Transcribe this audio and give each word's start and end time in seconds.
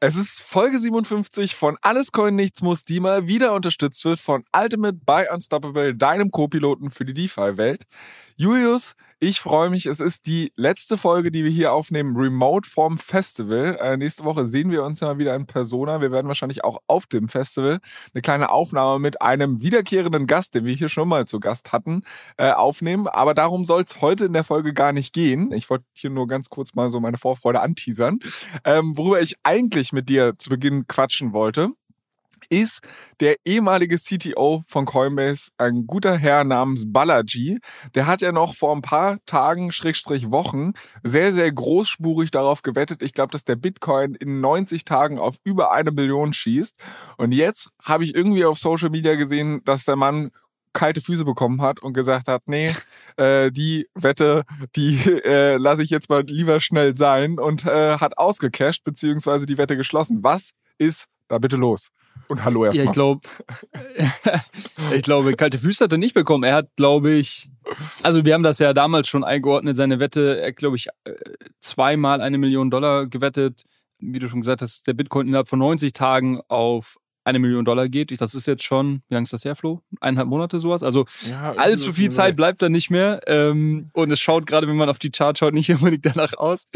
Es 0.00 0.14
ist 0.14 0.42
Folge 0.42 0.78
57 0.78 1.56
von 1.56 1.76
Alles 1.82 2.12
Coin 2.12 2.36
Nichts 2.36 2.62
Muss, 2.62 2.84
die 2.84 3.00
mal 3.00 3.26
wieder 3.26 3.52
unterstützt 3.52 4.04
wird 4.04 4.20
von 4.20 4.44
Ultimate 4.56 4.96
by 5.04 5.24
Unstoppable, 5.32 5.92
deinem 5.96 6.30
Co-Piloten 6.30 6.88
für 6.88 7.04
die 7.04 7.14
DeFi-Welt. 7.14 7.84
Julius, 8.36 8.94
ich 9.20 9.40
freue 9.40 9.68
mich. 9.68 9.86
Es 9.86 9.98
ist 9.98 10.26
die 10.26 10.52
letzte 10.54 10.96
Folge, 10.96 11.32
die 11.32 11.42
wir 11.42 11.50
hier 11.50 11.72
aufnehmen, 11.72 12.16
remote 12.16 12.68
vom 12.68 12.98
Festival. 12.98 13.76
Äh, 13.80 13.96
nächste 13.96 14.24
Woche 14.24 14.48
sehen 14.48 14.70
wir 14.70 14.84
uns 14.84 15.00
ja 15.00 15.08
mal 15.08 15.18
wieder 15.18 15.34
in 15.34 15.46
Persona. 15.46 16.00
Wir 16.00 16.12
werden 16.12 16.28
wahrscheinlich 16.28 16.62
auch 16.62 16.78
auf 16.86 17.06
dem 17.06 17.28
Festival 17.28 17.78
eine 18.14 18.22
kleine 18.22 18.50
Aufnahme 18.50 19.00
mit 19.00 19.20
einem 19.20 19.60
wiederkehrenden 19.60 20.28
Gast, 20.28 20.54
den 20.54 20.64
wir 20.64 20.74
hier 20.74 20.88
schon 20.88 21.08
mal 21.08 21.26
zu 21.26 21.40
Gast 21.40 21.72
hatten, 21.72 22.02
äh, 22.36 22.52
aufnehmen. 22.52 23.08
Aber 23.08 23.34
darum 23.34 23.64
soll 23.64 23.82
es 23.82 24.00
heute 24.00 24.26
in 24.26 24.34
der 24.34 24.44
Folge 24.44 24.72
gar 24.72 24.92
nicht 24.92 25.12
gehen. 25.12 25.50
Ich 25.52 25.68
wollte 25.68 25.84
hier 25.94 26.10
nur 26.10 26.28
ganz 26.28 26.48
kurz 26.48 26.74
mal 26.74 26.90
so 26.90 27.00
meine 27.00 27.18
Vorfreude 27.18 27.60
anteasern. 27.60 28.20
Ähm, 28.64 28.96
worüber 28.96 29.20
ich 29.20 29.34
eigentlich 29.42 29.92
mit 29.92 30.08
dir 30.08 30.38
zu 30.38 30.48
Beginn 30.48 30.86
quatschen 30.86 31.32
wollte 31.32 31.70
ist 32.50 32.80
der 33.20 33.36
ehemalige 33.44 33.96
CTO 33.96 34.62
von 34.66 34.84
Coinbase, 34.84 35.50
ein 35.58 35.86
guter 35.86 36.16
Herr 36.16 36.44
namens 36.44 36.84
Balaji. 36.86 37.58
Der 37.94 38.06
hat 38.06 38.22
ja 38.22 38.32
noch 38.32 38.54
vor 38.54 38.74
ein 38.74 38.82
paar 38.82 39.18
Tagen, 39.26 39.72
Schrägstrich 39.72 40.30
Wochen, 40.30 40.72
sehr, 41.02 41.32
sehr 41.32 41.50
großspurig 41.52 42.30
darauf 42.30 42.62
gewettet. 42.62 43.02
Ich 43.02 43.12
glaube, 43.12 43.32
dass 43.32 43.44
der 43.44 43.56
Bitcoin 43.56 44.14
in 44.14 44.40
90 44.40 44.84
Tagen 44.84 45.18
auf 45.18 45.36
über 45.44 45.72
eine 45.72 45.92
Billion 45.92 46.32
schießt. 46.32 46.76
Und 47.16 47.32
jetzt 47.32 47.70
habe 47.82 48.04
ich 48.04 48.14
irgendwie 48.14 48.44
auf 48.44 48.58
Social 48.58 48.90
Media 48.90 49.14
gesehen, 49.16 49.62
dass 49.64 49.84
der 49.84 49.96
Mann 49.96 50.30
kalte 50.72 51.00
Füße 51.00 51.24
bekommen 51.24 51.60
hat 51.60 51.80
und 51.80 51.92
gesagt 51.92 52.28
hat, 52.28 52.42
nee, 52.46 52.72
äh, 53.16 53.50
die 53.50 53.88
Wette, 53.94 54.44
die 54.76 54.98
äh, 55.24 55.56
lasse 55.56 55.82
ich 55.82 55.90
jetzt 55.90 56.08
mal 56.08 56.22
lieber 56.22 56.60
schnell 56.60 56.96
sein 56.96 57.38
und 57.38 57.66
äh, 57.66 57.98
hat 57.98 58.18
ausgecasht 58.18 58.84
beziehungsweise 58.84 59.46
die 59.46 59.58
Wette 59.58 59.76
geschlossen. 59.76 60.22
Was 60.22 60.52
ist 60.78 61.06
da 61.28 61.38
bitte 61.38 61.56
los? 61.56 61.88
Und 62.28 62.44
hallo 62.44 62.64
erstmal. 62.64 62.84
Ja, 62.84 62.90
ich 62.90 62.94
glaube, 62.94 63.20
ich 64.94 65.02
glaube, 65.02 65.34
kalte 65.34 65.58
Füße 65.58 65.84
hat 65.84 65.92
er 65.92 65.98
nicht 65.98 66.14
bekommen. 66.14 66.44
Er 66.44 66.54
hat, 66.54 66.68
glaube 66.76 67.12
ich, 67.12 67.50
also 68.02 68.24
wir 68.24 68.34
haben 68.34 68.42
das 68.42 68.58
ja 68.58 68.72
damals 68.72 69.08
schon 69.08 69.24
eingeordnet, 69.24 69.76
seine 69.76 70.00
Wette, 70.00 70.40
er 70.40 70.52
glaube 70.52 70.76
ich, 70.76 70.88
äh, 71.04 71.12
zweimal 71.60 72.20
eine 72.20 72.38
Million 72.38 72.70
Dollar 72.70 73.06
gewettet. 73.06 73.64
Wie 74.00 74.18
du 74.18 74.28
schon 74.28 74.40
gesagt 74.40 74.62
hast, 74.62 74.86
der 74.86 74.94
Bitcoin 74.94 75.26
innerhalb 75.26 75.48
von 75.48 75.58
90 75.58 75.92
Tagen 75.92 76.40
auf 76.48 76.98
eine 77.28 77.38
Million 77.38 77.64
Dollar 77.64 77.88
geht. 77.88 78.18
Das 78.20 78.34
ist 78.34 78.46
jetzt 78.46 78.64
schon, 78.64 79.02
wie 79.08 79.14
lange 79.14 79.24
ist 79.24 79.32
das 79.32 79.44
her, 79.44 79.54
Flo? 79.54 79.82
Eineinhalb 80.00 80.28
Monate 80.28 80.58
sowas. 80.58 80.82
Also 80.82 81.04
ja, 81.28 81.52
allzu 81.56 81.92
viel 81.92 82.10
Zeit 82.10 82.36
bleibt 82.36 82.62
da 82.62 82.68
nicht 82.68 82.90
mehr. 82.90 83.20
Ähm, 83.26 83.90
und 83.92 84.10
es 84.10 84.18
schaut 84.20 84.46
gerade, 84.46 84.66
wenn 84.66 84.76
man 84.76 84.88
auf 84.88 84.98
die 84.98 85.10
Chart 85.10 85.36
schaut, 85.36 85.52
nicht 85.52 85.70
unbedingt 85.74 86.06
danach 86.06 86.32
aus. 86.34 86.66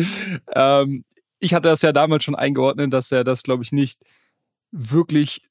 Ähm, 0.55 1.05
ich 1.39 1.55
hatte 1.55 1.69
das 1.69 1.83
ja 1.83 1.93
damals 1.93 2.25
schon 2.25 2.35
eingeordnet, 2.35 2.93
dass 2.93 3.11
er 3.11 3.25
das, 3.25 3.43
glaube 3.43 3.65
ich, 3.65 3.73
nicht 3.73 4.01
wirklich 4.73 5.43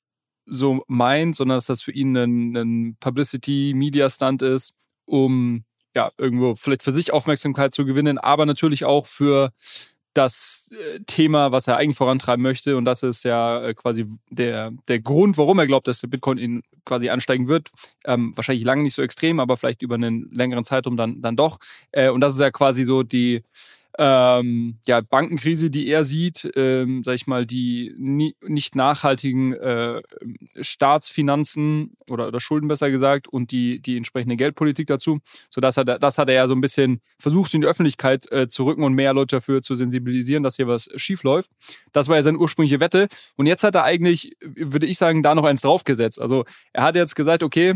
so 0.46 0.84
meint, 0.88 1.36
sondern 1.36 1.58
dass 1.58 1.68
das 1.68 1.82
für 1.82 1.92
ihn 1.92 2.16
ein, 2.18 2.56
ein 2.56 2.98
Publicity-Media-Stunt 3.00 4.42
ist, 4.42 4.76
um 5.06 5.64
ja 5.96 6.12
irgendwo 6.18 6.56
vielleicht 6.56 6.84
für 6.84 6.92
sich 6.92 7.14
Aufmerksamkeit 7.14 7.74
zu 7.74 7.86
gewinnen, 7.86 8.18
aber 8.18 8.46
natürlich 8.46 8.86
auch 8.86 9.06
für 9.06 9.52
das 10.14 10.70
äh, 10.72 11.00
Thema, 11.06 11.52
was 11.52 11.68
er 11.68 11.78
eigentlich 11.78 11.98
vorantreiben 11.98 12.44
möchte. 12.44 12.76
Und 12.76 12.86
das 12.86 13.02
ist 13.04 13.24
ja 13.24 13.64
äh, 13.64 13.74
quasi 13.74 14.06
der, 14.30 14.72
der 14.88 15.00
Grund, 15.00 15.38
warum 15.38 15.60
er 15.60 15.68
glaubt, 15.68 15.88
dass 15.88 16.02
der 16.02 16.08
Bitcoin 16.08 16.38
ihn 16.38 16.64
quasi 16.86 17.10
ansteigen 17.10 17.48
wird. 17.48 17.70
Ähm, 18.06 18.34
wahrscheinlich 18.36 18.66
lange 18.66 18.84
nicht 18.84 18.94
so 18.94 19.02
extrem, 19.02 19.40
aber 19.40 19.56
vielleicht 19.56 19.82
über 19.82 19.96
einen 19.96 20.30
längeren 20.32 20.66
Zeitraum 20.66 20.98
dann, 20.98 21.22
dann 21.22 21.38
doch. 21.38 21.60
Äh, 21.92 22.10
und 22.10 22.22
das 22.22 22.34
ist 22.34 22.40
ja 22.40 22.52
quasi 22.52 22.84
so 22.84 23.04
die, 23.04 23.44
ähm, 23.98 24.78
ja, 24.88 25.02
Bankenkrise, 25.02 25.70
die 25.70 25.88
er 25.88 26.04
sieht, 26.04 26.50
ähm, 26.56 27.04
sag 27.04 27.16
ich 27.16 27.28
mal, 27.28 27.46
die 27.46 27.94
nie, 27.98 28.36
nicht 28.42 28.76
nachhaltigen 28.76 29.54
äh, 29.54 30.02
Staatsfinanzen 30.60 31.98
oder, 32.10 32.28
oder 32.28 32.40
Schulden 32.40 32.68
besser 32.68 32.90
gesagt 32.90 33.28
und 33.28 33.52
die, 33.52 33.82
die 33.82 33.98
entsprechende 33.98 34.38
Geldpolitik 34.38 34.88
dazu. 34.88 35.20
So 35.50 35.62
dass 35.62 35.78
er, 35.78 35.86
das 35.86 36.18
hat 36.18 36.30
er 36.30 36.36
ja 36.36 36.48
so 36.48 36.56
ein 36.56 36.62
bisschen 36.62 37.02
versucht, 37.20 37.54
in 37.54 37.62
die 37.62 37.68
Öffentlichkeit 37.68 38.32
äh, 38.32 38.48
zu 38.48 38.66
rücken 38.66 38.84
und 38.84 38.94
mehr 38.94 39.14
Leute 39.14 39.38
dafür 39.38 39.62
zu 39.62 39.76
sensibilisieren, 39.76 40.44
dass 40.44 40.56
hier 40.56 40.68
was 40.68 40.90
schief 40.96 41.24
läuft. 41.24 41.52
Das 41.92 42.08
war 42.08 42.16
ja 42.16 42.24
seine 42.24 42.38
ursprüngliche 42.38 42.80
Wette. 42.80 43.08
Und 43.36 43.46
jetzt 43.46 43.64
hat 43.64 43.76
er 43.76 43.84
eigentlich, 43.84 44.36
würde 44.42 44.86
ich 44.86 44.98
sagen, 44.98 45.24
da 45.24 45.36
noch 45.36 45.46
eins 45.46 45.62
draufgesetzt. 45.62 46.22
Also 46.22 46.46
er 46.74 46.84
hat 46.84 46.96
jetzt 46.96 47.16
gesagt, 47.16 47.44
okay, 47.44 47.76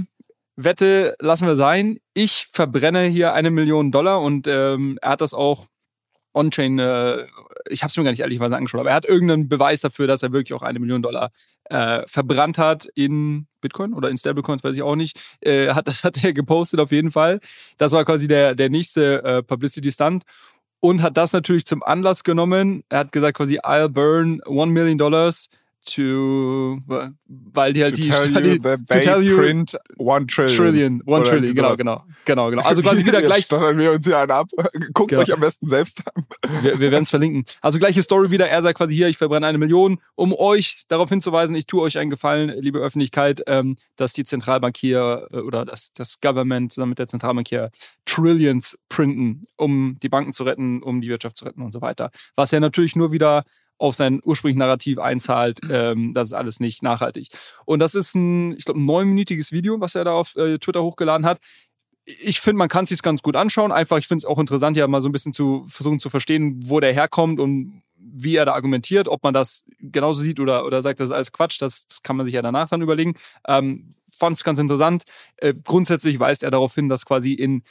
Wette 0.56 1.16
lassen 1.20 1.48
wir 1.48 1.56
sein. 1.56 2.00
Ich 2.14 2.48
verbrenne 2.52 3.04
hier 3.04 3.34
eine 3.34 3.52
Million 3.52 3.92
Dollar 3.92 4.22
und 4.22 4.48
ähm, 4.48 4.98
er 5.02 5.12
hat 5.12 5.22
das 5.22 5.34
auch 5.34 5.68
On-Chain, 6.35 6.79
äh, 6.79 7.25
ich 7.69 7.81
habe 7.81 7.90
es 7.90 7.97
mir 7.97 8.03
gar 8.03 8.12
nicht 8.12 8.19
ehrlicherweise 8.19 8.57
angeschaut, 8.57 8.81
aber 8.81 8.90
er 8.90 8.96
hat 8.96 9.06
irgendeinen 9.06 9.47
Beweis 9.50 9.81
dafür, 9.81 10.07
dass 10.07 10.22
er 10.22 10.31
wirklich 10.31 10.53
auch 10.53 10.62
eine 10.62 10.79
Million 10.79 11.01
Dollar 11.01 11.31
äh, 11.69 12.03
verbrannt 12.07 12.57
hat 12.57 12.88
in 12.94 13.47
Bitcoin 13.62 13.94
oder 13.94 14.09
in 14.09 14.18
Stablecoins, 14.18 14.63
weiß 14.63 14.75
ich 14.75 14.81
auch 14.81 14.95
nicht. 14.95 15.19
Äh, 15.41 15.69
hat, 15.69 15.88
das 15.88 16.03
hat 16.03 16.24
er 16.24 16.34
gepostet 16.34 16.79
auf 16.79 16.91
jeden 16.91 17.12
Fall. 17.12 17.40
Das 17.78 17.94
war 17.94 18.06
quasi 18.06 18.28
der, 18.28 18.56
der 18.56 18.69
nächste 18.69 19.24
äh, 19.24 19.44
Publicity-Stunt 19.44 20.24
und 20.79 21.01
hat 21.01 21.18
das 21.18 21.34
natürlich 21.34 21.66
zum 21.66 21.81
Anlass 21.84 22.24
genommen. 22.24 22.84
Er 22.90 23.00
hat 23.00 23.12
gesagt 23.12 23.38
quasi, 23.38 23.59
I'll 23.59 23.90
burn 23.90 24.41
one 24.45 24.72
million 24.72 24.97
dollars 24.97 25.50
to, 25.85 26.79
weil 27.28 27.73
die 27.73 27.84
halt 27.84 27.96
to 27.96 28.01
die 28.01 28.09
tell 28.09 28.59
that 28.59 28.79
they 28.88 29.01
tell 29.01 29.22
you 29.22 29.38
print 29.38 29.78
one 29.97 30.25
trillion. 30.28 30.56
Trillion, 30.57 31.01
one 31.06 31.22
Oder 31.22 31.29
trillion, 31.31 31.56
genau, 31.56 31.75
genau, 31.75 32.03
genau, 32.25 32.50
genau. 32.50 32.63
Also 32.63 32.81
quasi 32.81 33.06
wieder 33.06 33.22
gleich. 33.22 33.46
stottern 33.46 33.78
wir 33.78 33.91
uns 33.91 34.06
hier 34.06 34.18
einen 34.19 34.31
ab. 34.31 34.47
Guckt 34.94 35.12
Genau. 35.12 35.22
euch 35.22 35.34
am 35.34 35.40
besten 35.40 35.68
selbst 35.68 36.03
an. 36.13 36.25
Wir, 36.62 36.79
wir 36.79 36.91
werden 36.91 37.03
es 37.03 37.09
verlinken. 37.09 37.45
Also 37.62 37.79
gleiche 37.79 38.01
Story 38.03 38.31
wieder. 38.31 38.47
Er 38.50 38.62
sagt 38.62 38.78
quasi 38.78 38.95
hier, 38.95 39.07
ich 39.07 39.18
verbrenne 39.18 39.47
eine 39.47 39.57
Million, 39.57 40.00
um 40.16 40.34
euch 40.34 40.84
darauf 40.88 41.09
hinzuweisen, 41.09 41.56
ich 41.56 41.68
tue 41.68 41.81
euch 41.81 41.97
einen 41.97 42.09
Gefallen, 42.09 42.50
liebe 42.59 42.79
Öffentlichkeit, 42.79 43.44
ähm, 43.47 43.75
dass 43.95 44.13
die 44.13 44.24
Zentralbank 44.24 44.75
hier 44.78 45.28
äh, 45.31 45.38
oder 45.38 45.66
das, 45.66 45.91
das 45.94 46.19
Government 46.19 46.74
zusammen 46.74 46.90
mit 46.90 47.00
der 47.00 47.07
Zentralbank 47.07 47.47
hier 47.47 47.69
Trillions 48.06 48.78
printen, 48.90 49.45
um 49.57 49.97
die 50.01 50.09
Banken 50.09 50.34
zu 50.34 50.44
retten, 50.44 50.81
um 50.81 51.01
die 51.01 51.09
Wirtschaft 51.09 51.38
zu 51.38 51.45
retten 51.45 51.62
und 51.62 51.72
so 51.72 51.81
weiter. 51.81 52.12
Was 52.35 52.51
ja 52.51 52.59
natürlich 52.59 52.95
nur 52.95 53.12
wieder 53.12 53.44
auf 53.78 53.96
sein 53.96 54.22
ursprüngliches 54.24 54.59
Narrativ 54.59 55.00
einzahlt, 55.00 55.59
ähm, 55.69 56.13
das 56.13 56.30
ist 56.30 56.34
alles 56.34 56.59
nicht 56.59 56.84
nachhaltig. 56.84 57.28
Und 57.66 57.80
das 57.80 57.96
ist 57.96 58.16
ein, 58.16 58.56
ich 58.58 58.66
glaube, 58.66 58.80
ein 58.80 58.86
neunminütiges 58.86 59.52
Video, 59.52 59.80
was 59.81 59.96
er 59.96 60.06
da 60.06 60.13
auf 60.13 60.36
äh, 60.36 60.58
Twitter 60.59 60.84
hochgeladen 60.84 61.25
hat. 61.25 61.40
Ich 62.06 62.40
finde, 62.40 62.59
man 62.59 62.69
kann 62.69 62.84
es 62.84 62.90
sich 62.90 63.02
ganz 63.02 63.22
gut 63.22 63.36
anschauen. 63.36 63.72
Einfach, 63.72 63.97
ich 63.97 64.08
finde 64.08 64.19
es 64.19 64.25
auch 64.25 64.40
interessant, 64.40 64.78
ja 64.78 64.88
mal 64.88 65.02
so 65.02 65.09
ein 65.09 65.12
bisschen 65.12 65.34
zu 65.34 65.66
versuchen 65.68 66.00
zu 66.00 66.09
verstehen, 66.09 66.59
wo 66.69 66.80
der 66.80 66.94
herkommt 66.94 67.40
und 67.40 67.81
wie 67.97 68.36
er 68.36 68.46
da 68.46 68.53
argumentiert, 68.53 69.08
ob 69.08 69.24
man 69.24 69.34
das 69.34 69.66
genauso 69.80 70.22
sieht 70.22 70.40
oder, 70.40 70.66
oder 70.66 70.81
sagt, 70.81 71.00
das 71.00 71.07
ist 71.07 71.16
alles 71.16 71.31
Quatsch, 71.31 71.59
das, 71.62 71.88
das 71.88 72.03
kann 72.03 72.16
man 72.16 72.25
sich 72.25 72.36
ja 72.36 72.42
danach 72.42 72.69
dann 72.69 72.81
überlegen. 72.81 73.16
Ähm, 73.47 73.96
Fand 74.18 74.38
es 74.38 74.46
ganz 74.46 74.59
interessant. 74.59 75.03
Äh, 75.38 75.53
grundsätzlich 75.62 76.19
weist 76.19 76.44
er 76.44 76.52
darauf 76.52 76.74
hin, 76.74 76.88
dass 76.88 77.06
quasi 77.06 77.34
in 77.34 77.63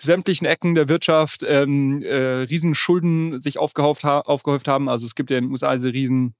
sämtlichen 0.00 0.46
Ecken 0.46 0.74
der 0.74 0.88
Wirtschaft 0.88 1.44
ähm, 1.46 2.02
äh, 2.02 2.42
Riesenschulden 2.42 3.40
sich 3.40 3.58
aufgehäuft, 3.58 4.04
ha 4.04 4.20
aufgehäuft 4.20 4.68
haben. 4.68 4.88
Also 4.88 5.06
es 5.06 5.14
gibt 5.14 5.30
ja 5.30 5.38
in 5.38 5.44
den 5.44 5.50
USA 5.50 5.74
diese 5.74 5.92
riesen 5.92 6.34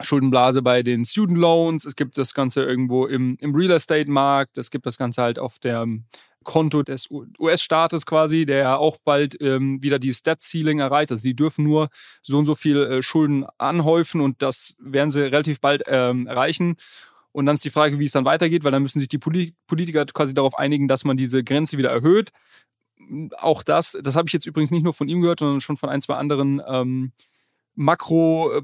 Schuldenblase 0.00 0.62
bei 0.62 0.82
den 0.82 1.04
Student 1.04 1.38
Loans, 1.38 1.84
es 1.84 1.96
gibt 1.96 2.18
das 2.18 2.34
Ganze 2.34 2.62
irgendwo 2.62 3.06
im, 3.06 3.36
im 3.40 3.54
Real 3.54 3.72
Estate 3.72 4.10
Markt, 4.10 4.56
es 4.58 4.70
gibt 4.70 4.86
das 4.86 4.96
Ganze 4.96 5.22
halt 5.22 5.38
auf 5.38 5.58
dem 5.58 6.04
Konto 6.44 6.82
des 6.82 7.08
US-Staates 7.10 8.06
quasi, 8.06 8.46
der 8.46 8.58
ja 8.58 8.76
auch 8.76 8.96
bald 9.04 9.36
ähm, 9.40 9.82
wieder 9.82 9.98
die 9.98 10.12
Stat-Ceiling 10.12 10.78
erreicht. 10.78 11.10
Also 11.10 11.20
sie 11.20 11.34
dürfen 11.34 11.64
nur 11.64 11.88
so 12.22 12.38
und 12.38 12.46
so 12.46 12.54
viel 12.54 12.76
äh, 12.76 13.02
Schulden 13.02 13.44
anhäufen 13.58 14.20
und 14.20 14.40
das 14.40 14.74
werden 14.78 15.10
sie 15.10 15.22
relativ 15.22 15.60
bald 15.60 15.82
ähm, 15.86 16.26
erreichen. 16.26 16.76
Und 17.32 17.46
dann 17.46 17.54
ist 17.54 17.64
die 17.64 17.70
Frage, 17.70 17.98
wie 17.98 18.04
es 18.04 18.12
dann 18.12 18.24
weitergeht, 18.24 18.64
weil 18.64 18.72
dann 18.72 18.82
müssen 18.82 18.98
sich 18.98 19.08
die 19.08 19.18
Poli 19.18 19.54
Politiker 19.66 20.06
quasi 20.06 20.32
darauf 20.32 20.58
einigen, 20.58 20.88
dass 20.88 21.04
man 21.04 21.16
diese 21.16 21.44
Grenze 21.44 21.76
wieder 21.76 21.90
erhöht. 21.90 22.30
Auch 23.38 23.62
das, 23.62 23.96
das 24.02 24.16
habe 24.16 24.28
ich 24.28 24.32
jetzt 24.32 24.46
übrigens 24.46 24.70
nicht 24.70 24.82
nur 24.84 24.94
von 24.94 25.08
ihm 25.08 25.20
gehört, 25.20 25.40
sondern 25.40 25.60
schon 25.60 25.76
von 25.76 25.88
ein, 25.88 26.00
zwei 26.00 26.14
anderen 26.14 26.60
ähm, 26.66 27.12
Makro- 27.76 28.58
äh, 28.58 28.62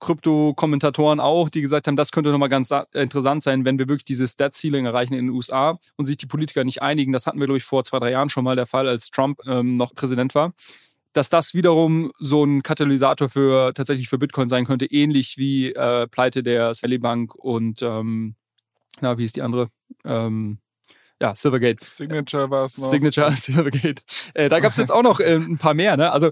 Krypto-Kommentatoren 0.00 1.18
auch, 1.18 1.48
die 1.48 1.60
gesagt 1.60 1.88
haben, 1.88 1.96
das 1.96 2.12
könnte 2.12 2.30
nochmal 2.30 2.48
ganz 2.48 2.68
sa- 2.68 2.86
interessant 2.94 3.42
sein, 3.42 3.64
wenn 3.64 3.78
wir 3.78 3.88
wirklich 3.88 4.04
dieses 4.04 4.32
Stat-Ceiling 4.32 4.86
erreichen 4.86 5.14
in 5.14 5.26
den 5.26 5.34
USA 5.34 5.78
und 5.96 6.04
sich 6.04 6.16
die 6.16 6.26
Politiker 6.26 6.62
nicht 6.62 6.82
einigen. 6.82 7.12
Das 7.12 7.26
hatten 7.26 7.40
wir, 7.40 7.46
glaube 7.46 7.58
ich, 7.58 7.64
vor 7.64 7.82
zwei, 7.82 7.98
drei 7.98 8.12
Jahren 8.12 8.28
schon 8.28 8.44
mal 8.44 8.54
der 8.54 8.66
Fall, 8.66 8.86
als 8.88 9.10
Trump 9.10 9.40
ähm, 9.46 9.76
noch 9.76 9.94
Präsident 9.94 10.34
war. 10.36 10.52
dass 11.14 11.30
das 11.30 11.54
wiederum 11.54 12.12
so 12.18 12.44
ein 12.44 12.62
Katalysator 12.62 13.28
für 13.28 13.72
tatsächlich 13.74 14.08
für 14.08 14.18
Bitcoin 14.18 14.48
sein 14.48 14.66
könnte, 14.66 14.86
ähnlich 14.86 15.36
wie 15.36 15.72
äh, 15.72 16.06
Pleite 16.06 16.42
der 16.44 16.74
Sally 16.74 16.98
Bank 16.98 17.34
und 17.34 17.82
ähm, 17.82 18.36
na, 19.00 19.18
wie 19.18 19.24
ist 19.24 19.34
die 19.36 19.42
andere? 19.42 19.68
Ähm, 20.04 20.58
ja, 21.20 21.34
Silvergate. 21.34 21.84
Signature 21.84 22.48
war 22.48 22.64
es 22.66 22.78
noch. 22.78 22.90
Signature, 22.90 23.30
Silvergate. 23.36 24.02
Äh, 24.34 24.48
da 24.48 24.60
gab 24.60 24.70
es 24.70 24.78
jetzt 24.78 24.92
auch 24.92 25.02
noch 25.02 25.18
äh, 25.18 25.34
ein 25.34 25.58
paar 25.58 25.74
mehr, 25.74 25.96
ne? 25.96 26.12
Also, 26.12 26.30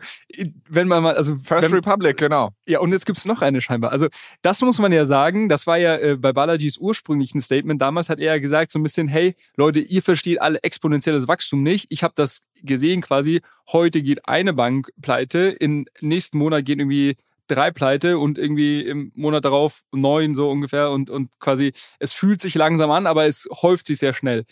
wenn 0.68 0.86
man 0.86 1.02
mal, 1.02 1.16
also. 1.16 1.36
First 1.42 1.64
wenn, 1.64 1.72
Republic, 1.72 2.16
genau. 2.16 2.50
Ja, 2.66 2.78
und 2.78 2.92
jetzt 2.92 3.04
gibt 3.04 3.18
es 3.18 3.24
noch 3.24 3.42
eine 3.42 3.60
scheinbar. 3.60 3.90
Also, 3.90 4.06
das 4.42 4.62
muss 4.62 4.78
man 4.78 4.92
ja 4.92 5.04
sagen, 5.04 5.48
das 5.48 5.66
war 5.66 5.76
ja 5.76 5.96
äh, 5.96 6.16
bei 6.16 6.32
Balajis 6.32 6.78
ursprünglichen 6.78 7.40
Statement. 7.40 7.82
Damals 7.82 8.08
hat 8.08 8.20
er 8.20 8.34
ja 8.34 8.38
gesagt, 8.38 8.70
so 8.70 8.78
ein 8.78 8.84
bisschen, 8.84 9.08
hey, 9.08 9.34
Leute, 9.56 9.80
ihr 9.80 10.02
versteht 10.02 10.40
alle 10.40 10.62
exponentielles 10.62 11.26
Wachstum 11.26 11.64
nicht. 11.64 11.86
Ich 11.90 12.04
habe 12.04 12.14
das 12.16 12.42
gesehen 12.62 13.00
quasi. 13.00 13.40
Heute 13.72 14.02
geht 14.02 14.28
eine 14.28 14.52
Bank 14.52 14.90
pleite, 15.02 15.48
im 15.58 15.86
nächsten 16.00 16.38
Monat 16.38 16.64
gehen 16.64 16.78
irgendwie 16.78 17.16
drei 17.48 17.70
pleite 17.70 18.18
und 18.18 18.38
irgendwie 18.38 18.82
im 18.82 19.12
Monat 19.14 19.44
darauf 19.44 19.82
neun 19.92 20.34
so 20.34 20.50
ungefähr 20.50 20.90
und, 20.90 21.10
und 21.10 21.30
quasi 21.38 21.72
es 21.98 22.12
fühlt 22.12 22.40
sich 22.40 22.54
langsam 22.54 22.90
an, 22.90 23.06
aber 23.06 23.26
es 23.26 23.48
häuft 23.62 23.86
sich 23.86 23.98
sehr 23.98 24.12
schnell. 24.12 24.44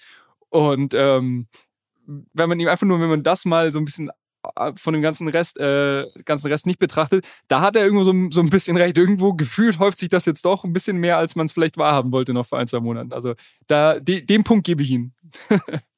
Und 0.55 0.95
ähm, 0.95 1.49
wenn 2.07 2.49
man 2.49 2.61
ihm 2.61 2.69
einfach 2.69 2.87
nur, 2.87 3.01
wenn 3.01 3.09
man 3.09 3.25
das 3.25 3.45
mal 3.45 3.73
so 3.73 3.81
ein 3.81 3.85
bisschen 3.85 4.11
äh, 4.55 4.73
von 4.77 4.93
dem 4.93 5.03
ganzen 5.03 5.27
Rest, 5.27 5.59
äh, 5.59 6.07
ganzen 6.25 6.47
Rest 6.47 6.67
nicht 6.67 6.79
betrachtet, 6.79 7.27
da 7.49 7.61
hat 7.61 7.75
er 7.75 7.83
irgendwo 7.83 8.05
so, 8.05 8.15
so 8.31 8.41
ein 8.41 8.51
bisschen 8.51 8.77
recht. 8.77 8.97
Irgendwo 8.97 9.33
gefühlt 9.33 9.81
häuft 9.81 9.99
sich 9.99 10.11
das 10.11 10.27
jetzt 10.27 10.45
doch 10.45 10.63
ein 10.63 10.73
bisschen 10.73 10.99
mehr, 10.99 11.19
als 11.19 11.35
man 11.35 11.47
es 11.47 11.53
vielleicht 11.53 11.77
wahrhaben 11.77 12.13
wollte 12.13 12.33
noch 12.33 12.47
vor 12.47 12.61
ein, 12.61 12.69
zwei 12.69 12.79
Monaten. 12.79 13.13
Also 13.13 13.35
da, 13.67 13.99
de, 13.99 14.21
den 14.21 14.45
Punkt 14.45 14.65
gebe 14.65 14.85
ich 14.85 14.93
ihm. 14.93 15.13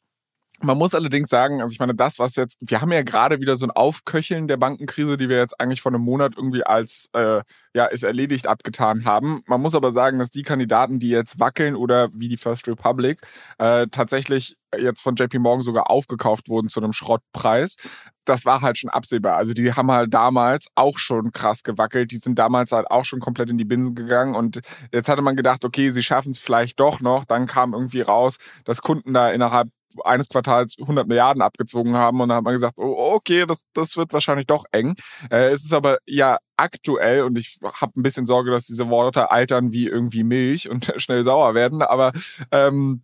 Man 0.62 0.78
muss 0.78 0.94
allerdings 0.94 1.28
sagen, 1.28 1.60
also 1.60 1.72
ich 1.72 1.78
meine, 1.78 1.94
das, 1.94 2.18
was 2.18 2.36
jetzt, 2.36 2.56
wir 2.60 2.80
haben 2.80 2.92
ja 2.92 3.02
gerade 3.02 3.40
wieder 3.40 3.56
so 3.56 3.66
ein 3.66 3.70
Aufköcheln 3.70 4.48
der 4.48 4.56
Bankenkrise, 4.56 5.16
die 5.18 5.28
wir 5.28 5.36
jetzt 5.36 5.60
eigentlich 5.60 5.82
vor 5.82 5.92
einem 5.92 6.02
Monat 6.02 6.32
irgendwie 6.36 6.64
als, 6.64 7.08
äh, 7.12 7.42
ja, 7.74 7.84
ist 7.86 8.04
erledigt 8.04 8.46
abgetan 8.46 9.04
haben. 9.04 9.42
Man 9.46 9.60
muss 9.60 9.74
aber 9.74 9.92
sagen, 9.92 10.18
dass 10.18 10.30
die 10.30 10.42
Kandidaten, 10.42 10.98
die 10.98 11.10
jetzt 11.10 11.38
wackeln 11.38 11.76
oder 11.76 12.08
wie 12.14 12.28
die 12.28 12.38
First 12.38 12.66
Republic, 12.68 13.20
äh, 13.58 13.86
tatsächlich 13.90 14.56
jetzt 14.78 15.02
von 15.02 15.14
JP 15.14 15.38
Morgan 15.38 15.62
sogar 15.62 15.90
aufgekauft 15.90 16.48
wurden 16.48 16.68
zu 16.68 16.80
einem 16.80 16.92
Schrottpreis. 16.92 17.76
Das 18.24 18.44
war 18.44 18.60
halt 18.60 18.78
schon 18.78 18.90
absehbar. 18.90 19.36
Also 19.36 19.52
die 19.52 19.72
haben 19.72 19.90
halt 19.90 20.12
damals 20.12 20.68
auch 20.74 20.98
schon 20.98 21.32
krass 21.32 21.62
gewackelt. 21.62 22.10
Die 22.10 22.16
sind 22.16 22.38
damals 22.38 22.72
halt 22.72 22.90
auch 22.90 23.04
schon 23.04 23.20
komplett 23.20 23.50
in 23.50 23.58
die 23.58 23.64
Binsen 23.64 23.94
gegangen. 23.94 24.34
Und 24.34 24.60
jetzt 24.92 25.08
hatte 25.08 25.22
man 25.22 25.36
gedacht, 25.36 25.64
okay, 25.64 25.90
sie 25.90 26.02
schaffen 26.02 26.30
es 26.30 26.38
vielleicht 26.38 26.80
doch 26.80 27.00
noch. 27.00 27.24
Dann 27.24 27.46
kam 27.46 27.72
irgendwie 27.72 28.00
raus, 28.00 28.36
dass 28.64 28.82
Kunden 28.82 29.14
da 29.14 29.30
innerhalb 29.30 29.68
eines 30.04 30.28
Quartals 30.28 30.76
100 30.78 31.06
Milliarden 31.06 31.42
abgezogen 31.42 31.94
haben 31.96 32.20
und 32.20 32.28
dann 32.28 32.38
hat 32.38 32.44
man 32.44 32.54
gesagt, 32.54 32.78
oh, 32.78 33.14
okay, 33.14 33.46
das, 33.46 33.62
das 33.72 33.96
wird 33.96 34.12
wahrscheinlich 34.12 34.46
doch 34.46 34.64
eng. 34.72 34.94
Äh, 35.30 35.48
es 35.48 35.64
ist 35.64 35.72
aber 35.72 35.98
ja 36.06 36.38
aktuell 36.56 37.22
und 37.22 37.38
ich 37.38 37.58
habe 37.62 37.92
ein 37.96 38.02
bisschen 38.02 38.26
Sorge, 38.26 38.50
dass 38.50 38.66
diese 38.66 38.88
Worte 38.88 39.30
altern 39.30 39.72
wie 39.72 39.86
irgendwie 39.86 40.24
Milch 40.24 40.68
und 40.68 40.92
schnell 40.96 41.24
sauer 41.24 41.54
werden, 41.54 41.82
aber 41.82 42.12
ähm, 42.50 43.02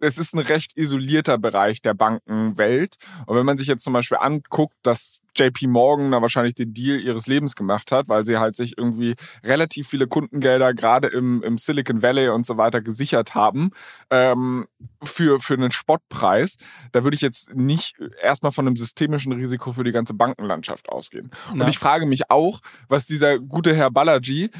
es 0.00 0.18
ist 0.18 0.34
ein 0.34 0.40
recht 0.40 0.76
isolierter 0.76 1.38
Bereich 1.38 1.82
der 1.82 1.94
Bankenwelt. 1.94 2.96
Und 3.26 3.36
wenn 3.36 3.46
man 3.46 3.58
sich 3.58 3.66
jetzt 3.66 3.84
zum 3.84 3.92
Beispiel 3.92 4.18
anguckt, 4.18 4.74
dass 4.82 5.20
JP 5.36 5.68
Morgan 5.68 6.10
da 6.10 6.20
wahrscheinlich 6.22 6.54
den 6.54 6.74
Deal 6.74 7.00
ihres 7.00 7.26
Lebens 7.26 7.54
gemacht 7.54 7.92
hat, 7.92 8.08
weil 8.08 8.24
sie 8.24 8.38
halt 8.38 8.56
sich 8.56 8.76
irgendwie 8.76 9.14
relativ 9.44 9.88
viele 9.88 10.06
Kundengelder 10.06 10.74
gerade 10.74 11.08
im, 11.08 11.42
im 11.42 11.58
Silicon 11.58 12.02
Valley 12.02 12.28
und 12.28 12.46
so 12.46 12.56
weiter 12.56 12.80
gesichert 12.80 13.34
haben 13.34 13.70
ähm, 14.10 14.66
für, 15.02 15.40
für 15.40 15.54
einen 15.54 15.70
Spottpreis. 15.70 16.56
Da 16.92 17.04
würde 17.04 17.14
ich 17.14 17.20
jetzt 17.20 17.54
nicht 17.54 17.96
erstmal 18.22 18.52
von 18.52 18.66
einem 18.66 18.76
systemischen 18.76 19.32
Risiko 19.32 19.72
für 19.72 19.84
die 19.84 19.92
ganze 19.92 20.14
Bankenlandschaft 20.14 20.88
ausgehen. 20.88 21.30
Ja. 21.54 21.62
Und 21.62 21.68
ich 21.68 21.78
frage 21.78 22.06
mich 22.06 22.30
auch, 22.30 22.60
was 22.88 23.06
dieser 23.06 23.38
gute 23.38 23.74
Herr 23.74 23.90
Ballagy 23.90 24.50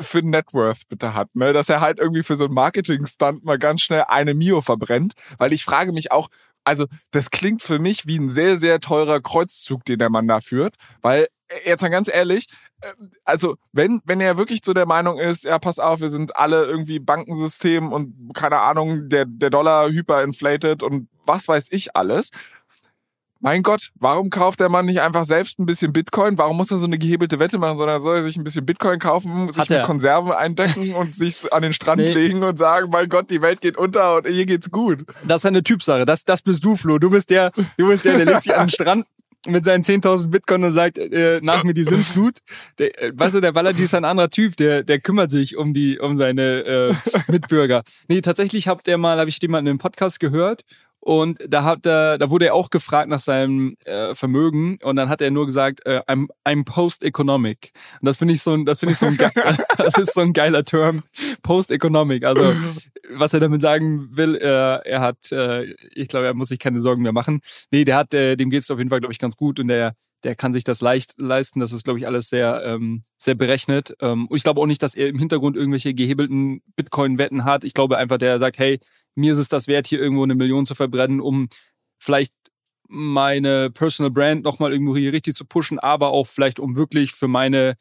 für 0.00 0.22
Networth 0.22 0.88
bitte 0.88 1.14
hat, 1.14 1.34
ne? 1.34 1.52
dass 1.52 1.68
er 1.68 1.80
halt 1.80 1.98
irgendwie 1.98 2.22
für 2.22 2.36
so 2.36 2.44
einen 2.44 2.54
Marketing-Stunt 2.54 3.44
mal 3.44 3.58
ganz 3.58 3.82
schnell 3.82 4.04
eine 4.08 4.34
Mio 4.34 4.60
verbrennt, 4.60 5.14
weil 5.38 5.52
ich 5.52 5.64
frage 5.64 5.92
mich 5.92 6.12
auch, 6.12 6.28
also 6.64 6.86
das 7.10 7.30
klingt 7.30 7.62
für 7.62 7.78
mich 7.78 8.06
wie 8.06 8.18
ein 8.18 8.30
sehr, 8.30 8.58
sehr 8.58 8.80
teurer 8.80 9.20
Kreuzzug, 9.20 9.84
den 9.84 9.98
der 9.98 10.10
Mann 10.10 10.28
da 10.28 10.40
führt, 10.40 10.76
weil 11.00 11.26
äh, 11.48 11.68
jetzt 11.68 11.82
mal 11.82 11.88
ganz 11.88 12.08
ehrlich, 12.12 12.46
äh, 12.80 12.92
also 13.24 13.56
wenn, 13.72 14.00
wenn 14.04 14.20
er 14.20 14.36
wirklich 14.36 14.62
zu 14.62 14.74
der 14.74 14.86
Meinung 14.86 15.18
ist, 15.18 15.44
ja, 15.44 15.58
pass 15.58 15.78
auf, 15.78 16.00
wir 16.00 16.10
sind 16.10 16.36
alle 16.36 16.64
irgendwie 16.64 17.00
Bankensystem 17.00 17.92
und 17.92 18.34
keine 18.34 18.60
Ahnung, 18.60 19.08
der, 19.08 19.24
der 19.26 19.50
Dollar 19.50 19.88
hyperinflated 19.88 20.82
und 20.82 21.08
was 21.24 21.48
weiß 21.48 21.68
ich 21.70 21.96
alles, 21.96 22.30
mein 23.42 23.64
Gott, 23.64 23.90
warum 23.98 24.30
kauft 24.30 24.60
der 24.60 24.68
Mann 24.68 24.86
nicht 24.86 25.00
einfach 25.00 25.24
selbst 25.24 25.58
ein 25.58 25.66
bisschen 25.66 25.92
Bitcoin? 25.92 26.38
Warum 26.38 26.56
muss 26.56 26.70
er 26.70 26.78
so 26.78 26.86
eine 26.86 26.96
gehebelte 26.96 27.40
Wette 27.40 27.58
machen, 27.58 27.76
sondern 27.76 28.00
soll 28.00 28.18
er 28.18 28.22
sich 28.22 28.36
ein 28.36 28.44
bisschen 28.44 28.64
Bitcoin 28.64 29.00
kaufen, 29.00 29.50
sich 29.50 29.68
mit 29.68 29.82
Konserven 29.82 30.30
eindecken 30.30 30.94
und 30.94 31.14
sich 31.14 31.52
an 31.52 31.62
den 31.62 31.72
Strand 31.72 32.00
nee. 32.00 32.12
legen 32.12 32.44
und 32.44 32.56
sagen, 32.56 32.88
mein 32.90 33.08
Gott, 33.08 33.30
die 33.30 33.42
Welt 33.42 33.60
geht 33.60 33.76
unter 33.76 34.18
und 34.18 34.28
hier 34.28 34.46
geht's 34.46 34.70
gut. 34.70 35.04
Das 35.26 35.42
ist 35.42 35.46
eine 35.46 35.64
Typsache. 35.64 36.04
Das, 36.04 36.24
das 36.24 36.40
bist 36.40 36.64
du, 36.64 36.76
Flo. 36.76 37.00
Du 37.00 37.10
bist 37.10 37.30
der, 37.30 37.50
du 37.76 37.88
bist 37.88 38.04
der, 38.04 38.16
der 38.16 38.26
legt 38.26 38.44
sich 38.44 38.54
an 38.54 38.66
den 38.66 38.70
Strand 38.72 39.06
mit 39.48 39.64
seinen 39.64 39.82
10.000 39.82 40.30
Bitcoin 40.30 40.62
und 40.62 40.72
sagt, 40.72 40.98
äh, 40.98 41.40
nach 41.42 41.64
mir 41.64 41.74
die 41.74 41.82
Sündflut. 41.82 42.38
Der, 42.78 43.02
äh, 43.02 43.12
weißt 43.12 43.34
du, 43.34 43.40
der 43.40 43.50
Ballaji 43.50 43.82
ist 43.82 43.94
ein 43.94 44.04
anderer 44.04 44.30
Typ, 44.30 44.56
der, 44.56 44.84
der 44.84 45.00
kümmert 45.00 45.32
sich 45.32 45.56
um 45.56 45.74
die, 45.74 45.98
um 45.98 46.16
seine 46.16 46.60
äh, 46.64 46.94
Mitbürger. 47.26 47.82
Nee, 48.06 48.20
tatsächlich 48.20 48.68
hab 48.68 48.84
der 48.84 48.98
mal, 48.98 49.18
habe 49.18 49.30
ich 49.30 49.40
den 49.40 49.50
mal 49.50 49.58
in 49.58 49.66
einem 49.66 49.78
Podcast 49.78 50.20
gehört 50.20 50.62
und 51.04 51.40
da 51.48 51.64
hat 51.64 51.84
er, 51.84 52.16
da 52.16 52.30
wurde 52.30 52.46
er 52.46 52.54
auch 52.54 52.70
gefragt 52.70 53.08
nach 53.08 53.18
seinem 53.18 53.76
äh, 53.84 54.14
Vermögen 54.14 54.78
und 54.84 54.94
dann 54.94 55.08
hat 55.08 55.20
er 55.20 55.32
nur 55.32 55.46
gesagt, 55.46 55.84
äh, 55.84 56.00
I'm, 56.06 56.28
I'm 56.46 56.64
post-economic. 56.64 57.72
Und 58.00 58.06
das 58.06 58.18
finde 58.18 58.34
ich 58.34 58.42
so 58.42 58.54
ein, 58.54 58.64
das 58.64 58.78
finde 58.78 58.92
ich 58.92 58.98
so 58.98 59.06
ein, 59.06 59.18
das 59.78 59.98
ist 59.98 60.14
so 60.14 60.20
ein 60.20 60.32
geiler 60.32 60.64
Term, 60.64 61.02
post-economic. 61.42 62.24
Also 62.24 62.54
was 63.14 63.34
er 63.34 63.40
damit 63.40 63.60
sagen 63.60 64.16
will, 64.16 64.36
äh, 64.36 64.44
er 64.88 65.00
hat, 65.00 65.32
äh, 65.32 65.74
ich 65.92 66.06
glaube, 66.06 66.26
er 66.26 66.34
muss 66.34 66.48
sich 66.48 66.60
keine 66.60 66.80
Sorgen 66.80 67.02
mehr 67.02 67.12
machen. 67.12 67.40
Nee, 67.72 67.84
der 67.84 67.96
hat, 67.96 68.14
äh, 68.14 68.36
dem 68.36 68.50
geht 68.50 68.62
es 68.62 68.70
auf 68.70 68.78
jeden 68.78 68.90
Fall, 68.90 69.00
glaube 69.00 69.12
ich, 69.12 69.18
ganz 69.18 69.34
gut 69.34 69.58
und 69.58 69.66
der, 69.66 69.96
der 70.22 70.36
kann 70.36 70.52
sich 70.52 70.62
das 70.62 70.80
leicht 70.80 71.14
leisten. 71.18 71.58
Das 71.58 71.72
ist, 71.72 71.82
glaube 71.82 71.98
ich, 71.98 72.06
alles 72.06 72.28
sehr, 72.28 72.62
ähm, 72.64 73.02
sehr 73.16 73.34
berechnet. 73.34 73.96
Ähm, 74.00 74.28
und 74.28 74.36
ich 74.36 74.44
glaube 74.44 74.60
auch 74.60 74.66
nicht, 74.66 74.84
dass 74.84 74.94
er 74.94 75.08
im 75.08 75.18
Hintergrund 75.18 75.56
irgendwelche 75.56 75.94
gehebelten 75.94 76.62
Bitcoin-Wetten 76.76 77.44
hat. 77.44 77.64
Ich 77.64 77.74
glaube 77.74 77.98
einfach, 77.98 78.18
der 78.18 78.38
sagt, 78.38 78.58
hey, 78.58 78.78
mir 79.14 79.32
ist 79.32 79.38
es 79.38 79.48
das 79.48 79.68
wert, 79.68 79.86
hier 79.86 80.00
irgendwo 80.00 80.22
eine 80.24 80.34
Million 80.34 80.64
zu 80.64 80.74
verbrennen, 80.74 81.20
um 81.20 81.48
vielleicht 81.98 82.32
meine 82.88 83.70
Personal 83.70 84.10
Brand 84.10 84.44
nochmal 84.44 84.72
irgendwo 84.72 84.96
hier 84.96 85.12
richtig 85.12 85.34
zu 85.34 85.44
pushen, 85.44 85.78
aber 85.78 86.08
auch 86.08 86.26
vielleicht 86.26 86.60
um 86.60 86.76
wirklich 86.76 87.12
für 87.12 87.28
meine 87.28 87.76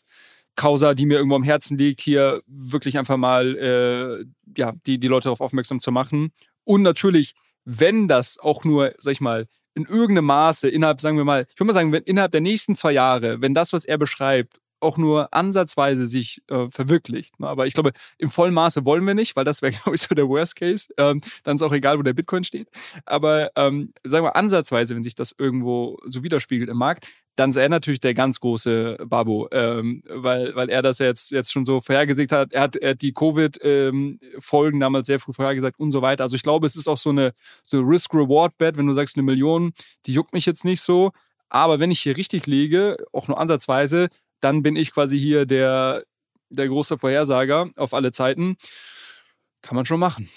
Causa, 0.55 0.93
die 0.93 1.05
mir 1.05 1.17
irgendwo 1.17 1.35
am 1.35 1.43
Herzen 1.43 1.77
liegt, 1.77 2.01
hier 2.01 2.41
wirklich 2.47 2.97
einfach 2.97 3.17
mal 3.17 3.57
äh, 3.57 4.25
ja, 4.57 4.73
die, 4.85 5.00
die 5.00 5.07
Leute 5.07 5.25
darauf 5.25 5.41
aufmerksam 5.41 5.79
zu 5.79 5.91
machen. 5.91 6.31
Und 6.63 6.81
natürlich, 6.81 7.33
wenn 7.65 8.07
das 8.07 8.38
auch 8.38 8.63
nur, 8.63 8.93
sag 8.97 9.13
ich 9.13 9.21
mal, 9.21 9.47
in 9.73 9.85
irgendeinem 9.85 10.25
Maße 10.25 10.69
innerhalb, 10.69 11.00
sagen 11.00 11.17
wir 11.17 11.23
mal, 11.23 11.45
ich 11.50 11.55
würde 11.55 11.67
mal 11.67 11.73
sagen, 11.73 11.91
wenn 11.91 12.03
innerhalb 12.03 12.31
der 12.31 12.41
nächsten 12.41 12.75
zwei 12.75 12.91
Jahre, 12.91 13.41
wenn 13.41 13.53
das, 13.53 13.71
was 13.73 13.85
er 13.85 13.97
beschreibt, 13.97 14.59
auch 14.81 14.97
nur 14.97 15.33
ansatzweise 15.33 16.07
sich 16.07 16.41
äh, 16.50 16.69
verwirklicht. 16.69 17.39
Ne? 17.39 17.47
Aber 17.47 17.67
ich 17.67 17.73
glaube, 17.73 17.91
im 18.17 18.29
vollen 18.29 18.53
Maße 18.53 18.85
wollen 18.85 19.05
wir 19.05 19.13
nicht, 19.13 19.35
weil 19.35 19.45
das 19.45 19.61
wäre, 19.61 19.71
glaube 19.83 19.95
ich, 19.95 20.01
so 20.01 20.15
der 20.15 20.27
Worst 20.27 20.55
Case. 20.55 20.93
Ähm, 20.97 21.21
dann 21.43 21.55
ist 21.55 21.61
auch 21.61 21.73
egal, 21.73 21.97
wo 22.00 22.03
der 22.03 22.13
Bitcoin 22.13 22.43
steht. 22.43 22.67
Aber 23.05 23.51
ähm, 23.55 23.93
sagen 24.03 24.25
wir 24.25 24.35
ansatzweise, 24.35 24.95
wenn 24.95 25.03
sich 25.03 25.15
das 25.15 25.33
irgendwo 25.38 26.00
so 26.05 26.23
widerspiegelt 26.23 26.69
im 26.69 26.77
Markt, 26.77 27.07
dann 27.35 27.51
ist 27.51 27.55
er 27.55 27.69
natürlich 27.69 28.01
der 28.01 28.13
ganz 28.13 28.39
große 28.39 28.97
Babo, 29.05 29.47
ähm, 29.51 30.03
weil, 30.07 30.53
weil 30.55 30.69
er 30.69 30.81
das 30.81 31.00
jetzt, 31.00 31.31
jetzt 31.31 31.51
schon 31.51 31.65
so 31.65 31.79
vorhergesagt 31.79 32.31
hat. 32.31 32.53
Er 32.53 32.61
hat, 32.61 32.75
er 32.75 32.91
hat 32.91 33.01
die 33.01 33.13
Covid-Folgen 33.13 34.75
ähm, 34.75 34.79
damals 34.79 35.07
sehr 35.07 35.19
früh 35.19 35.33
vorhergesagt 35.33 35.79
und 35.79 35.91
so 35.91 36.01
weiter. 36.01 36.23
Also 36.23 36.35
ich 36.35 36.43
glaube, 36.43 36.67
es 36.67 36.75
ist 36.75 36.88
auch 36.88 36.97
so 36.97 37.09
eine 37.09 37.33
so 37.63 37.79
Risk-Reward-Bet, 37.81 38.77
wenn 38.77 38.88
du 38.88 38.93
sagst, 38.93 39.15
eine 39.15 39.23
Million, 39.23 39.73
die 40.05 40.13
juckt 40.13 40.33
mich 40.33 40.45
jetzt 40.45 40.65
nicht 40.65 40.81
so. 40.81 41.11
Aber 41.50 41.79
wenn 41.79 41.91
ich 41.91 42.00
hier 42.00 42.17
richtig 42.17 42.47
liege, 42.47 42.97
auch 43.11 43.27
nur 43.27 43.39
ansatzweise, 43.39 44.07
dann 44.41 44.63
bin 44.63 44.75
ich 44.75 44.91
quasi 44.93 45.19
hier 45.19 45.45
der, 45.45 46.03
der 46.50 46.67
große 46.67 46.98
Vorhersager 46.98 47.69
auf 47.77 47.93
alle 47.93 48.12
Zeiten. 48.12 48.57
Kann 49.62 49.75
man 49.75 49.86
schon 49.86 50.00
machen. 50.00 50.29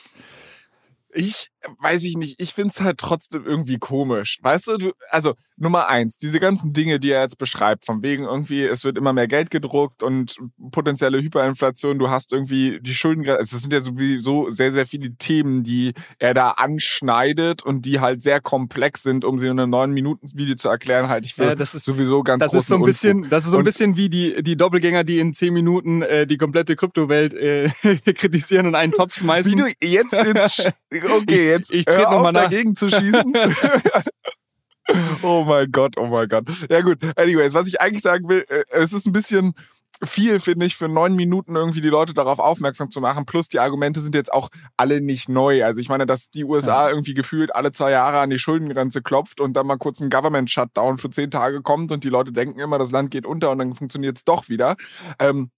Ich 1.15 1.51
weiß 1.79 2.05
ich 2.05 2.17
nicht, 2.17 2.41
ich 2.41 2.53
find's 2.53 2.81
halt 2.81 2.99
trotzdem 2.99 3.45
irgendwie 3.47 3.79
komisch. 3.79 4.39
Weißt 4.43 4.67
du, 4.67 4.77
du, 4.77 4.93
also 5.11 5.35
Nummer 5.57 5.89
eins, 5.89 6.19
diese 6.19 6.41
ganzen 6.41 6.73
Dinge, 6.73 6.99
die 6.99 7.13
er 7.13 7.23
jetzt 7.23 7.39
beschreibt, 7.39 7.87
von 7.87 8.03
wegen 8.03 8.25
irgendwie, 8.25 8.65
es 8.65 8.85
wird 8.85 8.99
immer 8.99 9.13
mehr 9.13 9.29
Geld 9.29 9.51
gedruckt 9.51 10.03
und 10.03 10.37
potenzielle 10.73 11.21
Hyperinflation, 11.21 11.99
du 11.99 12.11
hast 12.11 12.33
irgendwie 12.33 12.81
die 12.81 12.95
Schulden, 12.95 13.23
das 13.23 13.51
sind 13.51 13.73
ja 13.73 13.81
sowieso 13.81 14.51
sehr, 14.51 14.73
sehr 14.73 14.87
viele 14.87 15.15
Themen, 15.17 15.63
die 15.63 15.93
er 16.19 16.35
da 16.35 16.51
anschneidet 16.51 17.63
und 17.63 17.83
die 17.83 18.01
halt 18.01 18.23
sehr 18.23 18.41
komplex 18.41 19.03
sind, 19.03 19.25
um 19.25 19.39
sie 19.39 19.47
in 19.47 19.61
einem 19.61 19.71
neun 19.71 19.93
Minuten 19.93 20.29
Video 20.35 20.57
zu 20.57 20.69
erklären, 20.69 21.09
halt 21.09 21.25
ich 21.25 21.35
für 21.35 21.45
ja, 21.45 21.55
das 21.55 21.75
ist, 21.75 21.85
sowieso 21.85 22.25
ganz 22.25 22.43
Das 22.43 22.53
ist 22.53 22.67
so 22.67 22.77
ein 22.77 22.83
bisschen, 22.83 23.29
das 23.31 23.45
ist 23.45 23.51
so 23.51 23.59
ein 23.59 23.65
bisschen 23.65 23.97
wie 23.97 24.09
die, 24.09 24.43
die 24.43 24.57
Doppelgänger, 24.57 25.05
die 25.05 25.21
in 25.21 25.33
zehn 25.33 25.55
Minuten 25.55 26.03
äh, 26.03 26.27
die 26.27 26.37
komplette 26.37 26.75
Kryptowelt 26.75 27.33
äh, 27.35 27.69
kritisieren 28.15 28.67
und 28.67 28.75
einen 28.75 28.93
Topf 28.93 29.15
schmeißen. 29.15 29.53
Wie 29.53 29.57
du 29.57 29.87
jetzt, 29.87 30.13
jetzt 30.13 30.73
okay, 31.11 31.49
jetzt 31.49 31.73
ich, 31.73 31.81
ich 31.81 31.85
trete 31.87 32.11
nochmal 32.11 32.33
nach. 32.33 32.45
dagegen 32.45 32.77
zu 32.77 32.91
schießen. 32.91 33.35
oh 35.23 35.45
mein 35.47 35.71
Gott, 35.73 35.97
oh 35.97 36.07
mein 36.07 36.29
Gott. 36.29 36.45
Ja 36.71 36.81
gut, 36.83 36.99
anyways, 37.17 37.55
was 37.55 37.69
ich 37.69 37.81
eigentlich 37.81 38.03
sagen 38.03 38.29
will, 38.29 38.45
äh, 38.49 38.65
es 38.71 38.93
ist 38.93 39.07
ein 39.07 39.13
bisschen 39.13 39.55
viel, 40.03 40.41
finde 40.41 40.67
ich, 40.67 40.77
für 40.77 40.89
neun 40.89 41.15
Minuten 41.15 41.57
irgendwie 41.57 41.81
die 41.81 41.89
Leute 41.89 42.15
darauf 42.15 42.39
aufmerksam 42.39 42.91
zu 42.91 43.01
machen. 43.01 43.27
Plus 43.27 43.49
die 43.49 43.61
Argumente 43.61 44.01
sind 44.01 44.15
jetzt 44.15 44.33
auch 44.33 44.49
alle 44.77 45.01
nicht 45.01 45.29
neu. 45.29 45.65
Also 45.65 45.81
ich 45.81 45.89
meine, 45.89 46.07
dass 46.07 46.31
die 46.31 46.45
USA 46.45 46.85
ja. 46.85 46.91
irgendwie 46.91 47.15
gefühlt 47.15 47.55
alle 47.55 47.73
zwei 47.73 47.93
Jahre 47.93 48.19
an 48.19 48.31
die 48.31 48.39
Schuldengrenze 48.39 49.03
klopft 49.03 49.41
und 49.41 49.55
dann 49.55 49.67
mal 49.67 49.79
kurz 49.79 50.01
ein 50.01 50.11
Government-Shutdown 50.11 50.99
für 50.99 51.11
zehn 51.11 51.31
Tage 51.31 51.63
kommt 51.63 51.93
und 51.93 52.05
die 52.05 52.09
Leute 52.09 52.33
denken 52.33 52.59
immer, 52.61 52.79
das 52.79 52.91
Land 52.91 53.11
geht 53.11 53.27
unter 53.27 53.51
und 53.51 53.59
dann 53.59 53.75
funktioniert 53.75 54.19
es 54.19 54.25
doch 54.25 54.49
wieder. 54.49 54.77
Ähm, 55.19 55.51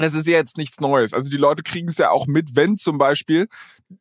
das 0.00 0.14
ist 0.14 0.26
ja 0.26 0.34
jetzt 0.34 0.56
nichts 0.58 0.80
Neues. 0.80 1.14
Also 1.14 1.30
die 1.30 1.36
Leute 1.36 1.62
kriegen 1.62 1.88
es 1.88 1.98
ja 1.98 2.10
auch 2.10 2.26
mit, 2.26 2.56
wenn 2.56 2.78
zum 2.78 2.98
Beispiel 2.98 3.46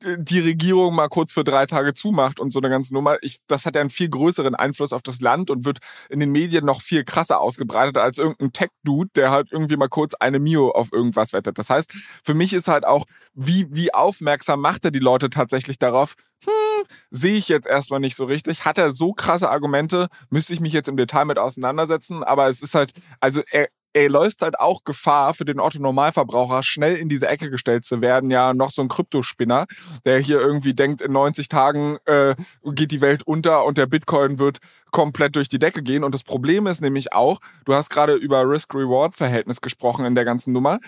äh, 0.03 0.17
die 0.19 0.39
Regierung 0.39 0.95
mal 0.95 1.07
kurz 1.07 1.31
für 1.33 1.43
drei 1.43 1.65
Tage 1.65 1.93
zumacht 1.93 2.39
und 2.39 2.51
so 2.51 2.59
eine 2.59 2.69
ganze 2.69 2.93
Nummer. 2.93 3.17
Ich, 3.21 3.39
das 3.47 3.65
hat 3.65 3.75
ja 3.75 3.81
einen 3.81 3.89
viel 3.89 4.09
größeren 4.09 4.55
Einfluss 4.55 4.93
auf 4.93 5.01
das 5.01 5.21
Land 5.21 5.49
und 5.49 5.65
wird 5.65 5.79
in 6.09 6.19
den 6.19 6.31
Medien 6.31 6.65
noch 6.65 6.81
viel 6.81 7.03
krasser 7.03 7.39
ausgebreitet 7.39 7.97
als 7.97 8.17
irgendein 8.17 8.53
Tech-Dude, 8.53 9.09
der 9.15 9.31
halt 9.31 9.51
irgendwie 9.51 9.77
mal 9.77 9.89
kurz 9.89 10.13
eine 10.15 10.39
Mio 10.39 10.71
auf 10.71 10.91
irgendwas 10.91 11.33
wettet. 11.33 11.57
Das 11.57 11.69
heißt, 11.69 11.91
für 12.23 12.33
mich 12.33 12.53
ist 12.53 12.67
halt 12.67 12.85
auch, 12.85 13.05
wie, 13.33 13.67
wie 13.69 13.93
aufmerksam 13.93 14.61
macht 14.61 14.85
er 14.85 14.91
die 14.91 14.99
Leute 14.99 15.29
tatsächlich 15.29 15.79
darauf? 15.79 16.15
Hm, 16.45 16.85
sehe 17.09 17.37
ich 17.37 17.49
jetzt 17.49 17.67
erstmal 17.67 17.99
nicht 17.99 18.15
so 18.15 18.25
richtig. 18.25 18.65
Hat 18.65 18.77
er 18.77 18.93
so 18.93 19.13
krasse 19.13 19.49
Argumente, 19.49 20.07
müsste 20.29 20.53
ich 20.53 20.59
mich 20.59 20.73
jetzt 20.73 20.87
im 20.87 20.97
Detail 20.97 21.25
mit 21.25 21.37
auseinandersetzen, 21.37 22.23
aber 22.23 22.47
es 22.47 22.61
ist 22.61 22.75
halt, 22.75 22.93
also 23.19 23.41
er, 23.51 23.67
er 23.93 24.09
läuft 24.09 24.41
halt 24.41 24.59
auch 24.59 24.83
Gefahr 24.83 25.33
für 25.33 25.45
den 25.45 25.59
Otto-Normalverbraucher, 25.59 26.63
schnell 26.63 26.95
in 26.95 27.09
diese 27.09 27.27
Ecke 27.27 27.49
gestellt 27.49 27.85
zu 27.85 28.01
werden. 28.01 28.29
Ja, 28.29 28.53
noch 28.53 28.71
so 28.71 28.81
ein 28.81 28.87
Kryptospinner, 28.87 29.65
der 30.05 30.19
hier 30.19 30.39
irgendwie 30.39 30.73
denkt, 30.73 31.01
in 31.01 31.11
90 31.11 31.47
Tagen 31.47 31.97
äh, 32.05 32.35
geht 32.63 32.91
die 32.91 33.01
Welt 33.01 33.23
unter 33.23 33.65
und 33.65 33.77
der 33.77 33.87
Bitcoin 33.87 34.39
wird 34.39 34.59
komplett 34.91 35.35
durch 35.35 35.49
die 35.49 35.59
Decke 35.59 35.81
gehen. 35.81 36.03
Und 36.03 36.13
das 36.13 36.23
Problem 36.23 36.67
ist 36.67 36.81
nämlich 36.81 37.13
auch, 37.13 37.39
du 37.65 37.73
hast 37.73 37.89
gerade 37.89 38.13
über 38.13 38.47
Risk-Reward-Verhältnis 38.47 39.61
gesprochen 39.61 40.05
in 40.05 40.15
der 40.15 40.25
ganzen 40.25 40.53
Nummer 40.53 40.79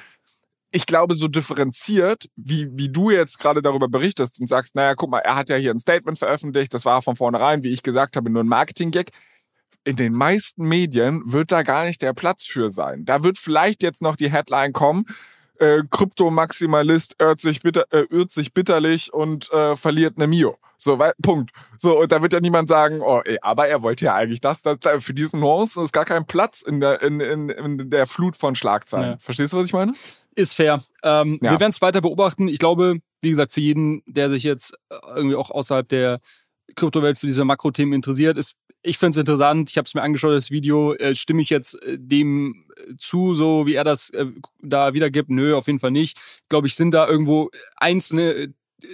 ich 0.71 0.85
glaube, 0.85 1.15
so 1.15 1.27
differenziert, 1.27 2.29
wie, 2.37 2.69
wie 2.71 2.89
du 2.89 3.09
jetzt 3.09 3.39
gerade 3.39 3.61
darüber 3.61 3.89
berichtest 3.89 4.39
und 4.39 4.47
sagst, 4.47 4.73
naja, 4.73 4.95
guck 4.95 5.11
mal, 5.11 5.19
er 5.19 5.35
hat 5.35 5.49
ja 5.49 5.57
hier 5.57 5.71
ein 5.71 5.79
Statement 5.79 6.17
veröffentlicht, 6.17 6.73
das 6.73 6.85
war 6.85 7.01
von 7.01 7.17
vornherein, 7.17 7.63
wie 7.63 7.71
ich 7.71 7.83
gesagt 7.83 8.15
habe, 8.15 8.29
nur 8.29 8.43
ein 8.43 8.47
Marketing-Gag 8.47 9.11
in 9.83 9.95
den 9.95 10.13
meisten 10.13 10.67
Medien 10.67 11.21
wird 11.25 11.51
da 11.51 11.63
gar 11.63 11.85
nicht 11.85 12.01
der 12.01 12.13
Platz 12.13 12.45
für 12.45 12.69
sein. 12.69 13.05
Da 13.05 13.23
wird 13.23 13.37
vielleicht 13.37 13.83
jetzt 13.83 14.01
noch 14.01 14.15
die 14.15 14.31
Headline 14.31 14.73
kommen, 14.73 15.05
äh, 15.61 15.83
Kryptomaximalist 15.89 17.15
irrt 17.19 17.39
sich, 17.39 17.61
bitter, 17.61 17.85
äh, 17.91 18.05
irrt 18.09 18.31
sich 18.31 18.53
bitterlich 18.53 19.13
und 19.13 19.51
äh, 19.51 19.75
verliert 19.75 20.17
eine 20.17 20.27
Mio. 20.27 20.57
So, 20.77 20.97
weil, 20.97 21.13
Punkt. 21.21 21.51
So, 21.77 21.99
und 21.99 22.11
da 22.11 22.23
wird 22.23 22.33
ja 22.33 22.39
niemand 22.39 22.67
sagen, 22.67 23.01
oh, 23.01 23.21
ey, 23.23 23.37
aber 23.43 23.67
er 23.67 23.83
wollte 23.83 24.05
ja 24.05 24.15
eigentlich 24.15 24.41
das, 24.41 24.63
das, 24.63 24.79
das 24.79 25.03
für 25.03 25.13
diesen 25.13 25.39
Nuance 25.39 25.79
ist 25.79 25.93
gar 25.93 26.05
kein 26.05 26.25
Platz 26.25 26.63
in 26.63 26.79
der, 26.79 27.03
in, 27.03 27.19
in, 27.19 27.49
in 27.49 27.89
der 27.91 28.07
Flut 28.07 28.35
von 28.35 28.55
Schlagzeilen. 28.55 29.11
Ja. 29.11 29.17
Verstehst 29.19 29.53
du, 29.53 29.57
was 29.57 29.65
ich 29.65 29.73
meine? 29.73 29.93
Ist 30.33 30.55
fair. 30.55 30.83
Ähm, 31.03 31.37
ja. 31.43 31.51
Wir 31.51 31.59
werden 31.59 31.69
es 31.69 31.81
weiter 31.81 32.01
beobachten. 32.01 32.47
Ich 32.47 32.57
glaube, 32.57 32.97
wie 33.21 33.29
gesagt, 33.29 33.51
für 33.51 33.61
jeden, 33.61 34.01
der 34.07 34.31
sich 34.31 34.41
jetzt 34.41 34.75
irgendwie 35.15 35.35
auch 35.35 35.51
außerhalb 35.51 35.87
der 35.87 36.19
Kryptowelt 36.75 37.17
für 37.17 37.27
diese 37.27 37.45
Makrothemen 37.45 37.93
interessiert, 37.93 38.37
ist 38.37 38.55
ich 38.83 38.97
finde 38.97 39.11
es 39.11 39.17
interessant. 39.17 39.69
Ich 39.69 39.77
habe 39.77 39.85
es 39.85 39.93
mir 39.93 40.01
angeschaut, 40.01 40.33
das 40.33 40.51
Video. 40.51 40.93
Äh, 40.95 41.15
stimme 41.15 41.41
ich 41.41 41.49
jetzt 41.49 41.81
äh, 41.83 41.97
dem 41.99 42.65
äh, 42.75 42.95
zu, 42.97 43.33
so 43.33 43.65
wie 43.67 43.75
er 43.75 43.83
das 43.83 44.09
äh, 44.11 44.25
da 44.61 44.93
wiedergibt? 44.93 45.29
Nö, 45.29 45.55
auf 45.55 45.67
jeden 45.67 45.79
Fall 45.79 45.91
nicht. 45.91 46.17
Glaube 46.49 46.67
ich, 46.67 46.75
sind 46.75 46.91
da 46.91 47.07
irgendwo 47.07 47.49
einzelne 47.75 48.33
äh, 48.33 48.47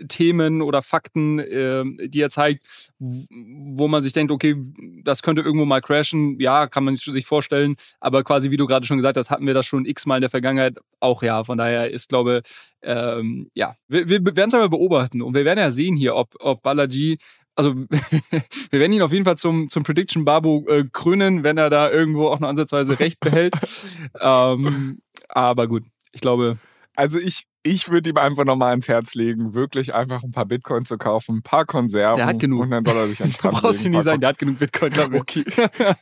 Themen 0.10 0.62
oder 0.62 0.82
Fakten, 0.82 1.40
äh, 1.40 1.86
die 2.10 2.20
er 2.20 2.30
zeigt, 2.30 2.66
wo 3.00 3.88
man 3.88 4.02
sich 4.02 4.12
denkt, 4.12 4.34
okay, 4.34 4.56
das 5.04 5.22
könnte 5.22 5.42
irgendwo 5.42 5.64
mal 5.64 5.82
crashen. 5.82 6.38
Ja, 6.42 6.68
kann 6.68 6.84
man 6.84 6.98
sich 6.98 7.26
vorstellen. 7.26 7.78
Aber 8.02 8.26
quasi, 8.26 8.52
wie 8.52 8.58
du 8.58 8.66
gerade 8.66 8.86
schon 8.86 8.98
gesagt 8.98 9.16
hast, 9.16 9.30
hatten 9.30 9.48
wir 9.48 9.54
das 9.54 9.66
schon 9.66 9.86
x-mal 9.86 10.18
in 10.18 10.22
der 10.22 10.30
Vergangenheit. 10.30 10.78
Auch 11.00 11.24
ja, 11.24 11.46
von 11.46 11.58
daher 11.58 11.90
ist, 11.90 12.10
glaube 12.10 12.42
ähm, 12.82 13.50
ja, 13.54 13.76
wir, 13.88 14.10
wir 14.10 14.24
werden 14.36 14.50
es 14.50 14.54
aber 14.54 14.70
beobachten 14.70 15.22
und 15.22 15.34
wir 15.34 15.46
werden 15.46 15.60
ja 15.60 15.72
sehen 15.72 15.96
hier, 15.96 16.16
ob, 16.16 16.36
ob 16.40 16.62
Balaji 16.62 17.18
also 17.58 17.74
wir 18.70 18.80
werden 18.80 18.94
ihn 18.94 19.02
auf 19.02 19.12
jeden 19.12 19.26
Fall 19.26 19.38
zum, 19.38 19.68
zum 19.68 19.84
Prediction 19.84 20.24
Babu 20.26 20.66
äh, 20.68 20.86
krönen, 20.92 21.44
wenn 21.44 21.58
er 21.58 21.70
da 21.70 21.92
irgendwo 21.92 22.28
auch 22.28 22.40
nur 22.40 22.50
ansatzweise 22.50 23.00
recht 23.00 23.20
behält. 23.20 23.56
ähm, 24.20 25.02
aber 25.28 25.68
gut, 25.68 25.84
ich 26.12 26.22
glaube. 26.22 26.58
Also 26.96 27.20
ich, 27.20 27.46
ich 27.64 27.90
würde 27.90 28.10
ihm 28.10 28.18
einfach 28.18 28.46
nochmal 28.46 28.70
ans 28.72 28.88
Herz 28.88 29.16
legen, 29.16 29.54
wirklich 29.54 29.94
einfach 29.94 30.24
ein 30.24 30.32
paar 30.32 30.46
Bitcoin 30.46 30.86
zu 30.86 30.98
kaufen, 30.98 31.38
ein 31.38 31.42
paar 31.42 31.66
Konserven. 31.66 32.18
Der 32.18 32.26
hat 32.28 32.40
genug. 32.40 32.62
Und 32.62 32.72
dann 32.72 32.86
soll 32.86 32.96
er 32.96 33.08
sich 33.08 33.22
an 33.22 33.34
Du 33.42 33.50
brauchst 33.50 33.84
ihn 33.86 33.92
nicht 33.92 34.04
sagen, 34.04 34.22
der 34.22 34.30
hat 34.30 34.40
genug 34.40 34.60
Bitcoin. 34.60 34.94
Okay. 35.16 35.44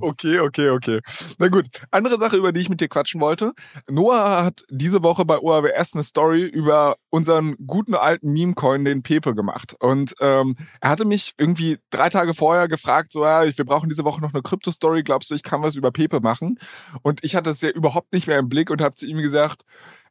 okay, 0.00 0.40
okay, 0.40 0.70
okay. 0.70 1.00
Na 1.38 1.48
gut. 1.48 1.66
Andere 1.90 2.18
Sache, 2.18 2.36
über 2.36 2.52
die 2.52 2.60
ich 2.60 2.68
mit 2.68 2.80
dir 2.80 2.88
quatschen 2.88 3.20
wollte. 3.20 3.52
Noah 3.88 4.44
hat 4.44 4.64
diese 4.70 5.02
Woche 5.02 5.24
bei 5.24 5.38
OAWS 5.38 5.94
eine 5.94 6.02
Story 6.02 6.44
über 6.44 6.96
unseren 7.10 7.56
guten 7.66 7.94
alten 7.94 8.32
Meme-Coin, 8.32 8.84
den 8.84 9.02
Pepe, 9.02 9.34
gemacht. 9.34 9.74
Und 9.80 10.14
ähm, 10.20 10.56
er 10.80 10.90
hatte 10.90 11.04
mich 11.04 11.34
irgendwie 11.38 11.78
drei 11.90 12.08
Tage 12.08 12.34
vorher 12.34 12.68
gefragt, 12.68 13.12
so, 13.12 13.24
ja, 13.24 13.44
wir 13.44 13.64
brauchen 13.64 13.88
diese 13.88 14.04
Woche 14.04 14.20
noch 14.20 14.32
eine 14.32 14.42
Krypto-Story. 14.42 15.02
Glaubst 15.02 15.30
du, 15.30 15.34
ich 15.34 15.42
kann 15.42 15.62
was 15.62 15.76
über 15.76 15.90
Pepe 15.90 16.20
machen? 16.20 16.58
Und 17.02 17.24
ich 17.24 17.34
hatte 17.34 17.50
es 17.50 17.60
ja 17.60 17.70
überhaupt 17.70 18.12
nicht 18.12 18.26
mehr 18.26 18.38
im 18.38 18.48
Blick 18.48 18.70
und 18.70 18.80
habe 18.80 18.94
zu 18.94 19.06
ihm 19.06 19.18
gesagt, 19.18 19.62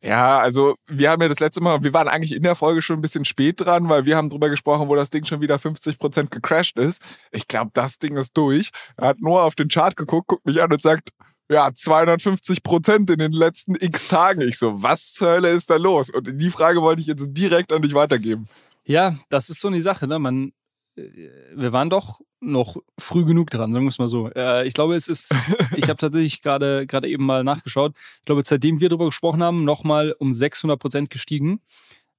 ja, 0.01 0.39
also 0.39 0.75
wir 0.87 1.09
haben 1.09 1.21
ja 1.21 1.27
das 1.27 1.39
letzte 1.39 1.61
Mal, 1.61 1.83
wir 1.83 1.93
waren 1.93 2.07
eigentlich 2.07 2.33
in 2.33 2.43
der 2.43 2.55
Folge 2.55 2.81
schon 2.81 2.99
ein 2.99 3.01
bisschen 3.01 3.25
spät 3.25 3.61
dran, 3.61 3.89
weil 3.89 4.05
wir 4.05 4.17
haben 4.17 4.29
drüber 4.29 4.49
gesprochen, 4.49 4.87
wo 4.87 4.95
das 4.95 5.09
Ding 5.09 5.25
schon 5.25 5.41
wieder 5.41 5.57
50 5.57 5.97
Prozent 5.97 6.31
gecrashed 6.31 6.77
ist. 6.77 7.01
Ich 7.31 7.47
glaube, 7.47 7.71
das 7.73 7.97
Ding 7.97 8.17
ist 8.17 8.35
durch. 8.37 8.69
Er 8.97 9.07
hat 9.09 9.19
nur 9.19 9.43
auf 9.43 9.55
den 9.55 9.67
Chart 9.67 9.95
geguckt, 9.95 10.27
guckt 10.27 10.45
mich 10.45 10.61
an 10.61 10.71
und 10.71 10.81
sagt, 10.81 11.09
ja, 11.49 11.71
250 11.73 12.63
Prozent 12.63 13.09
in 13.09 13.19
den 13.19 13.31
letzten 13.31 13.75
x 13.75 14.07
Tagen. 14.07 14.41
Ich 14.41 14.57
so, 14.57 14.81
was 14.81 15.13
zur 15.13 15.29
Hölle 15.29 15.49
ist 15.49 15.69
da 15.69 15.75
los? 15.75 16.09
Und 16.09 16.39
die 16.39 16.49
Frage 16.49 16.81
wollte 16.81 17.01
ich 17.01 17.07
jetzt 17.07 17.27
direkt 17.29 17.71
an 17.71 17.81
dich 17.81 17.93
weitergeben. 17.93 18.47
Ja, 18.85 19.15
das 19.29 19.49
ist 19.49 19.59
so 19.59 19.67
eine 19.67 19.81
Sache, 19.81 20.07
ne? 20.07 20.19
Man, 20.19 20.51
wir 20.95 21.73
waren 21.73 21.89
doch 21.89 22.21
noch 22.39 22.77
früh 22.97 23.25
genug 23.25 23.49
dran, 23.49 23.73
sagen 23.73 23.85
wir 23.85 23.89
es 23.89 23.99
mal 23.99 24.09
so. 24.09 24.29
Äh, 24.29 24.67
ich 24.67 24.73
glaube, 24.73 24.95
es 24.95 25.07
ist, 25.07 25.33
ich 25.75 25.89
habe 25.89 25.97
tatsächlich 25.97 26.41
gerade 26.41 26.87
gerade 26.87 27.09
eben 27.09 27.25
mal 27.25 27.43
nachgeschaut. 27.43 27.93
Ich 28.19 28.25
glaube, 28.25 28.43
seitdem 28.45 28.79
wir 28.79 28.89
darüber 28.89 29.05
gesprochen 29.05 29.43
haben, 29.43 29.65
nochmal 29.65 30.15
um 30.17 30.33
600 30.33 30.79
Prozent 30.79 31.09
gestiegen. 31.09 31.59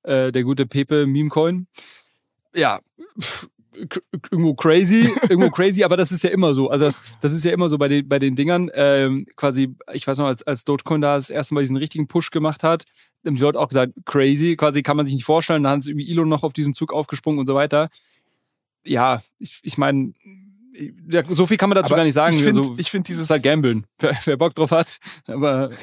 Äh, 0.03 0.31
der 0.33 0.45
gute 0.45 0.67
Pepe 0.67 1.07
Meme 1.07 1.31
Coin. 1.31 1.67
Ja, 2.55 2.81
irgendwo 4.31 4.55
crazy, 4.55 5.11
irgendwo 5.29 5.51
crazy, 5.51 5.85
aber 5.85 5.97
das 5.97 6.13
ist 6.13 6.23
ja 6.23 6.31
immer 6.31 6.55
so. 6.55 6.71
Also 6.71 6.85
das, 6.85 7.03
das 7.21 7.33
ist 7.33 7.45
ja 7.45 7.53
immer 7.53 7.69
so 7.69 7.79
bei 7.79 7.89
den, 7.89 8.09
bei 8.09 8.19
den 8.19 8.35
Dingern. 8.35 8.71
Ähm, 8.75 9.27
quasi, 9.37 9.75
ich 9.93 10.07
weiß 10.07 10.19
noch, 10.19 10.27
als, 10.27 10.43
als 10.43 10.65
Dogecoin 10.65 11.01
da 11.01 11.17
das 11.17 11.31
erste 11.31 11.55
Mal 11.55 11.63
diesen 11.63 11.77
richtigen 11.77 12.09
Push 12.09 12.31
gemacht 12.31 12.63
hat, 12.63 12.85
haben 13.25 13.37
die 13.37 13.43
Leute 13.43 13.59
auch 13.59 13.69
gesagt, 13.69 13.93
crazy, 14.05 14.57
quasi 14.57 14.83
kann 14.83 14.97
man 14.97 15.07
sich 15.07 15.17
nicht 15.17 15.25
vorstellen. 15.25 15.65
Da 15.65 15.71
haben 15.71 15.83
sie 15.83 15.91
irgendwie 15.91 16.11
Elon 16.11 16.29
noch 16.29 16.45
auf 16.45 16.53
diesen 16.53 16.75
Zug 16.75 16.93
aufgesprungen 16.93 17.41
und 17.41 17.47
so 17.47 17.55
weiter 17.55 17.91
ja, 18.87 19.23
ich, 19.39 19.61
ich 19.63 19.79
meine, 19.79 20.13
so 21.31 21.47
viel 21.47 21.57
kann 21.57 21.69
man 21.69 21.77
dazu 21.77 21.93
aber 21.93 21.97
gar 21.97 22.05
nicht 22.05 22.15
sagen. 22.15 22.37
Ich 22.37 22.43
finde 22.43 22.61
also, 22.61 22.77
find 22.77 23.09
dieses. 23.09 23.31
Halt 23.31 23.43
Gambeln. 23.43 23.87
Wer, 23.99 24.17
wer 24.25 24.37
Bock 24.37 24.55
drauf 24.55 24.71
hat. 24.71 24.99
Aber. 25.27 25.71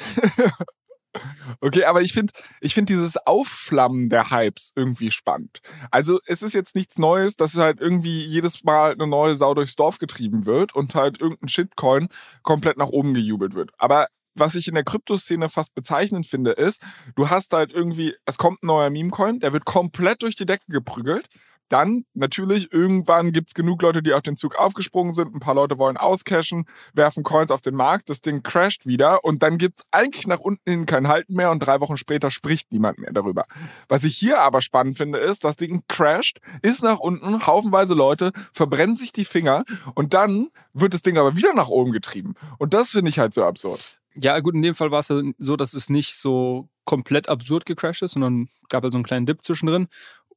Okay, 1.60 1.84
aber 1.84 2.02
ich 2.02 2.12
finde 2.12 2.32
ich 2.60 2.74
find 2.74 2.88
dieses 2.88 3.16
Aufflammen 3.24 4.08
der 4.08 4.30
Hypes 4.30 4.72
irgendwie 4.74 5.12
spannend. 5.12 5.60
Also 5.92 6.18
es 6.26 6.42
ist 6.42 6.54
jetzt 6.54 6.74
nichts 6.74 6.98
Neues, 6.98 7.36
dass 7.36 7.54
halt 7.54 7.80
irgendwie 7.80 8.24
jedes 8.24 8.64
Mal 8.64 8.92
eine 8.92 9.06
neue 9.06 9.36
Sau 9.36 9.54
durchs 9.54 9.76
Dorf 9.76 9.98
getrieben 9.98 10.44
wird 10.44 10.74
und 10.74 10.96
halt 10.96 11.20
irgendein 11.20 11.48
Shitcoin 11.48 12.08
komplett 12.42 12.78
nach 12.78 12.88
oben 12.88 13.14
gejubelt 13.14 13.54
wird. 13.54 13.70
Aber 13.78 14.08
was 14.34 14.56
ich 14.56 14.66
in 14.66 14.74
der 14.74 14.82
Kryptoszene 14.82 15.48
fast 15.48 15.74
bezeichnend 15.74 16.26
finde, 16.26 16.50
ist, 16.50 16.82
du 17.14 17.30
hast 17.30 17.52
halt 17.52 17.72
irgendwie, 17.72 18.16
es 18.26 18.36
kommt 18.36 18.62
ein 18.62 18.66
neuer 18.66 18.90
Meme-Coin, 18.90 19.38
der 19.38 19.52
wird 19.52 19.64
komplett 19.64 20.22
durch 20.22 20.34
die 20.34 20.46
Decke 20.46 20.64
geprügelt 20.68 21.28
dann 21.74 22.04
natürlich, 22.14 22.72
irgendwann 22.72 23.32
gibt 23.32 23.50
es 23.50 23.54
genug 23.54 23.82
Leute, 23.82 24.00
die 24.00 24.12
auf 24.12 24.22
den 24.22 24.36
Zug 24.36 24.54
aufgesprungen 24.54 25.12
sind. 25.12 25.34
Ein 25.34 25.40
paar 25.40 25.56
Leute 25.56 25.76
wollen 25.76 25.96
auscashen, 25.96 26.66
werfen 26.92 27.24
Coins 27.24 27.50
auf 27.50 27.62
den 27.62 27.74
Markt, 27.74 28.08
das 28.10 28.20
Ding 28.20 28.44
crasht 28.44 28.86
wieder 28.86 29.24
und 29.24 29.42
dann 29.42 29.58
gibt 29.58 29.80
es 29.80 29.86
eigentlich 29.90 30.28
nach 30.28 30.38
unten 30.38 30.70
hin 30.70 30.86
kein 30.86 31.08
Halten 31.08 31.34
mehr 31.34 31.50
und 31.50 31.58
drei 31.58 31.80
Wochen 31.80 31.96
später 31.96 32.30
spricht 32.30 32.70
niemand 32.70 33.00
mehr 33.00 33.12
darüber. 33.12 33.46
Was 33.88 34.04
ich 34.04 34.16
hier 34.16 34.40
aber 34.40 34.60
spannend 34.60 34.96
finde, 34.96 35.18
ist, 35.18 35.42
das 35.42 35.56
Ding 35.56 35.82
crasht, 35.88 36.38
ist 36.62 36.84
nach 36.84 37.00
unten, 37.00 37.44
haufenweise 37.44 37.94
Leute, 37.94 38.30
verbrennen 38.52 38.94
sich 38.94 39.12
die 39.12 39.24
Finger 39.24 39.64
und 39.96 40.14
dann 40.14 40.50
wird 40.74 40.94
das 40.94 41.02
Ding 41.02 41.18
aber 41.18 41.34
wieder 41.34 41.54
nach 41.54 41.68
oben 41.68 41.90
getrieben. 41.90 42.34
Und 42.58 42.72
das 42.72 42.90
finde 42.90 43.08
ich 43.08 43.18
halt 43.18 43.34
so 43.34 43.44
absurd. 43.44 43.98
Ja, 44.14 44.38
gut, 44.38 44.54
in 44.54 44.62
dem 44.62 44.76
Fall 44.76 44.92
war 44.92 45.00
es 45.00 45.12
so, 45.38 45.56
dass 45.56 45.74
es 45.74 45.90
nicht 45.90 46.14
so 46.14 46.68
komplett 46.84 47.28
absurd 47.28 47.66
gecrashed 47.66 48.02
ist, 48.02 48.12
sondern 48.12 48.48
gab 48.68 48.82
halt 48.82 48.92
so 48.92 48.98
einen 48.98 49.04
kleinen 49.04 49.26
Dip 49.26 49.42
zwischendrin. 49.42 49.88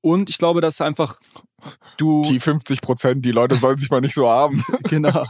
Und 0.08 0.30
ich 0.30 0.38
glaube, 0.38 0.62
dass 0.62 0.80
einfach 0.80 1.20
du. 1.98 2.22
Die 2.22 2.40
50 2.40 2.80
Prozent, 2.80 3.26
die 3.26 3.34
Leute 3.34 3.58
sollen 3.58 3.78
sich 3.78 3.90
mal 3.90 4.00
nicht 4.00 4.14
so 4.14 4.30
haben. 4.30 4.64
genau. 4.84 5.26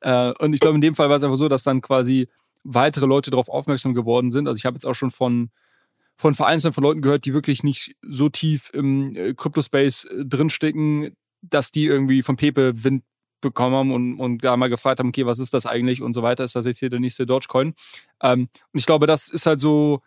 Äh, 0.00 0.32
und 0.38 0.54
ich 0.54 0.60
glaube, 0.60 0.76
in 0.76 0.80
dem 0.80 0.94
Fall 0.94 1.10
war 1.10 1.16
es 1.16 1.22
einfach 1.22 1.36
so, 1.36 1.48
dass 1.48 1.64
dann 1.64 1.82
quasi 1.82 2.28
weitere 2.64 3.04
Leute 3.04 3.30
darauf 3.30 3.50
aufmerksam 3.50 3.92
geworden 3.92 4.30
sind. 4.30 4.48
Also 4.48 4.56
ich 4.56 4.64
habe 4.64 4.76
jetzt 4.76 4.86
auch 4.86 4.94
schon 4.94 5.10
von 5.10 5.50
von 6.16 6.34
vereinzelten 6.34 6.72
von 6.74 6.84
Leuten 6.84 7.02
gehört, 7.02 7.26
die 7.26 7.34
wirklich 7.34 7.62
nicht 7.62 7.94
so 8.00 8.30
tief 8.30 8.70
im 8.72 9.14
äh, 9.16 9.34
Crypto-Space 9.34 10.04
äh, 10.04 10.24
drinstecken, 10.24 11.14
dass 11.42 11.70
die 11.70 11.84
irgendwie 11.84 12.22
von 12.22 12.36
Pepe 12.36 12.84
Wind 12.84 13.02
bekommen 13.42 13.74
haben 13.74 13.92
und, 13.92 14.18
und 14.18 14.44
da 14.44 14.56
mal 14.56 14.70
gefragt 14.70 15.00
haben, 15.00 15.08
okay, 15.08 15.26
was 15.26 15.40
ist 15.40 15.52
das 15.52 15.66
eigentlich 15.66 16.00
und 16.00 16.14
so 16.14 16.22
weiter, 16.22 16.44
ist 16.44 16.56
das 16.56 16.64
jetzt 16.64 16.78
hier 16.78 16.90
der 16.90 17.00
nächste 17.00 17.26
Dogecoin. 17.26 17.74
Ähm, 18.22 18.48
und 18.72 18.78
ich 18.78 18.86
glaube, 18.86 19.06
das 19.06 19.28
ist 19.28 19.44
halt 19.44 19.60
so, 19.60 20.00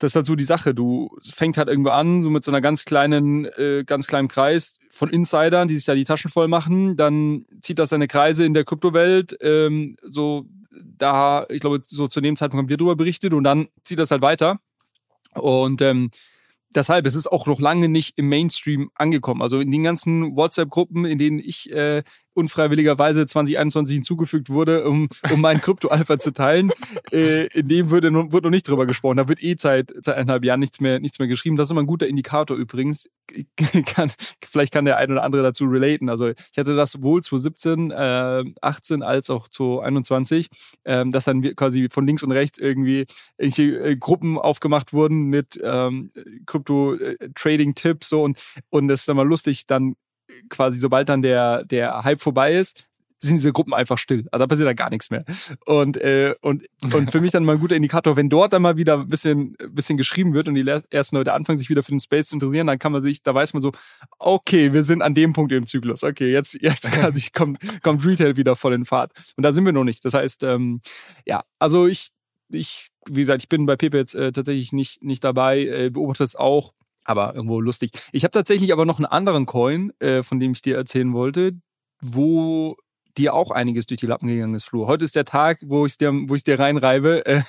das 0.00 0.12
ist 0.12 0.16
halt 0.16 0.26
so 0.26 0.34
die 0.34 0.44
Sache. 0.44 0.74
Du 0.74 1.10
fängt 1.22 1.58
halt 1.58 1.68
irgendwo 1.68 1.90
an, 1.90 2.22
so 2.22 2.30
mit 2.30 2.42
so 2.42 2.50
einer 2.50 2.62
ganz 2.62 2.86
kleinen, 2.86 3.44
äh, 3.44 3.84
ganz 3.86 4.06
kleinen 4.06 4.28
Kreis 4.28 4.78
von 4.90 5.10
Insidern, 5.10 5.68
die 5.68 5.76
sich 5.76 5.84
da 5.84 5.94
die 5.94 6.04
Taschen 6.04 6.30
voll 6.30 6.48
machen. 6.48 6.96
Dann 6.96 7.44
zieht 7.60 7.78
das 7.78 7.90
seine 7.90 8.08
Kreise 8.08 8.46
in 8.46 8.54
der 8.54 8.64
Kryptowelt. 8.64 9.36
Ähm, 9.42 9.96
so 10.02 10.46
da, 10.70 11.46
ich 11.50 11.60
glaube, 11.60 11.82
so 11.84 12.08
zu 12.08 12.22
dem 12.22 12.34
Zeitpunkt 12.34 12.62
haben 12.62 12.68
wir 12.70 12.78
darüber 12.78 12.96
berichtet 12.96 13.34
und 13.34 13.44
dann 13.44 13.68
zieht 13.82 13.98
das 13.98 14.10
halt 14.10 14.22
weiter. 14.22 14.58
Und 15.34 15.82
ähm, 15.82 16.10
deshalb, 16.74 17.06
es 17.06 17.14
ist 17.14 17.26
auch 17.26 17.46
noch 17.46 17.60
lange 17.60 17.90
nicht 17.90 18.16
im 18.16 18.30
Mainstream 18.30 18.90
angekommen. 18.94 19.42
Also 19.42 19.60
in 19.60 19.70
den 19.70 19.82
ganzen 19.82 20.34
WhatsApp-Gruppen, 20.34 21.04
in 21.04 21.18
denen 21.18 21.38
ich 21.40 21.70
äh, 21.72 22.02
unfreiwilligerweise 22.34 23.26
2021 23.26 23.94
hinzugefügt 23.94 24.50
wurde, 24.50 24.88
um, 24.88 25.08
um 25.32 25.40
meinen 25.40 25.60
Krypto-Alpha 25.62 26.18
zu 26.18 26.32
teilen. 26.32 26.72
Äh, 27.12 27.46
in 27.48 27.68
dem 27.68 27.90
würde, 27.90 28.12
wird 28.12 28.44
noch 28.44 28.50
nicht 28.50 28.68
drüber 28.68 28.86
gesprochen. 28.86 29.16
Da 29.16 29.28
wird 29.28 29.42
eh 29.42 29.56
seit, 29.58 29.92
seit 30.02 30.16
eineinhalb 30.16 30.44
Jahren 30.44 30.60
nichts 30.60 30.80
mehr, 30.80 31.00
nichts 31.00 31.18
mehr 31.18 31.28
geschrieben. 31.28 31.56
Das 31.56 31.66
ist 31.66 31.72
immer 31.72 31.82
ein 31.82 31.86
guter 31.86 32.06
Indikator 32.06 32.56
übrigens. 32.56 33.08
kann, 33.86 34.10
vielleicht 34.44 34.72
kann 34.72 34.84
der 34.84 34.96
ein 34.96 35.10
oder 35.10 35.22
andere 35.22 35.42
dazu 35.42 35.64
relaten. 35.66 36.08
Also 36.08 36.28
ich 36.28 36.58
hatte 36.58 36.74
das 36.74 36.92
sowohl 36.92 37.22
2017, 37.22 37.90
äh, 37.90 38.44
18 38.60 39.02
als 39.02 39.30
auch 39.30 39.48
2021, 39.48 40.48
äh, 40.84 41.04
dass 41.08 41.24
dann 41.24 41.42
quasi 41.54 41.88
von 41.90 42.06
links 42.06 42.22
und 42.22 42.32
rechts 42.32 42.58
irgendwie 42.58 43.06
irgendwelche 43.38 43.90
äh, 43.90 43.96
Gruppen 43.96 44.38
aufgemacht 44.38 44.92
wurden 44.92 45.24
mit 45.24 45.60
ähm, 45.62 46.10
Krypto-Trading-Tipps 46.46 48.08
so 48.08 48.22
und, 48.22 48.38
und 48.70 48.88
das 48.88 49.00
ist 49.00 49.14
mal 49.14 49.26
lustig, 49.26 49.66
dann 49.66 49.94
quasi, 50.48 50.78
sobald 50.78 51.08
dann 51.08 51.22
der, 51.22 51.64
der 51.64 52.02
Hype 52.04 52.20
vorbei 52.20 52.54
ist, 52.54 52.86
sind 53.22 53.34
diese 53.34 53.52
Gruppen 53.52 53.74
einfach 53.74 53.98
still. 53.98 54.26
Also 54.32 54.44
da 54.44 54.46
passiert 54.46 54.66
da 54.66 54.72
gar 54.72 54.88
nichts 54.88 55.10
mehr. 55.10 55.24
Und, 55.66 55.98
äh, 55.98 56.34
und, 56.40 56.64
und 56.94 57.10
für 57.10 57.20
mich 57.20 57.32
dann 57.32 57.44
mal 57.44 57.52
ein 57.52 57.60
guter 57.60 57.76
Indikator, 57.76 58.16
wenn 58.16 58.30
dort 58.30 58.52
dann 58.52 58.62
mal 58.62 58.76
wieder 58.76 58.98
ein 58.98 59.08
bisschen, 59.08 59.56
bisschen 59.72 59.98
geschrieben 59.98 60.32
wird 60.32 60.48
und 60.48 60.54
die 60.54 60.66
ersten 60.90 61.16
Leute 61.16 61.34
anfangen, 61.34 61.58
sich 61.58 61.68
wieder 61.68 61.82
für 61.82 61.92
den 61.92 62.00
Space 62.00 62.28
zu 62.28 62.36
interessieren, 62.36 62.66
dann 62.66 62.78
kann 62.78 62.92
man 62.92 63.02
sich, 63.02 63.22
da 63.22 63.34
weiß 63.34 63.52
man 63.52 63.62
so, 63.62 63.72
okay, 64.18 64.72
wir 64.72 64.82
sind 64.82 65.02
an 65.02 65.14
dem 65.14 65.34
Punkt 65.34 65.52
im 65.52 65.66
Zyklus. 65.66 66.02
Okay, 66.02 66.32
jetzt, 66.32 66.60
jetzt 66.62 66.90
quasi 66.92 67.28
kommt, 67.30 67.58
kommt 67.82 68.04
Retail 68.06 68.36
wieder 68.36 68.56
voll 68.56 68.72
in 68.72 68.86
Fahrt. 68.86 69.12
Und 69.36 69.42
da 69.42 69.52
sind 69.52 69.66
wir 69.66 69.72
noch 69.72 69.84
nicht. 69.84 70.04
Das 70.04 70.14
heißt, 70.14 70.42
ähm, 70.44 70.80
ja, 71.26 71.44
also 71.58 71.86
ich, 71.86 72.12
ich, 72.48 72.88
wie 73.06 73.20
gesagt, 73.20 73.42
ich 73.42 73.48
bin 73.50 73.66
bei 73.66 73.76
Pepe 73.76 73.98
jetzt 73.98 74.14
äh, 74.14 74.32
tatsächlich 74.32 74.72
nicht, 74.72 75.02
nicht 75.02 75.22
dabei, 75.22 75.60
äh, 75.66 75.90
beobachte 75.90 76.24
es 76.24 76.36
auch 76.36 76.72
aber 77.04 77.34
irgendwo 77.34 77.60
lustig. 77.60 77.90
Ich 78.12 78.24
habe 78.24 78.32
tatsächlich 78.32 78.72
aber 78.72 78.84
noch 78.84 78.98
einen 78.98 79.06
anderen 79.06 79.46
Coin, 79.46 79.92
äh, 80.00 80.22
von 80.22 80.40
dem 80.40 80.52
ich 80.52 80.62
dir 80.62 80.76
erzählen 80.76 81.12
wollte, 81.12 81.52
wo 82.00 82.76
dir 83.16 83.34
auch 83.34 83.50
einiges 83.50 83.86
durch 83.86 84.00
die 84.00 84.06
Lappen 84.06 84.28
gegangen 84.28 84.54
ist, 84.54 84.64
Flo. 84.64 84.86
Heute 84.86 85.04
ist 85.04 85.16
der 85.16 85.24
Tag, 85.24 85.58
wo 85.62 85.86
ich 85.86 85.96
dir, 85.96 86.12
wo 86.12 86.34
ich 86.34 86.44
dir 86.44 86.58
reinreibe. 86.58 87.22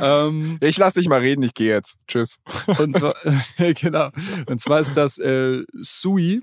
ähm, 0.00 0.58
ich 0.60 0.78
lass 0.78 0.94
dich 0.94 1.08
mal 1.08 1.20
reden, 1.20 1.42
ich 1.42 1.54
gehe 1.54 1.74
jetzt. 1.74 1.96
Tschüss. 2.06 2.38
und 2.78 2.96
zwar, 2.96 3.14
genau. 3.80 4.10
Und 4.46 4.60
zwar 4.60 4.80
ist 4.80 4.96
das 4.96 5.18
äh, 5.18 5.62
Sui. 5.80 6.42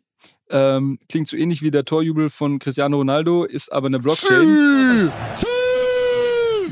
Ähm, 0.49 0.99
klingt 1.09 1.27
so 1.27 1.37
ähnlich 1.37 1.63
wie 1.63 1.71
der 1.71 1.85
Torjubel 1.85 2.29
von 2.29 2.59
Cristiano 2.59 2.97
Ronaldo, 2.97 3.45
ist 3.45 3.71
aber 3.71 3.87
eine 3.87 3.99
Blockchain. 3.99 5.11
Sui! 5.35 5.64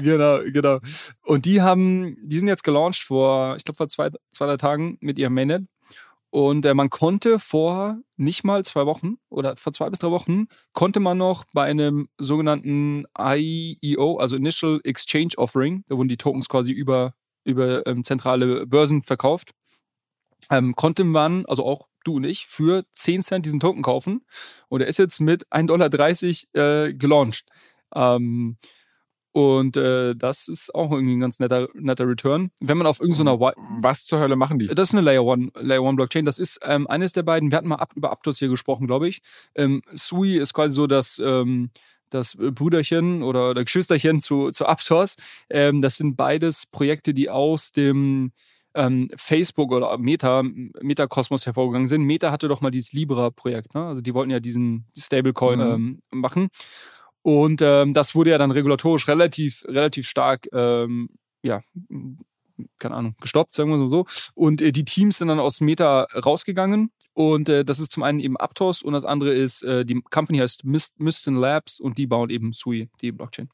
Genau, 0.03 0.39
genau. 0.45 0.79
Und 1.23 1.45
die 1.45 1.61
haben, 1.61 2.17
die 2.21 2.37
sind 2.37 2.47
jetzt 2.47 2.63
gelauncht 2.63 3.03
vor, 3.03 3.55
ich 3.57 3.63
glaube 3.63 3.77
vor 3.77 3.87
zwei, 3.87 4.09
zwei, 4.31 4.45
drei 4.45 4.57
Tagen 4.57 4.97
mit 5.01 5.17
ihrem 5.17 5.33
Mainnet. 5.33 5.65
Und 6.29 6.65
äh, 6.65 6.73
man 6.73 6.89
konnte 6.89 7.37
vor 7.37 7.99
nicht 8.17 8.43
mal 8.43 8.65
zwei 8.65 8.87
Wochen 8.87 9.17
oder 9.29 9.55
vor 9.55 9.71
zwei 9.71 9.91
bis 9.91 9.99
drei 9.99 10.09
Wochen 10.09 10.47
konnte 10.73 10.99
man 10.99 11.19
noch 11.19 11.45
bei 11.53 11.63
einem 11.63 12.09
sogenannten 12.17 13.05
IEO, 13.15 14.17
also 14.17 14.35
Initial 14.35 14.81
Exchange 14.83 15.33
Offering, 15.37 15.83
da 15.87 15.95
wurden 15.95 16.07
die 16.07 16.17
Tokens 16.17 16.49
quasi 16.49 16.71
über, 16.71 17.13
über 17.43 17.85
ähm, 17.85 18.03
zentrale 18.03 18.65
Börsen 18.65 19.03
verkauft, 19.03 19.51
ähm, 20.49 20.73
konnte 20.75 21.03
man, 21.03 21.45
also 21.45 21.65
auch 21.65 21.87
du 22.03 22.15
und 22.15 22.23
ich, 22.23 22.47
für 22.47 22.83
10 22.93 23.21
Cent 23.21 23.45
diesen 23.45 23.59
Token 23.59 23.81
kaufen. 23.81 24.25
Und 24.69 24.81
er 24.81 24.87
ist 24.87 24.97
jetzt 24.97 25.19
mit 25.19 25.47
1,30 25.49 26.47
Dollar 26.53 26.87
äh, 26.87 26.93
gelauncht. 26.93 27.45
Ähm, 27.95 28.57
und 29.33 29.77
äh, 29.77 30.15
das 30.15 30.47
ist 30.47 30.73
auch 30.75 30.91
irgendwie 30.91 31.15
ein 31.15 31.19
ganz 31.19 31.39
netter, 31.39 31.67
netter 31.73 32.07
Return. 32.07 32.51
Wenn 32.61 32.77
man 32.77 32.85
auf 32.85 32.99
irgendeiner 32.99 33.31
so 33.31 33.51
Was 33.79 34.05
zur 34.05 34.19
Hölle 34.19 34.35
machen 34.35 34.59
die? 34.59 34.67
Das 34.67 34.89
ist 34.89 34.93
eine 34.93 35.01
Layer 35.01 35.23
One, 35.23 35.49
Layer 35.59 35.81
One 35.81 35.95
Blockchain. 35.95 36.23
Das 36.23 36.37
ist 36.37 36.59
ähm, 36.63 36.85
eines 36.85 37.13
der 37.13 37.23
beiden, 37.23 37.49
wir 37.49 37.57
hatten 37.57 37.67
mal 37.67 37.77
ab, 37.77 37.93
über 37.95 38.11
Aptos 38.11 38.37
hier 38.37 38.49
gesprochen, 38.49 38.85
glaube 38.85 39.07
ich. 39.07 39.21
Ähm, 39.55 39.81
Sui 39.91 40.37
ist 40.37 40.53
quasi 40.53 40.75
so 40.75 40.85
das, 40.85 41.19
ähm, 41.23 41.71
das 42.11 42.37
Brüderchen 42.37 43.23
oder, 43.23 43.49
oder 43.49 43.63
Geschwisterchen 43.63 44.19
zu, 44.19 44.51
zu 44.51 44.67
Aptos. 44.67 45.15
Ähm, 45.49 45.81
das 45.81 45.97
sind 45.97 46.15
beides 46.15 46.67
Projekte, 46.67 47.15
die 47.15 47.31
aus 47.31 47.71
dem 47.71 48.33
ähm, 48.75 49.09
Facebook 49.15 49.71
oder 49.71 49.97
Meta, 49.97 50.43
Meta-Kosmos 50.43 51.47
hervorgegangen 51.47 51.87
sind. 51.87 52.03
Meta 52.03 52.31
hatte 52.31 52.47
doch 52.47 52.61
mal 52.61 52.69
dieses 52.69 52.93
Libra-Projekt, 52.93 53.73
ne? 53.73 53.83
Also 53.83 54.01
die 54.01 54.13
wollten 54.13 54.31
ja 54.31 54.39
diesen 54.39 54.85
Stablecoin 54.95 55.59
mhm. 55.59 56.01
ähm, 56.11 56.19
machen. 56.21 56.49
Und 57.23 57.61
ähm, 57.61 57.93
das 57.93 58.15
wurde 58.15 58.31
ja 58.31 58.37
dann 58.37 58.51
regulatorisch 58.51 59.07
relativ, 59.07 59.63
relativ 59.67 60.07
stark, 60.07 60.47
ähm, 60.53 61.09
ja, 61.41 61.61
keine 62.79 62.95
Ahnung, 62.95 63.15
gestoppt, 63.21 63.53
sagen 63.53 63.69
wir 63.69 63.87
so. 63.87 64.05
Und 64.35 64.61
äh, 64.61 64.71
die 64.71 64.85
Teams 64.85 65.17
sind 65.17 65.29
dann 65.29 65.39
aus 65.39 65.61
Meta 65.61 66.03
rausgegangen. 66.13 66.91
Und 67.13 67.47
äh, 67.49 67.63
das 67.63 67.79
ist 67.79 67.91
zum 67.91 68.03
einen 68.03 68.19
eben 68.19 68.37
Aptos 68.37 68.81
und 68.81 68.93
das 68.93 69.05
andere 69.05 69.33
ist, 69.33 69.63
äh, 69.63 69.85
die 69.85 70.01
Company 70.01 70.39
heißt 70.39 70.63
Mysten 70.65 71.35
Labs 71.35 71.79
und 71.79 71.97
die 71.97 72.07
bauen 72.07 72.29
eben 72.29 72.51
Sui, 72.51 72.89
die 73.01 73.11
Blockchain. 73.11 73.49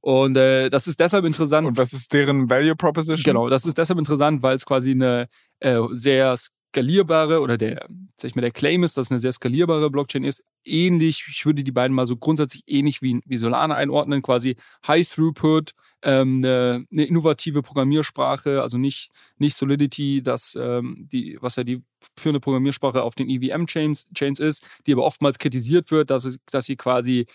Und 0.00 0.36
äh, 0.36 0.70
das 0.70 0.86
ist 0.86 0.98
deshalb 1.00 1.24
interessant. 1.24 1.66
Und 1.66 1.76
was 1.76 1.92
ist 1.92 2.12
deren 2.12 2.48
Value 2.48 2.76
Proposition? 2.76 3.22
Genau, 3.22 3.48
das 3.48 3.66
ist 3.66 3.76
deshalb 3.76 3.98
interessant, 3.98 4.42
weil 4.42 4.56
es 4.56 4.64
quasi 4.64 4.92
eine 4.92 5.28
äh, 5.58 5.80
sehr 5.90 6.34
skalierbare 6.70 7.40
oder 7.40 7.56
der, 7.58 7.86
sag 8.16 8.30
ich 8.30 8.34
mal, 8.34 8.42
der 8.42 8.52
Claim 8.52 8.84
ist, 8.84 8.96
dass 8.96 9.06
es 9.06 9.12
eine 9.12 9.20
sehr 9.20 9.32
skalierbare 9.32 9.90
Blockchain 9.90 10.24
ist. 10.24 10.44
Ähnlich, 10.64 11.24
ich 11.28 11.44
würde 11.44 11.64
die 11.64 11.72
beiden 11.72 11.94
mal 11.94 12.06
so 12.06 12.16
grundsätzlich 12.16 12.62
ähnlich 12.66 13.02
wie, 13.02 13.20
wie 13.24 13.36
Solana 13.36 13.74
einordnen, 13.74 14.22
quasi 14.22 14.56
High 14.86 15.08
Throughput, 15.08 15.72
ähm, 16.02 16.38
eine, 16.38 16.86
eine, 16.92 17.04
innovative 17.04 17.62
Programmiersprache, 17.62 18.62
also 18.62 18.78
nicht, 18.78 19.10
nicht 19.38 19.56
Solidity, 19.56 20.22
das, 20.22 20.56
ähm, 20.60 21.08
die, 21.10 21.38
was 21.40 21.56
ja 21.56 21.64
die 21.64 21.82
führende 22.16 22.40
Programmiersprache 22.40 23.02
auf 23.02 23.14
den 23.14 23.28
EVM-Chains 23.28 24.08
Chains 24.14 24.38
ist, 24.38 24.64
die 24.86 24.92
aber 24.92 25.04
oftmals 25.04 25.38
kritisiert 25.38 25.90
wird, 25.90 26.10
dass, 26.10 26.38
dass 26.50 26.66
sie 26.66 26.76
quasi 26.76 27.26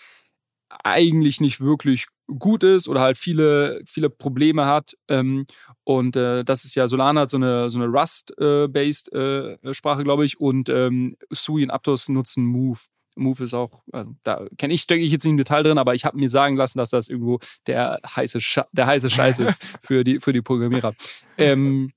eigentlich 0.68 1.40
nicht 1.40 1.60
wirklich 1.60 2.06
gut 2.26 2.64
ist 2.64 2.88
oder 2.88 3.00
halt 3.00 3.16
viele, 3.16 3.82
viele 3.86 4.10
Probleme 4.10 4.66
hat. 4.66 4.96
Ähm, 5.08 5.46
und 5.84 6.16
äh, 6.16 6.44
das 6.44 6.64
ist 6.64 6.74
ja, 6.74 6.88
Solana 6.88 7.22
hat 7.22 7.30
so 7.30 7.36
eine, 7.36 7.70
so 7.70 7.78
eine 7.78 7.88
Rust-based 7.88 9.12
äh, 9.12 9.74
Sprache, 9.74 10.04
glaube 10.04 10.24
ich, 10.24 10.40
und 10.40 10.68
ähm, 10.68 11.16
Sui 11.30 11.62
und 11.62 11.70
Aptos 11.70 12.08
nutzen 12.08 12.44
Move. 12.44 12.80
Move 13.18 13.44
ist 13.44 13.54
auch, 13.54 13.82
also 13.92 14.14
da 14.24 14.44
kenne 14.58 14.74
ich, 14.74 14.82
stecke 14.82 15.02
ich 15.02 15.10
jetzt 15.10 15.24
nicht 15.24 15.30
im 15.30 15.38
Detail 15.38 15.62
drin, 15.62 15.78
aber 15.78 15.94
ich 15.94 16.04
habe 16.04 16.18
mir 16.18 16.28
sagen 16.28 16.56
lassen, 16.56 16.78
dass 16.78 16.90
das 16.90 17.08
irgendwo 17.08 17.38
der 17.66 18.00
heiße, 18.04 18.40
Scha 18.40 18.66
der 18.72 18.86
heiße 18.86 19.08
Scheiß 19.08 19.38
ist 19.38 19.58
für 19.82 20.04
die, 20.04 20.20
für 20.20 20.32
die 20.32 20.42
Programmierer. 20.42 20.94
Ähm, 21.38 21.92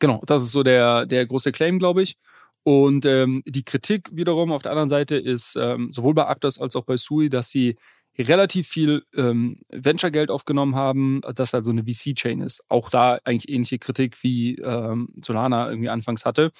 genau, 0.00 0.20
das 0.26 0.42
ist 0.42 0.52
so 0.52 0.64
der, 0.64 1.06
der 1.06 1.26
große 1.26 1.52
Claim, 1.52 1.78
glaube 1.78 2.02
ich. 2.02 2.16
Und 2.64 3.06
ähm, 3.06 3.42
die 3.46 3.64
Kritik 3.64 4.10
wiederum 4.12 4.52
auf 4.52 4.62
der 4.62 4.72
anderen 4.72 4.88
Seite 4.88 5.16
ist 5.16 5.56
ähm, 5.56 5.92
sowohl 5.92 6.14
bei 6.14 6.26
Aptos 6.26 6.58
als 6.58 6.74
auch 6.76 6.84
bei 6.84 6.96
Sui, 6.96 7.28
dass 7.30 7.50
sie 7.50 7.76
relativ 8.18 8.66
viel 8.68 9.04
ähm, 9.14 9.58
Venture-Geld 9.68 10.30
aufgenommen 10.30 10.74
haben, 10.74 11.20
das 11.34 11.54
also 11.54 11.70
eine 11.70 11.84
VC-Chain 11.84 12.40
ist. 12.40 12.64
Auch 12.68 12.90
da 12.90 13.18
eigentlich 13.24 13.52
ähnliche 13.52 13.78
Kritik 13.78 14.22
wie 14.22 14.56
ähm, 14.56 15.10
Solana 15.24 15.68
irgendwie 15.68 15.88
anfangs 15.88 16.24
hatte. 16.24 16.50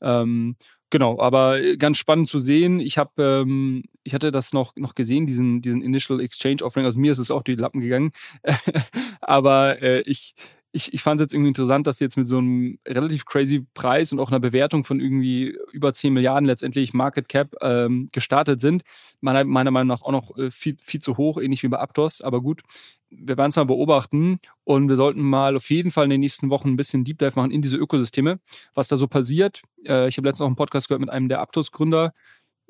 Ähm, 0.00 0.56
genau, 0.90 1.20
aber 1.20 1.60
ganz 1.76 1.98
spannend 1.98 2.28
zu 2.28 2.40
sehen. 2.40 2.80
Ich 2.80 2.98
habe, 2.98 3.22
ähm, 3.22 3.84
ich 4.04 4.14
hatte 4.14 4.30
das 4.30 4.52
noch 4.52 4.74
noch 4.76 4.94
gesehen, 4.94 5.26
diesen 5.26 5.60
diesen 5.60 5.82
Initial 5.82 6.20
Exchange 6.20 6.62
Offering. 6.62 6.86
Also 6.86 6.98
mir 6.98 7.12
ist 7.12 7.18
es 7.18 7.30
auch 7.30 7.42
die 7.42 7.56
Lappen 7.56 7.80
gegangen, 7.80 8.12
aber 9.20 9.82
äh, 9.82 10.00
ich 10.02 10.34
ich, 10.72 10.94
ich 10.94 11.02
fand 11.02 11.20
es 11.20 11.26
jetzt 11.26 11.34
irgendwie 11.34 11.48
interessant, 11.48 11.86
dass 11.86 11.98
sie 11.98 12.04
jetzt 12.04 12.16
mit 12.16 12.26
so 12.26 12.38
einem 12.38 12.78
relativ 12.88 13.26
crazy 13.26 13.66
Preis 13.74 14.10
und 14.10 14.18
auch 14.18 14.30
einer 14.30 14.40
Bewertung 14.40 14.84
von 14.84 15.00
irgendwie 15.00 15.56
über 15.72 15.92
10 15.92 16.12
Milliarden 16.12 16.46
letztendlich 16.46 16.94
Market 16.94 17.28
Cap 17.28 17.54
ähm, 17.60 18.08
gestartet 18.10 18.60
sind. 18.60 18.82
Meiner, 19.20 19.44
meiner 19.44 19.70
Meinung 19.70 19.88
nach 19.88 20.02
auch 20.02 20.12
noch 20.12 20.36
äh, 20.38 20.50
viel, 20.50 20.76
viel 20.82 21.00
zu 21.00 21.18
hoch, 21.18 21.38
ähnlich 21.38 21.62
wie 21.62 21.68
bei 21.68 21.78
Aptos, 21.78 22.22
aber 22.22 22.40
gut. 22.40 22.62
Wir 23.10 23.36
werden 23.36 23.50
es 23.50 23.56
mal 23.56 23.64
beobachten 23.64 24.40
und 24.64 24.88
wir 24.88 24.96
sollten 24.96 25.20
mal 25.20 25.54
auf 25.54 25.68
jeden 25.68 25.90
Fall 25.90 26.04
in 26.04 26.10
den 26.10 26.20
nächsten 26.20 26.48
Wochen 26.48 26.70
ein 26.70 26.76
bisschen 26.76 27.04
Deep 27.04 27.18
Dive 27.18 27.32
machen 27.36 27.50
in 27.50 27.60
diese 27.60 27.76
Ökosysteme, 27.76 28.40
was 28.72 28.88
da 28.88 28.96
so 28.96 29.06
passiert. 29.06 29.60
Äh, 29.86 30.08
ich 30.08 30.16
habe 30.16 30.26
letztens 30.26 30.40
auch 30.40 30.46
einen 30.46 30.56
Podcast 30.56 30.88
gehört 30.88 31.02
mit 31.02 31.10
einem 31.10 31.28
der 31.28 31.40
Aptos-Gründer, 31.40 32.14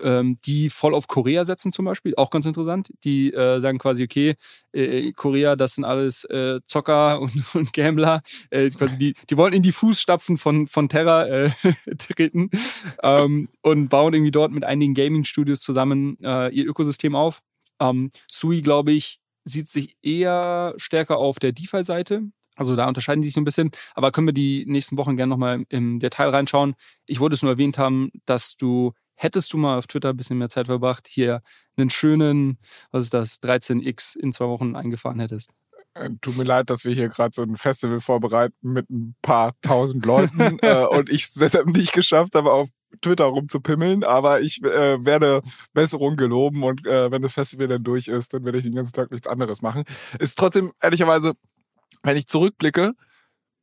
ähm, 0.00 0.38
die 0.44 0.70
voll 0.70 0.94
auf 0.94 1.07
Korea 1.07 1.44
setzen 1.44 1.72
zum 1.72 1.85
Beispiel, 1.85 2.14
auch 2.16 2.31
ganz 2.31 2.46
interessant. 2.46 2.92
Die 3.05 3.33
äh, 3.33 3.61
sagen 3.61 3.78
quasi, 3.78 4.05
okay, 4.05 4.35
äh, 4.72 5.12
Korea, 5.12 5.57
das 5.57 5.74
sind 5.74 5.85
alles 5.85 6.24
äh, 6.24 6.61
Zocker 6.64 7.20
und, 7.20 7.55
und 7.55 7.72
Gambler. 7.72 8.22
Äh, 8.50 8.70
quasi 8.70 8.98
die, 8.98 9.14
die 9.31 9.37
wollen 9.37 9.52
in 9.52 9.62
die 9.62 9.72
Fußstapfen 9.72 10.38
von, 10.38 10.66
von 10.66 10.88
Terra 10.88 11.26
äh, 11.26 11.50
treten 11.98 12.50
ähm, 13.02 13.48
und 13.62 13.88
bauen 13.88 14.14
irgendwie 14.14 14.31
dort 14.31 14.52
mit 14.52 14.64
einigen 14.64 14.94
Gaming-Studios 14.94 15.61
zusammen 15.61 16.16
äh, 16.22 16.48
ihr 16.48 16.66
Ökosystem 16.66 17.14
auf. 17.14 17.40
Ähm, 17.81 18.11
Sui, 18.28 18.62
glaube 18.62 18.92
ich, 18.92 19.20
sieht 19.44 19.68
sich 19.68 19.96
eher 20.02 20.74
stärker 20.76 21.18
auf 21.18 21.38
der 21.38 21.52
DeFi-Seite. 21.52 22.22
Also 22.55 22.76
da 22.76 22.87
unterscheiden 22.87 23.22
die 23.22 23.28
sich 23.28 23.35
so 23.35 23.40
ein 23.40 23.44
bisschen. 23.44 23.70
Aber 23.94 24.12
können 24.12 24.28
wir 24.28 24.35
die 24.35 24.64
nächsten 24.66 24.96
Wochen 24.96 25.16
gerne 25.16 25.31
nochmal 25.31 25.64
im 25.68 25.98
Detail 25.98 26.28
reinschauen. 26.28 26.74
Ich 27.07 27.20
wollte 27.20 27.35
es 27.35 27.42
nur 27.42 27.52
erwähnt 27.52 27.78
haben, 27.78 28.11
dass 28.26 28.57
du 28.57 28.92
hättest 29.22 29.52
du 29.52 29.58
mal 29.58 29.78
auf 29.78 29.87
Twitter 29.87 30.11
ein 30.11 30.16
bisschen 30.16 30.38
mehr 30.38 30.48
Zeit 30.48 30.66
verbracht, 30.66 31.06
hier 31.08 31.42
einen 31.76 31.90
schönen, 31.90 32.58
was 32.90 33.04
ist 33.04 33.14
das, 33.14 33.42
13x 33.42 34.16
in 34.16 34.32
zwei 34.32 34.46
Wochen 34.46 34.76
eingefahren 34.76 35.20
hättest. 35.20 35.52
Äh, 35.94 36.11
tut 36.20 36.37
mir 36.37 36.44
leid, 36.44 36.70
dass 36.70 36.85
wir 36.85 36.92
hier 36.92 37.08
gerade 37.08 37.32
so 37.35 37.42
ein 37.42 37.56
Festival 37.56 38.00
vorbereiten 38.00 38.56
mit 38.62 38.88
ein 38.90 39.14
paar 39.22 39.52
tausend 39.61 40.04
Leuten 40.06 40.58
äh, 40.62 40.85
und 40.87 41.11
ich 41.11 41.24
es 41.24 41.35
deshalb 41.35 41.66
nicht 41.66 41.92
geschafft 41.92 42.35
habe, 42.35 42.52
auf 42.52 42.68
Twitter 43.00 43.24
rumzupimmeln, 43.24 44.04
aber 44.04 44.40
ich 44.40 44.62
äh, 44.62 45.04
werde 45.04 45.42
Besserung 45.72 46.16
geloben 46.16 46.62
und 46.62 46.87
äh, 46.87 47.11
wenn 47.11 47.22
das 47.22 47.32
Festival 47.32 47.68
dann 47.68 47.85
durch 47.85 48.08
ist, 48.08 48.35
dann 48.35 48.44
werde 48.44 48.58
ich 48.58 48.64
den 48.64 48.74
ganzen 48.74 48.92
Tag 48.92 49.11
nichts 49.11 49.26
anderes 49.26 49.62
machen. 49.62 49.85
Ist 50.18 50.37
trotzdem, 50.38 50.72
ehrlicherweise, 50.80 51.32
wenn 52.02 52.16
ich 52.16 52.26
zurückblicke, 52.26 52.92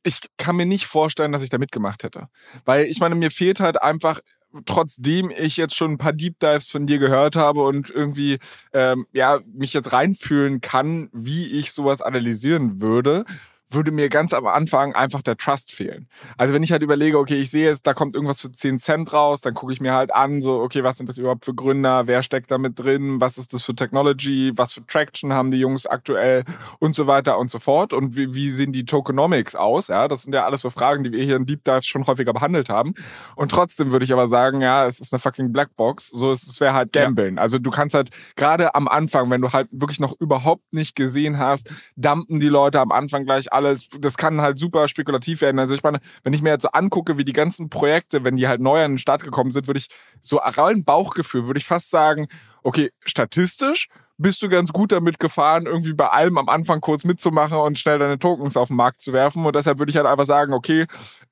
ich 0.02 0.20
kann 0.36 0.56
mir 0.56 0.66
nicht 0.66 0.86
vorstellen, 0.86 1.32
dass 1.32 1.42
ich 1.42 1.50
da 1.50 1.58
mitgemacht 1.58 2.02
hätte. 2.04 2.28
Weil 2.64 2.86
ich 2.86 3.00
meine, 3.00 3.14
mir 3.14 3.30
fehlt 3.30 3.60
halt 3.60 3.80
einfach 3.82 4.20
trotzdem 4.66 5.30
ich 5.30 5.56
jetzt 5.56 5.76
schon 5.76 5.92
ein 5.92 5.98
paar 5.98 6.12
Deep 6.12 6.38
Dives 6.40 6.68
von 6.68 6.86
dir 6.86 6.98
gehört 6.98 7.36
habe 7.36 7.62
und 7.62 7.90
irgendwie 7.90 8.38
ähm, 8.72 9.06
ja 9.12 9.40
mich 9.52 9.72
jetzt 9.72 9.92
reinfühlen 9.92 10.60
kann, 10.60 11.08
wie 11.12 11.58
ich 11.58 11.72
sowas 11.72 12.02
analysieren 12.02 12.80
würde, 12.80 13.24
würde 13.72 13.90
mir 13.90 14.08
ganz 14.08 14.32
am 14.32 14.46
Anfang 14.46 14.94
einfach 14.94 15.22
der 15.22 15.36
Trust 15.36 15.72
fehlen. 15.72 16.08
Also 16.36 16.54
wenn 16.54 16.62
ich 16.62 16.72
halt 16.72 16.82
überlege, 16.82 17.18
okay, 17.18 17.36
ich 17.36 17.50
sehe 17.50 17.70
jetzt, 17.70 17.86
da 17.86 17.94
kommt 17.94 18.14
irgendwas 18.14 18.40
für 18.40 18.50
10 18.50 18.78
Cent 18.78 19.12
raus, 19.12 19.40
dann 19.40 19.54
gucke 19.54 19.72
ich 19.72 19.80
mir 19.80 19.92
halt 19.92 20.14
an, 20.14 20.42
so, 20.42 20.60
okay, 20.60 20.82
was 20.84 20.96
sind 20.96 21.08
das 21.08 21.18
überhaupt 21.18 21.44
für 21.44 21.54
Gründer, 21.54 22.06
wer 22.06 22.22
steckt 22.22 22.50
da 22.50 22.58
mit 22.58 22.78
drin, 22.78 23.20
was 23.20 23.38
ist 23.38 23.54
das 23.54 23.62
für 23.62 23.74
Technology, 23.74 24.52
was 24.56 24.72
für 24.72 24.86
Traction 24.86 25.32
haben 25.32 25.50
die 25.50 25.58
Jungs 25.58 25.86
aktuell? 25.86 26.44
Und 26.78 26.94
so 26.94 27.06
weiter 27.06 27.38
und 27.38 27.50
so 27.50 27.58
fort. 27.58 27.92
Und 27.92 28.16
wie, 28.16 28.34
wie 28.34 28.50
sehen 28.50 28.72
die 28.72 28.84
Tokenomics 28.84 29.54
aus, 29.54 29.88
ja, 29.88 30.08
das 30.08 30.22
sind 30.22 30.34
ja 30.34 30.44
alles 30.44 30.62
so 30.62 30.70
Fragen, 30.70 31.04
die 31.04 31.12
wir 31.12 31.22
hier 31.22 31.36
in 31.36 31.46
Deep 31.46 31.64
Dives 31.64 31.86
schon 31.86 32.06
häufiger 32.06 32.32
behandelt 32.32 32.68
haben. 32.68 32.94
Und 33.36 33.50
trotzdem 33.50 33.92
würde 33.92 34.04
ich 34.04 34.12
aber 34.12 34.28
sagen, 34.28 34.60
ja, 34.60 34.86
es 34.86 35.00
ist 35.00 35.12
eine 35.12 35.20
fucking 35.20 35.52
Blackbox, 35.52 36.08
so 36.08 36.32
es, 36.32 36.46
es 36.46 36.60
wäre 36.60 36.74
halt 36.74 36.92
Gambeln. 36.92 37.36
Ja. 37.36 37.42
Also 37.42 37.58
du 37.58 37.70
kannst 37.70 37.94
halt 37.94 38.10
gerade 38.36 38.74
am 38.74 38.88
Anfang, 38.88 39.30
wenn 39.30 39.40
du 39.40 39.52
halt 39.52 39.68
wirklich 39.70 40.00
noch 40.00 40.14
überhaupt 40.20 40.72
nicht 40.72 40.94
gesehen 40.96 41.38
hast, 41.38 41.70
dumpen 41.96 42.40
die 42.40 42.48
Leute 42.48 42.80
am 42.80 42.92
Anfang 42.92 43.24
gleich 43.24 43.52
alles. 43.60 43.88
Das 43.98 44.16
kann 44.16 44.40
halt 44.40 44.58
super 44.58 44.88
spekulativ 44.88 45.40
werden. 45.40 45.58
Also 45.58 45.74
ich 45.74 45.82
meine, 45.82 46.00
wenn 46.22 46.32
ich 46.32 46.42
mir 46.42 46.50
jetzt 46.50 46.62
so 46.62 46.70
angucke, 46.70 47.18
wie 47.18 47.24
die 47.24 47.32
ganzen 47.32 47.70
Projekte, 47.70 48.24
wenn 48.24 48.36
die 48.36 48.48
halt 48.48 48.60
neu 48.60 48.82
an 48.82 48.92
den 48.92 48.98
Start 48.98 49.22
gekommen 49.22 49.50
sind, 49.50 49.66
würde 49.66 49.78
ich 49.78 49.88
so 50.20 50.38
rein 50.38 50.84
Bauchgefühl, 50.84 51.46
würde 51.46 51.58
ich 51.58 51.66
fast 51.66 51.90
sagen, 51.90 52.26
okay, 52.62 52.90
statistisch 53.04 53.88
bist 54.20 54.42
du 54.42 54.48
ganz 54.48 54.72
gut 54.72 54.92
damit 54.92 55.18
gefahren, 55.18 55.66
irgendwie 55.66 55.94
bei 55.94 56.08
allem 56.08 56.36
am 56.36 56.48
Anfang 56.48 56.80
kurz 56.80 57.04
mitzumachen 57.04 57.56
und 57.56 57.78
schnell 57.78 57.98
deine 57.98 58.18
Tokens 58.18 58.56
auf 58.56 58.68
den 58.68 58.76
Markt 58.76 59.00
zu 59.00 59.12
werfen. 59.12 59.46
Und 59.46 59.56
deshalb 59.56 59.78
würde 59.78 59.90
ich 59.90 59.96
halt 59.96 60.06
einfach 60.06 60.26
sagen, 60.26 60.52
okay, 60.52 60.84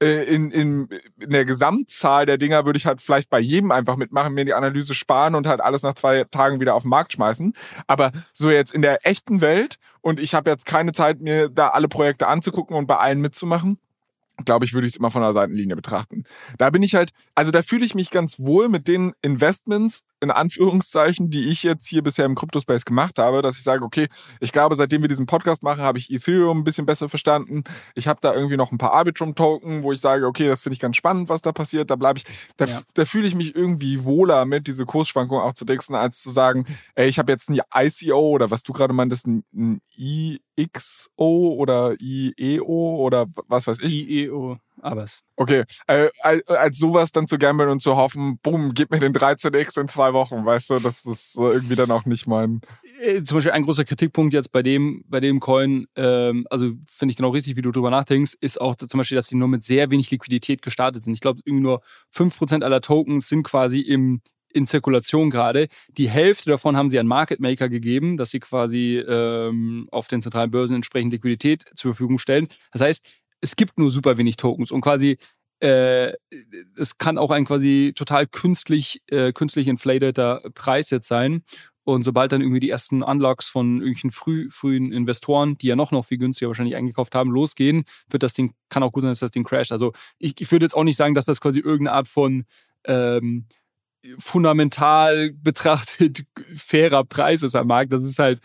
äh, 0.03 0.24
in, 0.24 0.51
in, 0.51 0.88
in 1.20 1.31
der 1.31 1.44
Gesamtzahl 1.44 2.24
der 2.24 2.38
Dinger 2.38 2.64
würde 2.64 2.79
ich 2.79 2.87
halt 2.87 3.03
vielleicht 3.03 3.29
bei 3.29 3.40
jedem 3.40 3.72
einfach 3.72 3.96
mitmachen, 3.96 4.33
mir 4.33 4.46
die 4.46 4.55
Analyse 4.55 4.94
sparen 4.94 5.35
und 5.35 5.46
halt 5.46 5.61
alles 5.61 5.83
nach 5.83 5.94
zwei 5.94 6.24
Tagen 6.24 6.61
wieder 6.61 6.74
auf 6.74 6.83
den 6.83 6.88
Markt 6.88 7.12
schmeißen. 7.12 7.53
Aber 7.87 8.11
so 8.33 8.51
jetzt 8.51 8.72
in 8.72 8.83
der 8.83 9.07
echten 9.07 9.40
Welt 9.42 9.77
und 10.01 10.18
ich 10.18 10.35
habe 10.35 10.48
jetzt 10.48 10.64
keine 10.64 10.92
Zeit, 10.92 11.20
mir 11.20 11.51
da 11.51 11.68
alle 11.68 11.88
Projekte 11.88 12.27
anzugucken 12.27 12.74
und 12.74 12.87
bei 12.87 12.96
allen 12.96 13.20
mitzumachen 13.20 13.79
glaube 14.44 14.64
ich, 14.64 14.74
würde 14.74 14.87
ich 14.87 14.94
es 14.94 14.98
immer 14.98 15.11
von 15.11 15.22
der 15.22 15.33
Seitenlinie 15.33 15.77
betrachten. 15.77 16.24
Da 16.59 16.70
bin 16.70 16.83
ich 16.83 16.94
halt, 16.94 17.11
also 17.35 17.51
da 17.51 17.62
fühle 17.62 17.85
ich 17.85 17.94
mich 17.94 18.11
ganz 18.11 18.38
wohl 18.38 18.68
mit 18.68 18.88
den 18.88 19.12
Investments, 19.22 20.03
in 20.20 20.31
Anführungszeichen, 20.31 21.31
die 21.31 21.48
ich 21.48 21.62
jetzt 21.62 21.87
hier 21.87 22.03
bisher 22.03 22.24
im 22.24 22.35
Crypto-Space 22.35 22.85
gemacht 22.85 23.18
habe, 23.18 23.42
dass 23.42 23.57
ich 23.57 23.62
sage, 23.62 23.85
okay, 23.85 24.09
ich 24.40 24.53
glaube, 24.53 24.74
seitdem 24.77 25.03
wir 25.03 25.09
diesen 25.09 25.27
Podcast 25.27 25.62
machen, 25.62 25.83
habe 25.83 25.98
ich 25.98 26.11
Ethereum 26.11 26.59
ein 26.59 26.64
bisschen 26.64 26.87
besser 26.87 27.09
verstanden. 27.09 27.62
Ich 27.94 28.09
habe 28.09 28.20
da 28.20 28.35
irgendwie 28.35 28.57
noch 28.57 28.72
ein 28.72 28.79
paar 28.79 28.92
Arbitrum-Token, 28.92 29.83
wo 29.83 29.92
ich 29.92 30.01
sage, 30.01 30.27
okay, 30.27 30.48
das 30.48 30.62
finde 30.62 30.74
ich 30.74 30.81
ganz 30.81 30.96
spannend, 30.96 31.29
was 31.29 31.42
da 31.42 31.53
passiert. 31.53 31.90
Da 31.90 31.96
bleibe 31.96 32.18
ich, 32.18 32.24
da, 32.57 32.64
ja. 32.64 32.81
da 32.94 33.05
fühle 33.05 33.29
ich 33.29 33.35
mich 33.35 33.55
irgendwie 33.55 34.05
wohler 34.05 34.44
mit, 34.44 34.66
diese 34.66 34.87
Kursschwankungen 34.87 35.42
auch 35.42 35.55
zu 35.55 35.64
dexen, 35.64 35.94
als 35.94 36.20
zu 36.20 36.31
sagen, 36.31 36.64
ey, 36.94 37.09
ich 37.09 37.18
habe 37.18 37.31
jetzt 37.33 37.48
ein 37.48 37.61
ICO 37.74 38.31
oder 38.31 38.51
was 38.51 38.62
du 38.62 38.72
gerade 38.72 38.92
meintest, 38.92 39.27
ein, 39.27 39.44
ein 39.55 39.81
IXO 40.59 41.55
oder 41.57 41.94
IEO 42.01 42.97
oder 42.97 43.27
was 43.47 43.66
weiß 43.66 43.79
ich. 43.83 44.09
IEO 44.09 44.59
aber 44.83 45.05
es. 45.05 45.23
Okay, 45.37 45.64
äh, 45.87 46.09
als 46.47 46.79
sowas 46.79 47.12
dann 47.12 47.27
zu 47.27 47.38
gambeln 47.38 47.68
und 47.68 47.81
zu 47.81 47.97
hoffen, 47.97 48.38
bumm, 48.42 48.75
gib 48.75 48.90
mir 48.90 49.01
den 49.01 49.12
13x 49.12 49.81
in 49.81 49.88
zwei 49.88 50.12
Wochen, 50.12 50.44
weißt 50.44 50.71
du, 50.71 50.79
das 50.81 51.05
ist 51.05 51.37
irgendwie 51.37 51.77
dann 51.77 51.90
auch 51.90 52.05
nicht 52.05 52.27
mein. 52.27 52.61
Äh, 53.01 53.23
zum 53.23 53.37
Beispiel 53.37 53.53
ein 53.53 53.64
großer 53.64 53.85
Kritikpunkt 53.85 54.35
jetzt 54.35 54.53
bei 54.53 54.62
dem, 54.62 55.05
bei 55.09 55.21
dem 55.21 55.40
Coin, 55.40 55.87
ähm, 55.97 56.47
also 56.51 56.73
finde 56.88 57.12
ich 57.12 57.16
genau 57.16 57.31
richtig, 57.31 57.57
wie 57.57 57.62
du 57.62 57.71
drüber 57.71 57.90
nachdenkst, 57.90 58.35
ist 58.40 58.61
auch 58.61 58.77
zum 58.77 58.99
Beispiel, 58.99 59.16
dass 59.16 59.27
die 59.27 59.37
nur 59.37 59.49
mit 59.49 59.64
sehr 59.64 59.90
wenig 59.90 60.11
Liquidität 60.11 60.62
gestartet 60.62 61.03
sind. 61.03 61.14
Ich 61.14 61.21
glaube, 61.21 61.40
irgendwie 61.44 61.62
nur 61.62 61.83
5% 62.14 62.62
aller 62.64 62.81
Tokens 62.81 63.29
sind 63.29 63.44
quasi 63.44 63.81
im, 63.81 64.21
in 64.53 64.67
Zirkulation 64.67 65.31
gerade. 65.31 65.69
Die 65.89 66.09
Hälfte 66.09 66.51
davon 66.51 66.77
haben 66.77 66.91
sie 66.91 66.99
an 66.99 67.07
Market 67.07 67.41
Maker 67.41 67.69
gegeben, 67.69 68.17
dass 68.17 68.31
sie 68.31 68.41
quasi 68.41 68.99
ähm, 68.99 69.89
auf 69.91 70.09
den 70.09 70.21
zentralen 70.21 70.51
Börsen 70.51 70.77
entsprechend 70.77 71.13
Liquidität 71.13 71.65
zur 71.75 71.93
Verfügung 71.93 72.19
stellen. 72.19 72.49
Das 72.73 72.83
heißt, 72.83 73.07
es 73.41 73.57
gibt 73.57 73.79
nur 73.79 73.91
super 73.91 74.19
wenig 74.19 74.37
Tokens 74.37 74.71
und 74.71 74.81
quasi 74.81 75.19
äh, 75.61 76.13
es 76.77 76.99
kann 76.99 77.19
auch 77.19 77.31
ein 77.31 77.45
quasi 77.45 77.93
total 77.97 78.27
künstlich, 78.27 79.03
äh, 79.09 79.33
künstlich 79.33 79.67
inflateter 79.67 80.43
Preis 80.55 80.91
jetzt 80.91 81.09
sein. 81.09 81.43
Und 81.85 82.03
sobald 82.03 82.33
dann 82.33 82.43
irgendwie 82.43 82.61
die 82.61 82.69
ersten 82.69 83.03
Unlocks 83.03 83.49
von 83.49 83.79
irgendwelchen 83.79 84.11
früh, 84.11 84.51
frühen 84.51 84.93
Investoren, 84.93 85.57
die 85.57 85.69
ja 85.69 85.75
noch, 85.75 85.91
noch 85.91 86.05
viel 86.05 86.19
günstiger 86.19 86.49
wahrscheinlich 86.49 86.77
eingekauft 86.77 87.15
haben, 87.15 87.31
losgehen, 87.31 87.85
wird 88.11 88.23
das 88.23 88.35
Ding, 88.35 88.53
kann 88.69 88.83
auch 88.83 88.93
gut 88.93 89.05
sein, 89.05 89.11
dass 89.11 89.21
das 89.21 89.31
Ding 89.31 89.43
crasht. 89.43 89.73
Also 89.73 89.95
ich, 90.19 90.39
ich 90.39 90.53
würde 90.53 90.67
jetzt 90.67 90.75
auch 90.75 90.85
nicht 90.85 90.97
sagen, 90.97 91.15
dass 91.15 91.25
das 91.25 91.41
quasi 91.41 91.61
irgendeine 91.61 91.93
Art 91.97 92.09
von 92.09 92.45
ähm, 92.85 93.47
fundamental 94.19 95.33
betrachtet 95.33 96.25
fairer 96.57 97.05
Preis 97.05 97.43
ist 97.43 97.55
am 97.55 97.67
Markt. 97.67 97.93
Das 97.93 98.05
ist 98.05 98.19
halt, 98.19 98.41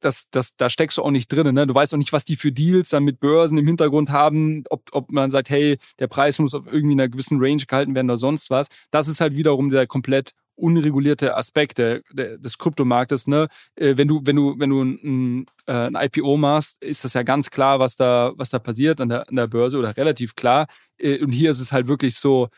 das, 0.00 0.30
das, 0.30 0.56
da 0.56 0.70
steckst 0.70 0.98
du 0.98 1.02
auch 1.02 1.10
nicht 1.10 1.28
drin. 1.28 1.54
Ne? 1.54 1.66
Du 1.66 1.74
weißt 1.74 1.92
auch 1.94 1.98
nicht, 1.98 2.12
was 2.12 2.24
die 2.24 2.36
für 2.36 2.52
Deals 2.52 2.90
dann 2.90 3.04
mit 3.04 3.20
Börsen 3.20 3.58
im 3.58 3.66
Hintergrund 3.66 4.10
haben, 4.10 4.64
ob, 4.70 4.82
ob 4.92 5.12
man 5.12 5.30
sagt, 5.30 5.50
hey, 5.50 5.78
der 5.98 6.06
Preis 6.06 6.38
muss 6.38 6.54
auf 6.54 6.66
irgendwie 6.66 6.94
einer 6.94 7.08
gewissen 7.08 7.38
Range 7.40 7.62
gehalten 7.66 7.94
werden 7.94 8.10
oder 8.10 8.16
sonst 8.16 8.50
was. 8.50 8.66
Das 8.90 9.08
ist 9.08 9.20
halt 9.20 9.36
wiederum 9.36 9.70
der 9.70 9.86
komplett 9.86 10.32
unregulierte 10.56 11.36
Aspekt 11.36 11.78
der, 11.78 12.02
der, 12.12 12.38
des 12.38 12.58
Kryptomarktes. 12.58 13.26
Ne? 13.26 13.48
Äh, 13.74 13.96
wenn 13.96 14.08
du, 14.08 14.20
wenn 14.24 14.36
du, 14.36 14.54
wenn 14.58 14.70
du 14.70 14.82
ein, 14.82 15.46
äh, 15.66 15.72
ein 15.72 15.96
IPO 15.96 16.36
machst, 16.36 16.82
ist 16.82 17.04
das 17.04 17.14
ja 17.14 17.22
ganz 17.22 17.50
klar, 17.50 17.80
was 17.80 17.96
da, 17.96 18.32
was 18.36 18.50
da 18.50 18.58
passiert 18.60 19.00
an 19.00 19.08
der, 19.08 19.28
an 19.28 19.36
der 19.36 19.48
Börse 19.48 19.78
oder 19.78 19.96
relativ 19.96 20.36
klar. 20.36 20.66
Äh, 20.98 21.22
und 21.22 21.30
hier 21.30 21.50
ist 21.50 21.60
es 21.60 21.72
halt 21.72 21.88
wirklich 21.88 22.16
so, 22.16 22.48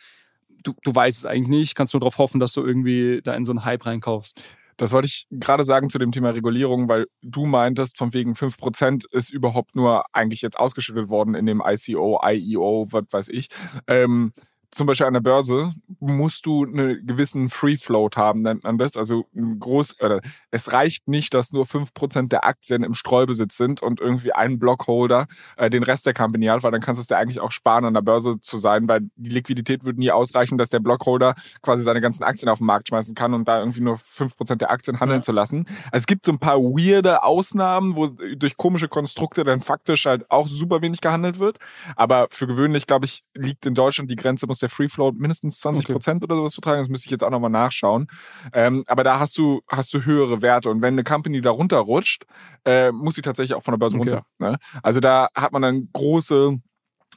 du, 0.67 0.75
du 0.83 0.95
weißt 0.95 1.19
es 1.19 1.27
eigentlich 1.27 1.49
nicht, 1.49 1.75
kannst 1.75 1.95
nur 1.95 2.01
darauf 2.01 2.19
hoffen, 2.19 2.41
dass 2.41 2.53
du 2.53 2.65
irgendwie 2.65 3.21
da 3.23 3.35
in 3.35 3.45
so 3.45 3.53
einen 3.53 3.65
Hype 3.65 3.87
reinkaufst. 3.87 4.41
Das 4.77 4.93
wollte 4.93 5.07
ich 5.07 5.27
gerade 5.31 5.65
sagen 5.65 5.89
zu 5.89 5.99
dem 5.99 6.13
Thema 6.13 6.31
Regulierung, 6.31 6.89
weil 6.89 7.07
du 7.23 7.47
meintest, 7.47 7.97
von 7.97 8.13
wegen 8.13 8.35
5% 8.35 9.05
ist 9.11 9.31
überhaupt 9.31 9.75
nur 9.75 10.05
eigentlich 10.13 10.43
jetzt 10.43 10.59
ausgeschüttet 10.59 11.09
worden 11.09 11.35
in 11.35 11.47
dem 11.47 11.63
ICO, 11.65 12.21
IEO, 12.23 12.87
was 12.91 13.05
weiß 13.11 13.29
ich. 13.29 13.49
Ähm, 13.89 14.33
zum 14.71 14.87
Beispiel 14.87 15.07
an 15.07 15.15
der 15.15 15.21
Börse 15.21 15.75
musst 16.01 16.47
du 16.47 16.65
einen 16.65 17.07
gewissen 17.07 17.49
Free 17.49 17.77
Float 17.77 18.17
haben, 18.17 18.43
nennt 18.43 18.65
man 18.65 18.79
das. 18.79 18.97
Also 18.97 19.27
ein 19.35 19.59
groß, 19.59 20.01
oder 20.01 20.21
es 20.51 20.73
reicht 20.73 21.09
nicht, 21.09 21.35
dass 21.35 21.53
nur 21.53 21.65
5% 21.65 22.29
der 22.29 22.45
Aktien 22.45 22.83
im 22.83 22.95
Streubesitz 22.95 23.57
sind 23.57 23.83
und 23.83 24.01
irgendwie 24.01 24.33
ein 24.33 24.59
Blockholder 24.59 25.27
äh, 25.57 25.71
den 25.71 25.83
Rest 25.83 26.07
der 26.07 26.15
Company 26.15 26.47
hat, 26.47 26.63
weil 26.63 26.73
dann 26.73 26.81
kannst 26.81 26.99
du 26.99 27.03
es 27.03 27.07
dir 27.07 27.17
eigentlich 27.17 27.41
auch 27.41 27.51
sparen, 27.51 27.85
an 27.85 27.95
der 27.95 28.03
Börse 28.03 28.41
zu 28.41 28.59
sein, 28.59 28.89
weil 28.89 29.01
die 29.17 29.31
Liquidität 29.31 29.85
würde 29.85 29.99
nie 29.99 30.11
ausreichen, 30.11 30.59
dass 30.59 30.69
der 30.69 30.81
Blockholder 30.81 31.35
quasi 31.63 31.83
seine 31.83 32.01
ganzen 32.01 32.23
Aktien 32.23 32.49
auf 32.49 32.59
den 32.59 32.67
Markt 32.67 32.89
schmeißen 32.89 33.15
kann 33.15 33.35
und 33.35 33.47
da 33.49 33.59
irgendwie 33.59 33.81
nur 33.81 33.97
5% 33.97 34.57
der 34.57 34.71
Aktien 34.71 35.01
handeln 35.01 35.21
ja. 35.21 35.23
zu 35.23 35.33
lassen. 35.33 35.67
Also 35.93 36.03
es 36.03 36.07
gibt 36.07 36.27
so 36.27 36.33
ein 36.33 36.39
paar 36.39 36.59
weirde 36.59 37.23
Ausnahmen, 37.23 37.97
wo 37.97 38.09
durch 38.09 38.57
komische 38.57 38.89
Konstrukte 38.89 39.45
dann 39.45 39.61
faktisch 39.61 40.07
halt 40.07 40.31
auch 40.31 40.49
super 40.49 40.83
wenig 40.83 41.01
gehandelt 41.01 41.39
wird. 41.39 41.59
Aber 41.95 42.27
für 42.31 42.47
gewöhnlich, 42.47 42.87
glaube 42.87 43.07
ich, 43.07 43.25
liegt 43.35 43.67
in 43.67 43.75
Deutschland 43.75 44.11
die 44.11 44.17
Grenze, 44.17 44.49
muss 44.57 44.61
der 44.61 44.71
Free 44.71 44.89
Float 44.89 45.17
mindestens 45.17 45.61
20 45.61 45.87
Prozent 45.87 46.23
okay. 46.23 46.33
oder 46.33 46.41
sowas 46.41 46.55
vertragen. 46.55 46.81
Das 46.81 46.89
müsste 46.89 47.07
ich 47.07 47.11
jetzt 47.11 47.23
auch 47.23 47.31
nochmal 47.31 47.51
nachschauen. 47.51 48.07
Ähm, 48.53 48.85
aber 48.87 49.05
da 49.05 49.19
hast 49.19 49.37
du, 49.37 49.61
hast 49.69 49.93
du 49.93 50.05
höhere 50.05 50.43
Werte. 50.43 50.71
Und 50.71 50.83
wenn 50.83 50.95
eine 50.95 51.05
Company 51.05 51.41
da 51.41 51.51
runterrutscht, 51.51 52.25
äh, 52.65 52.91
muss 52.93 53.17
sie 53.17 53.23
tatsächlich 53.23 53.55
auch 53.55 53.63
von 53.63 53.73
der 53.73 53.79
Börse 53.79 53.99
okay. 53.99 54.11
runter. 54.11 54.27
Ne? 54.39 54.57
Also 54.83 55.01
da 55.01 55.29
hat 55.35 55.53
man 55.53 55.63
dann 55.63 55.89
große, 55.93 56.59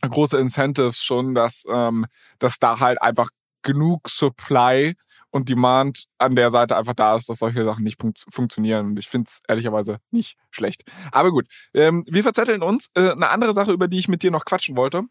große 0.01 0.37
Incentives 0.37 1.03
schon, 1.03 1.33
dass, 1.33 1.63
ähm, 1.71 2.05
dass 2.39 2.59
da 2.59 2.79
halt 2.79 3.01
einfach 3.01 3.29
genug 3.61 4.09
Supply 4.09 4.95
und 5.31 5.47
Demand 5.47 6.05
an 6.17 6.35
der 6.35 6.49
Seite 6.51 6.75
einfach 6.75 6.93
da 6.93 7.15
ist, 7.15 7.29
dass 7.29 7.39
solche 7.39 7.63
Sachen 7.63 7.83
nicht 7.83 8.01
funktionieren. 8.01 8.87
Und 8.87 8.99
ich 8.99 9.07
finde 9.07 9.29
es 9.29 9.41
ehrlicherweise 9.47 9.99
nicht 10.11 10.37
schlecht. 10.49 10.83
Aber 11.11 11.31
gut, 11.31 11.45
ähm, 11.73 12.03
wir 12.07 12.23
verzetteln 12.23 12.63
uns. 12.63 12.87
Äh, 12.95 13.11
eine 13.11 13.29
andere 13.29 13.53
Sache, 13.53 13.71
über 13.71 13.87
die 13.87 13.99
ich 13.99 14.07
mit 14.07 14.23
dir 14.23 14.31
noch 14.31 14.45
quatschen 14.45 14.75
wollte. 14.75 15.03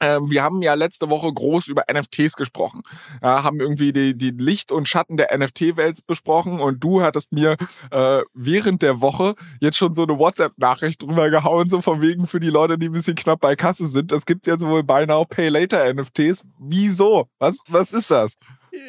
Ähm, 0.00 0.30
wir 0.30 0.42
haben 0.42 0.62
ja 0.62 0.74
letzte 0.74 1.10
Woche 1.10 1.32
groß 1.32 1.68
über 1.68 1.84
NFTs 1.92 2.36
gesprochen. 2.36 2.82
Ja, 3.22 3.42
haben 3.42 3.60
irgendwie 3.60 3.92
die, 3.92 4.16
die 4.16 4.30
Licht 4.30 4.70
und 4.70 4.86
Schatten 4.86 5.16
der 5.16 5.36
NFT-Welt 5.36 6.06
besprochen 6.06 6.60
und 6.60 6.82
du 6.82 7.02
hattest 7.02 7.32
mir 7.32 7.56
äh, 7.90 8.22
während 8.34 8.82
der 8.82 9.00
Woche 9.00 9.34
jetzt 9.60 9.76
schon 9.76 9.94
so 9.94 10.04
eine 10.04 10.18
WhatsApp-Nachricht 10.18 11.02
drüber 11.02 11.30
gehauen, 11.30 11.68
so 11.68 11.80
von 11.80 12.00
wegen 12.00 12.26
für 12.26 12.40
die 12.40 12.50
Leute, 12.50 12.78
die 12.78 12.86
ein 12.86 12.92
bisschen 12.92 13.16
knapp 13.16 13.40
bei 13.40 13.56
Kasse 13.56 13.86
sind. 13.86 14.12
Das 14.12 14.26
gibt 14.26 14.46
jetzt 14.46 14.66
wohl 14.66 14.84
Buy 14.84 15.06
Now, 15.06 15.24
Pay 15.24 15.48
Later 15.48 15.92
NFTs. 15.92 16.44
Wieso? 16.58 17.28
Was, 17.38 17.58
was 17.68 17.92
ist 17.92 18.10
das? 18.10 18.36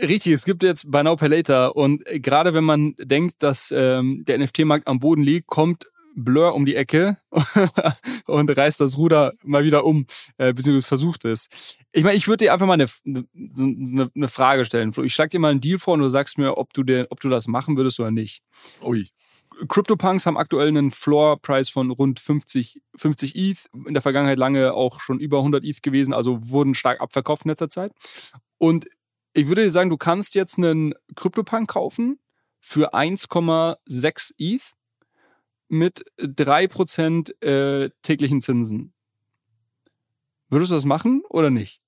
Richtig, 0.02 0.34
es 0.34 0.46
gibt 0.46 0.62
jetzt 0.64 0.92
Buy 0.92 1.04
Now, 1.04 1.16
Pay 1.16 1.30
Later 1.30 1.76
und 1.76 2.04
gerade 2.06 2.54
wenn 2.54 2.64
man 2.64 2.94
denkt, 3.00 3.42
dass 3.42 3.74
ähm, 3.76 4.24
der 4.28 4.38
NFT-Markt 4.38 4.88
am 4.88 5.00
Boden 5.00 5.24
liegt, 5.24 5.48
kommt 5.48 5.86
Blur 6.24 6.54
um 6.54 6.66
die 6.66 6.76
Ecke 6.76 7.18
und 8.26 8.50
reißt 8.50 8.80
das 8.80 8.98
Ruder 8.98 9.34
mal 9.44 9.64
wieder 9.64 9.86
um, 9.86 10.06
äh, 10.38 10.54
beziehungsweise 10.54 10.88
versucht 10.88 11.26
es. 11.26 11.50
Ich 11.92 12.04
meine, 12.04 12.16
ich 12.16 12.28
würde 12.28 12.46
dir 12.46 12.54
einfach 12.54 12.68
mal 12.68 12.74
eine, 12.74 12.88
eine, 13.06 14.12
eine 14.16 14.28
Frage 14.28 14.66
stellen. 14.66 14.94
Ich 15.04 15.14
schlag 15.14 15.30
dir 15.30 15.40
mal 15.40 15.52
einen 15.52 15.62
Deal 15.62 15.80
vor 15.80 15.96
und 15.96 16.02
du 16.02 16.10
sagst 16.10 16.38
mir, 16.38 16.58
ob 16.58 16.74
du, 16.74 16.84
den, 16.84 17.08
ob 17.10 17.20
du 17.20 17.30
das 17.30 17.48
machen 17.48 17.78
würdest 17.78 18.00
oder 18.00 18.12
nicht. 18.12 18.42
Ui. 18.84 19.10
CryptoPunks 19.68 20.26
haben 20.26 20.38
aktuell 20.38 20.70
einen 20.70 20.92
Floor-Price 20.92 21.70
von 21.70 21.92
rund 21.92 22.20
50, 22.20 22.80
50 22.96 23.36
ETH. 23.36 23.70
In 23.86 23.94
der 23.94 24.02
Vergangenheit 24.02 24.38
lange 24.38 24.74
auch 24.74 25.02
schon 25.02 25.20
über 25.20 25.40
100 25.40 25.66
ETH 25.66 25.84
gewesen, 25.84 26.14
also 26.14 26.50
wurden 26.50 26.76
stark 26.76 27.02
abverkauft 27.02 27.44
in 27.44 27.50
letzter 27.50 27.70
Zeit. 27.70 27.92
Und 28.58 28.88
ich 29.34 29.48
würde 29.48 29.64
dir 29.64 29.72
sagen, 29.72 29.90
du 29.90 29.98
kannst 29.98 30.36
jetzt 30.36 30.58
einen 30.58 30.94
CryptoPunk 31.16 31.70
kaufen 31.70 32.20
für 32.60 32.94
1,6 32.94 34.34
ETH 34.38 34.62
mit 35.70 36.04
3% 36.20 37.42
äh, 37.42 37.90
täglichen 38.02 38.42
Zinsen. 38.42 38.94
Würdest 40.50 40.72
du 40.72 40.76
das 40.76 40.86
machen 40.86 41.22
oder 41.30 41.50
nicht? 41.50 41.82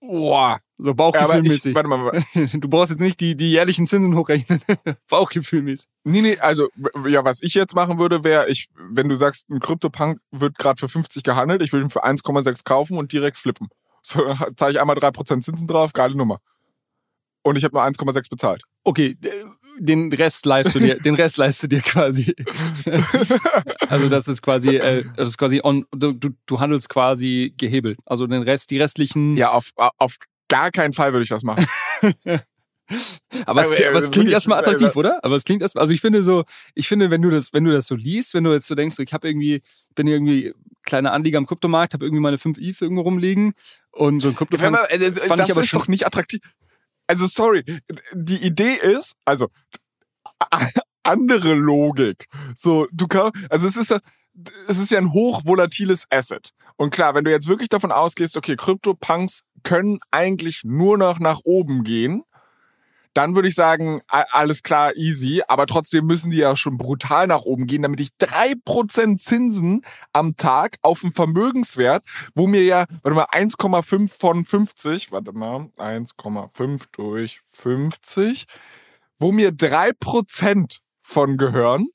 Boah. 0.00 0.58
So 0.76 0.94
Bauchgefühlmäßig. 0.94 1.74
Ja, 1.74 1.84
warte 1.84 1.88
mal. 1.88 2.24
Du 2.60 2.68
brauchst 2.68 2.90
jetzt 2.90 3.00
nicht 3.00 3.20
die, 3.20 3.36
die 3.36 3.52
jährlichen 3.52 3.86
Zinsen 3.86 4.16
hochrechnen. 4.16 4.60
Bauchgefühlmäßig. 5.08 5.88
Nee, 6.02 6.20
nee, 6.20 6.38
also, 6.38 6.68
ja, 7.06 7.24
was 7.24 7.42
ich 7.42 7.54
jetzt 7.54 7.74
machen 7.74 7.98
würde, 7.98 8.24
wäre, 8.24 8.48
ich, 8.48 8.68
wenn 8.74 9.08
du 9.08 9.16
sagst, 9.16 9.48
ein 9.50 9.60
Crypto-Punk 9.60 10.18
wird 10.30 10.58
gerade 10.58 10.80
für 10.80 10.88
50 10.88 11.22
gehandelt, 11.22 11.62
ich 11.62 11.72
würde 11.72 11.86
ihn 11.86 11.90
für 11.90 12.04
1,6 12.04 12.64
kaufen 12.64 12.98
und 12.98 13.12
direkt 13.12 13.36
flippen. 13.38 13.68
So, 14.02 14.34
zahle 14.56 14.72
ich 14.72 14.80
einmal 14.80 14.96
3% 14.96 15.40
Zinsen 15.40 15.66
drauf, 15.66 15.92
geile 15.92 16.16
Nummer. 16.16 16.40
Und 17.44 17.56
ich 17.56 17.64
habe 17.64 17.74
nur 17.74 17.84
1,6 17.84 18.30
bezahlt. 18.30 18.62
Okay, 18.84 19.18
den 19.78 20.10
Rest 20.12 20.46
leistest 20.46 20.76
du 20.76 20.80
dir, 20.80 20.98
den 20.98 21.14
Rest 21.14 21.36
leistest 21.36 21.64
du 21.64 21.68
dir 21.68 21.82
quasi. 21.82 22.34
also 23.88 24.08
das 24.08 24.28
ist 24.28 24.40
quasi, 24.40 24.76
äh, 24.76 25.04
das 25.14 25.28
ist 25.28 25.38
quasi 25.38 25.60
on, 25.62 25.84
du, 25.92 26.14
du 26.14 26.60
handelst 26.60 26.88
quasi 26.88 27.52
gehebelt. 27.58 27.98
Also 28.06 28.26
den 28.26 28.42
Rest, 28.42 28.70
die 28.70 28.78
restlichen. 28.78 29.36
Ja, 29.36 29.50
auf, 29.50 29.72
auf 29.76 30.16
gar 30.48 30.70
keinen 30.70 30.94
Fall 30.94 31.12
würde 31.12 31.24
ich 31.24 31.28
das 31.28 31.42
machen. 31.42 31.66
aber, 33.44 33.60
es, 33.60 33.72
aber 33.72 33.98
es 33.98 34.10
klingt 34.10 34.30
erstmal 34.30 34.58
attraktiv, 34.60 34.96
oder? 34.96 35.22
Aber 35.22 35.34
es 35.34 35.44
klingt 35.44 35.60
erstmal, 35.60 35.82
also 35.82 35.92
ich 35.92 36.00
finde 36.00 36.22
so, 36.22 36.44
ich 36.74 36.88
finde, 36.88 37.10
wenn 37.10 37.20
du 37.20 37.28
das, 37.28 37.52
wenn 37.52 37.64
du 37.64 37.72
das 37.72 37.86
so 37.86 37.94
liest, 37.94 38.32
wenn 38.32 38.44
du 38.44 38.54
jetzt 38.54 38.68
so 38.68 38.74
denkst, 38.74 38.98
ich 39.00 39.12
habe 39.12 39.28
irgendwie, 39.28 39.60
bin 39.94 40.06
irgendwie 40.06 40.54
kleiner 40.82 41.12
Anlieger 41.12 41.36
am 41.36 41.46
Kryptomarkt, 41.46 41.92
habe 41.92 42.06
irgendwie 42.06 42.22
meine 42.22 42.38
5 42.38 42.56
ETH 42.56 42.80
irgendwo 42.80 43.02
rumliegen 43.02 43.52
und 43.90 44.20
so 44.20 44.28
ein 44.28 44.34
Krypto 44.34 44.56
ja, 44.56 44.70
fand, 44.70 44.90
äh, 44.90 45.12
fand 45.12 45.40
das 45.40 45.48
ich 45.48 45.52
aber 45.52 45.60
ist 45.60 45.68
schon 45.68 45.80
doch 45.80 45.88
nicht 45.88 46.06
attraktiv 46.06 46.40
also 47.06 47.26
sorry, 47.26 47.64
die 48.12 48.44
Idee 48.46 48.74
ist, 48.74 49.14
also 49.24 49.48
andere 51.02 51.54
Logik. 51.54 52.26
So, 52.56 52.86
du 52.92 53.06
kannst, 53.06 53.34
also 53.50 53.66
es 53.66 53.76
ist 53.76 53.90
ja, 53.90 53.98
es 54.68 54.78
ist 54.78 54.90
ja 54.90 54.98
ein 54.98 55.12
hochvolatiles 55.12 56.06
Asset. 56.10 56.50
Und 56.76 56.90
klar, 56.90 57.14
wenn 57.14 57.24
du 57.24 57.30
jetzt 57.30 57.48
wirklich 57.48 57.68
davon 57.68 57.92
ausgehst, 57.92 58.36
okay, 58.36 58.56
Krypto-Punks 58.56 59.42
können 59.62 60.00
eigentlich 60.10 60.62
nur 60.64 60.98
noch 60.98 61.20
nach 61.20 61.40
oben 61.44 61.84
gehen, 61.84 62.22
dann 63.14 63.36
würde 63.36 63.48
ich 63.48 63.54
sagen, 63.54 64.02
alles 64.08 64.62
klar, 64.62 64.94
easy. 64.96 65.42
Aber 65.46 65.66
trotzdem 65.66 66.06
müssen 66.06 66.30
die 66.30 66.38
ja 66.38 66.56
schon 66.56 66.76
brutal 66.76 67.28
nach 67.28 67.42
oben 67.42 67.66
gehen, 67.66 67.82
damit 67.82 68.00
ich 68.00 68.10
drei 68.18 68.54
Prozent 68.64 69.22
Zinsen 69.22 69.82
am 70.12 70.36
Tag 70.36 70.76
auf 70.82 71.00
dem 71.00 71.12
Vermögenswert, 71.12 72.04
wo 72.34 72.46
mir 72.46 72.64
ja, 72.64 72.86
warte 73.02 73.14
mal, 73.14 73.26
1,5 73.32 74.10
von 74.12 74.44
50, 74.44 75.12
warte 75.12 75.32
mal, 75.32 75.68
1,5 75.78 76.86
durch 76.92 77.40
50, 77.46 78.46
wo 79.18 79.30
mir 79.30 79.52
drei 79.52 79.92
Prozent 79.92 80.80
von 81.02 81.36
gehören. 81.36 81.86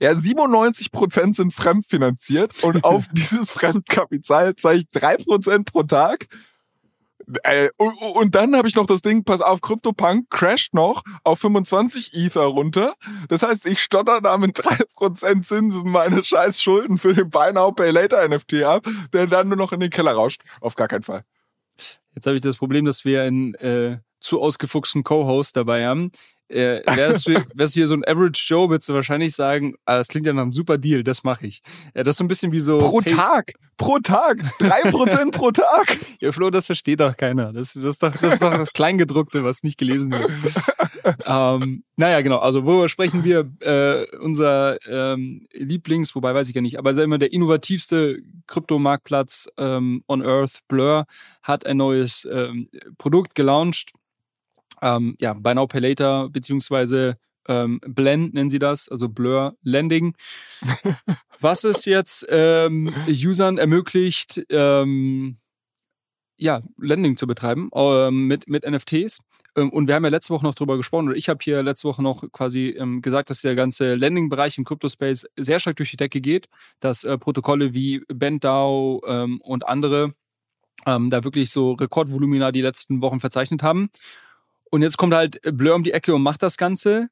Ja, 0.00 0.14
97 0.14 0.92
Prozent 0.92 1.36
sind 1.36 1.54
fremdfinanziert 1.54 2.62
und 2.64 2.84
auf 2.84 3.06
dieses 3.12 3.50
Fremdkapital 3.50 4.56
zahle 4.56 4.78
ich 4.78 4.88
drei 4.90 5.16
Prozent 5.16 5.72
pro 5.72 5.84
Tag 5.84 6.26
äh, 7.42 7.68
und, 7.76 7.94
und, 8.14 8.34
dann 8.34 8.56
habe 8.56 8.68
ich 8.68 8.76
noch 8.76 8.86
das 8.86 9.02
Ding, 9.02 9.24
pass 9.24 9.40
auf, 9.40 9.60
CryptoPunk 9.60 10.30
crasht 10.30 10.74
noch 10.74 11.02
auf 11.24 11.40
25 11.40 12.14
Ether 12.14 12.42
runter. 12.42 12.94
Das 13.28 13.42
heißt, 13.42 13.66
ich 13.66 13.82
stotter 13.82 14.20
da 14.20 14.38
mit 14.38 14.58
3% 14.58 15.42
Zinsen 15.42 15.90
meine 15.90 16.24
scheiß 16.24 16.62
Schulden 16.62 16.98
für 16.98 17.14
den 17.14 17.30
Buy 17.30 17.52
Now 17.52 17.72
Pay 17.72 17.90
Later 17.90 18.26
NFT 18.26 18.62
ab, 18.62 18.86
der 19.12 19.26
dann 19.26 19.48
nur 19.48 19.56
noch 19.56 19.72
in 19.72 19.80
den 19.80 19.90
Keller 19.90 20.12
rauscht. 20.12 20.42
Auf 20.60 20.74
gar 20.74 20.88
keinen 20.88 21.02
Fall. 21.02 21.24
Jetzt 22.14 22.26
habe 22.26 22.36
ich 22.36 22.42
das 22.42 22.56
Problem, 22.56 22.84
dass 22.84 23.04
wir 23.04 23.22
einen 23.22 23.54
äh, 23.54 23.98
zu 24.20 24.40
ausgefuchsten 24.40 25.04
Co-Host 25.04 25.56
dabei 25.56 25.86
haben. 25.86 26.10
Äh, 26.50 26.82
wärst, 26.84 27.28
du, 27.28 27.34
wärst 27.54 27.76
du 27.76 27.80
hier 27.80 27.86
so 27.86 27.94
ein 27.94 28.04
Average 28.04 28.44
Joe, 28.48 28.68
würdest 28.68 28.88
du 28.88 28.94
wahrscheinlich 28.94 29.34
sagen, 29.34 29.74
ah, 29.84 29.98
das 29.98 30.08
klingt 30.08 30.26
ja 30.26 30.32
nach 30.32 30.42
einem 30.42 30.52
super 30.52 30.78
Deal, 30.78 31.04
das 31.04 31.22
mache 31.22 31.46
ich. 31.46 31.62
Ja, 31.94 32.02
das 32.02 32.14
ist 32.14 32.18
so 32.18 32.24
ein 32.24 32.28
bisschen 32.28 32.50
wie 32.50 32.60
so. 32.60 32.78
Pro 32.78 33.00
hey, 33.02 33.12
Tag! 33.12 33.52
Pro 33.76 33.98
Tag! 34.00 34.42
Drei 34.58 34.90
Prozent 34.90 35.32
pro 35.32 35.50
Tag! 35.50 35.98
Ja, 36.20 36.32
Flo, 36.32 36.50
das 36.50 36.66
versteht 36.66 37.00
doch 37.00 37.16
keiner. 37.16 37.50
Das, 37.50 37.72
das, 37.72 37.82
ist, 37.82 38.02
doch, 38.02 38.14
das 38.14 38.34
ist 38.34 38.42
doch 38.42 38.54
das 38.54 38.74
Kleingedruckte, 38.74 39.42
was 39.42 39.62
nicht 39.62 39.78
gelesen 39.78 40.12
wird. 40.12 40.30
ähm, 41.24 41.82
naja, 41.96 42.20
genau. 42.20 42.40
Also, 42.40 42.66
worüber 42.66 42.90
sprechen 42.90 43.24
wir? 43.24 43.50
Äh, 43.60 44.04
unser 44.18 44.76
ähm, 44.86 45.46
Lieblings, 45.54 46.14
wobei 46.14 46.34
weiß 46.34 46.50
ich 46.50 46.54
ja 46.54 46.60
nicht, 46.60 46.78
aber 46.78 46.94
wir, 46.94 47.18
der 47.18 47.32
innovativste 47.32 48.18
Kryptomarktplatz 48.48 49.48
ähm, 49.56 50.04
on 50.08 50.20
Earth, 50.20 50.58
Blur, 50.68 51.06
hat 51.42 51.64
ein 51.64 51.78
neues 51.78 52.28
ähm, 52.30 52.68
Produkt 52.98 53.34
gelauncht 53.34 53.92
ähm, 54.82 55.16
ja, 55.20 55.34
Buy 55.34 55.54
Now 55.54 55.66
Pay 55.66 55.80
Later, 55.80 56.28
beziehungsweise 56.30 57.16
ähm, 57.48 57.80
Blend 57.86 58.34
nennen 58.34 58.50
sie 58.50 58.58
das, 58.58 58.88
also 58.88 59.08
Blur 59.08 59.56
Landing. 59.62 60.14
was 61.40 61.64
es 61.64 61.84
jetzt 61.84 62.26
ähm, 62.28 62.92
Usern 63.08 63.58
ermöglicht, 63.58 64.42
ähm, 64.50 65.38
ja, 66.36 66.62
Landing 66.78 67.16
zu 67.16 67.26
betreiben 67.26 67.70
ähm, 67.74 68.26
mit, 68.26 68.48
mit 68.48 68.68
NFTs. 68.68 69.18
Ähm, 69.56 69.70
und 69.70 69.88
wir 69.88 69.94
haben 69.94 70.04
ja 70.04 70.10
letzte 70.10 70.32
Woche 70.32 70.44
noch 70.44 70.54
drüber 70.54 70.76
gesprochen, 70.76 71.08
oder 71.08 71.16
ich 71.16 71.28
habe 71.28 71.40
hier 71.42 71.62
letzte 71.62 71.88
Woche 71.88 72.02
noch 72.02 72.24
quasi 72.32 72.74
ähm, 72.78 73.02
gesagt, 73.02 73.30
dass 73.30 73.40
der 73.40 73.54
ganze 73.54 73.94
Landing-Bereich 73.94 74.58
im 74.58 74.64
Crypto-Space 74.64 75.26
sehr 75.36 75.60
stark 75.60 75.76
durch 75.76 75.90
die 75.90 75.96
Decke 75.96 76.20
geht, 76.20 76.48
dass 76.78 77.04
äh, 77.04 77.18
Protokolle 77.18 77.74
wie 77.74 78.02
BandDAO 78.08 79.02
ähm, 79.06 79.40
und 79.42 79.66
andere 79.66 80.14
ähm, 80.86 81.10
da 81.10 81.24
wirklich 81.24 81.50
so 81.50 81.72
Rekordvolumina 81.72 82.52
die 82.52 82.62
letzten 82.62 83.02
Wochen 83.02 83.20
verzeichnet 83.20 83.62
haben. 83.62 83.90
Und 84.70 84.82
jetzt 84.82 84.96
kommt 84.96 85.14
halt 85.14 85.40
Blur 85.42 85.74
um 85.74 85.82
die 85.82 85.92
Ecke 85.92 86.14
und 86.14 86.22
macht 86.22 86.42
das 86.42 86.56
Ganze, 86.56 87.08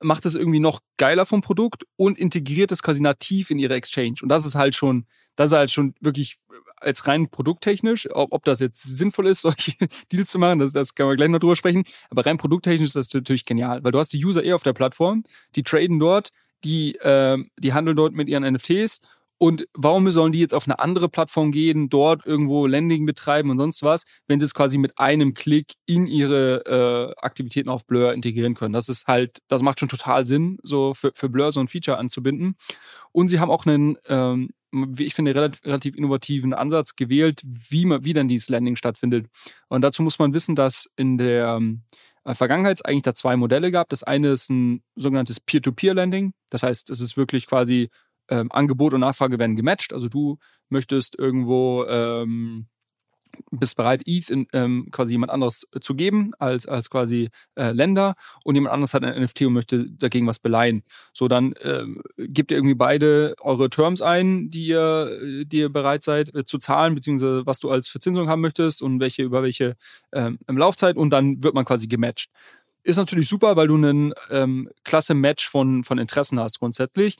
macht 0.00 0.26
es 0.26 0.34
irgendwie 0.34 0.60
noch 0.60 0.80
geiler 0.96 1.26
vom 1.26 1.40
Produkt 1.40 1.84
und 1.96 2.18
integriert 2.18 2.72
es 2.72 2.82
quasi 2.82 3.02
nativ 3.02 3.50
in 3.50 3.58
ihre 3.58 3.74
Exchange. 3.74 4.16
Und 4.22 4.28
das 4.28 4.46
ist 4.46 4.54
halt 4.54 4.74
schon, 4.74 5.06
das 5.36 5.50
ist 5.50 5.56
halt 5.56 5.70
schon 5.70 5.94
wirklich 6.00 6.38
als 6.76 7.06
rein 7.06 7.28
produkttechnisch, 7.30 8.08
ob, 8.12 8.32
ob 8.32 8.44
das 8.44 8.60
jetzt 8.60 8.82
sinnvoll 8.82 9.26
ist, 9.26 9.40
solche 9.42 9.72
Deals 10.12 10.30
zu 10.30 10.38
machen, 10.38 10.58
das, 10.58 10.72
das 10.72 10.94
kann 10.94 11.06
man 11.06 11.16
gleich 11.16 11.28
noch 11.28 11.38
drüber 11.38 11.56
sprechen. 11.56 11.84
Aber 12.10 12.24
rein 12.24 12.38
produkttechnisch 12.38 12.88
ist 12.88 12.96
das 12.96 13.12
natürlich 13.12 13.44
genial, 13.44 13.84
weil 13.84 13.92
du 13.92 13.98
hast 13.98 14.12
die 14.12 14.24
User 14.24 14.44
eh 14.44 14.52
auf 14.52 14.62
der 14.62 14.72
Plattform, 14.72 15.24
die 15.56 15.62
traden 15.62 15.98
dort, 15.98 16.30
die, 16.64 16.94
äh, 16.96 17.38
die 17.58 17.72
handeln 17.72 17.96
dort 17.96 18.14
mit 18.14 18.28
ihren 18.28 18.44
NFTs 18.44 19.00
und 19.38 19.66
warum 19.74 20.08
sollen 20.10 20.32
die 20.32 20.40
jetzt 20.40 20.54
auf 20.54 20.66
eine 20.66 20.78
andere 20.78 21.08
Plattform 21.08 21.50
gehen, 21.50 21.88
dort 21.88 22.24
irgendwo 22.24 22.66
Landing 22.66 23.04
betreiben 23.04 23.50
und 23.50 23.58
sonst 23.58 23.82
was, 23.82 24.04
wenn 24.28 24.38
sie 24.38 24.46
es 24.46 24.54
quasi 24.54 24.78
mit 24.78 24.98
einem 24.98 25.34
Klick 25.34 25.74
in 25.86 26.06
ihre 26.06 26.64
äh, 26.66 27.20
Aktivitäten 27.20 27.68
auf 27.68 27.84
Blur 27.84 28.14
integrieren 28.14 28.54
können? 28.54 28.72
Das 28.72 28.88
ist 28.88 29.06
halt, 29.06 29.38
das 29.48 29.62
macht 29.62 29.80
schon 29.80 29.88
total 29.88 30.24
Sinn, 30.24 30.58
so 30.62 30.94
für, 30.94 31.12
für 31.14 31.28
Blur 31.28 31.50
so 31.52 31.60
ein 31.60 31.68
Feature 31.68 31.98
anzubinden. 31.98 32.54
Und 33.12 33.28
sie 33.28 33.40
haben 33.40 33.50
auch 33.50 33.66
einen, 33.66 33.96
ähm, 34.08 34.50
wie 34.70 35.04
ich 35.04 35.14
finde, 35.14 35.34
relativ, 35.34 35.64
relativ 35.64 35.96
innovativen 35.96 36.54
Ansatz 36.54 36.94
gewählt, 36.94 37.42
wie, 37.44 37.86
man, 37.86 38.04
wie 38.04 38.12
dann 38.12 38.28
dieses 38.28 38.48
Landing 38.48 38.76
stattfindet. 38.76 39.26
Und 39.68 39.82
dazu 39.82 40.02
muss 40.02 40.18
man 40.18 40.32
wissen, 40.32 40.54
dass 40.54 40.88
in 40.96 41.18
der 41.18 41.48
ähm, 41.48 41.82
Vergangenheit 42.24 42.84
eigentlich 42.86 43.02
da 43.02 43.14
zwei 43.14 43.36
Modelle 43.36 43.70
gab. 43.70 43.88
Das 43.90 44.02
eine 44.02 44.28
ist 44.28 44.48
ein 44.48 44.82
sogenanntes 44.96 45.40
Peer-to-Peer-Landing. 45.40 46.32
Das 46.50 46.62
heißt, 46.62 46.88
es 46.88 47.00
ist 47.00 47.16
wirklich 47.16 47.46
quasi 47.46 47.90
ähm, 48.28 48.50
Angebot 48.52 48.94
und 48.94 49.00
Nachfrage 49.00 49.38
werden 49.38 49.56
gematcht. 49.56 49.92
Also 49.92 50.08
du 50.08 50.38
möchtest 50.68 51.18
irgendwo 51.18 51.84
ähm, 51.86 52.66
bist 53.50 53.76
bereit, 53.76 54.02
ETH 54.06 54.30
in, 54.30 54.46
ähm, 54.52 54.88
quasi 54.90 55.12
jemand 55.12 55.32
anderes 55.32 55.66
zu 55.80 55.94
geben 55.94 56.32
als, 56.38 56.66
als 56.66 56.90
quasi 56.90 57.30
äh, 57.56 57.72
Länder 57.72 58.14
und 58.44 58.54
jemand 58.54 58.72
anderes 58.72 58.94
hat 58.94 59.04
ein 59.04 59.22
NFT 59.22 59.42
und 59.42 59.52
möchte 59.52 59.90
dagegen 59.90 60.26
was 60.26 60.38
beleihen. 60.38 60.82
So, 61.12 61.28
dann 61.28 61.54
ähm, 61.62 62.02
gebt 62.16 62.50
ihr 62.50 62.56
irgendwie 62.56 62.74
beide 62.74 63.34
eure 63.40 63.70
Terms 63.70 64.02
ein, 64.02 64.50
die 64.50 64.66
ihr, 64.66 65.44
die 65.44 65.58
ihr 65.58 65.68
bereit 65.68 66.04
seid 66.04 66.34
äh, 66.34 66.44
zu 66.44 66.58
zahlen, 66.58 66.94
beziehungsweise 66.94 67.46
was 67.46 67.60
du 67.60 67.70
als 67.70 67.88
Verzinsung 67.88 68.28
haben 68.28 68.40
möchtest 68.40 68.82
und 68.82 69.00
welche 69.00 69.22
über 69.22 69.42
welche 69.42 69.76
ähm, 70.12 70.38
Laufzeit 70.48 70.96
und 70.96 71.10
dann 71.10 71.42
wird 71.42 71.54
man 71.54 71.64
quasi 71.64 71.86
gematcht. 71.86 72.30
Ist 72.82 72.98
natürlich 72.98 73.28
super, 73.28 73.56
weil 73.56 73.68
du 73.68 73.76
einen 73.76 74.12
ähm, 74.30 74.68
klasse 74.84 75.14
Match 75.14 75.48
von, 75.48 75.84
von 75.84 75.98
Interessen 75.98 76.38
hast 76.38 76.58
grundsätzlich 76.58 77.16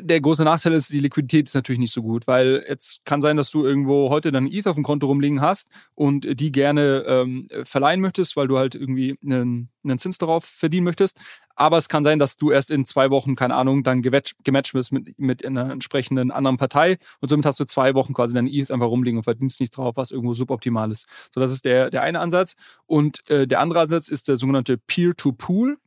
der 0.00 0.20
große 0.20 0.44
Nachteil 0.44 0.74
ist, 0.74 0.92
die 0.92 1.00
Liquidität 1.00 1.48
ist 1.48 1.54
natürlich 1.54 1.78
nicht 1.78 1.92
so 1.92 2.02
gut, 2.02 2.26
weil 2.26 2.64
jetzt 2.68 3.04
kann 3.04 3.20
sein, 3.20 3.36
dass 3.36 3.50
du 3.50 3.64
irgendwo 3.64 4.10
heute 4.10 4.30
dein 4.30 4.46
ETH 4.46 4.66
auf 4.66 4.74
dem 4.74 4.84
Konto 4.84 5.06
rumliegen 5.06 5.40
hast 5.40 5.68
und 5.94 6.40
die 6.40 6.52
gerne 6.52 7.04
ähm, 7.06 7.48
verleihen 7.64 8.00
möchtest, 8.00 8.36
weil 8.36 8.48
du 8.48 8.58
halt 8.58 8.74
irgendwie 8.74 9.18
einen, 9.24 9.70
einen 9.84 9.98
Zins 9.98 10.18
darauf 10.18 10.44
verdienen 10.44 10.84
möchtest. 10.84 11.18
Aber 11.56 11.76
es 11.78 11.88
kann 11.88 12.04
sein, 12.04 12.18
dass 12.18 12.36
du 12.36 12.50
erst 12.50 12.70
in 12.70 12.84
zwei 12.84 13.10
Wochen, 13.10 13.34
keine 13.34 13.54
Ahnung, 13.54 13.82
dann 13.82 14.02
gematcht 14.02 14.72
bist 14.74 14.92
mit, 14.92 15.18
mit 15.18 15.44
einer 15.44 15.70
entsprechenden 15.70 16.30
anderen 16.30 16.56
Partei 16.58 16.98
und 17.20 17.28
somit 17.28 17.46
hast 17.46 17.58
du 17.58 17.64
zwei 17.64 17.94
Wochen 17.94 18.12
quasi 18.12 18.34
dein 18.34 18.46
ETH 18.46 18.70
einfach 18.70 18.86
rumliegen 18.86 19.18
und 19.18 19.24
verdienst 19.24 19.58
nichts 19.58 19.76
drauf, 19.76 19.96
was 19.96 20.10
irgendwo 20.10 20.34
suboptimal 20.34 20.90
ist. 20.92 21.06
So, 21.34 21.40
das 21.40 21.50
ist 21.50 21.64
der, 21.64 21.90
der 21.90 22.02
eine 22.02 22.20
Ansatz. 22.20 22.54
Und 22.86 23.28
äh, 23.30 23.46
der 23.46 23.60
andere 23.60 23.80
Ansatz 23.80 24.08
ist 24.08 24.28
der 24.28 24.36
sogenannte 24.36 24.76
Peer-to-Pool, 24.76 25.78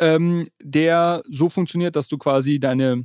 ähm, 0.00 0.48
der 0.60 1.22
so 1.30 1.48
funktioniert, 1.48 1.94
dass 1.94 2.08
du 2.08 2.18
quasi 2.18 2.58
deine 2.58 3.04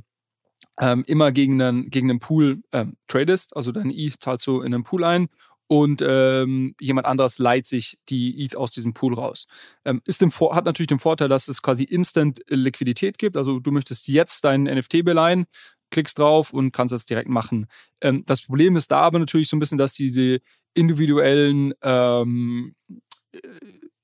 ähm, 0.80 1.04
immer 1.06 1.32
gegen 1.32 1.60
einen, 1.60 1.90
gegen 1.90 2.10
einen 2.10 2.20
Pool 2.20 2.62
ähm, 2.72 2.96
tradest, 3.06 3.56
also 3.56 3.72
dein 3.72 3.90
ETH 3.90 4.20
zahlst 4.20 4.46
du 4.46 4.60
in 4.60 4.74
einen 4.74 4.84
Pool 4.84 5.04
ein 5.04 5.28
und 5.68 6.02
ähm, 6.06 6.74
jemand 6.80 7.06
anderes 7.06 7.38
leiht 7.38 7.66
sich 7.66 7.98
die 8.08 8.42
ETH 8.42 8.56
aus 8.56 8.72
diesem 8.72 8.94
Pool 8.94 9.14
raus. 9.14 9.46
Ähm, 9.84 10.00
ist 10.06 10.22
dem, 10.22 10.30
hat 10.30 10.64
natürlich 10.64 10.88
den 10.88 10.98
Vorteil, 10.98 11.28
dass 11.28 11.46
es 11.46 11.62
quasi 11.62 11.84
Instant 11.84 12.40
Liquidität 12.48 13.18
gibt. 13.18 13.36
Also 13.36 13.60
du 13.60 13.70
möchtest 13.70 14.08
jetzt 14.08 14.44
deinen 14.44 14.64
NFT 14.64 15.04
beleihen, 15.04 15.44
klickst 15.90 16.18
drauf 16.18 16.52
und 16.52 16.72
kannst 16.72 16.92
das 16.92 17.06
direkt 17.06 17.28
machen. 17.28 17.66
Ähm, 18.00 18.24
das 18.24 18.42
Problem 18.42 18.76
ist 18.76 18.90
da 18.90 19.00
aber 19.00 19.18
natürlich 19.18 19.48
so 19.48 19.56
ein 19.56 19.60
bisschen, 19.60 19.78
dass 19.78 19.92
diese 19.92 20.40
individuellen 20.74 21.74
ähm, 21.82 22.74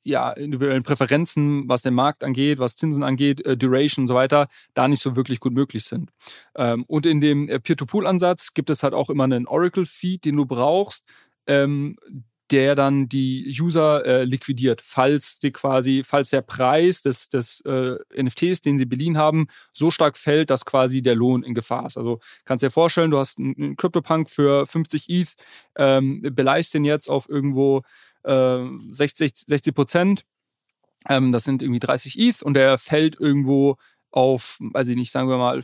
ja, 0.05 0.31
individuellen 0.31 0.83
Präferenzen, 0.83 1.69
was 1.69 1.83
den 1.83 1.95
Markt 1.95 2.23
angeht, 2.23 2.59
was 2.59 2.77
Zinsen 2.77 3.03
angeht, 3.03 3.45
äh, 3.47 3.57
Duration 3.57 4.05
und 4.05 4.09
so 4.09 4.14
weiter, 4.14 4.49
da 4.75 4.87
nicht 4.87 5.01
so 5.01 5.17
wirklich 5.17 5.40
gut 5.40 5.55
möglich 5.55 5.85
sind. 5.85 6.11
Ähm, 6.55 6.85
und 6.87 7.07
in 7.07 7.21
dem 7.21 7.49
äh, 7.49 7.59
Peer-to-Pool-Ansatz 7.59 8.55
gibt 8.55 8.71
es 8.71 8.83
halt 8.83 8.95
auch 8.95 9.11
immer 9.11 9.25
einen 9.25 9.47
Oracle-Feed, 9.47 10.25
den 10.25 10.37
du 10.37 10.47
brauchst, 10.47 11.09
ähm, 11.47 11.97
der 12.51 12.75
dann 12.75 13.09
die 13.09 13.57
User 13.59 14.05
äh, 14.05 14.25
liquidiert, 14.25 14.83
falls 14.83 15.38
die 15.38 15.51
quasi, 15.51 16.03
falls 16.05 16.31
der 16.31 16.43
Preis 16.43 17.03
des, 17.03 17.31
des 17.31 17.61
äh, 17.62 17.97
NFTs, 18.14 18.61
den 18.61 18.79
sie 18.79 18.85
beliehen 18.85 19.17
haben, 19.17 19.47
so 19.73 19.90
stark 19.90 20.19
fällt, 20.19 20.51
dass 20.51 20.67
quasi 20.67 21.01
der 21.01 21.14
Lohn 21.14 21.43
in 21.43 21.55
Gefahr 21.55 21.87
ist. 21.87 21.97
Also 21.97 22.21
kannst 22.45 22.62
dir 22.62 22.71
vorstellen, 22.71 23.11
du 23.11 23.19
hast 23.19 23.38
einen 23.38 23.77
CryptoPunk 23.77 24.29
für 24.29 24.67
50 24.67 25.09
ETH, 25.09 25.35
ähm, 25.77 26.21
beleihst 26.23 26.75
den 26.75 26.85
jetzt 26.85 27.09
auf 27.09 27.29
irgendwo 27.29 27.83
60, 27.83 28.13
äh, 28.25 28.65
60 28.93 29.75
Prozent. 29.75 30.25
Ähm, 31.09 31.33
das 31.33 31.45
sind 31.45 31.63
irgendwie 31.63 31.81
30 31.81 32.19
ETH 32.19 32.43
und 32.43 32.55
der 32.55 32.79
fällt 32.79 33.19
irgendwo 33.21 33.77
auf, 34.15 34.59
weiß 34.61 34.89
ich 34.89 34.97
nicht, 34.97 35.11
sagen 35.11 35.29
wir 35.29 35.39
mal 35.39 35.61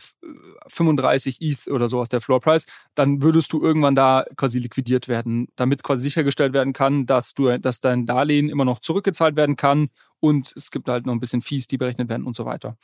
35 0.66 1.40
ETH 1.40 1.68
oder 1.68 1.86
sowas 1.86 2.08
der 2.08 2.20
Floor 2.20 2.40
Price, 2.40 2.66
dann 2.96 3.22
würdest 3.22 3.52
du 3.52 3.62
irgendwann 3.62 3.94
da 3.94 4.24
quasi 4.36 4.58
liquidiert 4.58 5.06
werden, 5.06 5.46
damit 5.54 5.84
quasi 5.84 6.02
sichergestellt 6.02 6.52
werden 6.52 6.72
kann, 6.72 7.06
dass 7.06 7.32
du, 7.34 7.56
dass 7.58 7.78
dein 7.78 8.06
Darlehen 8.06 8.48
immer 8.48 8.64
noch 8.64 8.80
zurückgezahlt 8.80 9.36
werden 9.36 9.54
kann 9.54 9.88
und 10.18 10.52
es 10.56 10.72
gibt 10.72 10.88
halt 10.88 11.06
noch 11.06 11.12
ein 11.12 11.20
bisschen 11.20 11.42
Fees, 11.42 11.68
die 11.68 11.78
berechnet 11.78 12.08
werden 12.08 12.26
und 12.26 12.34
so 12.34 12.44
weiter. 12.44 12.76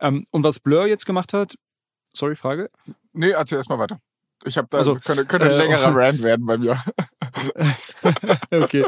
Ähm, 0.00 0.26
und 0.32 0.42
was 0.42 0.58
Blur 0.58 0.86
jetzt 0.86 1.06
gemacht 1.06 1.32
hat, 1.32 1.54
sorry, 2.12 2.34
Frage? 2.34 2.68
Nee, 3.12 3.30
erzähl 3.30 3.58
erstmal 3.58 3.78
weiter. 3.78 4.00
Ich 4.44 4.58
habe 4.58 4.66
da, 4.70 4.78
also, 4.78 4.96
könnte, 4.96 5.24
könnte 5.24 5.46
ein 5.46 5.52
äh, 5.52 5.58
längerer 5.58 5.94
Rant 5.94 6.20
werden 6.22 6.46
bei 6.46 6.58
mir. 6.58 6.82
okay. 8.50 8.84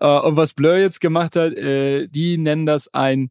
Uh, 0.00 0.26
und 0.26 0.36
was 0.36 0.52
Blur 0.52 0.76
jetzt 0.76 1.00
gemacht 1.00 1.36
hat, 1.36 1.54
äh, 1.54 2.06
die 2.08 2.38
nennen 2.38 2.66
das 2.66 2.92
ein 2.92 3.30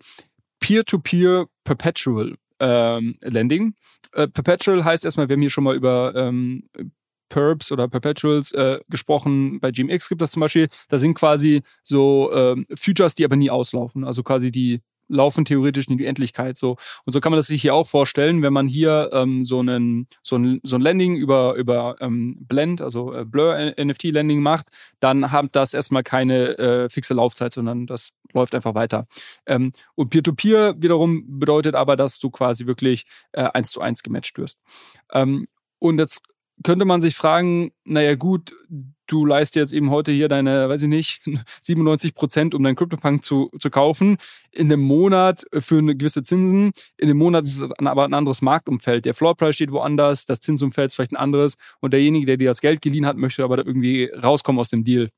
Peer-to-Peer 0.60 1.48
Perpetual 1.64 2.36
ähm, 2.60 3.16
Lending. 3.22 3.76
Äh, 4.14 4.28
Perpetual 4.28 4.84
heißt 4.84 5.06
erstmal, 5.06 5.30
wir 5.30 5.34
haben 5.36 5.42
hier 5.42 5.50
schon 5.50 5.64
mal 5.64 5.76
über 5.76 6.14
ähm, 6.16 6.70
Perps 7.30 7.72
oder 7.72 7.88
Perpetuals 7.88 8.52
äh, 8.54 8.80
gesprochen. 8.90 9.60
Bei 9.60 9.72
GMX 9.72 10.10
gibt 10.10 10.22
das 10.22 10.32
zum 10.32 10.40
Beispiel. 10.40 10.68
Da 10.88 10.98
sind 10.98 11.14
quasi 11.16 11.62
so 11.84 12.32
ähm, 12.34 12.66
Futures, 12.76 13.16
die 13.16 13.26
aber 13.26 13.36
nie 13.36 13.50
auslaufen. 13.50 14.04
Also 14.04 14.24
quasi 14.24 14.52
die 14.52 14.82
laufen 15.08 15.46
theoretisch 15.46 15.88
in 15.88 15.98
die 15.98 16.06
Endlichkeit. 16.06 16.58
So. 16.58 16.78
Und 17.06 17.14
so 17.14 17.20
kann 17.20 17.32
man 17.32 17.38
das 17.38 17.48
sich 17.48 17.62
hier 17.62 17.74
auch 17.74 17.88
vorstellen, 17.88 18.42
wenn 18.42 18.54
man 18.54 18.68
hier 18.68 19.10
ähm, 19.14 19.44
so, 19.44 19.60
einen, 19.60 20.08
so, 20.24 20.38
ein, 20.38 20.60
so 20.64 20.76
ein 20.76 20.82
Landing 20.82 21.16
über, 21.16 21.56
über 21.56 21.96
ähm, 22.00 22.38
Blend, 22.48 22.82
also 22.82 23.14
äh, 23.14 23.26
Blur 23.26 23.58
NFT 23.58 24.06
Landing 24.06 24.42
macht, 24.42 24.68
dann 25.00 25.32
hat 25.32 25.48
das 25.54 25.74
erstmal 25.74 26.04
keine 26.04 26.58
äh, 26.58 26.90
fixe 26.90 27.14
Laufzeit, 27.14 27.54
sondern 27.54 27.88
das 27.88 28.12
läuft 28.34 28.56
einfach 28.56 28.76
weiter. 28.76 29.08
Ähm, 29.46 29.72
und 29.96 30.10
Peer-to-Peer 30.10 30.74
-Peer 30.74 30.82
wiederum 30.82 31.40
bedeutet 31.40 31.76
aber, 31.76 31.96
dass 31.96 32.20
du 32.20 32.30
quasi 32.30 32.66
wirklich 32.66 33.06
äh, 33.32 33.44
eins 33.54 33.72
zu 33.72 33.82
eins 33.82 34.04
gematcht 34.04 34.38
wirst. 34.38 34.60
Ähm, 35.14 35.48
und 35.80 36.00
jetzt 36.00 36.22
könnte 36.64 36.86
man 36.86 37.02
sich 37.02 37.16
fragen, 37.16 37.72
naja 37.86 38.16
gut, 38.16 38.54
du 39.08 39.26
leist 39.26 39.56
jetzt 39.56 39.74
eben 39.74 39.90
heute 39.90 40.12
hier 40.12 40.28
deine, 40.28 40.70
weiß 40.70 40.84
ich 40.84 40.90
nicht, 40.90 41.22
97 41.62 42.14
Prozent, 42.14 42.54
um 42.54 42.64
deinen 42.64 42.76
CryptoPunk 42.76 43.24
zu, 43.24 43.50
zu 43.58 43.70
kaufen, 43.70 44.18
in 44.52 44.72
einem 44.72 44.82
Monat 44.82 45.46
für 45.60 45.78
eine 45.78 45.96
gewisse 45.96 46.24
Zinsen. 46.24 46.72
In 46.98 47.08
dem 47.08 47.18
Monat 47.18 47.46
ist 47.46 47.60
es 47.60 47.72
aber 47.72 48.04
ein 48.04 48.14
anderes 48.14 48.42
Marktumfeld. 48.42 49.06
Der 49.06 49.14
Floorpreis 49.14 49.56
steht 49.56 49.72
woanders, 49.72 50.26
das 50.26 50.40
Zinsumfeld 50.40 50.88
ist 50.88 50.96
vielleicht 50.96 51.14
ein 51.14 51.18
anderes 51.18 51.58
und 51.80 51.94
derjenige, 51.94 52.26
der 52.26 52.38
dir 52.38 52.50
das 52.50 52.62
Geld 52.62 52.82
geliehen 52.82 53.06
hat, 53.06 53.18
möchte 53.18 53.44
aber 53.44 53.58
da 53.58 53.64
irgendwie 53.64 54.12
rauskommen 54.12 54.60
aus 54.60 54.70
dem 54.70 54.84
Deal. 54.84 55.10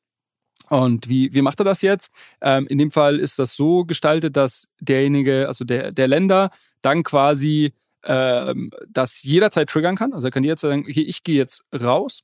Und 0.69 1.09
wie, 1.09 1.33
wie 1.33 1.41
macht 1.41 1.59
er 1.59 1.63
das 1.63 1.81
jetzt? 1.81 2.11
Ähm, 2.41 2.67
in 2.67 2.77
dem 2.77 2.91
Fall 2.91 3.19
ist 3.19 3.39
das 3.39 3.55
so 3.55 3.85
gestaltet, 3.85 4.37
dass 4.37 4.69
derjenige, 4.79 5.47
also 5.47 5.65
der, 5.65 5.91
der 5.91 6.07
Länder, 6.07 6.51
dann 6.81 7.03
quasi 7.03 7.73
ähm, 8.03 8.71
das 8.87 9.23
jederzeit 9.23 9.69
triggern 9.69 9.95
kann. 9.95 10.13
Also 10.13 10.27
er 10.27 10.31
kann 10.31 10.43
jederzeit 10.43 10.69
sagen, 10.71 10.85
okay, 10.87 11.01
ich 11.01 11.23
gehe 11.23 11.37
jetzt 11.37 11.65
raus. 11.73 12.23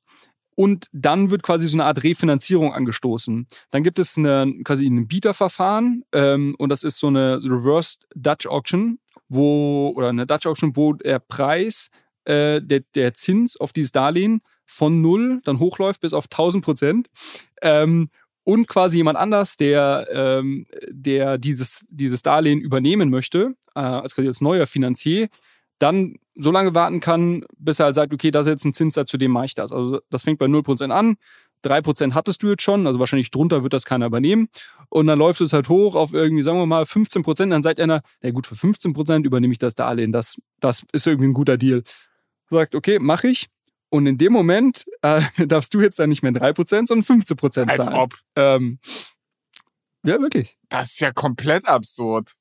Und 0.56 0.88
dann 0.94 1.32
wird 1.32 1.44
quasi 1.44 1.68
so 1.68 1.76
eine 1.76 1.84
Art 1.86 2.04
Refinanzierung 2.04 2.74
angestoßen. 2.74 3.46
Dann 3.72 3.84
gibt 3.84 4.00
es 4.00 4.18
eine, 4.18 4.54
quasi 4.64 4.88
ein 4.88 5.08
Bieterverfahren 5.08 6.06
ähm, 6.14 6.56
und 6.58 6.70
das 6.70 6.84
ist 6.84 6.98
so 6.98 7.08
eine 7.08 7.40
Reverse 7.44 7.98
Dutch 8.16 8.48
Auction, 8.48 9.00
wo, 9.28 9.92
oder 9.96 10.10
eine 10.10 10.26
Dutch 10.26 10.46
Auction, 10.46 10.76
wo 10.78 10.94
der 10.94 11.20
Preis, 11.20 11.90
äh, 12.24 12.62
der, 12.62 12.82
der 12.96 13.14
Zins 13.14 13.58
auf 13.58 13.74
dieses 13.74 13.92
Darlehen 13.92 14.42
von 14.66 15.02
null 15.02 15.42
dann 15.44 15.60
hochläuft 15.60 16.02
bis 16.02 16.14
auf 16.14 16.26
1000 16.26 16.64
Prozent. 16.64 17.10
Ähm, 17.62 18.10
und 18.44 18.68
quasi 18.68 18.98
jemand 18.98 19.18
anders, 19.18 19.58
der, 19.58 20.08
ähm, 20.12 20.68
der 20.88 21.38
dieses, 21.38 21.86
dieses 21.90 22.22
Darlehen 22.22 22.62
übernehmen 22.62 23.10
möchte, 23.10 23.56
äh, 23.76 23.80
als 23.80 24.16
quasi 24.16 24.28
als 24.28 24.40
neuer 24.40 24.68
Finanzier, 24.68 25.28
dann 25.80 26.16
so 26.36 26.52
lange 26.52 26.76
warten 26.76 27.00
kann, 27.00 27.46
bis 27.58 27.80
er 27.80 27.86
halt 27.86 27.96
sagt, 27.96 28.14
okay, 28.14 28.32
das 28.32 28.48
ist 28.48 28.52
jetzt 28.52 28.66
ein 28.66 28.74
Zinssatz, 28.74 29.10
zu 29.10 29.18
dem 29.18 29.32
mache 29.32 29.46
ich 29.46 29.56
das. 29.56 29.72
Also 29.72 30.00
das 30.10 30.24
fängt 30.24 30.40
bei 30.40 30.46
0% 30.46 30.92
an. 30.92 31.16
3% 31.64 32.14
hattest 32.14 32.44
du 32.44 32.50
jetzt 32.50 32.62
schon, 32.62 32.86
also 32.86 33.00
wahrscheinlich 33.00 33.32
drunter 33.32 33.64
wird 33.64 33.74
das 33.74 33.86
keiner 33.86 34.06
übernehmen. 34.06 34.50
Und 34.90 35.08
dann 35.08 35.18
läuft 35.18 35.42
es 35.42 35.54
halt 35.54 35.70
hoch 35.70 35.96
auf 35.96 36.14
irgendwie, 36.14 36.44
sagen 36.44 36.60
wir 36.60 36.66
mal, 36.66 36.84
15%. 36.84 37.50
Dann 37.50 37.64
sagt 37.64 37.80
einer, 37.80 38.02
na 38.22 38.32
gut, 38.32 38.48
für 38.48 38.56
15% 38.56 39.26
übernehme 39.26 39.52
ich 39.52 39.60
das 39.60 39.76
Darlehen. 39.76 40.12
Das, 40.12 40.38
das 40.60 40.84
ist 40.92 41.08
irgendwie 41.08 41.30
ein 41.30 41.34
guter 41.34 41.58
Deal. 41.58 41.84
Sagt, 42.50 42.76
okay, 42.76 43.00
mache 43.00 43.30
ich. 43.30 43.48
Und 43.90 44.06
in 44.08 44.18
dem 44.18 44.34
Moment 44.34 44.86
äh, 45.02 45.22
darfst 45.48 45.74
du 45.74 45.82
jetzt 45.82 46.00
dann 46.00 46.10
nicht 46.10 46.22
mehr 46.22 46.34
3%, 46.34 46.88
sondern 46.88 47.02
15% 47.02 47.52
zahlen. 47.52 47.70
Als 47.70 47.88
ob. 47.88 48.14
Ähm, 48.36 48.80
ja, 50.04 50.20
wirklich. 50.22 50.58
Das 50.70 50.92
ist 50.92 51.00
ja 51.00 51.12
komplett 51.12 51.68
absurd. 51.68 52.34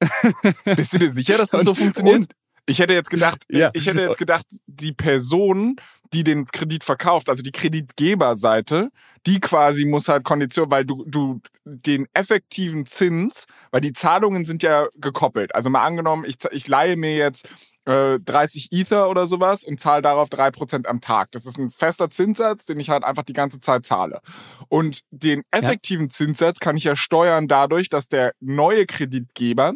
Bist 0.76 0.92
du 0.92 0.98
dir 0.98 1.12
sicher, 1.12 1.38
dass 1.38 1.50
das 1.50 1.62
so 1.64 1.74
funktioniert? 1.74 2.16
Und, 2.16 2.32
ich 2.66 2.80
hätte 2.80 2.94
jetzt 2.94 3.10
gedacht, 3.10 3.44
ja. 3.48 3.70
ich 3.74 3.86
hätte 3.86 4.00
jetzt 4.00 4.18
gedacht, 4.18 4.44
die 4.66 4.92
Person, 4.92 5.76
die 6.12 6.24
den 6.24 6.46
Kredit 6.46 6.82
verkauft, 6.82 7.28
also 7.28 7.42
die 7.42 7.52
Kreditgeberseite, 7.52 8.90
die 9.26 9.40
quasi 9.40 9.84
muss 9.84 10.08
halt 10.08 10.24
Kondition, 10.24 10.70
weil 10.70 10.84
du, 10.84 11.04
du 11.06 11.40
den 11.64 12.06
effektiven 12.12 12.84
Zins, 12.84 13.46
weil 13.70 13.80
die 13.80 13.92
Zahlungen 13.92 14.44
sind 14.44 14.62
ja 14.64 14.88
gekoppelt. 14.96 15.54
Also 15.54 15.70
mal 15.70 15.84
angenommen, 15.84 16.24
ich, 16.26 16.36
ich 16.50 16.66
leihe 16.66 16.96
mir 16.96 17.16
jetzt 17.16 17.48
äh, 17.86 18.18
30 18.18 18.72
Ether 18.72 19.08
oder 19.10 19.28
sowas 19.28 19.62
und 19.64 19.80
zahle 19.80 20.02
darauf 20.02 20.28
drei 20.28 20.50
Prozent 20.50 20.88
am 20.88 21.00
Tag. 21.00 21.30
Das 21.32 21.46
ist 21.46 21.58
ein 21.58 21.70
fester 21.70 22.10
Zinssatz, 22.10 22.64
den 22.64 22.80
ich 22.80 22.90
halt 22.90 23.04
einfach 23.04 23.24
die 23.24 23.32
ganze 23.32 23.60
Zeit 23.60 23.86
zahle. 23.86 24.20
Und 24.68 25.00
den 25.10 25.42
effektiven 25.52 26.06
ja. 26.06 26.10
Zinssatz 26.10 26.58
kann 26.58 26.76
ich 26.76 26.84
ja 26.84 26.96
steuern 26.96 27.46
dadurch, 27.46 27.88
dass 27.88 28.08
der 28.08 28.32
neue 28.40 28.86
Kreditgeber 28.86 29.74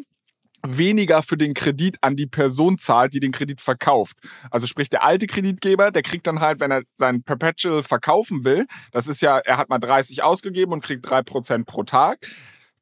weniger 0.67 1.23
für 1.23 1.37
den 1.37 1.55
Kredit 1.55 1.97
an 2.01 2.17
die 2.17 2.27
Person 2.27 2.79
zahlt, 2.79 3.15
die 3.15 3.21
den 3.21 3.33
Kredit 3.33 3.61
verkauft. 3.61 4.17
Also 4.51 4.67
sprich, 4.67 4.91
der 4.91 5.05
alte 5.05 5.27
Kreditgeber, 5.27 5.91
der 5.91 6.03
kriegt 6.03 6.27
dann 6.27 6.41
halt, 6.41 6.61
wenn 6.61 6.71
er 6.71 6.83
sein 6.97 7.23
Perpetual 7.23 7.83
verkaufen 7.83 8.45
will, 8.45 8.67
das 8.93 9.07
ist 9.07 9.23
ja, 9.23 9.39
er 9.39 9.57
hat 9.57 9.69
mal 9.69 9.79
30 9.79 10.23
ausgegeben 10.23 10.73
und 10.73 10.83
kriegt 10.83 11.09
drei 11.09 11.23
Prozent 11.23 11.67
pro 11.67 11.83
Tag, 11.83 12.19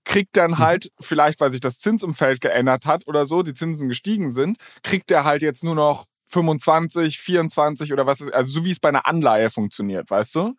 kriegt 0.05 0.37
dann 0.37 0.53
mhm. 0.53 0.59
halt, 0.59 0.91
vielleicht 1.01 1.41
weil 1.41 1.53
sich 1.53 1.61
das 1.61 1.79
Zinsumfeld 1.79 2.41
geändert 2.41 2.87
hat 2.87 3.07
oder 3.07 3.27
so, 3.27 3.43
die 3.43 3.55
Zinsen 3.55 3.89
gestiegen 3.89 4.31
sind, 4.31 4.59
kriegt 4.83 5.11
er 5.11 5.25
halt 5.25 5.43
jetzt 5.43 5.63
nur 5.63 5.75
noch 5.75 6.07
25, 6.29 7.19
24 7.19 7.93
oder 7.93 8.07
was 8.07 8.21
ist, 8.21 8.33
also 8.33 8.53
so 8.53 8.65
wie 8.65 8.71
es 8.71 8.81
bei 8.81 8.89
einer 8.89 9.07
Anleihe 9.07 9.51
funktioniert, 9.51 10.11
weißt 10.11 10.35
du? 10.35 10.55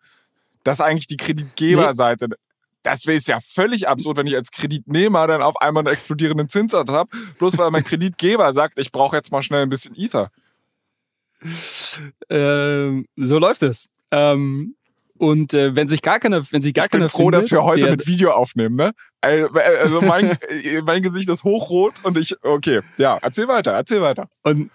Das 0.64 0.78
ist 0.78 0.84
eigentlich 0.84 1.06
die 1.06 1.16
Kreditgeberseite. 1.16 2.28
Nee. 2.28 2.36
Das 2.82 3.06
wäre 3.06 3.20
ja 3.22 3.40
völlig 3.40 3.88
absurd, 3.88 4.16
wenn 4.16 4.26
ich 4.26 4.36
als 4.36 4.50
Kreditnehmer 4.50 5.26
dann 5.26 5.42
auf 5.42 5.60
einmal 5.60 5.86
einen 5.86 5.92
explodierenden 5.92 6.48
Zinssatz 6.48 6.90
habe, 6.90 7.10
bloß 7.38 7.58
weil 7.58 7.70
mein 7.70 7.84
Kreditgeber 7.84 8.52
sagt, 8.54 8.78
ich 8.78 8.90
brauche 8.92 9.16
jetzt 9.16 9.30
mal 9.32 9.42
schnell 9.42 9.62
ein 9.62 9.68
bisschen 9.68 9.94
Ether. 9.94 10.30
Ähm, 12.28 13.06
so 13.16 13.38
läuft 13.38 13.62
es. 13.62 13.88
Ähm, 14.10 14.76
und 15.18 15.52
äh, 15.52 15.76
wenn 15.76 15.86
sich 15.86 16.00
gar 16.00 16.18
keine, 16.18 16.50
wenn 16.50 16.62
sich 16.62 16.72
gar 16.72 16.86
ich 16.86 16.90
bin 16.90 17.00
keine 17.00 17.10
froh, 17.10 17.24
findet, 17.24 17.42
dass 17.42 17.50
wir 17.50 17.62
heute 17.62 17.90
mit 17.90 18.06
Video 18.06 18.30
aufnehmen, 18.30 18.76
ne? 18.76 18.92
Also 19.20 20.00
mein, 20.00 20.36
mein 20.84 21.02
Gesicht 21.02 21.28
ist 21.28 21.44
hochrot 21.44 21.94
und 22.02 22.16
ich, 22.16 22.42
okay, 22.42 22.80
ja, 22.96 23.18
erzähl 23.20 23.46
weiter, 23.46 23.72
erzähl 23.72 24.00
weiter. 24.00 24.28
Und 24.42 24.70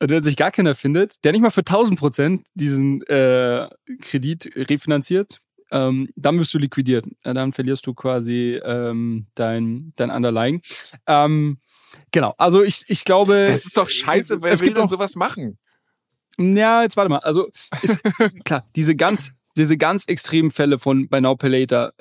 und 0.00 0.10
wenn 0.10 0.22
sich 0.22 0.36
gar 0.36 0.52
keiner 0.52 0.74
findet, 0.74 1.24
der 1.24 1.32
nicht 1.32 1.40
mal 1.40 1.50
für 1.50 1.60
1000 1.60 1.98
Prozent 1.98 2.46
diesen 2.54 3.02
äh, 3.08 3.68
Kredit 4.00 4.50
refinanziert, 4.54 5.40
ähm, 5.70 6.08
dann 6.16 6.38
wirst 6.38 6.52
du 6.54 6.58
liquidiert. 6.58 7.06
Dann 7.22 7.52
verlierst 7.52 7.86
du 7.86 7.94
quasi 7.94 8.60
ähm, 8.64 9.26
dein, 9.34 9.92
dein 9.96 10.10
Underlying. 10.10 10.62
Ähm, 11.06 11.58
genau, 12.10 12.34
also 12.38 12.62
ich, 12.62 12.84
ich 12.88 13.04
glaube. 13.04 13.46
Das 13.48 13.64
ist 13.64 13.76
doch 13.76 13.88
scheiße, 13.88 14.42
wer 14.42 14.58
will 14.60 14.74
denn 14.74 14.88
sowas 14.88 15.16
machen? 15.16 15.58
Ja, 16.38 16.82
jetzt 16.82 16.96
warte 16.96 17.10
mal. 17.10 17.18
Also 17.18 17.48
ist, 17.82 17.98
klar, 18.44 18.68
diese 18.76 18.94
ganz, 18.94 19.32
diese 19.56 19.76
ganz 19.76 20.04
extremen 20.06 20.50
Fälle 20.50 20.78
von 20.78 21.08
Buy 21.08 21.20
Now 21.20 21.36
Pay 21.36 21.60
Later, 21.60 21.92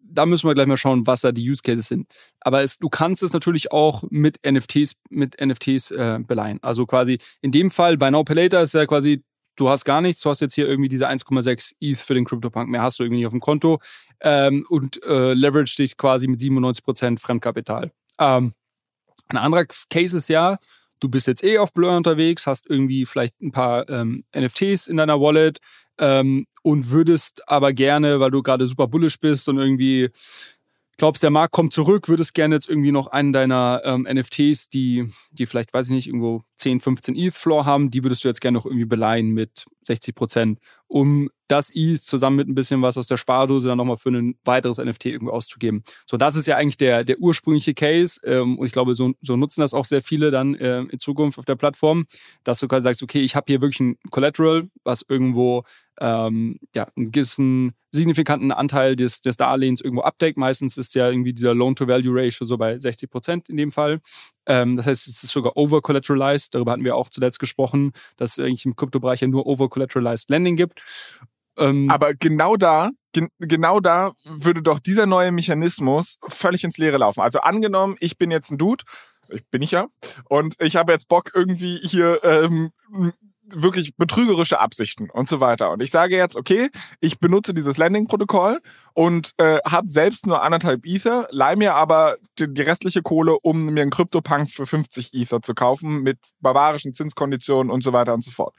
da 0.00 0.26
müssen 0.26 0.48
wir 0.48 0.54
gleich 0.54 0.66
mal 0.66 0.76
schauen, 0.76 1.06
was 1.06 1.22
da 1.22 1.32
die 1.32 1.48
Use 1.48 1.62
Cases 1.62 1.88
sind. 1.88 2.08
Aber 2.40 2.62
es, 2.62 2.78
du 2.78 2.88
kannst 2.88 3.22
es 3.22 3.32
natürlich 3.32 3.72
auch 3.72 4.04
mit 4.10 4.38
NFTs, 4.46 4.96
mit 5.10 5.40
NFTs 5.40 5.90
äh, 5.92 6.18
beleihen. 6.26 6.58
Also 6.62 6.86
quasi 6.86 7.18
in 7.40 7.52
dem 7.52 7.70
Fall 7.70 7.96
bei 7.96 8.10
Now 8.10 8.24
Pay 8.24 8.36
Later 8.36 8.62
ist 8.62 8.74
ja 8.74 8.86
quasi, 8.86 9.22
du 9.56 9.68
hast 9.68 9.84
gar 9.84 10.00
nichts, 10.00 10.20
du 10.20 10.30
hast 10.30 10.40
jetzt 10.40 10.54
hier 10.54 10.68
irgendwie 10.68 10.88
diese 10.88 11.08
1,6 11.08 11.74
ETH 11.80 11.98
für 11.98 12.14
den 12.14 12.24
CryptoPunk, 12.24 12.68
mehr 12.68 12.82
hast 12.82 12.98
du 12.98 13.04
irgendwie 13.04 13.18
nicht 13.18 13.26
auf 13.26 13.32
dem 13.32 13.40
Konto 13.40 13.80
ähm, 14.20 14.66
und 14.68 15.02
äh, 15.04 15.34
leverage 15.34 15.76
dich 15.76 15.96
quasi 15.96 16.26
mit 16.26 16.40
97% 16.40 17.18
Fremdkapital. 17.18 17.92
Ähm, 18.18 18.54
ein 19.28 19.36
anderer 19.36 19.64
Case 19.90 20.16
ist 20.16 20.28
ja, 20.28 20.58
du 21.00 21.08
bist 21.08 21.26
jetzt 21.26 21.44
eh 21.44 21.58
auf 21.58 21.72
Blur 21.72 21.96
unterwegs, 21.96 22.46
hast 22.46 22.68
irgendwie 22.68 23.06
vielleicht 23.06 23.40
ein 23.40 23.52
paar 23.52 23.88
ähm, 23.88 24.24
NFTs 24.34 24.86
in 24.86 24.96
deiner 24.96 25.20
Wallet, 25.20 25.60
ähm, 25.98 26.46
und 26.62 26.90
würdest 26.90 27.46
aber 27.48 27.72
gerne, 27.72 28.20
weil 28.20 28.30
du 28.30 28.42
gerade 28.42 28.66
super 28.66 28.88
bullish 28.88 29.20
bist 29.20 29.48
und 29.48 29.58
irgendwie 29.58 30.10
glaubst, 30.96 31.22
der 31.22 31.30
Markt 31.30 31.52
kommt 31.52 31.72
zurück, 31.72 32.08
würdest 32.08 32.34
gerne 32.34 32.54
jetzt 32.54 32.68
irgendwie 32.68 32.92
noch 32.92 33.08
einen 33.08 33.32
deiner 33.32 33.82
ähm, 33.84 34.06
NFTs, 34.10 34.68
die, 34.68 35.10
die 35.32 35.46
vielleicht, 35.46 35.72
weiß 35.72 35.88
ich 35.88 35.94
nicht, 35.94 36.06
irgendwo 36.06 36.44
10, 36.56 36.80
15 36.80 37.16
ETH-Floor 37.16 37.64
haben, 37.64 37.90
die 37.90 38.02
würdest 38.02 38.24
du 38.24 38.28
jetzt 38.28 38.40
gerne 38.40 38.56
noch 38.56 38.66
irgendwie 38.66 38.84
beleihen 38.86 39.30
mit 39.30 39.64
60 39.82 40.14
Prozent, 40.14 40.58
um 40.86 41.30
das 41.48 41.70
ETH 41.74 42.02
zusammen 42.02 42.36
mit 42.36 42.48
ein 42.48 42.54
bisschen 42.54 42.80
was 42.80 42.96
aus 42.96 43.06
der 43.06 43.16
Spardose 43.16 43.68
dann 43.68 43.76
nochmal 43.76 43.96
für 43.96 44.10
ein 44.10 44.36
weiteres 44.44 44.78
NFT 44.78 45.06
irgendwie 45.06 45.32
auszugeben. 45.32 45.82
So, 46.06 46.16
das 46.16 46.36
ist 46.36 46.46
ja 46.46 46.56
eigentlich 46.56 46.78
der, 46.78 47.04
der 47.04 47.18
ursprüngliche 47.18 47.74
Case 47.74 48.20
ähm, 48.24 48.58
und 48.58 48.66
ich 48.66 48.72
glaube, 48.72 48.94
so, 48.94 49.12
so 49.20 49.36
nutzen 49.36 49.60
das 49.60 49.74
auch 49.74 49.84
sehr 49.84 50.02
viele 50.02 50.30
dann 50.30 50.54
äh, 50.54 50.80
in 50.80 50.98
Zukunft 50.98 51.38
auf 51.38 51.44
der 51.44 51.56
Plattform, 51.56 52.06
dass 52.44 52.60
du 52.60 52.68
quasi 52.68 52.84
sagst, 52.84 53.02
okay, 53.02 53.20
ich 53.20 53.36
habe 53.36 53.44
hier 53.48 53.60
wirklich 53.60 53.80
ein 53.80 53.98
Collateral, 54.10 54.68
was 54.84 55.04
irgendwo 55.06 55.64
ähm, 56.00 56.58
ja, 56.74 56.88
einen 56.96 57.12
gewissen 57.12 57.74
signifikanten 57.92 58.50
Anteil 58.50 58.96
des, 58.96 59.20
des 59.20 59.36
Darlehens 59.36 59.80
irgendwo 59.80 60.02
abdeckt. 60.02 60.36
Meistens 60.36 60.76
ist 60.76 60.94
ja 60.94 61.08
irgendwie 61.08 61.32
dieser 61.32 61.54
Loan-to-Value-Ratio 61.54 62.46
so 62.46 62.58
bei 62.58 62.78
60 62.78 63.10
Prozent 63.10 63.48
in 63.48 63.56
dem 63.56 63.70
Fall. 63.70 64.00
Ähm, 64.46 64.76
das 64.76 64.86
heißt, 64.86 65.06
es 65.06 65.22
ist 65.22 65.32
sogar 65.32 65.56
over-collateralized. 65.56 66.54
Darüber 66.54 66.72
hatten 66.72 66.84
wir 66.84 66.96
auch 66.96 67.08
zuletzt 67.08 67.38
gesprochen, 67.38 67.92
dass 68.16 68.32
es 68.32 68.44
eigentlich 68.44 68.66
im 68.66 68.76
Kryptobereich 68.76 69.20
ja 69.20 69.28
nur 69.28 69.46
over-collateralized 69.46 70.28
Lending 70.30 70.56
gibt. 70.56 70.82
Ähm, 71.56 71.88
Aber 71.88 72.14
genau 72.14 72.56
da, 72.56 72.90
gen 73.12 73.28
genau 73.38 73.78
da 73.80 74.12
würde 74.24 74.62
doch 74.62 74.80
dieser 74.80 75.06
neue 75.06 75.30
Mechanismus 75.32 76.18
völlig 76.26 76.64
ins 76.64 76.78
Leere 76.78 76.98
laufen. 76.98 77.20
Also 77.20 77.40
angenommen, 77.40 77.96
ich 78.00 78.18
bin 78.18 78.30
jetzt 78.32 78.50
ein 78.50 78.58
Dude, 78.58 78.84
ich 79.28 79.46
bin 79.50 79.62
ich 79.62 79.70
ja, 79.70 79.86
und 80.28 80.56
ich 80.60 80.76
habe 80.76 80.92
jetzt 80.92 81.08
Bock 81.08 81.30
irgendwie 81.34 81.78
hier 81.82 82.20
ähm, 82.24 82.70
wirklich 83.48 83.96
betrügerische 83.96 84.60
Absichten 84.60 85.10
und 85.10 85.28
so 85.28 85.40
weiter. 85.40 85.70
Und 85.70 85.82
ich 85.82 85.90
sage 85.90 86.16
jetzt, 86.16 86.36
okay, 86.36 86.70
ich 87.00 87.18
benutze 87.18 87.54
dieses 87.54 87.76
Landing-Protokoll 87.76 88.60
und 88.94 89.32
äh, 89.38 89.58
habe 89.66 89.88
selbst 89.88 90.26
nur 90.26 90.42
anderthalb 90.42 90.86
Ether, 90.86 91.28
leih 91.30 91.56
mir 91.56 91.74
aber 91.74 92.16
die, 92.38 92.52
die 92.52 92.62
restliche 92.62 93.02
Kohle, 93.02 93.36
um 93.42 93.66
mir 93.66 93.82
einen 93.82 93.90
Crypto-Punk 93.90 94.50
für 94.50 94.66
50 94.66 95.12
Ether 95.14 95.42
zu 95.42 95.54
kaufen 95.54 96.02
mit 96.02 96.18
barbarischen 96.40 96.94
Zinskonditionen 96.94 97.70
und 97.70 97.84
so 97.84 97.92
weiter 97.92 98.14
und 98.14 98.24
so 98.24 98.30
fort. 98.30 98.54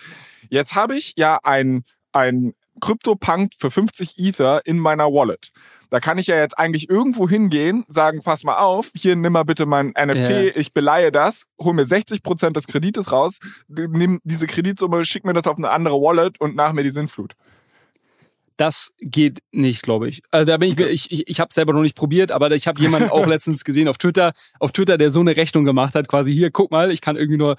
Jetzt 0.49 0.75
habe 0.75 0.95
ich 0.95 1.13
ja 1.17 1.39
ein, 1.43 1.83
ein 2.11 2.53
Crypto-Punk 2.81 3.53
für 3.57 3.71
50 3.71 4.17
Ether 4.17 4.61
in 4.65 4.79
meiner 4.79 5.05
Wallet. 5.05 5.51
Da 5.89 5.99
kann 5.99 6.17
ich 6.17 6.27
ja 6.27 6.37
jetzt 6.37 6.57
eigentlich 6.57 6.89
irgendwo 6.89 7.29
hingehen, 7.29 7.85
sagen, 7.87 8.21
pass 8.23 8.43
mal 8.43 8.57
auf, 8.57 8.91
hier 8.95 9.15
nimm 9.15 9.33
mal 9.33 9.43
bitte 9.43 9.65
mein 9.65 9.89
NFT, 9.89 10.29
yeah. 10.29 10.57
ich 10.57 10.73
beleihe 10.73 11.11
das, 11.11 11.45
hol 11.59 11.73
mir 11.73 11.85
60 11.85 12.23
Prozent 12.23 12.57
des 12.57 12.67
Kredites 12.67 13.11
raus, 13.11 13.37
nimm 13.67 14.19
diese 14.23 14.47
Kreditsumme, 14.47 15.05
schick 15.05 15.25
mir 15.25 15.33
das 15.33 15.47
auf 15.47 15.57
eine 15.57 15.69
andere 15.69 15.95
Wallet 15.95 16.39
und 16.41 16.55
nach 16.55 16.73
mir 16.73 16.83
die 16.83 16.89
Sinnflut. 16.89 17.33
Das 18.57 18.93
geht 18.99 19.39
nicht, 19.51 19.83
glaube 19.83 20.07
ich. 20.07 20.21
Also 20.31 20.51
da 20.51 20.57
bin 20.57 20.71
ich, 20.71 20.79
ich, 20.79 21.11
ich, 21.11 21.27
ich 21.27 21.39
habe 21.39 21.53
selber 21.53 21.73
noch 21.73 21.81
nicht 21.81 21.95
probiert, 21.95 22.31
aber 22.31 22.51
ich 22.51 22.67
habe 22.67 22.81
jemanden 22.81 23.09
auch 23.09 23.25
letztens 23.27 23.65
gesehen 23.65 23.87
auf 23.87 23.97
Twitter, 23.97 24.31
auf 24.59 24.71
Twitter, 24.71 24.97
der 24.97 25.11
so 25.11 25.19
eine 25.19 25.35
Rechnung 25.35 25.65
gemacht 25.65 25.93
hat, 25.95 26.07
quasi 26.07 26.33
hier, 26.33 26.51
guck 26.51 26.71
mal, 26.71 26.91
ich 26.91 27.01
kann 27.01 27.17
irgendwie 27.17 27.37
nur 27.37 27.57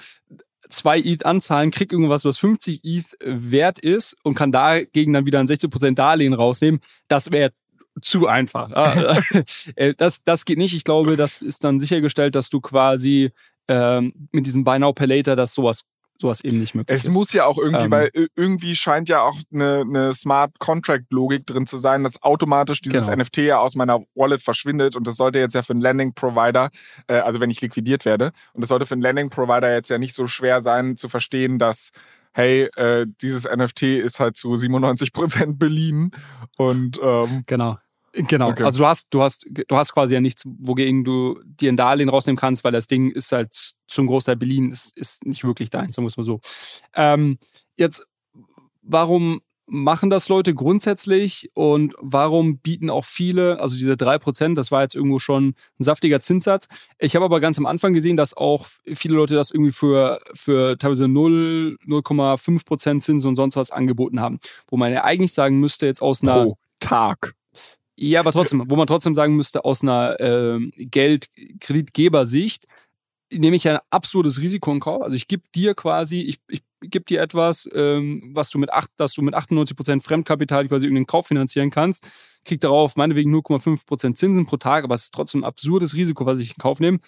zwei 0.69 0.99
ETH 1.01 1.25
anzahlen, 1.25 1.71
krieg 1.71 1.93
irgendwas, 1.93 2.25
was 2.25 2.39
50 2.39 2.81
ETH 2.85 3.17
wert 3.25 3.79
ist 3.79 4.17
und 4.23 4.35
kann 4.35 4.53
dagegen 4.53 5.12
dann 5.12 5.27
wieder 5.27 5.41
ein 5.41 5.47
16% 5.47 5.95
Darlehen 5.95 6.35
rausnehmen. 6.35 6.81
Das 7.09 7.33
wäre 7.33 7.53
zu 8.03 8.27
einfach. 8.27 8.73
Ah, 8.73 9.19
äh, 9.77 9.95
das, 9.97 10.23
das 10.25 10.45
geht 10.45 10.59
nicht. 10.59 10.75
Ich 10.75 10.85
glaube, 10.85 11.17
das 11.17 11.41
ist 11.41 11.64
dann 11.64 11.81
sichergestellt, 11.81 12.35
dass 12.35 12.51
du 12.51 12.61
quasi 12.61 13.31
ähm, 13.69 14.12
mit 14.33 14.47
diesem 14.47 14.64
Buy 14.64 14.79
Now 14.79 14.93
Pay 14.93 15.07
Later, 15.07 15.37
dass 15.37 15.55
sowas 15.55 15.85
sowas 16.21 16.43
eben 16.43 16.61
nicht 16.61 16.75
möglich 16.75 16.95
es 16.95 17.05
ist. 17.05 17.11
Es 17.11 17.14
muss 17.14 17.33
ja 17.33 17.47
auch 17.47 17.59
irgendwie, 17.59 17.85
ähm, 17.85 17.91
weil 17.91 18.11
irgendwie 18.35 18.77
scheint 18.77 19.09
ja 19.09 19.23
auch 19.23 19.37
eine, 19.53 19.81
eine 19.81 20.12
Smart 20.12 20.59
Contract 20.59 21.12
Logik 21.12 21.47
drin 21.47 21.67
zu 21.67 21.79
sein, 21.79 22.05
dass 22.05 22.23
automatisch 22.23 22.81
dieses 22.81 23.07
genau. 23.07 23.23
NFT 23.23 23.39
ja 23.39 23.59
aus 23.59 23.75
meiner 23.75 24.01
Wallet 24.14 24.41
verschwindet 24.41 24.97
und 24.97 25.07
das 25.07 25.17
sollte 25.17 25.39
jetzt 25.39 25.55
ja 25.55 25.62
für 25.62 25.73
einen 25.73 25.83
Landing 25.83 26.14
Provider, 26.14 26.71
äh, 27.09 27.14
also 27.14 27.41
wenn 27.41 27.51
ich 27.51 27.61
liquidiert 27.61 28.05
werde, 28.05 28.33
und 28.53 28.61
das 28.61 28.69
sollte 28.69 28.87
für 28.87 28.95
einen 28.95 29.03
Landing 29.03 29.31
Provider 29.31 29.73
jetzt 29.73 29.91
ja 29.91 29.99
nicht 29.99 30.14
so 30.14 30.27
schwer 30.27 30.62
sein 30.62 30.97
zu 30.97 31.09
verstehen, 31.09 31.59
dass 31.59 31.91
hey, 32.33 32.69
äh, 32.77 33.07
dieses 33.23 33.45
NFT 33.45 33.83
ist 33.83 34.21
halt 34.21 34.37
zu 34.37 34.57
97 34.57 35.12
Prozent 35.12 35.59
beliehen 35.59 36.11
und 36.59 37.01
ähm, 37.03 37.45
genau. 37.47 37.79
Genau, 38.17 38.49
okay. 38.49 38.64
also 38.64 38.79
du 38.79 38.87
hast, 38.87 39.09
du 39.11 39.23
hast, 39.23 39.47
du 39.69 39.77
hast 39.77 39.93
quasi 39.93 40.14
ja 40.14 40.21
nichts, 40.21 40.43
wogegen 40.47 41.05
du 41.05 41.39
dir 41.45 41.71
ein 41.71 41.77
Darlehen 41.77 42.09
rausnehmen 42.09 42.39
kannst, 42.39 42.64
weil 42.64 42.73
das 42.73 42.87
Ding 42.87 43.11
ist 43.11 43.31
halt 43.31 43.55
zum 43.87 44.07
Großteil 44.07 44.37
Berlin, 44.37 44.71
ist, 44.71 44.97
ist 44.97 45.27
nicht 45.27 45.45
wirklich 45.45 45.69
deins, 45.69 45.95
sagen 45.95 46.07
wir 46.07 46.09
es 46.09 46.17
mal 46.17 46.25
so. 46.25 46.41
Ähm, 46.95 47.39
jetzt, 47.77 48.07
warum 48.83 49.43
machen 49.67 50.11
das 50.11 50.29
Leute 50.29 50.55
grundsätzlich 50.55 51.51
und 51.55 51.95
warum 51.99 52.59
bieten 52.59 52.89
auch 52.89 53.05
viele, 53.05 53.61
also 53.61 53.77
diese 53.77 53.97
drei 53.97 54.19
Prozent, 54.19 54.57
das 54.57 54.71
war 54.71 54.83
jetzt 54.83 54.95
irgendwo 54.95 55.19
schon 55.19 55.55
ein 55.79 55.85
saftiger 55.85 56.21
Zinssatz. 56.21 56.69
Ich 56.99 57.17
habe 57.17 57.25
aber 57.25 57.41
ganz 57.41 57.59
am 57.59 57.67
Anfang 57.67 57.93
gesehen, 57.93 58.17
dass 58.17 58.35
auch 58.35 58.67
viele 58.95 59.17
Leute 59.17 59.35
das 59.35 59.51
irgendwie 59.51 59.73
für, 59.73 60.21
für 60.35 60.79
teilweise 60.79 61.09
0, 61.09 61.79
0,5 61.87 62.64
Prozent 62.64 63.03
Zins 63.03 63.25
und 63.25 63.37
sonst 63.37 63.57
was 63.57 63.73
angeboten 63.73 64.21
haben. 64.21 64.39
Wo 64.69 64.77
man 64.77 64.93
ja 64.93 65.05
eigentlich 65.05 65.33
sagen 65.33 65.59
müsste, 65.59 65.87
jetzt 65.87 66.01
aus 66.01 66.23
einer. 66.23 66.45
Pro 66.45 66.59
Tag. 66.79 67.35
Ja, 67.99 68.20
aber 68.20 68.32
trotzdem, 68.32 68.62
wo 68.66 68.76
man 68.76 68.86
trotzdem 68.86 69.14
sagen 69.14 69.36
müsste, 69.36 69.64
aus 69.64 69.82
einer 69.82 70.20
äh, 70.20 70.61
Geld-Kreditgeber-Sicht 70.76 72.66
nehme 73.32 73.57
ich 73.57 73.68
ein 73.68 73.78
absurdes 73.90 74.40
Risiko 74.40 74.70
in 74.72 74.80
Kauf. 74.80 75.03
Also 75.03 75.16
ich 75.16 75.28
gebe 75.28 75.42
dir 75.55 75.74
quasi, 75.74 76.20
ich, 76.20 76.40
ich 76.49 76.62
gebe 76.80 77.05
dir 77.05 77.20
etwas, 77.20 77.68
ähm, 77.74 78.30
was 78.34 78.51
du 78.51 78.59
mit 78.59 78.72
acht, 78.72 78.90
dass 78.97 79.14
du 79.14 79.22
mit 79.22 79.34
98% 79.34 80.03
Fremdkapital 80.03 80.68
quasi 80.68 80.86
irgendeinen 80.86 81.07
Kauf 81.07 81.26
finanzieren 81.26 81.70
kannst, 81.70 82.09
krieg 82.44 82.61
darauf 82.61 82.97
meinetwegen 82.97 83.34
0,5% 83.34 84.14
Zinsen 84.14 84.47
pro 84.47 84.59
Tag, 84.59 84.84
aber 84.84 84.94
es 84.94 85.05
ist 85.05 85.14
trotzdem 85.14 85.40
ein 85.40 85.44
absurdes 85.44 85.94
Risiko, 85.94 86.26
was 86.26 86.38
ich 86.38 86.51
in 86.51 86.57
Kauf 86.59 86.80
nehme. 86.80 86.99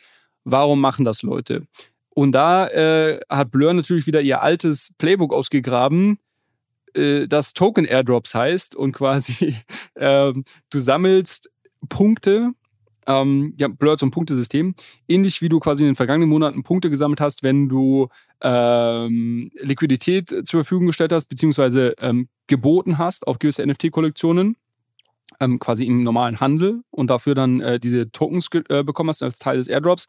Warum 0.45 0.80
machen 0.80 1.05
das 1.05 1.22
Leute? 1.22 1.66
Und 2.11 2.32
da 2.32 2.66
äh, 2.68 3.20
hat 3.28 3.51
Blur 3.51 3.72
natürlich 3.72 4.07
wieder 4.07 4.20
ihr 4.20 4.43
altes 4.43 4.93
Playbook 4.99 5.32
ausgegraben, 5.32 6.18
äh, 6.95 7.26
das 7.26 7.53
Token 7.53 7.84
Airdrops 7.84 8.34
heißt 8.34 8.76
und 8.76 8.93
quasi 8.93 9.55
äh, 9.95 10.32
du 10.70 10.78
sammelst 10.78 11.51
Punkte 11.89 12.53
Ähm, 13.09 13.55
ja, 13.59 13.68
Blur 13.68 13.97
ein 14.01 14.11
Punktesystem. 14.11 14.74
Ähnlich 15.09 15.41
wie 15.41 15.49
du 15.49 15.61
quasi 15.61 15.82
in 15.82 15.89
den 15.89 15.97
vergangenen 15.97 16.28
Monaten 16.28 16.62
Punkte 16.62 16.91
gesammelt 16.91 17.22
hast, 17.22 17.43
wenn 17.43 17.68
du 17.68 18.09
ähm, 18.43 19.51
Liquidität 19.61 20.28
zur 20.28 20.61
Verfügung 20.61 20.89
gestellt 20.89 21.12
hast, 21.12 21.26
beziehungsweise 21.26 21.95
ähm, 22.01 22.28
geboten 22.49 22.99
hast 22.99 23.26
auf 23.26 23.39
gewisse 23.39 23.66
NFT-Kollektionen, 23.66 24.57
ähm, 25.41 25.59
quasi 25.59 25.86
im 25.86 26.03
normalen 26.03 26.41
Handel 26.41 26.82
und 26.91 27.09
dafür 27.09 27.34
dann 27.34 27.61
äh, 27.61 27.80
diese 27.80 28.11
Tokens 28.12 28.51
äh, 28.68 28.84
bekommen 28.84 29.09
hast 29.09 29.22
als 29.22 29.39
Teil 29.39 29.57
des 29.57 29.68
Airdrops, 29.68 30.07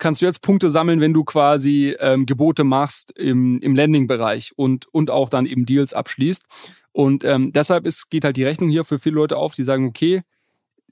kannst 0.00 0.20
du 0.20 0.26
jetzt 0.26 0.42
Punkte 0.42 0.70
sammeln, 0.70 1.00
wenn 1.00 1.14
du 1.14 1.22
quasi 1.22 1.94
ähm, 2.00 2.26
Gebote 2.26 2.64
machst 2.64 3.16
im, 3.16 3.60
im 3.60 3.76
Landing-Bereich 3.76 4.52
und, 4.56 4.86
und 4.92 5.10
auch 5.10 5.28
dann 5.28 5.46
eben 5.46 5.66
Deals 5.66 5.94
abschließt. 5.94 6.44
Und 6.92 7.22
ähm, 7.22 7.52
deshalb 7.52 7.86
ist, 7.86 8.10
geht 8.10 8.24
halt 8.24 8.36
die 8.36 8.44
Rechnung 8.44 8.68
hier 8.68 8.84
für 8.84 8.98
viele 8.98 9.14
Leute 9.14 9.36
auf, 9.36 9.54
die 9.54 9.62
sagen, 9.62 9.86
okay, 9.86 10.22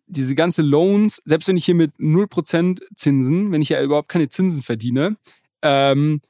diese 0.07 0.35
ganze 0.35 0.63
Loans, 0.63 1.21
selbst 1.25 1.49
wenn 1.49 1.57
ich 1.57 1.65
hier 1.65 1.75
mit 1.75 1.95
0% 1.99 2.81
Zinsen, 2.95 3.53
wenn 3.53 3.63
ich 3.63 3.71
ja 3.71 3.83
überhaupt 3.83 4.09
keine 4.09 4.29
Zinsen 4.29 4.63
verdiene, 4.63 5.17
ähm, 5.63 6.21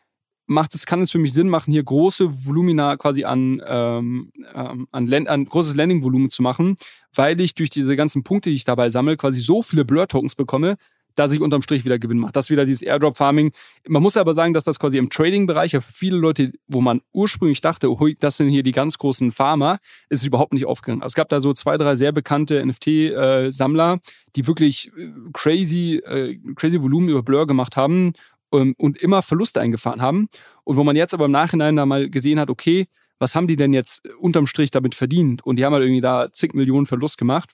macht 0.46 0.74
es, 0.74 0.86
kann 0.86 1.02
es 1.02 1.10
für 1.10 1.18
mich 1.18 1.34
Sinn 1.34 1.48
machen, 1.48 1.70
hier 1.70 1.84
große 1.84 2.46
Volumina 2.46 2.96
quasi 2.96 3.24
an, 3.24 3.62
ähm, 3.66 4.32
ähm 4.54 4.88
an, 4.90 5.26
an 5.26 5.44
großes 5.44 5.76
Landing-Volumen 5.76 6.30
zu 6.30 6.42
machen, 6.42 6.76
weil 7.14 7.40
ich 7.40 7.54
durch 7.54 7.70
diese 7.70 7.96
ganzen 7.96 8.24
Punkte, 8.24 8.50
die 8.50 8.56
ich 8.56 8.64
dabei 8.64 8.88
sammle, 8.90 9.16
quasi 9.16 9.40
so 9.40 9.62
viele 9.62 9.84
Blur-Tokens 9.84 10.34
bekomme, 10.34 10.76
dass 11.18 11.32
ich 11.32 11.40
unterm 11.40 11.62
Strich 11.62 11.84
wieder 11.84 11.98
Gewinn 11.98 12.18
mache. 12.18 12.32
Das 12.32 12.46
ist 12.46 12.50
wieder 12.50 12.64
dieses 12.64 12.82
Airdrop-Farming. 12.82 13.52
Man 13.88 14.02
muss 14.02 14.16
aber 14.16 14.34
sagen, 14.34 14.54
dass 14.54 14.64
das 14.64 14.78
quasi 14.78 14.98
im 14.98 15.10
Trading-Bereich 15.10 15.72
ja 15.72 15.80
für 15.80 15.92
viele 15.92 16.16
Leute, 16.16 16.52
wo 16.68 16.80
man 16.80 17.00
ursprünglich 17.12 17.60
dachte, 17.60 17.90
oh, 17.90 18.08
das 18.18 18.36
sind 18.36 18.50
hier 18.50 18.62
die 18.62 18.72
ganz 18.72 18.98
großen 18.98 19.32
Farmer, 19.32 19.78
ist 20.08 20.20
es 20.20 20.26
überhaupt 20.26 20.52
nicht 20.52 20.66
aufgegangen. 20.66 21.02
Es 21.04 21.14
gab 21.14 21.28
da 21.28 21.40
so 21.40 21.52
zwei, 21.52 21.76
drei 21.76 21.96
sehr 21.96 22.12
bekannte 22.12 22.64
NFT-Sammler, 22.64 23.98
die 24.36 24.46
wirklich 24.46 24.92
äh, 24.96 25.10
crazy, 25.32 25.96
äh, 26.04 26.38
crazy 26.54 26.80
Volumen 26.80 27.08
über 27.08 27.22
Blur 27.22 27.46
gemacht 27.46 27.76
haben 27.76 28.12
ähm, 28.52 28.74
und 28.78 28.98
immer 28.98 29.22
Verluste 29.22 29.60
eingefahren 29.60 30.00
haben. 30.00 30.28
Und 30.64 30.76
wo 30.76 30.84
man 30.84 30.96
jetzt 30.96 31.14
aber 31.14 31.24
im 31.24 31.32
Nachhinein 31.32 31.76
da 31.76 31.86
mal 31.86 32.08
gesehen 32.08 32.38
hat, 32.38 32.50
okay, 32.50 32.86
was 33.18 33.34
haben 33.34 33.48
die 33.48 33.56
denn 33.56 33.72
jetzt 33.72 34.08
unterm 34.20 34.46
Strich 34.46 34.70
damit 34.70 34.94
verdient? 34.94 35.44
Und 35.44 35.56
die 35.56 35.64
haben 35.64 35.72
halt 35.72 35.82
irgendwie 35.82 36.00
da 36.00 36.32
zig 36.32 36.54
Millionen 36.54 36.86
Verlust 36.86 37.18
gemacht. 37.18 37.50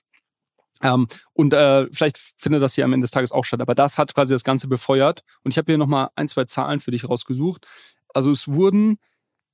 Ähm, 0.81 1.07
und 1.33 1.53
äh, 1.53 1.87
vielleicht 1.91 2.17
findet 2.37 2.61
das 2.61 2.75
hier 2.75 2.85
am 2.85 2.93
Ende 2.93 3.05
des 3.05 3.11
Tages 3.11 3.31
auch 3.31 3.45
statt. 3.45 3.61
Aber 3.61 3.75
das 3.75 3.97
hat 3.97 4.13
quasi 4.13 4.33
das 4.33 4.43
Ganze 4.43 4.67
befeuert. 4.67 5.23
Und 5.43 5.51
ich 5.51 5.57
habe 5.57 5.71
hier 5.71 5.77
nochmal 5.77 6.09
ein, 6.15 6.27
zwei 6.27 6.45
Zahlen 6.45 6.79
für 6.81 6.91
dich 6.91 7.07
rausgesucht. 7.07 7.65
Also 8.13 8.31
es 8.31 8.47
wurden 8.47 8.97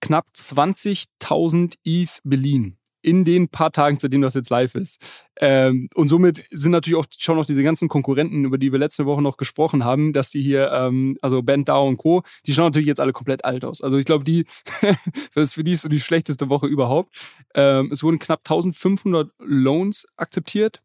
knapp 0.01 0.27
20.000 0.35 1.75
ETH 1.83 2.19
beliehen 2.23 2.77
in 3.01 3.25
den 3.25 3.49
paar 3.49 3.71
Tagen, 3.71 3.97
seitdem 3.99 4.21
das 4.21 4.35
jetzt 4.35 4.49
live 4.49 4.75
ist. 4.75 5.01
Ähm, 5.39 5.89
und 5.95 6.07
somit 6.07 6.43
sind 6.51 6.71
natürlich 6.71 6.99
auch 6.99 7.05
schon 7.17 7.35
noch 7.35 7.45
diese 7.45 7.63
ganzen 7.63 7.89
Konkurrenten, 7.89 8.45
über 8.45 8.57
die 8.57 8.71
wir 8.71 8.79
letzte 8.79 9.05
Woche 9.05 9.21
noch 9.21 9.37
gesprochen 9.37 9.83
haben, 9.83 10.13
dass 10.13 10.29
die 10.29 10.41
hier, 10.41 10.71
ähm, 10.71 11.17
also 11.21 11.41
Ben 11.41 11.65
Dow 11.65 11.87
und 11.87 11.97
Co., 11.97 12.23
die 12.45 12.53
schauen 12.53 12.65
natürlich 12.65 12.87
jetzt 12.87 12.99
alle 12.99 13.13
komplett 13.13 13.43
alt 13.43 13.65
aus. 13.65 13.81
Also 13.81 13.97
ich 13.97 14.05
glaube, 14.05 14.23
die, 14.23 14.45
für 15.31 15.63
die 15.63 15.71
ist 15.71 15.81
so 15.81 15.89
die 15.89 15.99
schlechteste 15.99 16.49
Woche 16.49 16.67
überhaupt. 16.67 17.13
Ähm, 17.55 17.89
es 17.91 18.03
wurden 18.03 18.19
knapp 18.19 18.41
1500 18.41 19.31
Loans 19.39 20.07
akzeptiert. 20.15 20.81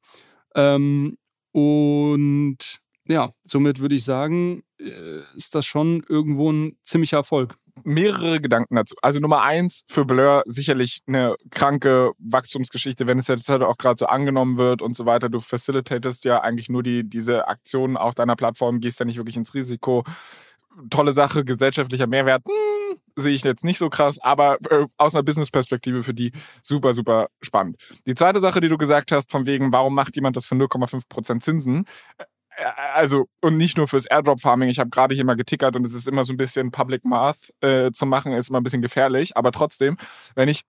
Ähm, 0.56 1.16
und 1.52 2.58
ja, 3.06 3.30
somit 3.44 3.80
würde 3.80 3.94
ich 3.94 4.04
sagen, 4.04 4.64
äh, 4.80 5.20
ist 5.36 5.54
das 5.54 5.64
schon 5.64 6.02
irgendwo 6.08 6.50
ein 6.50 6.76
ziemlicher 6.82 7.18
Erfolg 7.18 7.56
mehrere 7.84 8.40
Gedanken 8.40 8.76
dazu. 8.76 8.94
Also 9.02 9.20
Nummer 9.20 9.42
eins, 9.42 9.84
für 9.88 10.04
Blur 10.04 10.42
sicherlich 10.46 11.02
eine 11.06 11.36
kranke 11.50 12.12
Wachstumsgeschichte, 12.18 13.06
wenn 13.06 13.18
es 13.18 13.28
jetzt 13.28 13.48
halt 13.48 13.62
auch 13.62 13.76
gerade 13.76 13.98
so 13.98 14.06
angenommen 14.06 14.58
wird 14.58 14.82
und 14.82 14.96
so 14.96 15.06
weiter. 15.06 15.28
Du 15.28 15.40
facilitatest 15.40 16.24
ja 16.24 16.40
eigentlich 16.40 16.68
nur 16.68 16.82
die, 16.82 17.08
diese 17.08 17.48
Aktionen 17.48 17.96
auf 17.96 18.14
deiner 18.14 18.36
Plattform, 18.36 18.80
gehst 18.80 19.00
ja 19.00 19.06
nicht 19.06 19.18
wirklich 19.18 19.36
ins 19.36 19.54
Risiko. 19.54 20.04
Tolle 20.90 21.12
Sache, 21.12 21.44
gesellschaftlicher 21.44 22.06
Mehrwert, 22.06 22.42
hm, 22.46 22.85
sehe 23.16 23.34
ich 23.34 23.42
jetzt 23.42 23.64
nicht 23.64 23.78
so 23.78 23.88
krass, 23.88 24.18
aber 24.18 24.58
äh, 24.70 24.86
aus 24.98 25.14
einer 25.14 25.22
Business-Perspektive 25.22 26.02
für 26.02 26.14
die 26.14 26.32
super, 26.62 26.94
super 26.94 27.28
spannend. 27.40 27.76
Die 28.06 28.14
zweite 28.14 28.40
Sache, 28.40 28.60
die 28.60 28.68
du 28.68 28.78
gesagt 28.78 29.10
hast, 29.12 29.30
von 29.32 29.46
wegen, 29.46 29.72
warum 29.72 29.94
macht 29.94 30.14
jemand 30.16 30.36
das 30.36 30.46
für 30.46 30.54
0,5% 30.54 31.40
Zinsen? 31.40 31.86
Also 32.94 33.26
und 33.42 33.56
nicht 33.58 33.76
nur 33.76 33.86
fürs 33.86 34.06
Airdrop 34.06 34.40
Farming. 34.40 34.70
Ich 34.70 34.78
habe 34.78 34.88
gerade 34.88 35.14
hier 35.14 35.24
mal 35.24 35.36
getickert 35.36 35.76
und 35.76 35.84
es 35.86 35.92
ist 35.92 36.08
immer 36.08 36.24
so 36.24 36.32
ein 36.32 36.38
bisschen 36.38 36.70
Public 36.70 37.04
Math 37.04 37.52
äh, 37.60 37.90
zu 37.92 38.06
machen, 38.06 38.32
ist 38.32 38.48
immer 38.48 38.60
ein 38.60 38.64
bisschen 38.64 38.80
gefährlich. 38.80 39.36
Aber 39.36 39.52
trotzdem, 39.52 39.98
wenn 40.34 40.48
ich 40.48 40.62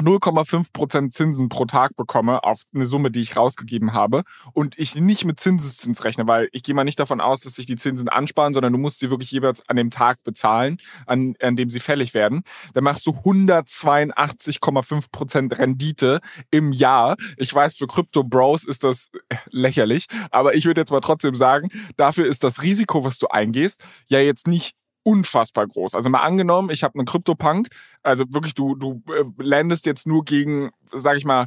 0,5% 0.00 1.10
Zinsen 1.10 1.48
pro 1.48 1.64
Tag 1.66 1.96
bekomme 1.96 2.44
auf 2.44 2.62
eine 2.74 2.86
Summe, 2.86 3.10
die 3.10 3.20
ich 3.20 3.36
rausgegeben 3.36 3.92
habe 3.92 4.22
und 4.52 4.78
ich 4.78 4.94
nicht 4.94 5.24
mit 5.24 5.40
Zinseszins 5.40 6.04
rechne, 6.04 6.26
weil 6.26 6.48
ich 6.52 6.62
gehe 6.62 6.74
mal 6.74 6.84
nicht 6.84 7.00
davon 7.00 7.20
aus, 7.20 7.40
dass 7.40 7.54
sich 7.54 7.66
die 7.66 7.76
Zinsen 7.76 8.08
ansparen, 8.08 8.54
sondern 8.54 8.72
du 8.72 8.78
musst 8.78 8.98
sie 8.98 9.10
wirklich 9.10 9.30
jeweils 9.30 9.62
an 9.68 9.76
dem 9.76 9.90
Tag 9.90 10.24
bezahlen, 10.24 10.78
an, 11.06 11.34
an 11.40 11.56
dem 11.56 11.68
sie 11.70 11.80
fällig 11.80 12.14
werden. 12.14 12.42
Dann 12.74 12.84
machst 12.84 13.06
du 13.06 13.10
182,5% 13.10 15.58
Rendite 15.58 16.20
im 16.50 16.72
Jahr. 16.72 17.16
Ich 17.36 17.54
weiß, 17.54 17.76
für 17.76 17.86
Crypto 17.86 18.24
Bros 18.24 18.64
ist 18.64 18.84
das 18.84 19.10
lächerlich, 19.50 20.06
aber 20.30 20.54
ich 20.54 20.64
würde 20.64 20.80
jetzt 20.80 20.90
mal 20.90 21.00
trotzdem 21.00 21.34
sagen, 21.34 21.68
dafür 21.96 22.24
ist 22.26 22.42
das 22.44 22.62
Risiko, 22.62 23.04
was 23.04 23.18
du 23.18 23.26
eingehst, 23.28 23.82
ja 24.08 24.20
jetzt 24.20 24.46
nicht 24.46 24.79
unfassbar 25.02 25.66
groß. 25.66 25.94
Also 25.94 26.10
mal 26.10 26.20
angenommen, 26.20 26.70
ich 26.70 26.82
habe 26.82 26.98
einen 26.98 27.06
Crypto-Punk, 27.06 27.68
also 28.02 28.24
wirklich, 28.30 28.54
du, 28.54 28.74
du 28.74 29.02
äh, 29.08 29.24
landest 29.38 29.86
jetzt 29.86 30.06
nur 30.06 30.24
gegen, 30.24 30.70
sag 30.92 31.16
ich 31.16 31.24
mal, 31.24 31.46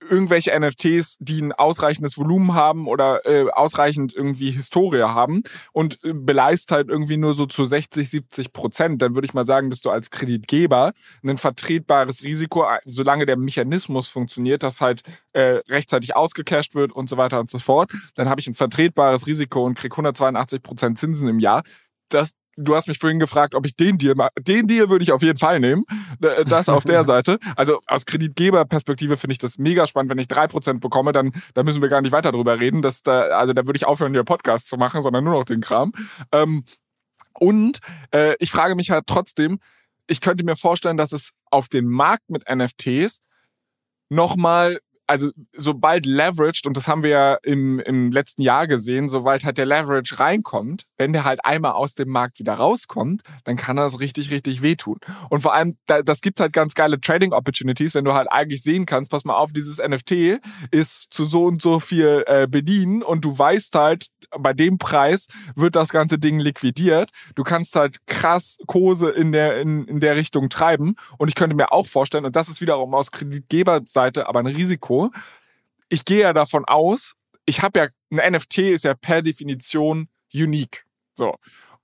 irgendwelche 0.00 0.58
NFTs, 0.58 1.16
die 1.20 1.40
ein 1.40 1.52
ausreichendes 1.52 2.18
Volumen 2.18 2.54
haben 2.54 2.86
oder 2.86 3.24
äh, 3.26 3.50
ausreichend 3.50 4.14
irgendwie 4.14 4.50
Historie 4.50 5.02
haben 5.02 5.42
und 5.72 5.98
äh, 6.04 6.12
beleist 6.12 6.70
halt 6.70 6.88
irgendwie 6.88 7.16
nur 7.16 7.34
so 7.34 7.46
zu 7.46 7.64
60, 7.64 8.08
70 8.08 8.52
Prozent, 8.52 9.02
dann 9.02 9.14
würde 9.14 9.26
ich 9.26 9.34
mal 9.34 9.46
sagen, 9.46 9.68
bist 9.68 9.84
du 9.84 9.90
als 9.90 10.10
Kreditgeber 10.10 10.92
ein 11.24 11.38
vertretbares 11.38 12.22
Risiko, 12.22 12.64
äh, 12.64 12.78
solange 12.84 13.26
der 13.26 13.36
Mechanismus 13.36 14.08
funktioniert, 14.08 14.62
dass 14.62 14.80
halt 14.80 15.02
äh, 15.32 15.60
rechtzeitig 15.68 16.14
ausgecasht 16.14 16.74
wird 16.74 16.92
und 16.92 17.08
so 17.08 17.16
weiter 17.16 17.40
und 17.40 17.50
so 17.50 17.58
fort, 17.58 17.90
dann 18.14 18.28
habe 18.28 18.40
ich 18.40 18.46
ein 18.46 18.54
vertretbares 18.54 19.26
Risiko 19.26 19.64
und 19.64 19.76
krieg 19.76 19.92
182 19.92 20.62
Prozent 20.62 20.98
Zinsen 20.98 21.28
im 21.28 21.40
Jahr. 21.40 21.62
Das, 22.10 22.32
du 22.56 22.74
hast 22.74 22.88
mich 22.88 22.98
vorhin 22.98 23.18
gefragt, 23.18 23.54
ob 23.54 23.66
ich 23.66 23.76
den 23.76 23.98
Deal 23.98 24.14
mache. 24.14 24.30
Den 24.40 24.66
Deal 24.66 24.88
würde 24.90 25.02
ich 25.02 25.12
auf 25.12 25.22
jeden 25.22 25.38
Fall 25.38 25.60
nehmen. 25.60 25.84
Das 26.18 26.68
auf 26.68 26.84
der 26.84 27.04
Seite. 27.06 27.38
Also 27.54 27.80
aus 27.86 28.06
Kreditgeberperspektive 28.06 29.16
finde 29.16 29.32
ich 29.32 29.38
das 29.38 29.58
mega 29.58 29.86
spannend. 29.86 30.10
Wenn 30.10 30.18
ich 30.18 30.28
drei 30.28 30.46
Prozent 30.46 30.80
bekomme, 30.80 31.12
dann, 31.12 31.32
dann 31.54 31.64
müssen 31.64 31.82
wir 31.82 31.88
gar 31.88 32.00
nicht 32.00 32.12
weiter 32.12 32.32
drüber 32.32 32.58
reden. 32.58 32.82
Das, 32.82 33.02
da, 33.02 33.22
also 33.38 33.52
da 33.52 33.66
würde 33.66 33.76
ich 33.76 33.86
aufhören, 33.86 34.12
hier 34.12 34.24
Podcast 34.24 34.68
zu 34.68 34.76
machen, 34.76 35.02
sondern 35.02 35.24
nur 35.24 35.34
noch 35.34 35.44
den 35.44 35.60
Kram. 35.60 35.92
Ähm, 36.32 36.64
und 37.38 37.80
äh, 38.12 38.34
ich 38.38 38.50
frage 38.50 38.74
mich 38.74 38.90
halt 38.90 39.06
trotzdem, 39.06 39.58
ich 40.06 40.20
könnte 40.20 40.44
mir 40.44 40.56
vorstellen, 40.56 40.96
dass 40.96 41.12
es 41.12 41.32
auf 41.50 41.68
den 41.68 41.86
Markt 41.86 42.30
mit 42.30 42.44
NFTs 42.48 43.20
nochmal 44.08 44.78
also 45.06 45.30
sobald 45.52 46.06
leveraged, 46.06 46.66
und 46.66 46.76
das 46.76 46.88
haben 46.88 47.02
wir 47.02 47.10
ja 47.10 47.34
im, 47.42 47.78
im 47.80 48.10
letzten 48.12 48.42
Jahr 48.42 48.66
gesehen, 48.66 49.08
sobald 49.08 49.44
halt 49.44 49.58
der 49.58 49.66
Leverage 49.66 50.18
reinkommt, 50.18 50.84
wenn 50.96 51.12
der 51.12 51.24
halt 51.24 51.44
einmal 51.44 51.72
aus 51.72 51.94
dem 51.94 52.08
Markt 52.08 52.38
wieder 52.38 52.54
rauskommt, 52.54 53.22
dann 53.44 53.56
kann 53.56 53.76
das 53.76 54.00
richtig, 54.00 54.30
richtig 54.30 54.62
wehtun. 54.62 54.98
Und 55.30 55.42
vor 55.42 55.54
allem, 55.54 55.76
da, 55.86 56.02
das 56.02 56.20
gibt 56.20 56.40
halt 56.40 56.52
ganz 56.52 56.74
geile 56.74 57.00
Trading 57.00 57.32
Opportunities, 57.32 57.94
wenn 57.94 58.04
du 58.04 58.14
halt 58.14 58.30
eigentlich 58.30 58.62
sehen 58.62 58.86
kannst, 58.86 59.10
pass 59.10 59.24
mal 59.24 59.36
auf, 59.36 59.52
dieses 59.52 59.78
NFT 59.78 60.40
ist 60.70 61.06
zu 61.10 61.24
so 61.24 61.44
und 61.44 61.62
so 61.62 61.80
viel 61.80 62.24
äh, 62.26 62.46
bedienen 62.48 63.02
und 63.02 63.24
du 63.24 63.36
weißt 63.36 63.74
halt, 63.74 64.06
bei 64.38 64.52
dem 64.52 64.78
Preis 64.78 65.28
wird 65.54 65.76
das 65.76 65.90
ganze 65.90 66.18
Ding 66.18 66.40
liquidiert. 66.40 67.10
Du 67.34 67.44
kannst 67.44 67.76
halt 67.76 67.98
krass 68.06 68.58
Kurse 68.66 69.10
in 69.10 69.32
der, 69.32 69.60
in, 69.60 69.84
in 69.84 70.00
der 70.00 70.16
Richtung 70.16 70.48
treiben. 70.48 70.96
Und 71.18 71.28
ich 71.28 71.34
könnte 71.34 71.54
mir 71.54 71.72
auch 71.72 71.86
vorstellen, 71.86 72.24
und 72.24 72.34
das 72.34 72.48
ist 72.48 72.60
wiederum 72.60 72.94
aus 72.94 73.10
Kreditgeberseite 73.10 74.28
aber 74.28 74.40
ein 74.40 74.46
Risiko, 74.46 74.95
ich 75.88 76.04
gehe 76.04 76.22
ja 76.22 76.32
davon 76.32 76.64
aus, 76.64 77.14
ich 77.46 77.62
habe 77.62 77.78
ja, 77.78 77.88
ein 78.10 78.32
NFT 78.32 78.58
ist 78.58 78.84
ja 78.84 78.94
per 78.94 79.22
Definition 79.22 80.08
unique. 80.34 80.84
So. 81.14 81.36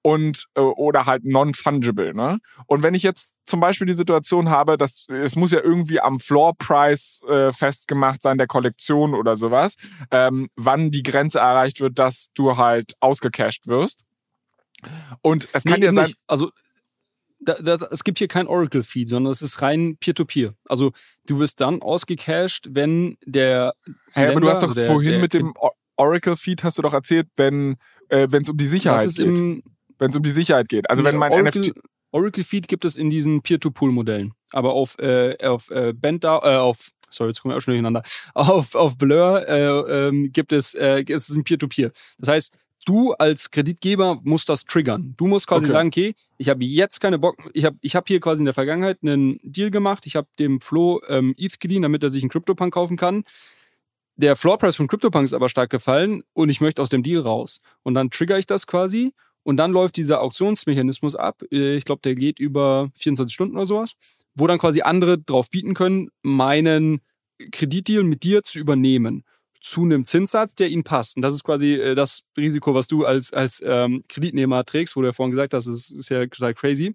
Und, 0.05 0.47
äh, 0.55 0.61
oder 0.61 1.07
halt 1.07 1.25
non-fungible, 1.25 2.13
ne? 2.13 2.39
Und 2.67 2.83
wenn 2.83 2.95
ich 2.95 3.05
jetzt 3.05 3.35
zum 3.47 3.61
Beispiel 3.61 3.87
die 3.87 3.93
Situation 3.93 4.51
habe, 4.51 4.77
dass 4.77 5.07
es 5.09 5.37
muss 5.37 5.53
ja 5.53 5.61
irgendwie 5.61 6.01
am 6.01 6.19
Floor 6.19 6.55
Price 6.59 7.21
äh, 7.29 7.53
festgemacht 7.53 8.21
sein 8.21 8.37
der 8.37 8.49
Kollektion 8.49 9.15
oder 9.15 9.37
sowas, 9.37 9.77
ähm, 10.11 10.49
wann 10.57 10.91
die 10.91 11.05
Grenze 11.05 11.39
erreicht 11.39 11.81
wird, 11.81 12.01
dass 12.01 12.33
du 12.35 12.57
halt 12.57 12.95
ausgecashed 12.99 13.69
wirst. 13.69 14.01
Und 15.21 15.49
es 15.53 15.63
kann 15.63 15.79
nee, 15.79 15.87
ja 15.87 15.93
sein. 15.93 16.13
Also 16.27 16.51
da, 17.45 17.55
da, 17.55 17.75
es 17.91 18.05
gibt 18.05 18.19
hier 18.19 18.29
kein 18.29 18.47
Oracle-Feed, 18.47 19.09
sondern 19.09 19.33
es 19.33 19.43
ist 19.43 19.63
rein 19.63 19.97
Peer-to-Peer. 19.99 20.51
-Peer. 20.51 20.55
Also 20.69 20.93
du 21.27 21.39
wirst 21.39 21.61
dann 21.61 21.83
ausgecached, 21.83 22.69
wenn 22.71 23.17
der. 23.25 23.75
Hey, 24.13 24.31
aber 24.31 24.41
du 24.41 24.49
hast 24.49 24.63
doch 24.63 24.75
der, 24.75 24.87
vorhin 24.87 25.13
der, 25.13 25.21
mit 25.21 25.35
dem 25.35 25.55
Oracle-Feed 25.97 26.65
hast 26.65 26.79
du 26.79 26.83
doch 26.83 26.93
erzählt, 26.93 27.29
wenn 27.37 27.77
äh, 28.09 28.27
es 28.31 28.49
um 28.49 28.57
die 28.57 28.67
Sicherheit 28.67 29.15
geht. 29.15 29.63
Wenn 29.99 30.11
es 30.11 30.17
um 30.17 30.23
die 30.23 30.31
Sicherheit 30.31 30.69
geht. 30.69 30.91
Also 30.91 31.05
wenn 31.05 31.17
mein 31.17 31.33
Oracle, 31.33 31.63
NFT. 31.63 31.73
Oracle 32.13 32.45
Feed 32.45 32.69
gibt 32.69 32.85
es 32.85 32.97
in 32.97 33.11
diesen 33.11 33.43
Peer-to-Pool-Modellen. 33.43 34.33
Aber 34.53 34.73
auf, 34.73 34.99
äh, 34.99 35.37
auf 35.47 35.71
äh, 35.71 35.93
Benda, 35.95 36.41
äh, 36.43 36.57
auf 36.57 36.91
sorry, 37.11 37.31
jetzt 37.31 37.43
kommen 37.43 37.53
wir 37.53 37.59
auch 37.59 37.63
schon 37.63 37.73
durcheinander, 37.73 38.03
auf, 38.35 38.75
auf 38.75 38.97
Blur 38.97 39.47
äh, 39.49 40.09
ähm, 40.09 40.33
gibt 40.33 40.53
es, 40.53 40.75
äh, 40.75 41.03
ist 41.03 41.29
es 41.29 41.37
ein 41.37 41.45
Peer-to-Peer. 41.45 41.89
-Peer. 41.89 42.15
Das 42.19 42.29
heißt, 42.29 42.55
du 42.85 43.13
als 43.13 43.51
Kreditgeber 43.51 44.21
musst 44.23 44.49
das 44.49 44.65
triggern. 44.65 45.15
Du 45.17 45.27
musst 45.27 45.47
quasi 45.47 45.67
okay. 45.67 45.73
sagen, 45.73 45.89
okay, 45.89 46.15
ich 46.39 46.49
habe 46.49 46.65
jetzt 46.65 47.01
keine 47.01 47.19
Bock, 47.19 47.37
ich 47.53 47.65
habe 47.65 47.77
ich 47.81 47.95
hab 47.97 48.09
hier 48.09 48.21
quasi 48.21 48.41
in 48.41 48.47
der 48.47 48.55
Vergangenheit 48.55 48.99
einen 49.03 49.41
Deal 49.43 49.71
gemacht, 49.71 50.07
ich 50.07 50.17
habe 50.17 50.29
dem 50.39 50.61
Flo 50.61 51.01
ähm, 51.09 51.35
ETH 51.37 51.61
geliehen, 51.61 51.83
damit 51.83 52.03
er 52.03 52.11
sich 52.11 52.23
einen 52.23 52.31
CryptoPunk 52.31 52.75
kaufen 52.75 52.97
kann. 52.97 53.25
Der 54.17 54.37
Floorpreis 54.37 54.77
von 54.77 54.89
CryptoPunk 54.89 55.25
ist 55.25 55.33
aber 55.33 55.49
stark 55.49 55.71
gefallen 55.71 56.23
und 56.33 56.49
ich 56.49 56.61
möchte 56.61 56.83
aus 56.83 56.91
dem 56.91 57.03
Deal 57.03 57.23
raus. 57.23 57.63
Und 57.83 57.95
dann 57.95 58.11
trigger 58.11 58.39
ich 58.39 58.47
das 58.47 58.67
quasi 58.67 59.13
und 59.43 59.57
dann 59.57 59.73
läuft 59.73 59.97
dieser 59.97 60.23
Auktionsmechanismus 60.23 61.17
ab. 61.17 61.43
Äh, 61.51 61.77
ich 61.77 61.85
glaube, 61.85 62.03
der 62.03 62.15
geht 62.15 62.39
über 62.39 62.91
24 62.95 63.33
Stunden 63.33 63.57
oder 63.57 63.67
sowas, 63.67 63.93
wo 64.35 64.47
dann 64.47 64.59
quasi 64.59 64.83
andere 64.83 65.19
drauf 65.19 65.51
bieten 65.51 65.75
können, 65.75 66.11
meinen 66.23 67.01
Kreditdeal 67.51 68.05
mit 68.05 68.23
dir 68.23 68.43
zu 68.43 68.59
übernehmen 68.59 69.25
zu 69.63 69.83
einem 69.83 70.05
Zinssatz, 70.05 70.55
der 70.55 70.69
ihnen 70.69 70.85
passt. 70.85 71.17
Und 71.17 71.23
das 71.23 71.35
ist 71.35 71.45
quasi 71.45 71.75
äh, 71.75 71.95
das 71.95 72.25
Risiko, 72.37 72.75
was 72.75 72.89
du 72.89 73.07
als, 73.07 73.33
als 73.33 73.63
ähm, 73.65 74.05
Kreditnehmer 74.09 74.65
trägst, 74.65 74.97
wo 74.97 75.01
du 75.01 75.07
ja 75.07 75.13
vorhin 75.13 75.31
gesagt 75.31 75.55
hast, 75.55 75.67
das 75.67 75.91
ist 75.91 76.09
ja 76.11 76.27
total 76.27 76.55
crazy. 76.55 76.95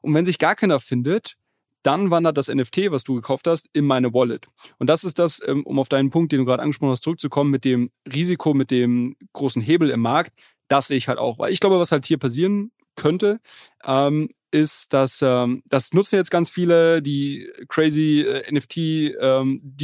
Und 0.00 0.14
wenn 0.14 0.24
sich 0.24 0.38
gar 0.38 0.54
keiner 0.54 0.80
findet, 0.80 1.36
dann 1.82 2.10
wandert 2.10 2.38
das 2.38 2.48
NFT, 2.48 2.90
was 2.90 3.04
du 3.04 3.16
gekauft 3.16 3.46
hast, 3.46 3.68
in 3.72 3.84
meine 3.84 4.14
Wallet. 4.14 4.46
Und 4.78 4.88
das 4.88 5.04
ist 5.04 5.18
das, 5.18 5.42
ähm, 5.46 5.64
um 5.66 5.78
auf 5.78 5.88
deinen 5.88 6.10
Punkt, 6.10 6.32
den 6.32 6.38
du 6.38 6.44
gerade 6.46 6.62
angesprochen 6.62 6.92
hast, 6.92 7.02
zurückzukommen, 7.02 7.50
mit 7.50 7.64
dem 7.64 7.90
Risiko, 8.10 8.54
mit 8.54 8.70
dem 8.70 9.16
großen 9.32 9.60
Hebel 9.60 9.90
im 9.90 10.00
Markt. 10.00 10.32
Das 10.68 10.88
sehe 10.88 10.96
ich 10.96 11.08
halt 11.08 11.18
auch. 11.18 11.38
Weil 11.38 11.52
ich 11.52 11.60
glaube, 11.60 11.78
was 11.78 11.92
halt 11.92 12.06
hier 12.06 12.18
passieren 12.18 12.70
könnte, 12.96 13.40
ähm, 13.84 14.30
ist, 14.54 14.92
dass 14.92 15.20
ähm, 15.20 15.62
das 15.66 15.92
nutzen 15.92 16.16
jetzt 16.16 16.30
ganz 16.30 16.48
viele, 16.48 17.02
die 17.02 17.50
crazy 17.68 18.20
äh, 18.20 18.52
NFT 18.52 18.76
ähm, 19.20 19.74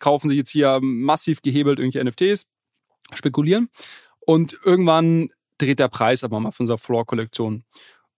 kaufen 0.00 0.28
sich 0.28 0.38
jetzt 0.38 0.50
hier 0.50 0.80
massiv 0.82 1.42
gehebelt 1.42 1.78
irgendwelche 1.78 2.04
NFTs, 2.04 2.46
spekulieren 3.12 3.68
und 4.20 4.58
irgendwann 4.64 5.28
dreht 5.58 5.78
der 5.78 5.88
Preis 5.88 6.24
aber 6.24 6.40
mal 6.40 6.50
von 6.50 6.64
unserer 6.64 6.78
Floor-Kollektion. 6.78 7.64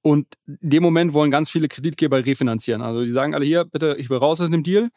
Und 0.00 0.28
in 0.46 0.70
dem 0.70 0.82
Moment 0.84 1.12
wollen 1.12 1.32
ganz 1.32 1.50
viele 1.50 1.66
Kreditgeber 1.66 2.24
refinanzieren. 2.24 2.80
Also 2.80 3.04
die 3.04 3.10
sagen 3.10 3.34
alle 3.34 3.44
hier, 3.44 3.64
bitte, 3.64 3.96
ich 3.98 4.08
will 4.08 4.18
raus 4.18 4.40
aus 4.40 4.50
dem 4.50 4.62
Deal. 4.62 4.90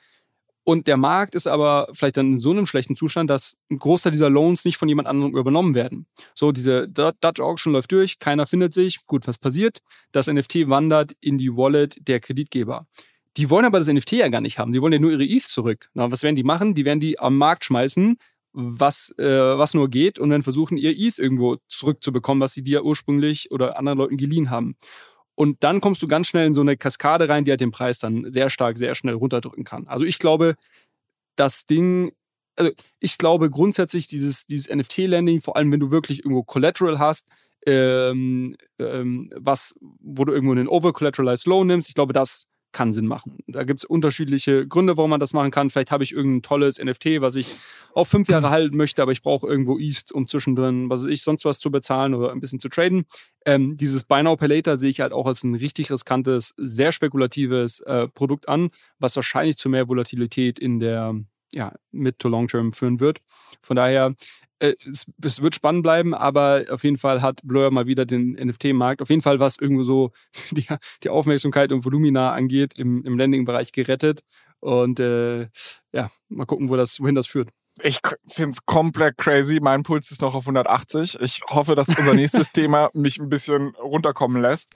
Und 0.63 0.87
der 0.87 0.97
Markt 0.97 1.35
ist 1.35 1.47
aber 1.47 1.87
vielleicht 1.93 2.17
dann 2.17 2.33
in 2.33 2.39
so 2.39 2.51
einem 2.51 2.65
schlechten 2.65 2.95
Zustand, 2.95 3.29
dass 3.29 3.55
ein 3.71 3.79
Großteil 3.79 4.11
dieser 4.11 4.29
Loans 4.29 4.65
nicht 4.65 4.77
von 4.77 4.87
jemand 4.87 5.07
anderem 5.07 5.35
übernommen 5.35 5.73
werden. 5.73 6.05
So, 6.35 6.51
diese 6.51 6.87
Dutch 6.87 7.39
Auction 7.39 7.73
läuft 7.73 7.91
durch, 7.91 8.19
keiner 8.19 8.45
findet 8.45 8.73
sich. 8.73 9.05
Gut, 9.07 9.27
was 9.27 9.37
passiert? 9.37 9.79
Das 10.11 10.27
NFT 10.27 10.69
wandert 10.69 11.13
in 11.21 11.37
die 11.37 11.55
Wallet 11.55 11.95
der 12.07 12.19
Kreditgeber. 12.19 12.85
Die 13.37 13.49
wollen 13.49 13.65
aber 13.65 13.79
das 13.79 13.87
NFT 13.87 14.13
ja 14.13 14.27
gar 14.27 14.41
nicht 14.41 14.59
haben. 14.59 14.71
Die 14.71 14.81
wollen 14.81 14.93
ja 14.93 14.99
nur 14.99 15.11
ihre 15.11 15.23
ETH 15.23 15.43
zurück. 15.43 15.89
Na, 15.93 16.11
was 16.11 16.23
werden 16.23 16.35
die 16.35 16.43
machen? 16.43 16.75
Die 16.75 16.85
werden 16.85 16.99
die 16.99 17.19
am 17.19 17.37
Markt 17.37 17.65
schmeißen, 17.65 18.17
was, 18.51 19.13
äh, 19.17 19.23
was 19.23 19.73
nur 19.73 19.89
geht, 19.89 20.19
und 20.19 20.29
dann 20.29 20.43
versuchen, 20.43 20.77
ihr 20.77 20.91
ETH 20.91 21.19
irgendwo 21.19 21.57
zurückzubekommen, 21.67 22.41
was 22.41 22.53
sie 22.53 22.63
dir 22.63 22.83
ursprünglich 22.83 23.51
oder 23.51 23.77
anderen 23.77 23.97
Leuten 23.97 24.17
geliehen 24.17 24.49
haben. 24.49 24.75
Und 25.39 25.63
dann 25.63 25.79
kommst 25.79 26.01
du 26.01 26.07
ganz 26.09 26.27
schnell 26.27 26.47
in 26.47 26.53
so 26.53 26.59
eine 26.59 26.75
Kaskade 26.75 27.29
rein, 27.29 27.45
die 27.45 27.51
halt 27.51 27.61
den 27.61 27.71
Preis 27.71 27.97
dann 27.97 28.29
sehr 28.29 28.49
stark, 28.49 28.77
sehr 28.77 28.93
schnell 28.93 29.13
runterdrücken 29.13 29.63
kann. 29.63 29.87
Also 29.87 30.03
ich 30.03 30.19
glaube, 30.19 30.55
das 31.37 31.65
Ding, 31.65 32.11
also 32.57 32.71
ich 32.99 33.17
glaube 33.17 33.49
grundsätzlich 33.49 34.07
dieses, 34.07 34.47
dieses 34.47 34.69
NFT-Landing, 34.69 35.39
vor 35.39 35.55
allem 35.55 35.71
wenn 35.71 35.79
du 35.79 35.91
wirklich 35.91 36.25
irgendwo 36.25 36.43
Collateral 36.43 36.99
hast, 36.99 37.29
ähm, 37.65 38.57
ähm, 38.79 39.31
was, 39.33 39.75
wo 39.79 40.25
du 40.25 40.33
irgendwo 40.33 40.51
einen 40.51 40.67
over-collateralized 40.67 41.47
Loan 41.47 41.67
nimmst, 41.67 41.87
ich 41.87 41.95
glaube, 41.95 42.11
das 42.11 42.49
kann 42.71 42.93
Sinn 42.93 43.07
machen. 43.07 43.37
Da 43.47 43.63
gibt 43.63 43.79
es 43.79 43.85
unterschiedliche 43.85 44.67
Gründe, 44.67 44.95
warum 44.97 45.09
man 45.09 45.19
das 45.19 45.33
machen 45.33 45.51
kann. 45.51 45.69
Vielleicht 45.69 45.91
habe 45.91 46.03
ich 46.03 46.11
irgendein 46.11 46.43
tolles 46.43 46.77
NFT, 46.77 47.21
was 47.21 47.35
ich 47.35 47.55
auf 47.93 48.07
fünf 48.07 48.29
Jahre 48.29 48.49
halten 48.49 48.77
möchte, 48.77 49.01
aber 49.01 49.11
ich 49.11 49.21
brauche 49.21 49.47
irgendwo 49.47 49.79
ETH, 49.79 50.11
um 50.11 50.27
zwischendrin, 50.27 50.89
was 50.89 51.03
weiß 51.03 51.09
ich, 51.09 51.23
sonst 51.23 51.45
was 51.45 51.59
zu 51.59 51.71
bezahlen 51.71 52.13
oder 52.13 52.31
ein 52.31 52.39
bisschen 52.39 52.59
zu 52.59 52.69
traden. 52.69 53.05
Ähm, 53.45 53.75
dieses 53.77 54.03
Buy 54.03 54.21
Now 54.21 54.35
Pay 54.35 54.47
Later 54.47 54.77
sehe 54.77 54.91
ich 54.91 55.01
halt 55.01 55.13
auch 55.13 55.25
als 55.25 55.43
ein 55.43 55.55
richtig 55.55 55.91
riskantes, 55.91 56.53
sehr 56.57 56.91
spekulatives 56.91 57.79
äh, 57.81 58.07
Produkt 58.07 58.47
an, 58.47 58.69
was 58.99 59.15
wahrscheinlich 59.15 59.57
zu 59.57 59.69
mehr 59.69 59.87
Volatilität 59.87 60.59
in 60.59 60.79
der 60.79 61.15
ja, 61.51 61.73
Mid- 61.91 62.19
to 62.19 62.29
Long-Term 62.29 62.73
führen 62.73 62.99
wird. 62.99 63.21
Von 63.61 63.75
daher 63.75 64.13
äh, 64.59 64.75
es, 64.87 65.05
es, 65.23 65.41
wird 65.41 65.55
spannend 65.55 65.83
bleiben, 65.83 66.13
aber 66.13 66.65
auf 66.69 66.83
jeden 66.83 66.97
Fall 66.97 67.21
hat 67.21 67.41
Blur 67.43 67.71
mal 67.71 67.87
wieder 67.87 68.05
den 68.05 68.33
NFT-Markt, 68.33 69.01
auf 69.01 69.09
jeden 69.09 69.21
Fall 69.21 69.39
was 69.39 69.57
irgendwo 69.57 69.83
so 69.83 70.11
die, 70.51 70.65
die 71.03 71.09
Aufmerksamkeit 71.09 71.71
und 71.71 71.85
Volumina 71.85 72.33
angeht, 72.33 72.73
im, 72.75 73.03
im 73.05 73.17
Landing-Bereich 73.17 73.71
gerettet. 73.71 74.21
Und 74.59 74.99
äh, 74.99 75.47
ja, 75.93 76.09
mal 76.27 76.45
gucken, 76.45 76.69
wo 76.69 76.75
das, 76.75 76.99
wohin 76.99 77.15
das 77.15 77.27
führt. 77.27 77.49
Ich 77.81 77.99
finde 78.27 78.51
es 78.51 78.65
komplett 78.65 79.17
crazy. 79.17 79.59
Mein 79.61 79.83
Puls 79.83 80.11
ist 80.11 80.21
noch 80.21 80.35
auf 80.35 80.43
180. 80.43 81.21
Ich 81.21 81.41
hoffe, 81.49 81.75
dass 81.75 81.87
unser 81.87 82.13
nächstes 82.13 82.51
Thema 82.51 82.89
mich 82.93 83.19
ein 83.19 83.29
bisschen 83.29 83.69
runterkommen 83.75 84.41
lässt. 84.41 84.75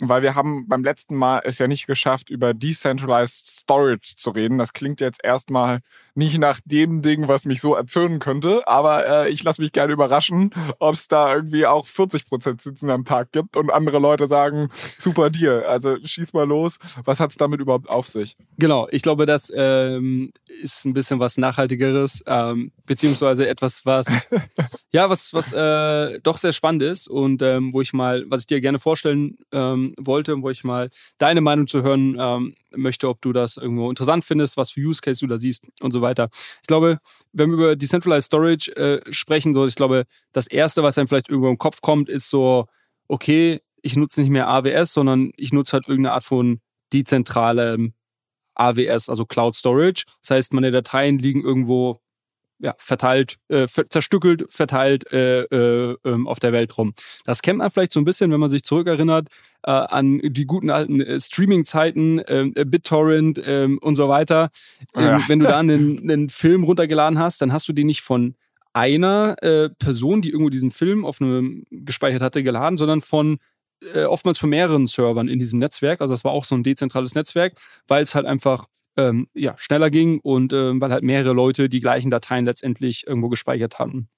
weil 0.00 0.22
wir 0.22 0.34
haben 0.34 0.68
beim 0.68 0.84
letzten 0.84 1.16
Mal 1.16 1.42
es 1.44 1.58
ja 1.58 1.66
nicht 1.66 1.86
geschafft, 1.86 2.30
über 2.30 2.54
Decentralized 2.54 3.46
Storage 3.46 4.14
zu 4.16 4.30
reden. 4.30 4.58
Das 4.58 4.72
klingt 4.72 5.00
jetzt 5.00 5.22
erstmal 5.22 5.80
nicht 6.14 6.38
nach 6.38 6.60
dem 6.64 7.02
Ding, 7.02 7.26
was 7.26 7.44
mich 7.44 7.60
so 7.60 7.74
erzürnen 7.74 8.20
könnte, 8.20 8.66
aber 8.68 9.06
äh, 9.06 9.30
ich 9.30 9.42
lasse 9.42 9.60
mich 9.60 9.72
gerne 9.72 9.92
überraschen, 9.92 10.50
ob 10.78 10.94
es 10.94 11.08
da 11.08 11.34
irgendwie 11.34 11.66
auch 11.66 11.86
40 11.86 12.26
Prozent 12.26 12.62
Sitzen 12.62 12.88
am 12.90 13.04
Tag 13.04 13.32
gibt 13.32 13.56
und 13.56 13.72
andere 13.72 13.98
Leute 13.98 14.28
sagen, 14.28 14.70
super 14.98 15.30
dir. 15.30 15.68
Also 15.68 15.96
schieß 16.02 16.32
mal 16.32 16.46
los. 16.46 16.78
Was 17.04 17.18
hat 17.18 17.30
es 17.30 17.36
damit 17.36 17.60
überhaupt 17.60 17.88
auf 17.88 18.06
sich? 18.06 18.36
Genau, 18.58 18.86
ich 18.90 19.02
glaube, 19.02 19.26
das 19.26 19.52
ähm, 19.54 20.32
ist 20.62 20.84
ein 20.84 20.94
bisschen 20.94 21.18
was 21.18 21.36
Nachhaltigeres, 21.36 22.22
ähm, 22.26 22.70
beziehungsweise 22.86 23.48
etwas, 23.48 23.84
was 23.84 24.28
ja, 24.92 25.10
was, 25.10 25.34
was 25.34 25.52
äh, 25.52 26.20
doch 26.20 26.38
sehr 26.38 26.52
spannend 26.52 26.82
ist 26.82 27.08
und 27.08 27.42
ähm, 27.42 27.72
wo 27.72 27.80
ich 27.80 27.92
mal, 27.92 28.24
was 28.28 28.42
ich 28.42 28.46
dir 28.46 28.60
gerne 28.60 28.78
vorstellen 28.78 29.36
ähm, 29.52 29.83
wollte, 29.98 30.40
wo 30.40 30.50
ich 30.50 30.64
mal 30.64 30.90
deine 31.18 31.40
Meinung 31.40 31.66
zu 31.66 31.82
hören 31.82 32.16
ähm, 32.18 32.54
möchte, 32.74 33.08
ob 33.08 33.20
du 33.20 33.32
das 33.32 33.56
irgendwo 33.56 33.90
interessant 33.90 34.24
findest, 34.24 34.56
was 34.56 34.70
für 34.72 34.80
Use 34.80 35.00
Case 35.00 35.20
du 35.20 35.26
da 35.26 35.36
siehst 35.36 35.66
und 35.80 35.92
so 35.92 36.00
weiter. 36.00 36.28
Ich 36.62 36.66
glaube, 36.66 36.98
wenn 37.32 37.50
wir 37.50 37.54
über 37.54 37.76
Decentralized 37.76 38.26
Storage 38.26 38.74
äh, 38.76 39.12
sprechen, 39.12 39.54
so 39.54 39.66
ich 39.66 39.74
glaube, 39.74 40.06
das 40.32 40.46
erste, 40.46 40.82
was 40.82 40.96
einem 40.96 41.08
vielleicht 41.08 41.28
irgendwo 41.28 41.50
im 41.50 41.58
Kopf 41.58 41.80
kommt, 41.80 42.08
ist 42.08 42.30
so, 42.30 42.66
okay, 43.08 43.60
ich 43.82 43.96
nutze 43.96 44.20
nicht 44.20 44.30
mehr 44.30 44.48
AWS, 44.48 44.94
sondern 44.94 45.30
ich 45.36 45.52
nutze 45.52 45.74
halt 45.74 45.88
irgendeine 45.88 46.14
Art 46.14 46.24
von 46.24 46.60
dezentralem 46.92 47.92
AWS, 48.54 49.08
also 49.08 49.26
Cloud 49.26 49.56
Storage. 49.56 50.04
Das 50.22 50.30
heißt, 50.30 50.54
meine 50.54 50.70
Dateien 50.70 51.18
liegen 51.18 51.42
irgendwo 51.42 52.00
ja, 52.58 52.74
verteilt, 52.78 53.36
äh, 53.48 53.66
zerstückelt, 53.88 54.44
verteilt 54.48 55.12
äh, 55.12 55.42
äh, 55.42 55.96
ähm, 56.04 56.28
auf 56.28 56.38
der 56.38 56.52
Welt 56.52 56.76
rum. 56.78 56.94
Das 57.24 57.42
kennt 57.42 57.58
man 57.58 57.70
vielleicht 57.70 57.92
so 57.92 58.00
ein 58.00 58.04
bisschen, 58.04 58.30
wenn 58.30 58.40
man 58.40 58.48
sich 58.48 58.62
zurückerinnert 58.62 59.28
äh, 59.64 59.70
an 59.70 60.20
die 60.22 60.46
guten 60.46 60.70
alten 60.70 61.00
äh, 61.00 61.18
Streaming-Zeiten, 61.20 62.22
ähm, 62.26 62.52
äh, 62.56 62.64
BitTorrent 62.64 63.42
ähm, 63.44 63.78
und 63.78 63.96
so 63.96 64.08
weiter. 64.08 64.50
Ähm, 64.94 65.04
ja. 65.04 65.28
Wenn 65.28 65.40
du 65.40 65.46
da 65.46 65.58
einen, 65.60 65.98
einen 65.98 66.28
Film 66.28 66.64
runtergeladen 66.64 67.18
hast, 67.18 67.42
dann 67.42 67.52
hast 67.52 67.68
du 67.68 67.72
den 67.72 67.86
nicht 67.86 68.02
von 68.02 68.34
einer 68.72 69.36
äh, 69.42 69.70
Person, 69.70 70.20
die 70.20 70.30
irgendwo 70.30 70.50
diesen 70.50 70.70
Film 70.70 71.04
auf 71.04 71.20
einem 71.20 71.64
gespeichert 71.70 72.22
hatte, 72.22 72.42
geladen, 72.42 72.76
sondern 72.76 73.00
von 73.00 73.38
äh, 73.94 74.04
oftmals 74.04 74.38
von 74.38 74.50
mehreren 74.50 74.86
Servern 74.86 75.28
in 75.28 75.38
diesem 75.38 75.58
Netzwerk. 75.58 76.00
Also 76.00 76.14
das 76.14 76.24
war 76.24 76.32
auch 76.32 76.44
so 76.44 76.54
ein 76.54 76.62
dezentrales 76.62 77.14
Netzwerk, 77.14 77.54
weil 77.86 78.02
es 78.02 78.14
halt 78.14 78.26
einfach 78.26 78.66
ähm, 78.96 79.28
ja, 79.34 79.54
schneller 79.58 79.90
ging 79.90 80.20
und 80.20 80.52
ähm, 80.52 80.80
weil 80.80 80.92
halt 80.92 81.04
mehrere 81.04 81.32
Leute 81.32 81.68
die 81.68 81.80
gleichen 81.80 82.10
Dateien 82.10 82.44
letztendlich 82.44 83.06
irgendwo 83.06 83.28
gespeichert 83.28 83.78
hatten. 83.78 84.08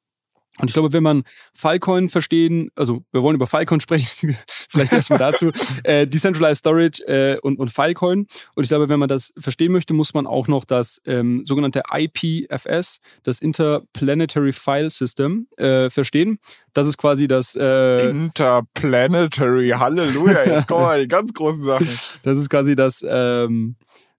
Und 0.58 0.68
ich 0.68 0.74
glaube, 0.74 0.92
wenn 0.94 1.02
man 1.02 1.24
Filecoin 1.54 2.08
verstehen, 2.08 2.70
also 2.76 3.04
wir 3.12 3.22
wollen 3.22 3.36
über 3.36 3.46
Filecoin 3.46 3.80
sprechen, 3.82 4.36
vielleicht 4.46 4.92
erstmal 4.92 5.18
dazu, 5.18 5.50
äh, 5.84 6.06
Decentralized 6.06 6.60
Storage 6.60 7.02
äh, 7.06 7.38
und, 7.40 7.58
und 7.58 7.70
Filecoin. 7.70 8.26
Und 8.54 8.62
ich 8.62 8.68
glaube, 8.68 8.88
wenn 8.88 8.98
man 8.98 9.08
das 9.08 9.32
verstehen 9.38 9.72
möchte, 9.72 9.92
muss 9.92 10.14
man 10.14 10.26
auch 10.26 10.48
noch 10.48 10.64
das 10.64 11.02
ähm, 11.04 11.44
sogenannte 11.44 11.82
IPFS, 11.92 13.00
das 13.22 13.40
Interplanetary 13.40 14.52
File 14.52 14.88
System, 14.88 15.46
äh, 15.58 15.90
verstehen. 15.90 16.38
Das 16.72 16.88
ist 16.88 16.96
quasi 16.96 17.26
das 17.26 17.54
äh, 17.54 18.08
Interplanetary, 18.08 19.70
Halleluja, 19.70 20.44
jetzt 20.46 20.68
kommen 20.68 20.84
wir 20.84 20.98
die 20.98 21.08
ganz 21.08 21.32
großen 21.34 21.62
Sachen. 21.62 21.88
Das 22.22 22.38
ist 22.38 22.48
quasi 22.48 22.74
das 22.74 23.04
ähm, 23.06 23.76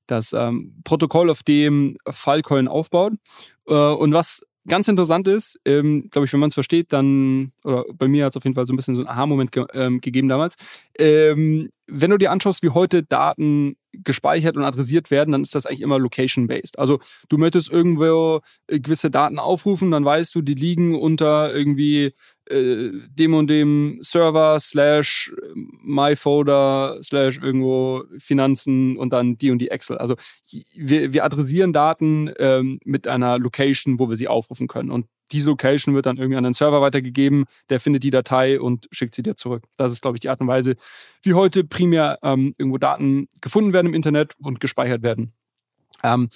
das 0.08 0.34
ähm, 0.34 0.76
Protokoll, 0.84 1.30
auf 1.30 1.44
dem 1.44 1.98
Filecoin 2.10 2.68
aufbaut. 2.68 3.14
Äh, 3.68 3.74
und 3.74 4.14
was 4.14 4.44
ganz 4.68 4.88
interessant 4.88 5.28
ist, 5.28 5.60
ähm, 5.66 6.10
glaube 6.12 6.26
ich, 6.26 6.34
wenn 6.34 6.40
man 6.40 6.50
es 6.50 6.54
versteht, 6.54 6.92
dann, 6.94 7.54
oder 7.64 7.86
bei 7.94 8.08
mir 8.08 8.26
hat 8.26 8.34
es 8.34 8.38
auf 8.38 8.44
jeden 8.44 8.56
Fall 8.56 8.66
so 8.66 8.74
ein 8.74 8.76
bisschen 8.76 8.96
so 8.96 9.02
einen 9.02 9.10
Aha-Moment 9.10 9.52
ge 9.52 9.66
ähm, 9.74 10.02
gegeben 10.02 10.28
damals. 10.28 10.56
Ähm, 11.00 11.70
wenn 11.88 12.12
du 12.12 12.18
dir 12.18 12.32
anschaust, 12.32 12.64
wie 12.64 12.70
heute 12.70 13.04
Daten 13.04 13.78
gespeichert 13.94 14.58
und 14.58 14.64
adressiert 14.64 15.10
werden, 15.10 15.32
dann 15.32 15.42
ist 15.42 15.56
das 15.56 15.66
eigentlich 15.66 15.82
immer 15.82 16.00
location-based. 16.00 16.78
Also 16.78 17.00
du 17.30 17.38
möchtest 17.38 17.72
irgendwo 17.72 18.42
äh, 18.68 18.80
gewisse 18.80 19.10
Daten 19.10 19.40
aufrufen, 19.40 19.92
dann 19.92 20.06
weißt 20.06 20.36
du, 20.36 20.42
die 20.42 20.54
liegen 20.54 20.96
unter 21.00 21.54
irgendwie 21.54 22.14
äh, 22.50 22.92
dem 23.10 23.34
und 23.34 23.50
dem 23.50 24.00
Server 24.02 24.60
slash 24.60 25.34
myfolder 25.84 26.98
slash 27.02 27.40
irgendwo 27.40 28.04
Finanzen 28.18 28.98
und 28.98 29.14
dann 29.14 29.38
die 29.38 29.52
und 29.52 29.60
die 29.60 29.70
Excel. 29.70 29.98
Also 29.98 30.16
wir, 30.76 31.14
wir 31.14 31.24
adressieren 31.24 31.74
Daten 31.74 32.32
ähm, 32.40 32.80
mit 32.84 33.08
einer 33.08 33.40
Location, 33.40 34.00
wo 34.00 34.10
wir 34.10 34.18
sie 34.18 34.28
aufrufen 34.28 34.68
können. 34.68 34.92
Und 34.92 35.08
diese 35.32 35.50
Location 35.50 35.94
wird 35.94 36.06
dann 36.06 36.18
irgendwie 36.18 36.38
an 36.38 36.44
den 36.44 36.54
Server 36.54 36.82
weitergegeben, 36.82 37.46
der 37.70 37.80
findet 37.80 38.04
die 38.04 38.10
Datei 38.10 38.60
und 38.60 38.88
schickt 38.92 39.14
sie 39.14 39.24
dir 39.24 39.36
zurück. 39.36 39.64
Das 39.76 39.92
ist, 39.92 40.02
glaube 40.02 40.18
ich, 40.18 40.22
die 40.22 40.30
Art 40.30 40.40
und 40.40 40.48
Weise, 40.48 40.76
wie 41.24 41.34
heute 41.34 41.64
primär 41.64 42.20
ähm, 42.24 42.56
irgendwo 42.58 42.78
Daten 42.78 43.28
gefunden 43.42 43.74
werden 43.74 43.88
im 43.88 43.94
Internet 43.94 44.36
und 44.40 44.60
gespeichert 44.60 45.04
werden. 45.04 45.34
Ähm, 46.04 46.30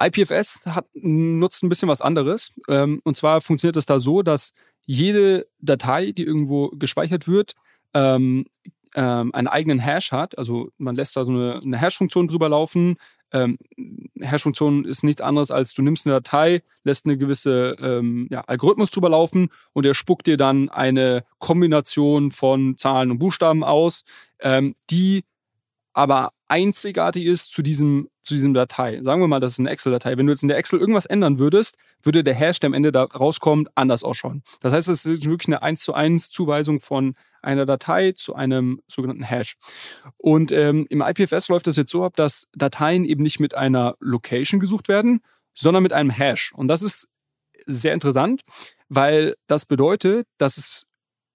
IPFS 0.00 0.66
hat, 0.66 0.86
nutzt 0.94 1.62
ein 1.62 1.68
bisschen 1.68 1.88
was 1.88 2.00
anderes. 2.00 2.52
Ähm, 2.68 3.00
und 3.04 3.16
zwar 3.16 3.40
funktioniert 3.40 3.76
es 3.76 3.86
da 3.86 4.00
so, 4.00 4.22
dass 4.22 4.52
jede 4.86 5.46
Datei, 5.60 6.12
die 6.12 6.24
irgendwo 6.24 6.68
gespeichert 6.70 7.26
wird, 7.26 7.54
ähm, 7.94 8.46
ähm, 8.94 9.34
einen 9.34 9.48
eigenen 9.48 9.78
Hash 9.78 10.12
hat. 10.12 10.38
Also 10.38 10.70
man 10.78 10.96
lässt 10.96 11.16
da 11.16 11.24
so 11.24 11.32
eine, 11.32 11.60
eine 11.62 11.78
Hash-Funktion 11.78 12.28
drüber 12.28 12.48
laufen. 12.48 12.96
Ähm, 13.32 13.58
Hash-Funktion 14.20 14.84
ist 14.84 15.02
nichts 15.02 15.20
anderes 15.20 15.50
als 15.50 15.74
du 15.74 15.82
nimmst 15.82 16.06
eine 16.06 16.14
Datei, 16.14 16.62
lässt 16.84 17.06
eine 17.06 17.18
gewisse 17.18 17.76
ähm, 17.80 18.28
ja, 18.30 18.42
Algorithmus 18.42 18.90
drüber 18.90 19.08
laufen 19.08 19.48
und 19.72 19.84
der 19.84 19.94
spuckt 19.94 20.26
dir 20.26 20.36
dann 20.36 20.68
eine 20.68 21.24
Kombination 21.38 22.30
von 22.30 22.76
Zahlen 22.76 23.10
und 23.10 23.18
Buchstaben 23.18 23.64
aus, 23.64 24.04
ähm, 24.40 24.76
die 24.90 25.24
aber 25.92 26.32
einzigartig 26.54 27.24
ist 27.26 27.50
zu 27.50 27.62
diesem, 27.62 28.08
zu 28.22 28.34
diesem 28.34 28.54
Datei. 28.54 29.02
Sagen 29.02 29.20
wir 29.20 29.26
mal, 29.26 29.40
das 29.40 29.52
ist 29.52 29.58
eine 29.58 29.70
Excel-Datei. 29.70 30.16
Wenn 30.16 30.26
du 30.26 30.32
jetzt 30.32 30.42
in 30.42 30.48
der 30.48 30.56
Excel 30.56 30.78
irgendwas 30.78 31.04
ändern 31.04 31.40
würdest, 31.40 31.78
würde 32.00 32.22
der 32.22 32.34
Hash, 32.34 32.60
der 32.60 32.68
am 32.68 32.74
Ende 32.74 32.92
da 32.92 33.02
rauskommt, 33.02 33.70
anders 33.74 34.04
ausschauen. 34.04 34.44
Das 34.60 34.72
heißt, 34.72 34.88
es 34.88 35.04
ist 35.04 35.24
wirklich 35.24 35.48
eine 35.48 35.62
1 35.62 35.82
zu 35.82 35.94
1 35.94 36.30
Zuweisung 36.30 36.78
von 36.78 37.14
einer 37.42 37.66
Datei 37.66 38.12
zu 38.12 38.36
einem 38.36 38.80
sogenannten 38.86 39.24
Hash. 39.24 39.56
Und 40.16 40.52
ähm, 40.52 40.86
im 40.90 41.02
IPFS 41.02 41.48
läuft 41.48 41.66
das 41.66 41.74
jetzt 41.74 41.90
so 41.90 42.04
ab, 42.04 42.14
dass 42.14 42.46
Dateien 42.54 43.04
eben 43.04 43.24
nicht 43.24 43.40
mit 43.40 43.56
einer 43.56 43.96
Location 43.98 44.60
gesucht 44.60 44.86
werden, 44.86 45.22
sondern 45.54 45.82
mit 45.82 45.92
einem 45.92 46.10
Hash. 46.10 46.52
Und 46.54 46.68
das 46.68 46.82
ist 46.82 47.08
sehr 47.66 47.94
interessant, 47.94 48.42
weil 48.88 49.34
das 49.48 49.66
bedeutet, 49.66 50.28
dass 50.38 50.56
es 50.56 50.86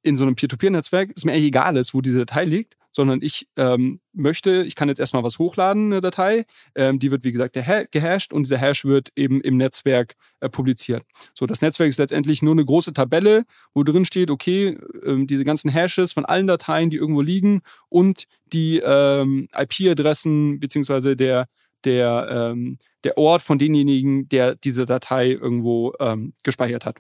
in 0.01 0.15
so 0.15 0.23
einem 0.23 0.35
Peer-to-Peer-Netzwerk 0.35 1.11
es 1.13 1.25
mir 1.25 1.33
eigentlich 1.33 1.47
egal 1.47 1.75
ist, 1.75 1.93
wo 1.93 1.99
diese 1.99 2.19
Datei 2.19 2.45
liegt, 2.45 2.77
sondern 2.91 3.21
ich 3.21 3.47
ähm, 3.55 3.99
möchte, 4.13 4.63
ich 4.63 4.75
kann 4.75 4.89
jetzt 4.89 4.99
erstmal 4.99 5.23
was 5.23 5.39
hochladen, 5.39 5.87
eine 5.87 6.01
Datei, 6.01 6.45
ähm, 6.75 6.99
die 6.99 7.11
wird 7.11 7.23
wie 7.23 7.31
gesagt 7.31 7.53
gehasht 7.91 8.33
und 8.33 8.43
dieser 8.43 8.57
Hash 8.57 8.85
wird 8.85 9.09
eben 9.15 9.41
im 9.41 9.57
Netzwerk 9.57 10.15
äh, 10.39 10.49
publiziert. 10.49 11.03
So, 11.33 11.45
das 11.45 11.61
Netzwerk 11.61 11.89
ist 11.89 11.99
letztendlich 11.99 12.41
nur 12.41 12.53
eine 12.53 12.65
große 12.65 12.93
Tabelle, 12.93 13.43
wo 13.73 13.83
drin 13.83 14.05
steht, 14.05 14.31
okay, 14.31 14.77
ähm, 15.03 15.27
diese 15.27 15.45
ganzen 15.45 15.69
Hashes 15.69 16.13
von 16.13 16.25
allen 16.25 16.47
Dateien, 16.47 16.89
die 16.89 16.97
irgendwo 16.97 17.21
liegen 17.21 17.61
und 17.89 18.25
die 18.51 18.79
ähm, 18.83 19.47
IP-Adressen 19.55 20.59
beziehungsweise 20.59 21.15
der 21.15 21.47
der 21.85 22.51
ähm, 22.51 22.77
der 23.03 23.17
Ort 23.17 23.41
von 23.41 23.57
denjenigen, 23.57 24.27
der 24.27 24.55
diese 24.55 24.85
Datei 24.85 25.31
irgendwo 25.31 25.93
ähm, 25.99 26.33
gespeichert 26.43 26.85
hat. 26.85 26.97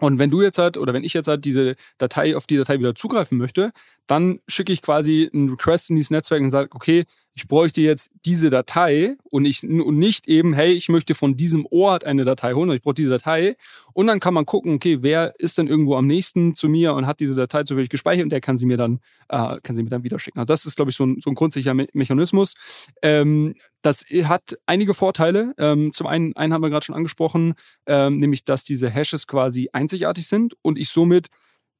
Und 0.00 0.18
wenn 0.18 0.30
du 0.30 0.42
jetzt 0.42 0.58
halt, 0.58 0.78
oder 0.78 0.94
wenn 0.94 1.04
ich 1.04 1.12
jetzt 1.12 1.28
halt 1.28 1.44
diese 1.44 1.76
Datei, 1.98 2.36
auf 2.36 2.46
die 2.46 2.56
Datei 2.56 2.78
wieder 2.78 2.94
zugreifen 2.94 3.36
möchte, 3.38 3.70
dann 4.06 4.40
schicke 4.48 4.72
ich 4.72 4.82
quasi 4.82 5.30
einen 5.32 5.50
Request 5.50 5.90
in 5.90 5.96
dieses 5.96 6.10
Netzwerk 6.10 6.40
und 6.40 6.50
sage, 6.50 6.70
okay, 6.72 7.04
ich 7.40 7.48
bräuchte 7.48 7.80
jetzt 7.80 8.10
diese 8.26 8.50
Datei 8.50 9.16
und, 9.30 9.46
ich, 9.46 9.62
und 9.62 9.96
nicht 9.96 10.28
eben, 10.28 10.52
hey, 10.52 10.72
ich 10.72 10.90
möchte 10.90 11.14
von 11.14 11.38
diesem 11.38 11.66
Ort 11.70 12.04
eine 12.04 12.24
Datei 12.24 12.52
holen, 12.52 12.70
ich 12.70 12.82
brauche 12.82 12.94
diese 12.94 13.08
Datei. 13.08 13.56
Und 13.94 14.08
dann 14.08 14.20
kann 14.20 14.34
man 14.34 14.44
gucken, 14.44 14.74
okay, 14.74 14.98
wer 15.00 15.34
ist 15.38 15.56
denn 15.56 15.66
irgendwo 15.66 15.96
am 15.96 16.06
nächsten 16.06 16.54
zu 16.54 16.68
mir 16.68 16.92
und 16.92 17.06
hat 17.06 17.18
diese 17.18 17.34
Datei 17.34 17.62
zufällig 17.62 17.88
gespeichert 17.88 18.24
und 18.24 18.30
der 18.30 18.42
kann 18.42 18.58
sie 18.58 18.66
mir 18.66 18.76
dann, 18.76 19.00
äh, 19.30 19.56
kann 19.62 19.74
sie 19.74 19.82
mir 19.82 19.88
dann 19.88 20.04
wieder 20.04 20.18
schicken. 20.18 20.38
Also 20.38 20.52
das 20.52 20.66
ist, 20.66 20.76
glaube 20.76 20.90
ich, 20.90 20.96
so 20.98 21.06
ein, 21.06 21.18
so 21.20 21.30
ein 21.30 21.34
grundsätzlicher 21.34 21.72
Me 21.72 21.86
Mechanismus. 21.94 22.54
Ähm, 23.00 23.54
das 23.80 24.04
hat 24.24 24.58
einige 24.66 24.92
Vorteile. 24.92 25.54
Ähm, 25.56 25.92
zum 25.92 26.06
einen, 26.06 26.36
einen 26.36 26.52
haben 26.52 26.62
wir 26.62 26.68
gerade 26.68 26.84
schon 26.84 26.94
angesprochen, 26.94 27.54
ähm, 27.86 28.18
nämlich, 28.18 28.44
dass 28.44 28.64
diese 28.64 28.90
Hashes 28.90 29.26
quasi 29.26 29.70
einzigartig 29.72 30.26
sind 30.26 30.56
und 30.60 30.78
ich 30.78 30.90
somit 30.90 31.28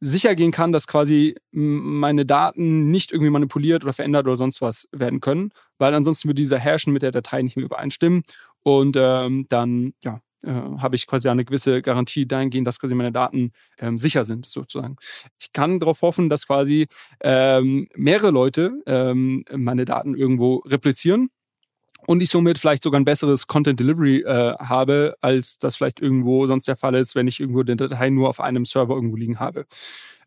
sicher 0.00 0.34
gehen 0.34 0.50
kann, 0.50 0.72
dass 0.72 0.86
quasi 0.86 1.36
meine 1.52 2.24
Daten 2.26 2.90
nicht 2.90 3.12
irgendwie 3.12 3.30
manipuliert 3.30 3.84
oder 3.84 3.92
verändert 3.92 4.26
oder 4.26 4.36
sonst 4.36 4.60
was 4.60 4.88
werden 4.92 5.20
können, 5.20 5.50
weil 5.78 5.94
ansonsten 5.94 6.28
würde 6.28 6.40
dieser 6.40 6.58
Hashen 6.58 6.92
mit 6.92 7.02
der 7.02 7.12
Datei 7.12 7.42
nicht 7.42 7.56
mehr 7.56 7.66
übereinstimmen 7.66 8.22
und 8.62 8.96
ähm, 8.98 9.46
dann 9.48 9.92
ja, 10.02 10.20
äh, 10.44 10.52
habe 10.52 10.96
ich 10.96 11.06
quasi 11.06 11.28
eine 11.28 11.44
gewisse 11.44 11.82
Garantie 11.82 12.26
dahingehend, 12.26 12.66
dass 12.66 12.80
quasi 12.80 12.94
meine 12.94 13.12
Daten 13.12 13.52
ähm, 13.78 13.98
sicher 13.98 14.24
sind, 14.24 14.46
sozusagen. 14.46 14.96
Ich 15.38 15.52
kann 15.52 15.80
darauf 15.80 16.00
hoffen, 16.02 16.30
dass 16.30 16.46
quasi 16.46 16.86
ähm, 17.20 17.88
mehrere 17.94 18.30
Leute 18.30 18.72
ähm, 18.86 19.44
meine 19.54 19.84
Daten 19.84 20.16
irgendwo 20.16 20.56
replizieren 20.66 21.30
und 22.10 22.20
ich 22.24 22.28
somit 22.28 22.58
vielleicht 22.58 22.82
sogar 22.82 22.98
ein 22.98 23.04
besseres 23.04 23.46
Content 23.46 23.78
Delivery 23.78 24.22
äh, 24.22 24.56
habe, 24.58 25.14
als 25.20 25.60
das 25.60 25.76
vielleicht 25.76 26.00
irgendwo 26.00 26.44
sonst 26.48 26.66
der 26.66 26.74
Fall 26.74 26.96
ist, 26.96 27.14
wenn 27.14 27.28
ich 27.28 27.38
irgendwo 27.38 27.62
die 27.62 27.76
Datei 27.76 28.10
nur 28.10 28.28
auf 28.28 28.40
einem 28.40 28.64
Server 28.64 28.96
irgendwo 28.96 29.14
liegen 29.14 29.38
habe. 29.38 29.64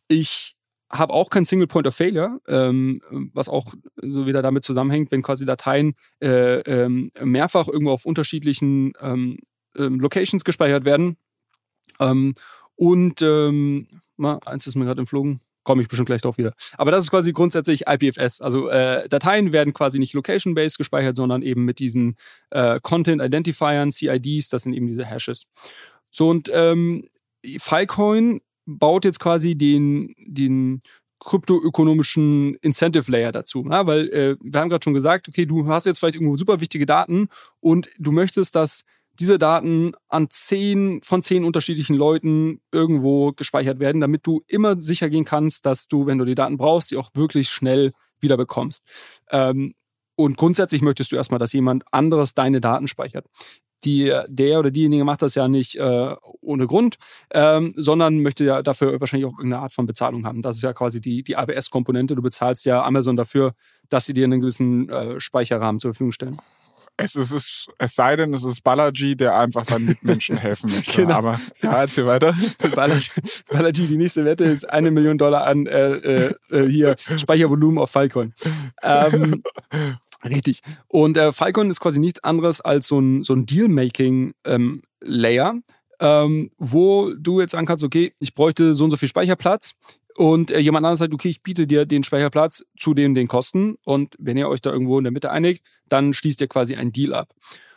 Ich 0.07 0.55
habe 0.89 1.11
auch 1.11 1.29
kein 1.29 1.43
Single 1.43 1.67
Point 1.67 1.85
of 1.85 1.93
Failure, 1.93 2.39
ähm, 2.47 3.01
was 3.33 3.49
auch 3.49 3.73
so 3.97 4.25
wieder 4.25 4.41
damit 4.41 4.63
zusammenhängt, 4.63 5.11
wenn 5.11 5.23
quasi 5.23 5.43
Dateien 5.43 5.95
äh, 6.21 6.59
ähm, 6.59 7.11
mehrfach 7.21 7.67
irgendwo 7.67 7.91
auf 7.91 8.05
unterschiedlichen 8.05 8.93
ähm, 9.01 9.39
ähm 9.75 9.99
Locations 9.99 10.45
gespeichert 10.45 10.85
werden. 10.85 11.17
Ähm, 11.99 12.35
und 12.75 13.21
ähm, 13.21 13.89
mal, 14.15 14.39
eins 14.45 14.67
ist 14.67 14.75
mir 14.75 14.85
gerade 14.85 15.01
entflogen 15.01 15.41
komme 15.63 15.81
ich 15.81 15.87
bestimmt 15.87 16.07
gleich 16.07 16.21
drauf 16.21 16.37
wieder. 16.37 16.53
Aber 16.77 16.91
das 16.91 17.03
ist 17.03 17.11
quasi 17.11 17.33
grundsätzlich 17.33 17.85
IPFS. 17.87 18.41
Also 18.41 18.69
äh, 18.69 19.07
Dateien 19.09 19.51
werden 19.51 19.73
quasi 19.73 19.99
nicht 19.99 20.13
location-based 20.13 20.77
gespeichert, 20.77 21.15
sondern 21.15 21.41
eben 21.41 21.65
mit 21.65 21.79
diesen 21.79 22.17
äh, 22.51 22.79
Content-Identifiern, 22.81 23.91
CIDs, 23.91 24.49
das 24.49 24.63
sind 24.63 24.73
eben 24.73 24.87
diese 24.87 25.05
Hashes. 25.05 25.45
So 26.11 26.29
und 26.29 26.49
ähm, 26.53 27.07
Filecoin 27.59 28.41
baut 28.65 29.05
jetzt 29.05 29.19
quasi 29.19 29.55
den, 29.55 30.13
den 30.17 30.81
kryptoökonomischen 31.19 32.55
Incentive 32.55 33.11
Layer 33.11 33.31
dazu. 33.31 33.65
Ja? 33.69 33.87
Weil 33.87 34.09
äh, 34.09 34.35
wir 34.41 34.59
haben 34.59 34.69
gerade 34.69 34.83
schon 34.83 34.93
gesagt, 34.93 35.27
okay, 35.27 35.45
du 35.45 35.67
hast 35.67 35.85
jetzt 35.85 35.99
vielleicht 35.99 36.15
irgendwo 36.15 36.37
super 36.37 36.59
wichtige 36.59 36.85
Daten 36.85 37.29
und 37.59 37.89
du 37.97 38.11
möchtest, 38.11 38.55
dass 38.55 38.83
diese 39.19 39.37
Daten 39.37 39.93
an 40.07 40.27
zehn 40.29 41.01
von 41.03 41.21
zehn 41.21 41.45
unterschiedlichen 41.45 41.95
Leuten 41.95 42.61
irgendwo 42.71 43.31
gespeichert 43.31 43.79
werden, 43.79 44.01
damit 44.01 44.25
du 44.25 44.41
immer 44.47 44.81
sicher 44.81 45.09
gehen 45.09 45.25
kannst, 45.25 45.65
dass 45.65 45.87
du, 45.87 46.05
wenn 46.05 46.17
du 46.17 46.25
die 46.25 46.35
Daten 46.35 46.57
brauchst, 46.57 46.91
die 46.91 46.97
auch 46.97 47.09
wirklich 47.13 47.49
schnell 47.49 47.93
wieder 48.19 48.37
bekommst. 48.37 48.83
Ähm, 49.29 49.73
und 50.15 50.37
grundsätzlich 50.37 50.81
möchtest 50.81 51.11
du 51.11 51.15
erstmal, 51.15 51.39
dass 51.39 51.53
jemand 51.53 51.83
anderes 51.91 52.33
deine 52.33 52.61
Daten 52.61 52.87
speichert. 52.87 53.25
Die, 53.83 54.13
der 54.29 54.59
oder 54.59 54.71
diejenige 54.71 55.03
macht 55.03 55.21
das 55.21 55.35
ja 55.35 55.49
nicht 55.49 55.75
äh, 55.75 56.15
ohne 56.39 56.67
Grund, 56.67 56.95
ähm, 57.31 57.73
sondern 57.75 58.21
möchte 58.21 58.45
ja 58.45 58.61
dafür 58.61 58.99
wahrscheinlich 59.01 59.27
auch 59.27 59.37
irgendeine 59.37 59.61
Art 59.61 59.73
von 59.73 59.85
Bezahlung 59.85 60.25
haben. 60.25 60.41
Das 60.41 60.55
ist 60.55 60.61
ja 60.61 60.71
quasi 60.71 61.01
die, 61.01 61.21
die 61.21 61.35
AWS-Komponente. 61.35 62.15
Du 62.15 62.21
bezahlst 62.21 62.65
ja 62.65 62.81
Amazon 62.83 63.17
dafür, 63.17 63.53
dass 63.89 64.05
sie 64.05 64.13
dir 64.13 64.23
einen 64.23 64.39
gewissen 64.39 64.89
äh, 64.89 65.19
Speicherrahmen 65.19 65.81
zur 65.81 65.93
Verfügung 65.93 66.13
stellen. 66.13 66.39
Es, 66.95 67.15
ist, 67.15 67.33
es, 67.33 67.65
es 67.79 67.95
sei 67.95 68.15
denn, 68.15 68.35
es 68.35 68.43
ist 68.43 68.61
Balaji, 68.61 69.15
der 69.15 69.35
einfach 69.35 69.65
seinen 69.65 69.87
Mitmenschen 69.87 70.37
helfen 70.37 70.69
möchte. 70.75 71.01
Genau. 71.01 71.15
Aber 71.15 71.39
ja, 71.61 71.81
erzähl 71.81 72.05
weiter. 72.05 72.35
Balaji, 72.75 73.09
Balaji, 73.49 73.87
die 73.87 73.97
nächste 73.97 74.25
Wette 74.25 74.43
ist 74.43 74.69
eine 74.69 74.91
Million 74.91 75.17
Dollar 75.17 75.47
an 75.47 75.65
äh, 75.65 75.95
äh, 75.95 76.35
äh, 76.51 76.67
hier 76.67 76.95
Speichervolumen 77.17 77.79
auf 77.79 77.89
Filecoin. 77.89 78.35
Ähm, 78.83 79.41
richtig. 80.23 80.61
Und 80.87 81.17
äh, 81.17 81.31
Filecoin 81.31 81.71
ist 81.71 81.79
quasi 81.79 81.99
nichts 81.99 82.23
anderes 82.23 82.61
als 82.61 82.87
so 82.87 82.99
ein, 82.99 83.23
so 83.23 83.33
ein 83.33 83.47
Deal-Making-Layer, 83.47 85.55
ähm, 85.99 86.51
wo 86.57 87.11
du 87.13 87.41
jetzt 87.41 87.51
sagen 87.51 87.65
kannst, 87.65 87.83
okay, 87.83 88.13
ich 88.19 88.35
bräuchte 88.35 88.75
so 88.75 88.83
und 88.83 88.91
so 88.91 88.97
viel 88.97 89.09
Speicherplatz 89.09 89.73
und 90.17 90.51
äh, 90.51 90.59
jemand 90.59 90.85
anderes 90.85 90.99
sagt, 90.99 91.13
okay, 91.13 91.29
ich 91.29 91.43
biete 91.43 91.67
dir 91.67 91.85
den 91.85 92.03
Speicherplatz 92.03 92.65
zu 92.77 92.93
den, 92.93 93.15
den 93.15 93.27
Kosten 93.27 93.77
und 93.83 94.15
wenn 94.19 94.37
ihr 94.37 94.49
euch 94.49 94.61
da 94.61 94.71
irgendwo 94.71 94.97
in 94.97 95.03
der 95.03 95.13
Mitte 95.13 95.31
einigt, 95.31 95.65
dann 95.87 96.13
schließt 96.13 96.41
ihr 96.41 96.47
quasi 96.47 96.75
einen 96.75 96.91
Deal 96.91 97.13
ab. 97.13 97.33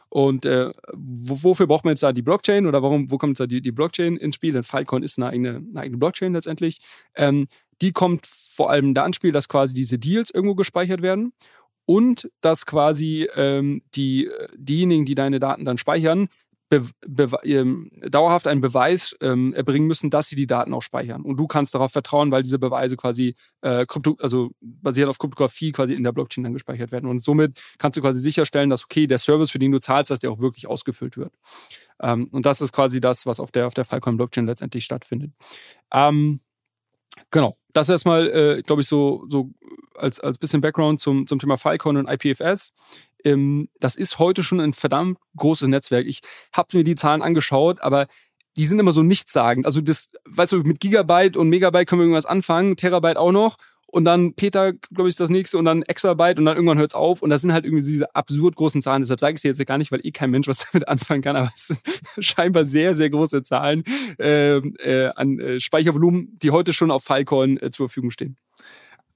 Und 0.08 0.46
äh, 0.46 0.70
wofür 0.94 1.66
braucht 1.66 1.84
man 1.84 1.92
jetzt 1.92 2.02
da 2.02 2.12
die 2.12 2.22
Blockchain 2.22 2.66
oder 2.66 2.82
warum, 2.82 3.10
wo 3.10 3.18
kommt 3.18 3.32
jetzt 3.32 3.40
da 3.40 3.46
die, 3.46 3.60
die 3.60 3.72
Blockchain 3.72 4.16
ins 4.16 4.36
Spiel? 4.36 4.52
Denn 4.52 4.62
Filecoin 4.62 5.02
ist 5.02 5.18
eine 5.18 5.28
eigene, 5.28 5.56
eine 5.56 5.80
eigene 5.80 5.98
Blockchain 5.98 6.32
letztendlich. 6.32 6.78
Ähm, 7.16 7.48
die 7.82 7.92
kommt 7.92 8.26
vor 8.26 8.70
allem 8.70 8.94
da 8.94 9.04
ins 9.04 9.16
Spiel, 9.16 9.32
dass 9.32 9.48
quasi 9.48 9.74
diese 9.74 9.98
Deals 9.98 10.30
irgendwo 10.30 10.54
gespeichert 10.54 11.02
werden 11.02 11.32
und 11.84 12.30
dass 12.40 12.66
quasi 12.66 13.28
ähm, 13.34 13.82
die, 13.94 14.30
diejenigen, 14.54 15.04
die 15.04 15.14
deine 15.14 15.40
Daten 15.40 15.64
dann 15.64 15.78
speichern, 15.78 16.28
ähm, 16.70 17.90
dauerhaft 18.08 18.46
einen 18.46 18.60
Beweis 18.60 19.16
ähm, 19.20 19.54
erbringen 19.54 19.86
müssen, 19.86 20.10
dass 20.10 20.28
sie 20.28 20.36
die 20.36 20.46
Daten 20.46 20.74
auch 20.74 20.82
speichern. 20.82 21.22
Und 21.22 21.36
du 21.36 21.46
kannst 21.46 21.74
darauf 21.74 21.92
vertrauen, 21.92 22.30
weil 22.30 22.42
diese 22.42 22.58
Beweise 22.58 22.96
quasi 22.96 23.36
äh, 23.62 23.86
Krypto, 23.86 24.16
also 24.20 24.50
basiert 24.60 25.08
auf 25.08 25.18
Kryptographie 25.18 25.72
quasi 25.72 25.94
in 25.94 26.02
der 26.02 26.12
Blockchain 26.12 26.44
dann 26.44 26.54
gespeichert 26.54 26.90
werden. 26.90 27.08
Und 27.08 27.20
somit 27.20 27.60
kannst 27.78 27.96
du 27.96 28.02
quasi 28.02 28.20
sicherstellen, 28.20 28.70
dass 28.70 28.84
okay, 28.84 29.06
der 29.06 29.18
Service, 29.18 29.50
für 29.50 29.58
den 29.58 29.72
du 29.72 29.78
zahlst, 29.78 30.10
dass 30.10 30.20
der 30.20 30.30
auch 30.30 30.40
wirklich 30.40 30.66
ausgefüllt 30.66 31.16
wird. 31.16 31.32
Ähm, 32.00 32.28
und 32.32 32.46
das 32.46 32.60
ist 32.60 32.72
quasi 32.72 33.00
das, 33.00 33.26
was 33.26 33.40
auf 33.40 33.52
der 33.52 33.66
auf 33.66 33.74
der 33.74 33.84
Filecoin 33.84 34.16
Blockchain 34.16 34.46
letztendlich 34.46 34.84
stattfindet. 34.84 35.32
Ähm, 35.92 36.40
genau. 37.30 37.56
Das 37.76 37.88
erstmal, 37.88 38.28
äh, 38.28 38.62
glaube 38.62 38.82
ich, 38.82 38.88
so, 38.88 39.24
so 39.28 39.50
als, 39.94 40.20
als 40.20 40.38
bisschen 40.38 40.60
Background 40.60 41.00
zum, 41.00 41.26
zum 41.26 41.38
Thema 41.38 41.56
Filecoin 41.56 41.96
und 41.96 42.08
IPFS 42.08 42.72
ähm, 43.24 43.68
das 43.80 43.96
ist 43.96 44.18
heute 44.18 44.44
schon 44.44 44.60
ein 44.60 44.72
verdammt 44.72 45.18
großes 45.36 45.68
Netzwerk. 45.68 46.06
Ich 46.06 46.20
habe 46.52 46.76
mir 46.76 46.84
die 46.84 46.94
Zahlen 46.94 47.22
angeschaut, 47.22 47.80
aber 47.80 48.06
die 48.56 48.64
sind 48.64 48.78
immer 48.78 48.92
so 48.92 49.02
nichtssagend. 49.02 49.66
Also 49.66 49.80
das, 49.80 50.12
weißt 50.24 50.52
du, 50.52 50.58
mit 50.58 50.80
Gigabyte 50.80 51.36
und 51.36 51.48
Megabyte 51.48 51.88
können 51.88 52.00
wir 52.00 52.04
irgendwas 52.04 52.26
anfangen, 52.26 52.76
Terabyte 52.76 53.18
auch 53.18 53.32
noch. 53.32 53.56
Und 53.96 54.04
dann 54.04 54.34
Peter, 54.34 54.74
glaube 54.74 55.08
ich, 55.08 55.14
ist 55.14 55.20
das 55.20 55.30
nächste 55.30 55.56
und 55.56 55.64
dann 55.64 55.80
Exabyte 55.80 56.38
und 56.38 56.44
dann 56.44 56.54
irgendwann 56.54 56.76
hört 56.76 56.90
es 56.90 56.94
auf. 56.94 57.22
Und 57.22 57.30
das 57.30 57.40
sind 57.40 57.54
halt 57.54 57.64
irgendwie 57.64 57.82
diese 57.82 58.14
absurd 58.14 58.54
großen 58.54 58.82
Zahlen. 58.82 59.00
Deshalb 59.00 59.20
sage 59.20 59.32
ich 59.32 59.38
es 59.38 59.42
jetzt 59.44 59.66
gar 59.66 59.78
nicht, 59.78 59.90
weil 59.90 60.04
eh 60.04 60.10
kein 60.10 60.30
Mensch 60.30 60.46
was 60.48 60.66
damit 60.70 60.86
anfangen 60.86 61.22
kann. 61.22 61.34
Aber 61.34 61.50
es 61.56 61.68
sind 61.68 61.80
scheinbar 62.18 62.66
sehr, 62.66 62.94
sehr 62.94 63.08
große 63.08 63.42
Zahlen 63.42 63.84
äh, 64.18 64.56
äh, 64.56 65.12
an 65.16 65.40
äh, 65.40 65.60
Speichervolumen, 65.60 66.36
die 66.42 66.50
heute 66.50 66.74
schon 66.74 66.90
auf 66.90 67.04
Filecoin 67.04 67.56
äh, 67.56 67.70
zur 67.70 67.88
Verfügung 67.88 68.10
stehen. 68.10 68.36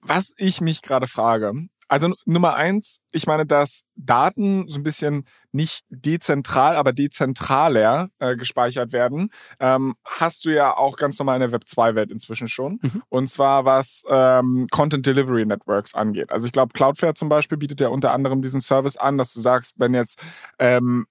Was 0.00 0.32
ich 0.38 0.62
mich 0.62 0.80
gerade 0.80 1.06
frage, 1.06 1.52
also 1.90 2.14
Nummer 2.24 2.54
eins, 2.54 3.00
ich 3.10 3.26
meine, 3.26 3.44
dass 3.44 3.84
Daten 3.96 4.68
so 4.68 4.78
ein 4.78 4.84
bisschen 4.84 5.24
nicht 5.50 5.82
dezentral, 5.88 6.76
aber 6.76 6.92
dezentraler 6.92 8.10
äh, 8.20 8.36
gespeichert 8.36 8.92
werden, 8.92 9.30
ähm, 9.58 9.96
hast 10.06 10.44
du 10.44 10.50
ja 10.50 10.76
auch 10.76 10.96
ganz 10.96 11.18
normal 11.18 11.36
in 11.36 11.40
der 11.40 11.52
Web 11.52 11.64
2-Welt 11.66 12.12
inzwischen 12.12 12.46
schon. 12.46 12.78
Mhm. 12.80 13.02
Und 13.08 13.28
zwar 13.28 13.64
was 13.64 14.04
ähm, 14.08 14.68
Content 14.70 15.04
Delivery 15.04 15.44
Networks 15.44 15.96
angeht. 15.96 16.30
Also 16.30 16.46
ich 16.46 16.52
glaube, 16.52 16.72
Cloudflare 16.74 17.14
zum 17.14 17.28
Beispiel 17.28 17.58
bietet 17.58 17.80
ja 17.80 17.88
unter 17.88 18.12
anderem 18.12 18.40
diesen 18.40 18.60
Service 18.60 18.96
an, 18.96 19.18
dass 19.18 19.34
du 19.34 19.40
sagst, 19.40 19.74
wenn 19.78 19.92
jetzt 19.92 20.22
ähm, 20.60 21.06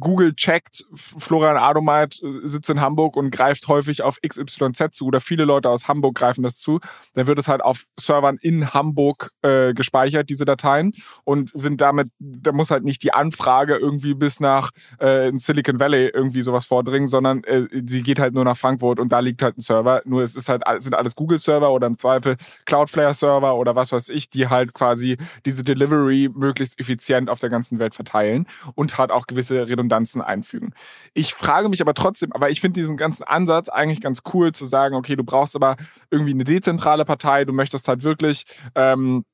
Google 0.00 0.34
checkt, 0.34 0.84
Florian 0.94 1.56
Adomeit 1.56 2.20
äh, 2.22 2.46
sitzt 2.46 2.70
in 2.70 2.80
Hamburg 2.80 3.16
und 3.16 3.30
greift 3.30 3.68
häufig 3.68 4.02
auf 4.02 4.18
XYZ 4.26 4.92
zu 4.92 5.06
oder 5.06 5.20
viele 5.20 5.44
Leute 5.44 5.70
aus 5.70 5.88
Hamburg 5.88 6.14
greifen 6.14 6.42
das 6.42 6.58
zu, 6.58 6.80
dann 7.14 7.26
wird 7.26 7.38
es 7.38 7.48
halt 7.48 7.62
auf 7.62 7.84
Servern 7.98 8.38
in 8.40 8.74
Hamburg 8.74 9.30
äh, 9.42 9.72
gespeichert, 9.72 10.28
diese 10.28 10.44
Dateien 10.44 10.92
und 11.24 11.50
sind 11.54 11.80
damit, 11.80 12.08
da 12.18 12.52
muss 12.52 12.70
halt 12.70 12.84
nicht 12.84 13.02
die 13.02 13.14
Anfrage 13.14 13.76
irgendwie 13.76 14.14
bis 14.14 14.40
nach 14.40 14.70
äh, 15.00 15.28
in 15.28 15.38
Silicon 15.38 15.80
Valley 15.80 16.10
irgendwie 16.12 16.42
sowas 16.42 16.66
vordringen, 16.66 17.08
sondern 17.08 17.42
äh, 17.44 17.66
sie 17.86 18.02
geht 18.02 18.18
halt 18.18 18.34
nur 18.34 18.44
nach 18.44 18.56
Frankfurt 18.56 19.00
und 19.00 19.12
da 19.12 19.20
liegt 19.20 19.42
halt 19.42 19.56
ein 19.58 19.60
Server. 19.60 20.02
Nur 20.04 20.22
es 20.22 20.34
ist 20.34 20.48
halt, 20.48 20.62
sind 20.78 20.94
alles 20.94 21.14
Google-Server 21.14 21.70
oder 21.70 21.86
im 21.86 21.98
Zweifel 21.98 22.36
Cloudflare-Server 22.66 23.54
oder 23.56 23.74
was 23.74 23.92
weiß 23.92 24.10
ich, 24.10 24.28
die 24.28 24.48
halt 24.48 24.74
quasi 24.74 25.16
diese 25.46 25.64
Delivery 25.64 26.30
möglichst 26.34 26.78
effizient 26.78 27.30
auf 27.30 27.38
der 27.38 27.50
ganzen 27.50 27.78
Welt 27.78 27.94
verteilen 27.94 28.46
und 28.74 28.98
hat 28.98 29.10
auch 29.10 29.26
gewisse 29.26 29.53
gewisse 29.54 29.68
Redundanzen 29.68 30.22
einfügen. 30.22 30.72
Ich 31.14 31.34
frage 31.34 31.68
mich 31.68 31.80
aber 31.80 31.94
trotzdem, 31.94 32.32
aber 32.32 32.50
ich 32.50 32.60
finde 32.60 32.80
diesen 32.80 32.96
ganzen 32.96 33.22
Ansatz 33.24 33.68
eigentlich 33.68 34.00
ganz 34.00 34.22
cool 34.32 34.52
zu 34.52 34.66
sagen, 34.66 34.94
okay, 34.94 35.16
du 35.16 35.24
brauchst 35.24 35.56
aber 35.56 35.76
irgendwie 36.10 36.32
eine 36.32 36.44
dezentrale 36.44 37.04
Partei, 37.04 37.44
du 37.44 37.52
möchtest 37.52 37.88
halt 37.88 38.02
wirklich 38.02 38.44
ähm, 38.74 39.24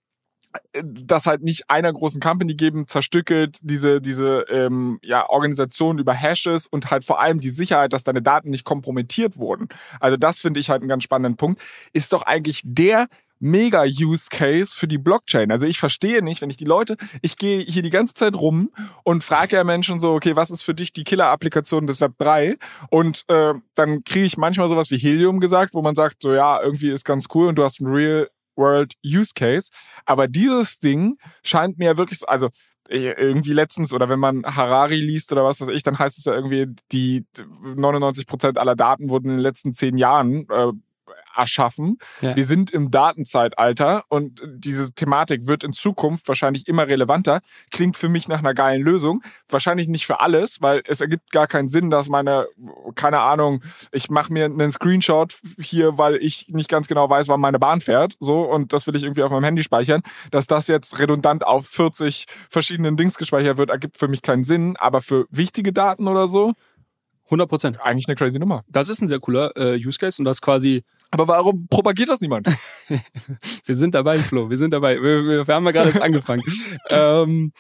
das 0.83 1.27
halt 1.27 1.43
nicht 1.43 1.71
einer 1.71 1.93
großen 1.93 2.21
Company 2.21 2.55
geben, 2.55 2.87
zerstückelt 2.87 3.59
diese, 3.63 4.01
diese 4.01 4.45
ähm, 4.49 4.99
ja, 5.03 5.29
Organisation 5.29 5.99
über 5.99 6.15
Hashes 6.15 6.67
und 6.67 6.91
halt 6.91 7.05
vor 7.05 7.21
allem 7.21 7.41
die 7.41 7.51
Sicherheit, 7.51 7.93
dass 7.93 8.05
deine 8.05 8.23
Daten 8.23 8.51
nicht 8.51 8.65
kompromittiert 8.65 9.37
wurden. 9.37 9.69
Also 10.01 10.17
das 10.17 10.41
finde 10.41 10.61
ich 10.61 10.71
halt 10.71 10.83
einen 10.83 10.89
ganz 10.89 11.05
spannenden 11.05 11.37
Punkt. 11.37 11.61
Ist 11.93 12.13
doch 12.13 12.23
eigentlich 12.23 12.63
der 12.65 13.09
Mega-Use-Case 13.41 14.77
für 14.77 14.87
die 14.87 14.99
Blockchain. 14.99 15.51
Also 15.51 15.67
ich 15.67 15.81
verstehe 15.81 16.23
nicht, 16.23 16.43
wenn 16.43 16.51
ich 16.51 16.59
die 16.59 16.67
Leute, 16.67 16.97
ich 17.23 17.37
gehe 17.37 17.61
hier 17.61 17.83
die 17.83 17.91
ganze 17.91 18.15
Zeit 18.15 18.35
rum 18.35 18.71
und 19.03 19.25
frage 19.25 19.57
ja 19.57 19.65
Menschen 19.65 19.99
so, 19.99 20.13
okay, 20.13 20.37
was 20.37 20.51
ist 20.51 20.63
für 20.63 20.75
dich 20.75 20.93
die 20.93 21.05
Killer-Applikation 21.05 21.87
des 21.87 22.01
Web 22.01 22.13
3? 22.19 22.57
Und 22.91 23.25
äh, 23.29 23.55
dann 23.75 24.05
kriege 24.05 24.27
ich 24.27 24.37
manchmal 24.37 24.69
sowas 24.69 24.91
wie 24.91 24.99
Helium 24.99 25.41
gesagt, 25.41 25.75
wo 25.75 25.81
man 25.81 25.95
sagt, 25.95 26.23
so 26.23 26.35
ja, 26.35 26.61
irgendwie 26.63 26.91
ist 26.91 27.05
ganz 27.05 27.27
cool 27.35 27.49
und 27.49 27.57
du 27.57 27.65
hast 27.65 27.81
einen 27.81 27.93
Real 27.93 28.29
World 28.57 28.95
Use 29.05 29.33
Case. 29.35 29.71
Aber 30.07 30.29
dieses 30.29 30.79
Ding 30.79 31.17
scheint 31.43 31.79
mir 31.79 31.97
wirklich 31.97 32.19
so, 32.19 32.27
also 32.27 32.51
irgendwie 32.89 33.53
letztens 33.53 33.93
oder 33.93 34.09
wenn 34.09 34.19
man 34.19 34.45
Harari 34.45 35.01
liest 35.01 35.31
oder 35.33 35.45
was 35.45 35.61
weiß 35.61 35.69
ich, 35.69 35.83
dann 35.83 35.99
heißt 35.99 36.19
es 36.19 36.25
ja 36.25 36.35
irgendwie, 36.35 36.67
die 36.91 37.25
99 37.63 38.27
Prozent 38.27 38.59
aller 38.59 38.75
Daten 38.75 39.11
wurden 39.11 39.31
in 39.31 39.37
den 39.37 39.43
letzten 39.43 39.75
zehn 39.75 39.97
Jahren 39.97 40.47
äh, 40.51 40.73
erschaffen. 41.37 41.99
Ja. 42.21 42.37
Wir 42.37 42.45
sind 42.45 42.71
im 42.71 42.91
Datenzeitalter 42.91 44.05
und 44.09 44.41
diese 44.47 44.93
Thematik 44.93 45.47
wird 45.47 45.65
in 45.65 45.73
Zukunft 45.73 46.29
wahrscheinlich 46.29 46.67
immer 46.67 46.87
relevanter. 46.87 47.41
Klingt 47.71 47.97
für 47.97 48.09
mich 48.09 48.29
nach 48.29 48.41
einer 48.41 48.55
geilen 48.55 48.83
Lösung. 48.83 49.23
Wahrscheinlich 49.49 49.89
nicht 49.89 50.07
für 50.07 50.21
alles, 50.21 50.61
weil 50.61 50.83
es 50.87 51.01
ergibt 51.01 51.31
gar 51.31 51.47
keinen 51.47 51.69
Sinn, 51.69 51.91
dass 51.91 52.09
meine, 52.09 52.47
keine 52.95 53.21
Ahnung, 53.21 53.63
ich 53.93 54.11
mache 54.11 54.33
mir 54.33 54.45
einen 54.47 54.73
Screenshot 54.73 55.39
hier, 55.59 55.99
weil 55.99 56.17
ich 56.17 56.47
nicht 56.49 56.69
ganz 56.69 56.89
genau 56.89 57.09
weiß, 57.09 57.29
wann 57.29 57.41
meine 57.41 57.59
Bahn 57.59 57.81
fährt, 57.81 58.15
so 58.21 58.43
und 58.43 58.73
das 58.73 58.87
will 58.87 58.97
ich 58.97 59.03
irgendwie 59.03 59.23
auf 59.23 59.31
meinem 59.31 59.45
Handy 59.45 59.63
speichern. 59.63 60.03
Dass 60.31 60.47
das 60.47 60.67
jetzt 60.69 60.99
redundant 60.99 61.47
auf 61.47 61.67
40 61.67 62.27
verschiedenen 62.49 62.97
Dings 62.97 63.17
gespeichert 63.17 63.57
wird, 63.57 63.71
ergibt 63.71 63.99
für 63.99 64.09
mich 64.09 64.23
keinen 64.23 64.45
Sinn. 64.45 64.77
Aber 64.79 65.01
für 65.01 65.27
wichtige 65.31 65.73
Daten 65.73 66.09
oder 66.09 66.29
so, 66.29 66.55
100 67.31 67.49
Prozent. 67.49 67.81
Eigentlich 67.81 68.09
eine 68.09 68.17
crazy 68.17 68.39
Nummer. 68.39 68.65
Das 68.69 68.89
ist 68.89 69.01
ein 69.01 69.09
sehr 69.09 69.21
cooler 69.21 69.57
äh, 69.57 69.77
Use 69.77 69.99
Case 69.99 70.21
und 70.21 70.25
das 70.25 70.41
quasi. 70.41 70.83
Aber 71.11 71.27
warum 71.29 71.67
propagiert 71.69 72.09
das 72.09 72.21
niemand? 72.21 72.47
wir 73.65 73.75
sind 73.75 73.95
dabei, 73.95 74.19
Flo. 74.19 74.49
Wir 74.49 74.59
sind 74.59 74.73
dabei. 74.73 75.03
Wir, 75.03 75.25
wir, 75.25 75.47
wir 75.47 75.55
haben 75.55 75.65
ja 75.65 75.73
gerade 75.73 75.89
erst 75.89 76.03
angefangen. 76.03 76.43
ähm, 76.89 77.53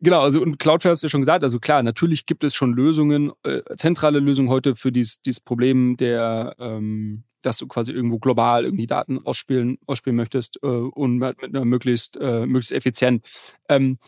Genau, 0.00 0.20
also 0.20 0.40
und 0.40 0.60
Cloudflare 0.60 0.92
hast 0.92 1.02
du 1.02 1.06
ja 1.06 1.10
schon 1.10 1.22
gesagt, 1.22 1.42
also 1.42 1.58
klar, 1.58 1.82
natürlich 1.82 2.24
gibt 2.24 2.44
es 2.44 2.54
schon 2.54 2.72
Lösungen, 2.72 3.32
äh, 3.42 3.62
zentrale 3.76 4.20
Lösungen 4.20 4.48
heute 4.48 4.76
für 4.76 4.92
dieses, 4.92 5.20
dieses 5.22 5.40
Problem 5.40 5.96
der, 5.96 6.54
ähm, 6.60 7.24
dass 7.42 7.58
du 7.58 7.66
quasi 7.66 7.90
irgendwo 7.90 8.18
global 8.20 8.64
irgendwie 8.64 8.86
Daten 8.86 9.18
ausspielen, 9.24 9.78
ausspielen 9.86 10.16
möchtest 10.16 10.60
äh, 10.62 10.66
und 10.66 11.18
mit 11.18 11.42
einer 11.42 11.64
möglichst, 11.64 12.16
äh, 12.20 12.46
möglichst 12.46 12.70
effizient. 12.70 13.24
Ähm, 13.68 13.98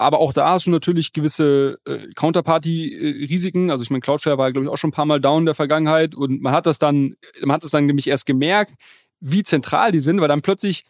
aber 0.00 0.18
auch 0.18 0.32
da 0.32 0.50
hast 0.50 0.66
du 0.66 0.70
natürlich 0.70 1.12
gewisse 1.12 1.78
äh, 1.84 2.08
Counterparty-Risiken. 2.14 3.70
Also 3.70 3.82
ich 3.82 3.90
meine, 3.90 4.00
Cloudflare 4.00 4.38
war, 4.38 4.50
glaube 4.50 4.64
ich, 4.64 4.70
auch 4.70 4.78
schon 4.78 4.88
ein 4.88 4.94
paar 4.94 5.04
Mal 5.04 5.20
down 5.20 5.42
in 5.42 5.46
der 5.46 5.54
Vergangenheit 5.54 6.14
und 6.14 6.40
man 6.40 6.54
hat 6.54 6.66
das 6.66 6.78
dann, 6.78 7.16
man 7.42 7.54
hat 7.54 7.64
das 7.64 7.70
dann 7.70 7.86
nämlich 7.86 8.06
erst 8.06 8.24
gemerkt, 8.24 8.74
wie 9.20 9.42
zentral 9.42 9.92
die 9.92 10.00
sind, 10.00 10.20
weil 10.20 10.28
dann 10.28 10.40
plötzlich 10.40 10.84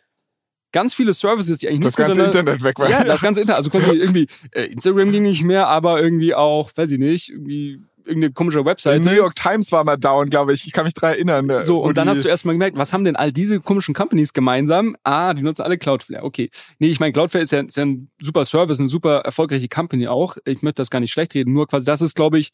ganz 0.72 0.94
viele 0.94 1.12
Services, 1.12 1.58
die 1.58 1.68
eigentlich 1.68 1.80
das 1.80 1.96
ganze 1.96 2.22
Internet 2.22 2.62
weg 2.62 2.78
waren. 2.78 2.90
Ja, 2.90 3.02
das 3.02 3.20
ganze 3.20 3.40
Internet. 3.40 3.56
Also 3.56 3.70
quasi 3.70 3.98
irgendwie 3.98 4.28
äh, 4.52 4.66
Instagram 4.66 5.10
ging 5.10 5.24
nicht 5.24 5.42
mehr, 5.42 5.66
aber 5.66 6.00
irgendwie 6.00 6.34
auch, 6.34 6.70
weiß 6.74 6.92
ich 6.92 6.98
nicht, 6.98 7.30
irgendwie 7.30 7.82
irgendeine 8.10 8.32
komische 8.32 8.64
Webseite. 8.64 9.00
Die 9.00 9.06
New 9.06 9.14
York 9.14 9.34
Times 9.36 9.72
war 9.72 9.84
mal 9.84 9.96
down, 9.96 10.28
glaube 10.28 10.52
ich. 10.52 10.66
Ich 10.66 10.72
kann 10.72 10.84
mich 10.84 10.94
daran 10.94 11.14
erinnern. 11.14 11.46
Ne? 11.46 11.62
So, 11.62 11.82
und 11.82 11.96
dann 11.96 12.08
hast 12.08 12.24
du 12.24 12.28
erstmal 12.28 12.54
gemerkt, 12.54 12.76
was 12.76 12.92
haben 12.92 13.04
denn 13.04 13.16
all 13.16 13.32
diese 13.32 13.60
komischen 13.60 13.94
Companies 13.94 14.32
gemeinsam? 14.32 14.96
Ah, 15.04 15.32
die 15.32 15.42
nutzen 15.42 15.62
alle 15.62 15.78
Cloudflare. 15.78 16.24
Okay. 16.24 16.50
Nee, 16.78 16.88
ich 16.88 17.00
meine, 17.00 17.12
Cloudflare 17.12 17.42
ist 17.42 17.52
ja, 17.52 17.60
ist 17.60 17.76
ja 17.76 17.84
ein 17.84 18.10
super 18.20 18.44
Service, 18.44 18.80
eine 18.80 18.88
super 18.88 19.20
erfolgreiche 19.20 19.68
Company 19.68 20.08
auch. 20.08 20.36
Ich 20.44 20.62
möchte 20.62 20.80
das 20.80 20.90
gar 20.90 21.00
nicht 21.00 21.12
schlecht 21.12 21.34
reden. 21.34 21.52
Nur 21.52 21.66
quasi, 21.66 21.86
das 21.86 22.02
ist, 22.02 22.14
glaube 22.14 22.38
ich, 22.38 22.50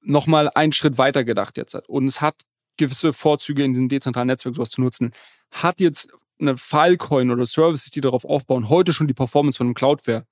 nochmal 0.00 0.50
einen 0.54 0.72
Schritt 0.72 0.98
weiter 0.98 1.24
gedacht 1.24 1.56
jetzt. 1.56 1.74
Und 1.88 2.06
es 2.06 2.20
hat 2.20 2.36
gewisse 2.76 3.12
Vorzüge 3.12 3.64
in 3.64 3.72
diesem 3.72 3.88
dezentralen 3.88 4.28
Netzwerk 4.28 4.54
sowas 4.54 4.70
zu 4.70 4.80
nutzen. 4.80 5.12
Hat 5.50 5.80
jetzt 5.80 6.12
eine 6.40 6.56
Filecoin 6.56 7.30
oder 7.30 7.44
Services, 7.44 7.90
die 7.90 8.00
darauf 8.00 8.24
aufbauen, 8.24 8.68
heute 8.68 8.92
schon 8.92 9.08
die 9.08 9.14
Performance 9.14 9.58
von 9.58 9.66
einem 9.66 9.74
Cloudflare? 9.74 10.24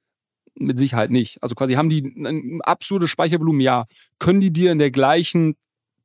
Mit 0.58 0.78
Sicherheit 0.78 1.10
nicht. 1.10 1.42
Also 1.42 1.54
quasi 1.54 1.74
haben 1.74 1.90
die 1.90 2.02
ein 2.02 2.60
absurdes 2.62 3.10
Speichervolumen, 3.10 3.60
ja. 3.60 3.86
Können 4.18 4.40
die 4.40 4.52
dir 4.52 4.72
in 4.72 4.78
der 4.78 4.90
gleichen 4.90 5.56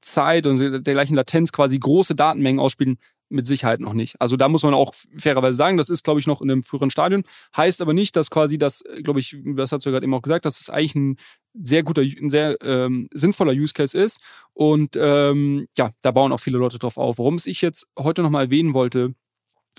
Zeit 0.02 0.46
und 0.46 0.60
der 0.60 0.94
gleichen 0.94 1.16
Latenz 1.16 1.52
quasi 1.52 1.80
große 1.80 2.16
Datenmengen 2.16 2.60
ausspielen? 2.60 2.98
Mit 3.30 3.48
Sicherheit 3.48 3.80
noch 3.80 3.94
nicht. 3.94 4.20
Also 4.20 4.36
da 4.36 4.50
muss 4.50 4.64
man 4.64 4.74
auch 4.74 4.94
fairerweise 5.16 5.56
sagen, 5.56 5.78
das 5.78 5.90
ist, 5.90 6.04
glaube 6.04 6.20
ich, 6.20 6.28
noch 6.28 6.42
in 6.42 6.52
einem 6.52 6.64
früheren 6.64 6.90
Stadion. 6.90 7.24
Heißt 7.56 7.82
aber 7.82 7.94
nicht, 7.94 8.18
dass 8.18 8.30
quasi 8.30 8.58
das, 8.58 8.84
glaube 9.04 9.22
ich, 9.22 9.38
das 9.56 9.72
hast 9.72 9.86
du 9.86 9.90
ja 9.90 9.94
gerade 9.94 10.04
eben 10.04 10.14
auch 10.14 10.22
gesagt, 10.22 10.44
dass 10.44 10.58
das 10.58 10.70
eigentlich 10.70 10.96
ein 10.96 11.16
sehr 11.54 11.84
guter, 11.84 12.02
ein 12.02 12.30
sehr 12.30 12.58
ähm, 12.62 13.08
sinnvoller 13.14 13.54
Use 13.54 13.74
Case 13.74 13.98
ist. 13.98 14.22
Und 14.52 14.98
ähm, 15.00 15.68
ja, 15.78 15.92
da 16.02 16.12
bauen 16.12 16.34
auch 16.34 16.42
viele 16.42 16.58
Leute 16.58 16.78
drauf 16.78 16.98
auf. 16.98 17.20
Warum 17.20 17.36
es 17.36 17.46
ich 17.46 17.62
jetzt 17.62 17.88
heute 17.98 18.22
nochmal 18.22 18.46
erwähnen 18.46 18.74
wollte, 18.74 19.16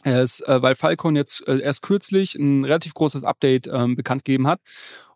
ist, 0.05 0.40
äh, 0.49 0.62
weil 0.62 0.74
Falcon 0.74 1.16
jetzt 1.16 1.47
äh, 1.47 1.61
erst 1.61 1.82
kürzlich 1.82 2.34
ein 2.34 2.64
relativ 2.64 2.95
großes 2.95 3.24
Update 3.24 3.68
ähm, 3.72 3.97
bekannt 3.97 4.24
gegeben 4.24 4.47
hat. 4.47 4.61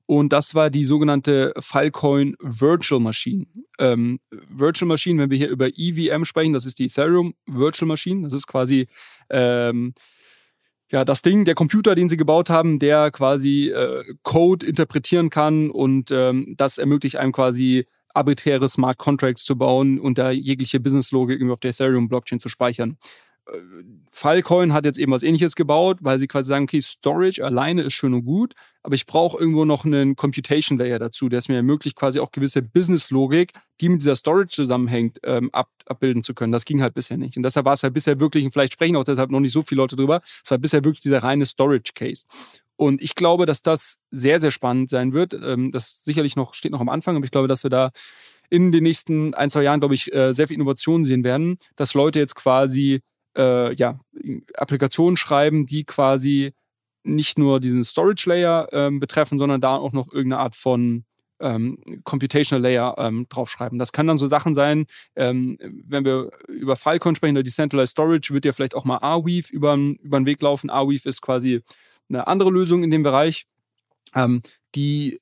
Und 0.07 0.33
das 0.33 0.55
war 0.55 0.71
die 0.71 0.85
sogenannte 0.85 1.53
Filecoin 1.59 2.37
Virtual 2.41 3.01
Machine. 3.01 3.47
Ähm, 3.81 4.21
Virtual 4.31 4.87
Machine, 4.87 5.21
wenn 5.21 5.31
wir 5.31 5.39
hier 5.39 5.51
über 5.51 5.69
EVM 5.75 6.25
sprechen, 6.25 6.53
das 6.53 6.65
ist 6.65 6.79
die 6.79 6.87
Ethereum 6.87 7.35
Virtual 7.47 7.89
Machine. 7.89 8.23
Das 8.23 8.33
ist 8.33 8.47
quasi 8.47 8.87
ähm, 9.31 9.95
ja, 10.91 11.05
das 11.05 11.23
Ding, 11.23 11.45
der 11.45 11.57
Computer, 11.57 11.97
den 11.97 12.09
sie 12.09 12.17
gebaut 12.17 12.49
haben, 12.49 12.79
der 12.79 13.11
quasi 13.11 13.71
äh, 13.71 14.05
Code 14.23 14.65
interpretieren 14.65 15.31
kann 15.31 15.71
und 15.71 16.13
ähm, 16.13 16.55
das 16.57 16.79
ermöglicht 16.79 17.17
einem 17.17 17.33
quasi 17.33 17.87
arbiträre 18.15 18.69
Smart 18.69 18.97
Contracts 18.97 19.45
zu 19.45 19.59
bauen 19.59 19.99
und 19.99 20.19
da 20.19 20.31
jegliche 20.31 20.79
Business-Logik 20.79 21.39
irgendwie 21.39 21.53
auf 21.53 21.61
der 21.61 21.73
Ethereum-Blockchain 21.73 22.41
zu 22.41 22.49
speichern. 22.49 22.99
Filecoin 24.11 24.73
hat 24.73 24.85
jetzt 24.85 24.99
eben 24.99 25.13
was 25.13 25.23
ähnliches 25.23 25.55
gebaut, 25.55 25.99
weil 26.01 26.19
sie 26.19 26.27
quasi 26.27 26.49
sagen, 26.49 26.65
okay, 26.65 26.81
Storage 26.81 27.45
alleine 27.45 27.83
ist 27.83 27.95
schön 27.95 28.15
und 28.15 28.25
gut, 28.25 28.55
aber 28.83 28.95
ich 28.95 29.07
brauche 29.07 29.39
irgendwo 29.39 29.65
noch 29.65 29.85
einen 29.85 30.17
Computation 30.17 30.79
Layer 30.79 30.99
dazu, 30.99 31.29
der 31.29 31.39
es 31.39 31.49
mir 31.49 31.57
ermöglicht, 31.57 31.97
quasi 31.97 32.19
auch 32.19 32.33
gewisse 32.33 32.63
Business-Logik, 32.63 33.53
die 33.81 33.89
mit 33.89 34.01
dieser 34.01 34.17
Storage 34.17 34.49
zusammenhängt, 34.49 35.21
ähm, 35.23 35.51
ab, 35.53 35.71
abbilden 35.87 36.23
zu 36.23 36.35
können. 36.35 36.53
Das 36.53 36.65
ging 36.65 36.83
halt 36.83 36.95
bisher 36.95 37.19
nicht. 37.19 37.37
Und 37.37 37.45
deshalb 37.45 37.67
war 37.67 37.75
es 37.75 37.83
halt 37.83 37.95
bisher 37.95 38.19
wirklich, 38.19 38.45
und 38.45 38.51
vielleicht 38.51 38.73
sprechen 38.73 38.97
auch 38.97 39.05
deshalb 39.05 39.31
noch 39.31 39.41
nicht 39.41 39.53
so 39.53 39.63
viele 39.63 39.81
Leute 39.81 39.97
drüber, 39.97 40.23
es 40.43 40.51
war 40.51 40.59
bisher 40.59 40.85
wirklich 40.85 41.03
dieser 41.03 41.23
reine 41.23 41.47
Storage-Case. 41.47 42.25
Und 42.77 43.03
ich 43.03 43.15
glaube, 43.15 43.47
dass 43.47 43.63
das 43.63 43.99
sehr, 44.11 44.41
sehr 44.41 44.51
spannend 44.51 44.91
sein 44.91 45.13
wird. 45.13 45.35
Ähm, 45.35 45.71
das 45.71 46.05
sicherlich 46.05 46.37
noch, 46.37 46.55
steht 46.55 46.73
noch 46.73 46.81
am 46.81 46.89
Anfang, 46.89 47.17
aber 47.17 47.25
ich 47.25 47.31
glaube, 47.31 47.49
dass 47.49 47.63
wir 47.63 47.71
da 47.71 47.91
in 48.51 48.71
den 48.71 48.83
nächsten 48.83 49.35
ein, 49.35 49.51
zwei 49.51 49.63
Jahren, 49.63 49.81
glaube 49.81 49.95
ich, 49.95 50.13
äh, 50.15 50.33
sehr 50.33 50.49
viel 50.49 50.57
Innovation 50.57 51.05
sehen 51.05 51.25
werden, 51.25 51.59
dass 51.75 51.95
Leute 51.95 52.19
jetzt 52.19 52.37
quasi 52.37 53.01
äh, 53.37 53.75
ja, 53.75 53.99
Applikationen 54.55 55.17
schreiben, 55.17 55.67
die 55.67 55.85
quasi 55.85 56.53
nicht 57.03 57.39
nur 57.39 57.61
diesen 57.61 57.85
Storage 57.85 58.29
Layer 58.29 58.69
ähm, 58.73 59.01
betreffen, 59.01 59.39
sondern 59.39 59.61
da 59.61 59.77
auch 59.77 59.93
noch 59.93 60.13
irgendeine 60.13 60.43
Art 60.43 60.57
von 60.57 61.05
ähm, 61.39 61.79
Computational 62.05 62.63
Layer 62.63 62.95
ähm, 62.99 63.27
draufschreiben. 63.29 63.79
Das 63.79 63.93
kann 63.93 64.07
dann 64.07 64.19
so 64.19 64.27
Sachen 64.27 64.55
sein, 64.55 64.87
ähm, 65.15 65.59
wenn 65.87 66.05
wir 66.05 66.31
über 66.49 66.77
Filecoin 66.77 67.15
sprechen 67.15 67.37
oder 67.37 67.43
Decentralized 67.43 67.93
Storage, 67.93 68.33
wird 68.33 68.45
ja 68.45 68.53
vielleicht 68.53 68.75
auch 68.75 68.85
mal 68.85 68.99
Arweave 68.99 69.53
über, 69.53 69.75
über 69.75 70.19
den 70.19 70.27
Weg 70.27 70.41
laufen. 70.41 70.71
Arweave 70.71 71.09
ist 71.09 71.21
quasi 71.21 71.63
eine 72.09 72.27
andere 72.27 72.51
Lösung 72.51 72.83
in 72.83 72.91
dem 72.91 73.03
Bereich, 73.03 73.47
ähm, 74.15 74.43
die 74.75 75.21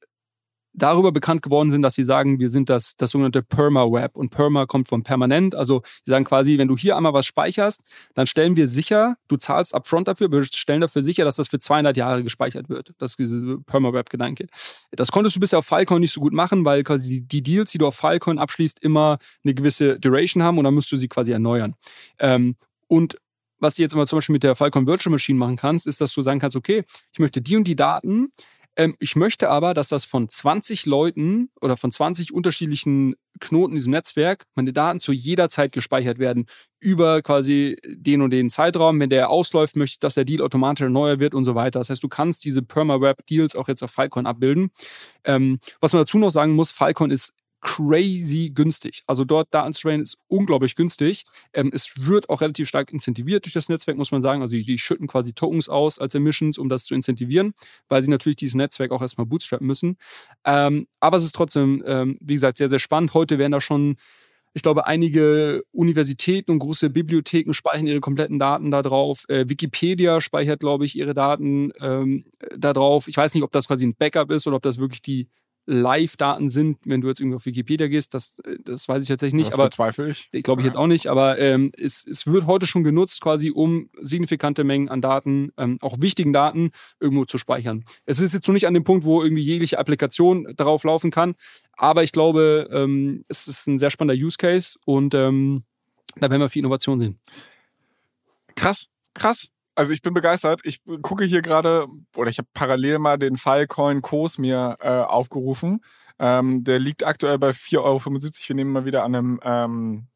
darüber 0.75 1.13
bekannt 1.13 1.43
geworden 1.43 1.71
sind, 1.71 1.83
dass 1.83 1.95
sie 1.95 2.05
sagen, 2.05 2.39
wir 2.41 2.51
sind 2.51 2.69
das, 2.69 2.97
das 2.97 3.11
sogenannte 3.11 3.43
Perma-Web. 3.43 4.17
Und 4.17 4.31
Perma 4.31 4.67
kommt 4.67 4.89
von 4.89 5.03
permanent. 5.03 5.55
Also 5.55 5.83
sie 6.05 6.11
sagen 6.11 6.25
quasi, 6.25 6.59
wenn 6.59 6.69
du 6.69 6.77
hier 6.77 6.97
einmal 6.97 7.15
was 7.15 7.27
speicherst, 7.27 7.83
dann 8.15 8.27
stellen 8.27 8.57
wir 8.57 8.67
sicher, 8.67 9.17
du 9.29 9.37
zahlst 9.37 9.75
upfront 9.75 10.09
dafür, 10.09 10.31
wir 10.31 10.45
stellen 10.45 10.81
dafür 10.81 11.03
sicher, 11.03 11.25
dass 11.25 11.37
das 11.37 11.49
für 11.49 11.59
200 11.59 11.97
Jahre 11.97 12.23
gespeichert 12.23 12.69
wird. 12.69 12.93
Das 12.99 13.13
ist 13.13 13.19
diese 13.19 13.59
Perma-Web-Gedanke. 13.59 14.47
Das 14.91 15.13
konntest 15.13 15.37
du 15.37 15.41
bisher 15.41 15.61
auf 15.61 15.67
Filecoin 15.67 16.01
nicht 16.01 16.13
so 16.13 16.21
gut 16.21 16.33
machen, 16.33 16.65
weil 16.65 16.83
quasi 16.83 17.23
die 17.23 17.43
Deals, 17.43 17.71
die 17.71 17.79
du 17.79 17.87
auf 17.87 17.95
Filecoin 17.95 18.39
abschließt, 18.39 18.83
immer 18.83 19.19
eine 19.45 19.55
gewisse 19.55 19.99
Duration 20.01 20.43
haben 20.43 20.59
und 20.59 20.65
dann 20.65 20.75
musst 20.75 20.91
du 20.91 20.97
sie 20.97 21.09
quasi 21.09 21.33
erneuern. 21.33 21.75
Ähm, 22.19 22.57
und 22.89 23.17
was 23.61 23.77
du 23.77 23.83
jetzt 23.83 23.95
immer 23.95 24.07
zum 24.07 24.19
Beispiel 24.19 24.35
mit 24.35 24.43
der 24.43 24.57
Filecoin 24.57 24.87
Virtual 24.87 25.11
Machine 25.11 25.39
machen 25.39 25.57
kannst, 25.57 25.87
ist, 25.87 26.01
dass 26.01 26.13
du 26.13 26.23
sagen 26.23 26.41
kannst, 26.41 26.57
okay, 26.57 26.85
ich 27.13 27.19
möchte 27.19 27.41
die 27.41 27.57
und 27.57 27.65
die 27.65 27.77
Daten 27.77 28.31
ähm, 28.77 28.97
ich 28.99 29.17
möchte 29.17 29.51
aber, 29.51 29.75
dass 29.75 29.89
das 29.89 30.05
von 30.05 30.29
20 30.29 30.87
Leuten 30.87 31.51
oder 31.61 31.77
von 31.77 31.91
20 31.91 32.33
unterschiedlichen 32.33 33.15
Knoten 33.41 33.73
in 33.73 33.77
diesem 33.77 33.93
Netzwerk 33.93 34.47
meine 34.55 34.73
Daten 34.73 35.01
zu 35.01 35.13
jeder 35.13 35.49
Zeit 35.49 35.73
gespeichert 35.73 36.19
werden 36.19 36.47
über 36.81 37.23
quasi 37.23 37.77
den 37.87 38.23
und 38.23 38.31
den 38.31 38.51
Zeitraum. 38.51 39.01
Wenn 39.01 39.11
der 39.11 39.31
ausläuft, 39.31 39.77
möchte 39.77 39.95
ich, 39.95 40.01
dass 40.01 40.15
der 40.15 40.25
Deal 40.25 40.43
automatisch 40.43 40.85
erneuert 40.85 41.21
wird 41.21 41.35
und 41.35 41.45
so 41.45 41.55
weiter. 41.55 41.81
Das 41.81 41.91
heißt, 41.91 42.03
du 42.03 42.09
kannst 42.09 42.45
diese 42.45 42.63
Perma-Web-Deals 42.63 43.57
auch 43.57 43.69
jetzt 43.69 43.83
auf 43.83 43.91
Filecoin 43.91 44.27
abbilden. 44.27 44.71
Ähm, 45.25 45.59
was 45.81 45.93
man 45.93 46.03
dazu 46.03 46.19
noch 46.19 46.31
sagen 46.31 46.53
muss, 46.53 46.73
Filecoin 46.73 47.11
ist 47.11 47.33
crazy 47.65 48.53
günstig. 48.55 49.03
Also 49.07 49.25
dort 49.25 49.53
Daten 49.53 49.73
zu 49.73 49.83
trainen 49.83 50.03
ist 50.03 50.19
unglaublich 50.29 50.77
günstig. 50.77 51.25
Ähm, 51.55 51.71
es 51.73 51.91
wird 51.97 52.29
auch 52.29 52.43
relativ 52.43 52.69
stark 52.69 52.93
incentiviert 52.93 53.47
durch 53.47 53.55
das 53.55 53.71
Netzwerk, 53.71 53.97
muss 53.97 54.13
man 54.13 54.23
sagen. 54.23 54.43
Also 54.43 54.55
die, 54.55 54.63
die, 54.63 54.79
schütten 54.79 55.09
quasi 55.09 55.33
Tokens 55.33 55.69
aus 55.69 55.99
als 55.99 56.15
Emissions, 56.15 56.59
um 56.59 56.69
das 56.69 56.85
zu 56.85 56.95
incentivieren, 56.95 57.55
weil 57.89 58.03
sie 58.03 58.11
natürlich 58.11 58.37
dieses 58.37 58.55
Netzwerk 58.55 58.93
auch 58.93 59.01
erstmal 59.01 59.27
bootstrappen 59.27 59.67
müssen. 59.67 59.97
Ähm, 60.45 60.87
aber 61.01 61.17
es 61.17 61.25
ist 61.25 61.35
trotzdem, 61.35 61.83
ähm, 61.87 62.19
wie 62.21 62.35
gesagt, 62.35 62.59
sehr, 62.59 62.69
sehr 62.69 62.79
spannend. 62.79 63.15
Heute 63.15 63.39
werden 63.39 63.53
da 63.53 63.61
schon 63.61 63.97
ich 64.57 64.63
glaube, 64.63 64.87
einige 64.87 65.65
Universitäten 65.73 66.53
und 66.53 66.61
große 66.61 66.89
Bibliotheken 66.89 67.53
speichern 67.53 67.89
ihre 67.89 67.99
kompletten 67.99 68.39
Daten 68.39 68.71
da 68.71 68.83
drauf. 68.83 69.25
Äh, 69.29 69.49
Wikipedia 69.49 70.21
speichert, 70.21 70.61
glaube 70.61 70.85
ich, 70.85 70.97
ihre 70.97 71.13
Daten 71.13 71.73
ähm, 71.81 72.27
da 72.57 72.73
drauf. 72.73 73.09
Ich 73.09 73.17
weiß 73.17 73.35
nicht, 73.35 73.43
ob 73.43 73.51
das 73.51 73.67
quasi 73.67 73.85
ein 73.85 73.97
Backup 73.97 74.31
ist 74.31 74.47
oder 74.47 74.55
ob 74.55 74.63
das 74.63 74.79
wirklich 74.79 75.03
die 75.03 75.29
Live-Daten 75.67 76.49
sind, 76.49 76.79
wenn 76.85 77.01
du 77.01 77.09
jetzt 77.09 77.21
irgendwie 77.21 77.37
auf 77.37 77.47
Wikipedia 77.47 77.89
gehst, 77.89 78.15
das, 78.15 78.41
das 78.65 78.89
weiß 78.89 79.03
ich 79.03 79.09
tatsächlich 79.09 79.35
nicht. 79.35 79.49
Das 79.49 79.55
aber 79.55 79.65
bezweifle 79.65 80.11
ich. 80.11 80.31
Glaube 80.43 80.61
ich 80.61 80.67
jetzt 80.67 80.77
auch 80.77 80.87
nicht, 80.87 81.07
aber 81.07 81.39
ähm, 81.39 81.73
es, 81.77 82.07
es 82.07 82.27
wird 82.27 82.47
heute 82.47 82.67
schon 82.67 82.85
genutzt, 82.85 83.21
quasi 83.21 83.51
um 83.51 83.89
signifikante 84.01 84.65
Mengen 84.65 84.89
an 84.89 85.01
Daten, 85.01 85.53
ähm, 85.57 85.79
auch 85.81 86.01
wichtigen 86.01 86.33
Daten, 86.33 86.71
irgendwo 87.01 87.25
zu 87.25 87.39
speichern. 87.39 87.85
Es 88.05 88.21
ist 88.21 88.35
jetzt 88.35 88.47
noch 88.47 88.53
nicht 88.53 88.67
an 88.67 88.75
dem 88.75 88.85
Punkt, 88.85 89.05
wo 89.05 89.23
irgendwie 89.23 89.43
jegliche 89.43 89.79
Applikation 89.79 90.53
darauf 90.57 90.85
laufen 90.85 91.11
kann, 91.11 91.35
aber 91.73 92.03
ich 92.03 92.13
glaube, 92.13 92.69
ähm, 92.71 93.25
es 93.29 93.49
ist 93.49 93.67
ein 93.67 93.79
sehr 93.79 93.91
spannender 93.91 94.23
Use 94.23 94.37
Case 94.37 94.79
und 94.85 95.15
ähm, 95.15 95.63
da 96.17 96.31
werden 96.31 96.41
wir 96.41 96.49
viel 96.49 96.61
Innovation 96.61 97.01
sehen. 97.01 97.19
Krass, 98.55 98.89
krass 99.15 99.49
also 99.75 99.93
ich 99.93 100.03
bin 100.03 100.15
begeistert. 100.15 100.61
Ich 100.65 100.81
gucke 101.03 101.25
hier 101.25 101.43
gerade, 101.43 101.87
oder 102.17 102.31
ich 102.31 102.39
habe 102.39 102.49
parallel 102.55 102.99
mal 102.99 103.19
den 103.19 103.37
Filecoin 103.37 104.03
Kurs 104.03 104.39
mir 104.39 104.77
äh, 104.81 104.89
aufgerufen. 104.89 105.81
Ähm, 106.19 106.65
der 106.65 106.79
liegt 106.79 107.05
aktuell 107.05 107.39
bei 107.39 107.51
4,75 107.51 107.81
Euro. 107.83 108.01
Wir 108.49 108.57
nehmen 108.57 108.73
mal 108.73 108.85
wieder 108.85 109.05
an 109.05 109.15
einem 109.15 109.41
ähm, 109.43 110.07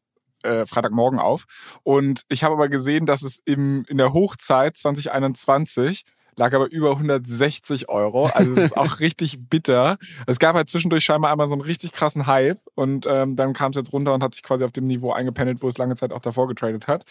äh, 0.43 0.65
Freitagmorgen 0.65 1.19
auf. 1.19 1.79
Und 1.83 2.21
ich 2.29 2.43
habe 2.43 2.55
aber 2.55 2.69
gesehen, 2.69 3.05
dass 3.05 3.23
es 3.23 3.39
im, 3.45 3.85
in 3.87 3.97
der 3.97 4.13
Hochzeit 4.13 4.77
2021 4.77 6.05
lag 6.39 6.53
aber 6.53 6.71
über 6.71 6.91
160 6.91 7.89
Euro. 7.89 8.27
Also 8.27 8.53
es 8.53 8.63
ist 8.63 8.77
auch 8.77 8.99
richtig 9.01 9.37
bitter. 9.49 9.97
Es 10.25 10.39
gab 10.39 10.55
halt 10.55 10.69
zwischendurch 10.69 11.03
scheinbar 11.03 11.31
einmal 11.31 11.47
so 11.47 11.53
einen 11.53 11.61
richtig 11.61 11.91
krassen 11.91 12.27
Hype 12.27 12.59
und 12.75 13.05
ähm, 13.07 13.35
dann 13.35 13.53
kam 13.53 13.71
es 13.71 13.75
jetzt 13.75 13.91
runter 13.91 14.13
und 14.13 14.23
hat 14.23 14.33
sich 14.33 14.41
quasi 14.41 14.63
auf 14.63 14.71
dem 14.71 14.85
Niveau 14.85 15.11
eingependelt, 15.11 15.61
wo 15.61 15.67
es 15.67 15.77
lange 15.77 15.95
Zeit 15.95 16.13
auch 16.13 16.21
davor 16.21 16.47
getradet 16.47 16.87
hat 16.87 17.03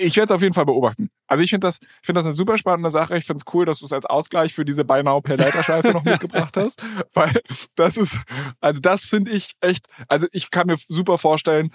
ich 0.00 0.16
werde 0.16 0.32
es 0.32 0.36
auf 0.36 0.42
jeden 0.42 0.54
Fall 0.54 0.64
beobachten. 0.64 1.10
Also 1.26 1.42
ich 1.42 1.50
finde 1.50 1.66
das, 1.66 1.78
ich 1.80 2.06
finde 2.06 2.20
das 2.20 2.26
eine 2.26 2.34
super 2.34 2.56
spannende 2.58 2.90
Sache. 2.90 3.16
Ich 3.18 3.26
finde 3.26 3.42
es 3.44 3.54
cool, 3.54 3.66
dass 3.66 3.80
du 3.80 3.86
es 3.86 3.92
als 3.92 4.06
Ausgleich 4.06 4.54
für 4.54 4.64
diese 4.64 4.84
Buy 4.84 5.02
Now 5.02 5.20
Pay 5.20 5.36
Later 5.36 5.62
Scheiße 5.62 5.92
noch 5.92 6.04
mitgebracht 6.04 6.56
hast, 6.56 6.82
weil 7.12 7.32
das 7.74 7.96
ist, 7.96 8.20
also 8.60 8.80
das 8.80 9.02
finde 9.02 9.32
ich 9.32 9.52
echt, 9.60 9.88
also 10.08 10.26
ich 10.32 10.50
kann 10.50 10.66
mir 10.66 10.76
super 10.88 11.18
vorstellen, 11.18 11.70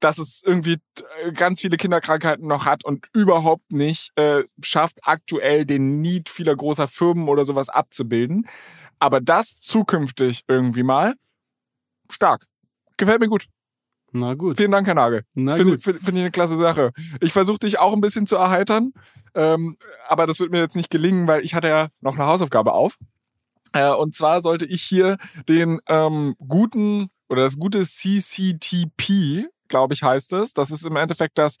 dass 0.00 0.18
es 0.18 0.42
irgendwie 0.44 0.78
äh, 1.24 1.32
ganz 1.32 1.60
viele 1.60 1.76
Kinderkrankheiten 1.76 2.46
noch 2.46 2.66
hat 2.66 2.84
und 2.84 3.06
überhaupt 3.14 3.72
nicht 3.72 4.10
äh, 4.16 4.44
schafft, 4.62 4.98
aktuell 5.02 5.64
den 5.64 6.00
Need 6.00 6.28
vieler 6.28 6.54
großer 6.56 6.86
Firmen 6.86 7.28
oder 7.28 7.44
sowas 7.44 7.68
abzubilden. 7.68 8.46
Aber 8.98 9.20
das 9.20 9.60
zukünftig 9.60 10.44
irgendwie 10.48 10.82
mal 10.82 11.14
stark. 12.10 12.46
Gefällt 12.96 13.20
mir 13.20 13.28
gut. 13.28 13.46
Na 14.12 14.34
gut. 14.34 14.56
Vielen 14.56 14.72
Dank, 14.72 14.86
Herr 14.86 14.94
Nagel. 14.94 15.22
Finde 15.34 15.78
find, 15.78 16.00
find 16.00 16.08
ich 16.08 16.22
eine 16.22 16.30
klasse 16.30 16.56
Sache. 16.56 16.92
Ich 17.20 17.32
versuche 17.32 17.58
dich 17.58 17.78
auch 17.78 17.92
ein 17.92 18.00
bisschen 18.00 18.26
zu 18.26 18.36
erheitern, 18.36 18.92
ähm, 19.34 19.76
aber 20.08 20.26
das 20.26 20.40
wird 20.40 20.50
mir 20.50 20.60
jetzt 20.60 20.76
nicht 20.76 20.90
gelingen, 20.90 21.28
weil 21.28 21.44
ich 21.44 21.54
hatte 21.54 21.68
ja 21.68 21.88
noch 22.00 22.14
eine 22.14 22.26
Hausaufgabe 22.26 22.72
auf. 22.72 22.96
Äh, 23.72 23.90
und 23.90 24.14
zwar 24.14 24.40
sollte 24.40 24.64
ich 24.64 24.82
hier 24.82 25.18
den 25.48 25.80
ähm, 25.88 26.36
guten 26.38 27.10
oder 27.28 27.42
das 27.42 27.58
gute 27.58 27.84
CCTP, 27.84 29.48
glaube 29.68 29.94
ich, 29.94 30.02
heißt 30.02 30.32
es. 30.34 30.52
Das 30.52 30.70
ist 30.70 30.84
im 30.84 30.96
Endeffekt 30.96 31.38
das, 31.38 31.56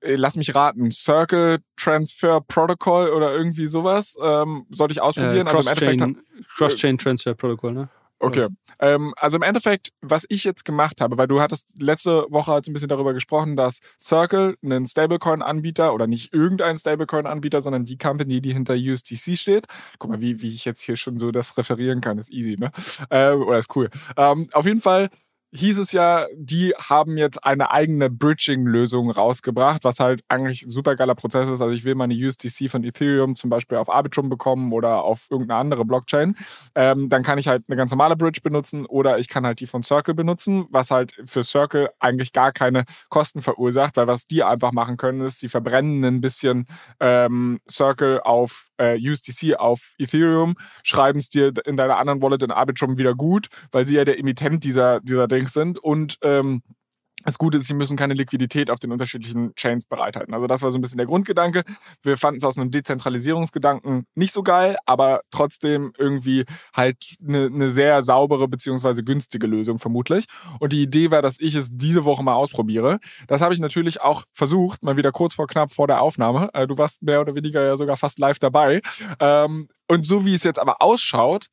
äh, 0.00 0.14
lass 0.14 0.36
mich 0.36 0.54
raten, 0.54 0.90
Circle 0.90 1.58
Transfer 1.76 2.40
Protocol 2.40 3.10
oder 3.10 3.34
irgendwie 3.34 3.66
sowas. 3.66 4.16
Ähm, 4.22 4.66
sollte 4.70 4.92
ich 4.92 5.02
ausprobieren. 5.02 5.46
Äh, 5.46 5.50
Cross-Chain 5.50 6.02
also 6.02 6.14
Cross 6.56 6.76
Transfer 6.76 7.34
Protocol, 7.34 7.72
ne? 7.72 7.88
Okay. 8.18 8.48
Ähm, 8.80 9.12
also 9.18 9.36
im 9.36 9.42
Endeffekt, 9.42 9.90
was 10.00 10.24
ich 10.28 10.44
jetzt 10.44 10.64
gemacht 10.64 11.00
habe, 11.00 11.18
weil 11.18 11.26
du 11.26 11.40
hattest 11.40 11.74
letzte 11.80 12.26
Woche 12.30 12.52
halt 12.52 12.64
so 12.64 12.70
ein 12.70 12.74
bisschen 12.74 12.88
darüber 12.88 13.12
gesprochen, 13.12 13.56
dass 13.56 13.80
Circle 14.00 14.56
einen 14.62 14.86
Stablecoin-Anbieter 14.86 15.92
oder 15.92 16.06
nicht 16.06 16.32
irgendein 16.32 16.78
Stablecoin-Anbieter, 16.78 17.60
sondern 17.60 17.84
die 17.84 17.98
Company, 17.98 18.40
die 18.40 18.54
hinter 18.54 18.74
USDC 18.74 19.36
steht. 19.36 19.66
Guck 19.98 20.10
mal, 20.10 20.20
wie, 20.20 20.40
wie 20.40 20.48
ich 20.48 20.64
jetzt 20.64 20.82
hier 20.82 20.96
schon 20.96 21.18
so 21.18 21.30
das 21.30 21.58
referieren 21.58 22.00
kann, 22.00 22.18
ist 22.18 22.32
easy, 22.32 22.56
ne? 22.58 22.70
Ähm, 23.10 23.42
oder 23.42 23.58
ist 23.58 23.74
cool. 23.76 23.90
Ähm, 24.16 24.48
auf 24.52 24.64
jeden 24.64 24.80
Fall 24.80 25.10
hieß 25.52 25.78
es 25.78 25.92
ja, 25.92 26.26
die 26.34 26.74
haben 26.74 27.16
jetzt 27.16 27.44
eine 27.44 27.70
eigene 27.70 28.10
Bridging-Lösung 28.10 29.10
rausgebracht, 29.10 29.84
was 29.84 30.00
halt 30.00 30.22
eigentlich 30.28 30.62
ein 30.62 30.70
super 30.70 30.96
geiler 30.96 31.14
Prozess 31.14 31.48
ist. 31.48 31.60
Also 31.60 31.70
ich 31.70 31.84
will 31.84 31.94
meine 31.94 32.14
USDC 32.14 32.70
von 32.70 32.84
Ethereum 32.84 33.36
zum 33.36 33.50
Beispiel 33.50 33.78
auf 33.78 33.88
Arbitrum 33.88 34.28
bekommen 34.28 34.72
oder 34.72 35.04
auf 35.04 35.26
irgendeine 35.30 35.60
andere 35.60 35.84
Blockchain. 35.84 36.34
Ähm, 36.74 37.08
dann 37.08 37.22
kann 37.22 37.38
ich 37.38 37.48
halt 37.48 37.64
eine 37.68 37.76
ganz 37.76 37.90
normale 37.90 38.16
Bridge 38.16 38.40
benutzen 38.42 38.86
oder 38.86 39.18
ich 39.18 39.28
kann 39.28 39.46
halt 39.46 39.60
die 39.60 39.66
von 39.66 39.82
Circle 39.82 40.14
benutzen, 40.14 40.66
was 40.70 40.90
halt 40.90 41.14
für 41.24 41.44
Circle 41.44 41.90
eigentlich 42.00 42.32
gar 42.32 42.52
keine 42.52 42.84
Kosten 43.08 43.40
verursacht, 43.40 43.96
weil 43.96 44.06
was 44.06 44.26
die 44.26 44.42
einfach 44.42 44.72
machen 44.72 44.96
können, 44.96 45.20
ist, 45.20 45.40
sie 45.40 45.48
verbrennen 45.48 46.04
ein 46.04 46.20
bisschen 46.20 46.66
ähm, 47.00 47.60
Circle 47.70 48.20
auf 48.20 48.68
äh, 48.78 48.98
USDC 48.98 49.54
auf 49.56 49.94
Ethereum, 49.98 50.54
schreiben 50.82 51.18
es 51.18 51.30
dir 51.30 51.52
in 51.64 51.76
deiner 51.76 51.98
anderen 51.98 52.20
Wallet 52.22 52.42
in 52.42 52.50
Arbitrum 52.50 52.98
wieder 52.98 53.14
gut, 53.14 53.48
weil 53.72 53.86
sie 53.86 53.96
ja 53.96 54.04
der 54.04 54.18
Emittent 54.18 54.64
dieser, 54.64 55.00
dieser 55.00 55.28
Dings 55.36 55.52
sind 55.52 55.78
und 55.78 56.18
ähm, 56.22 56.62
das 57.26 57.38
Gute 57.38 57.58
ist, 57.58 57.66
sie 57.66 57.74
müssen 57.74 57.96
keine 57.96 58.14
Liquidität 58.14 58.70
auf 58.70 58.78
den 58.78 58.92
unterschiedlichen 58.92 59.52
Chains 59.56 59.84
bereithalten. 59.84 60.32
Also 60.32 60.46
das 60.46 60.62
war 60.62 60.70
so 60.70 60.78
ein 60.78 60.80
bisschen 60.80 60.98
der 60.98 61.08
Grundgedanke. 61.08 61.64
Wir 62.02 62.16
fanden 62.16 62.38
es 62.38 62.44
aus 62.44 62.56
einem 62.56 62.70
Dezentralisierungsgedanken 62.70 64.06
nicht 64.14 64.32
so 64.32 64.44
geil, 64.44 64.76
aber 64.86 65.22
trotzdem 65.32 65.92
irgendwie 65.98 66.44
halt 66.74 67.16
eine, 67.26 67.46
eine 67.46 67.70
sehr 67.70 68.04
saubere 68.04 68.46
beziehungsweise 68.46 69.02
günstige 69.02 69.48
Lösung 69.48 69.80
vermutlich. 69.80 70.26
Und 70.60 70.72
die 70.72 70.82
Idee 70.82 71.10
war, 71.10 71.20
dass 71.20 71.40
ich 71.40 71.56
es 71.56 71.68
diese 71.72 72.04
Woche 72.04 72.22
mal 72.22 72.34
ausprobiere. 72.34 73.00
Das 73.26 73.40
habe 73.40 73.52
ich 73.52 73.60
natürlich 73.60 74.00
auch 74.00 74.22
versucht, 74.32 74.84
mal 74.84 74.96
wieder 74.96 75.10
kurz 75.10 75.34
vor 75.34 75.48
knapp 75.48 75.72
vor 75.72 75.88
der 75.88 76.02
Aufnahme. 76.02 76.50
Äh, 76.52 76.68
du 76.68 76.78
warst 76.78 77.02
mehr 77.02 77.20
oder 77.20 77.34
weniger 77.34 77.64
ja 77.64 77.76
sogar 77.76 77.96
fast 77.96 78.20
live 78.20 78.38
dabei. 78.38 78.80
Ähm, 79.18 79.68
und 79.88 80.06
so 80.06 80.24
wie 80.24 80.34
es 80.34 80.44
jetzt 80.44 80.60
aber 80.60 80.80
ausschaut, 80.80 81.48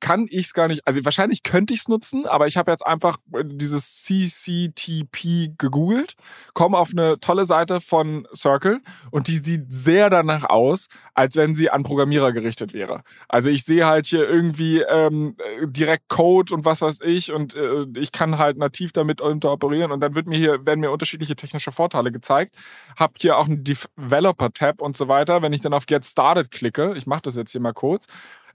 kann 0.00 0.26
ich 0.30 0.46
es 0.46 0.54
gar 0.54 0.68
nicht, 0.68 0.86
also 0.86 1.04
wahrscheinlich 1.04 1.42
könnte 1.42 1.74
ich 1.74 1.80
es 1.80 1.88
nutzen, 1.88 2.26
aber 2.26 2.46
ich 2.46 2.56
habe 2.56 2.70
jetzt 2.70 2.86
einfach 2.86 3.18
äh, 3.34 3.44
dieses 3.44 4.04
CCTP 4.04 5.56
gegoogelt, 5.58 6.14
komme 6.54 6.78
auf 6.78 6.90
eine 6.92 7.18
tolle 7.20 7.46
Seite 7.46 7.80
von 7.80 8.26
Circle 8.34 8.80
und 9.10 9.28
die 9.28 9.38
sieht 9.38 9.72
sehr 9.72 10.10
danach 10.10 10.44
aus, 10.44 10.88
als 11.14 11.36
wenn 11.36 11.54
sie 11.54 11.70
an 11.70 11.82
Programmierer 11.82 12.32
gerichtet 12.32 12.72
wäre. 12.72 13.02
Also 13.28 13.50
ich 13.50 13.64
sehe 13.64 13.86
halt 13.86 14.06
hier 14.06 14.28
irgendwie 14.28 14.82
ähm, 14.82 15.36
direkt 15.62 16.08
Code 16.08 16.54
und 16.54 16.64
was 16.64 16.80
weiß 16.80 17.00
ich 17.02 17.32
und 17.32 17.54
äh, 17.54 17.86
ich 17.96 18.12
kann 18.12 18.38
halt 18.38 18.58
nativ 18.58 18.92
damit 18.92 19.20
interoperieren 19.20 19.92
und 19.92 20.00
dann 20.00 20.14
wird 20.14 20.26
mir 20.26 20.38
hier, 20.38 20.64
werden 20.64 20.80
mir 20.80 20.90
unterschiedliche 20.90 21.36
technische 21.36 21.72
Vorteile 21.72 22.12
gezeigt. 22.12 22.56
Hab 22.96 23.18
hier 23.18 23.38
auch 23.38 23.46
einen 23.46 23.64
Developer-Tab 23.64 24.80
und 24.80 24.96
so 24.96 25.08
weiter. 25.08 25.42
Wenn 25.42 25.52
ich 25.52 25.60
dann 25.60 25.74
auf 25.74 25.86
Get 25.86 26.04
Started 26.04 26.50
klicke, 26.50 26.94
ich 26.96 27.06
mache 27.06 27.22
das 27.22 27.36
jetzt 27.36 27.52
hier 27.52 27.60
mal 27.60 27.72
kurz, 27.72 28.06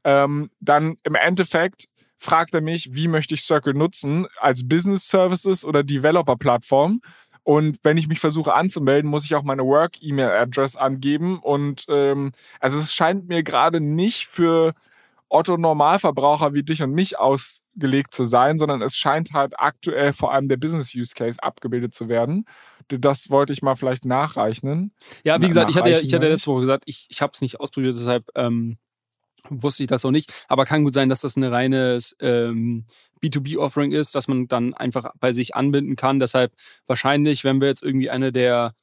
ähm, 0.04 0.50
dann 0.60 0.98
im 1.04 1.16
Endeffekt 1.16 1.86
fragt 2.18 2.54
er 2.54 2.62
mich, 2.62 2.94
wie 2.94 3.08
möchte 3.08 3.34
ich 3.34 3.44
Circle 3.44 3.74
nutzen, 3.74 4.28
als 4.38 4.68
Business 4.68 5.08
Services 5.08 5.66
oder 5.66 5.84
Developer-Plattform. 5.84 7.02
Und 7.44 7.80
wenn 7.84 7.98
ich 7.98 8.08
mich 8.08 8.20
versuche 8.20 8.54
anzumelden, 8.54 9.10
muss 9.10 9.26
ich 9.26 9.36
auch 9.36 9.44
meine 9.44 9.66
Work-E-Mail-Address 9.66 10.78
angeben. 10.78 11.40
Und 11.40 11.86
ähm, 11.90 12.32
also 12.62 12.78
es 12.78 12.94
scheint 12.94 13.28
mir 13.28 13.44
gerade 13.44 13.82
nicht 13.82 14.28
für 14.28 14.74
Otto 15.28 15.58
Normalverbraucher 15.58 16.54
wie 16.54 16.64
dich 16.64 16.82
und 16.84 16.92
mich 16.92 17.20
ausgelegt 17.20 18.14
zu 18.14 18.26
sein, 18.26 18.60
sondern 18.60 18.82
es 18.82 18.96
scheint 18.96 19.34
halt 19.34 19.60
aktuell 19.60 20.14
vor 20.14 20.32
allem 20.32 20.48
der 20.48 20.58
Business 20.58 20.96
Use 20.96 21.14
Case 21.16 21.42
abgebildet 21.42 21.94
zu 21.94 22.08
werden. 22.08 22.46
Das 22.88 23.30
wollte 23.30 23.52
ich 23.52 23.62
mal 23.62 23.76
vielleicht 23.76 24.06
nachreichen. 24.06 24.94
Ja, 25.26 25.42
wie 25.42 25.48
gesagt, 25.48 25.70
ich 25.70 25.76
hatte 25.76 25.90
ja, 25.90 26.00
ich 26.00 26.14
hatte 26.14 26.30
letzte 26.30 26.52
Woche 26.52 26.62
gesagt, 26.62 26.84
ich, 26.86 27.08
ich 27.10 27.22
habe 27.22 27.32
es 27.34 27.42
nicht 27.42 27.60
ausprobiert, 27.60 27.96
deshalb 27.96 28.30
ähm, 28.36 28.78
wusste 29.50 29.84
ich 29.84 29.88
das 29.88 30.06
auch 30.06 30.12
nicht. 30.12 30.32
Aber 30.48 30.66
kann 30.66 30.84
gut 30.84 30.94
sein, 30.94 31.10
dass 31.10 31.22
das 31.22 31.38
eine 31.38 31.52
reines 31.52 32.16
ähm, 32.20 32.86
B2B-Offering 33.22 33.92
ist, 33.92 34.16
dass 34.16 34.28
man 34.28 34.48
dann 34.48 34.74
einfach 34.74 35.12
bei 35.20 35.34
sich 35.34 35.56
anbinden 35.56 35.96
kann. 35.96 36.20
Deshalb 36.20 36.54
wahrscheinlich, 36.88 37.44
wenn 37.44 37.62
wir 37.62 37.68
jetzt 37.68 37.84
irgendwie 37.84 38.10
eine 38.10 38.32
der 38.32 38.76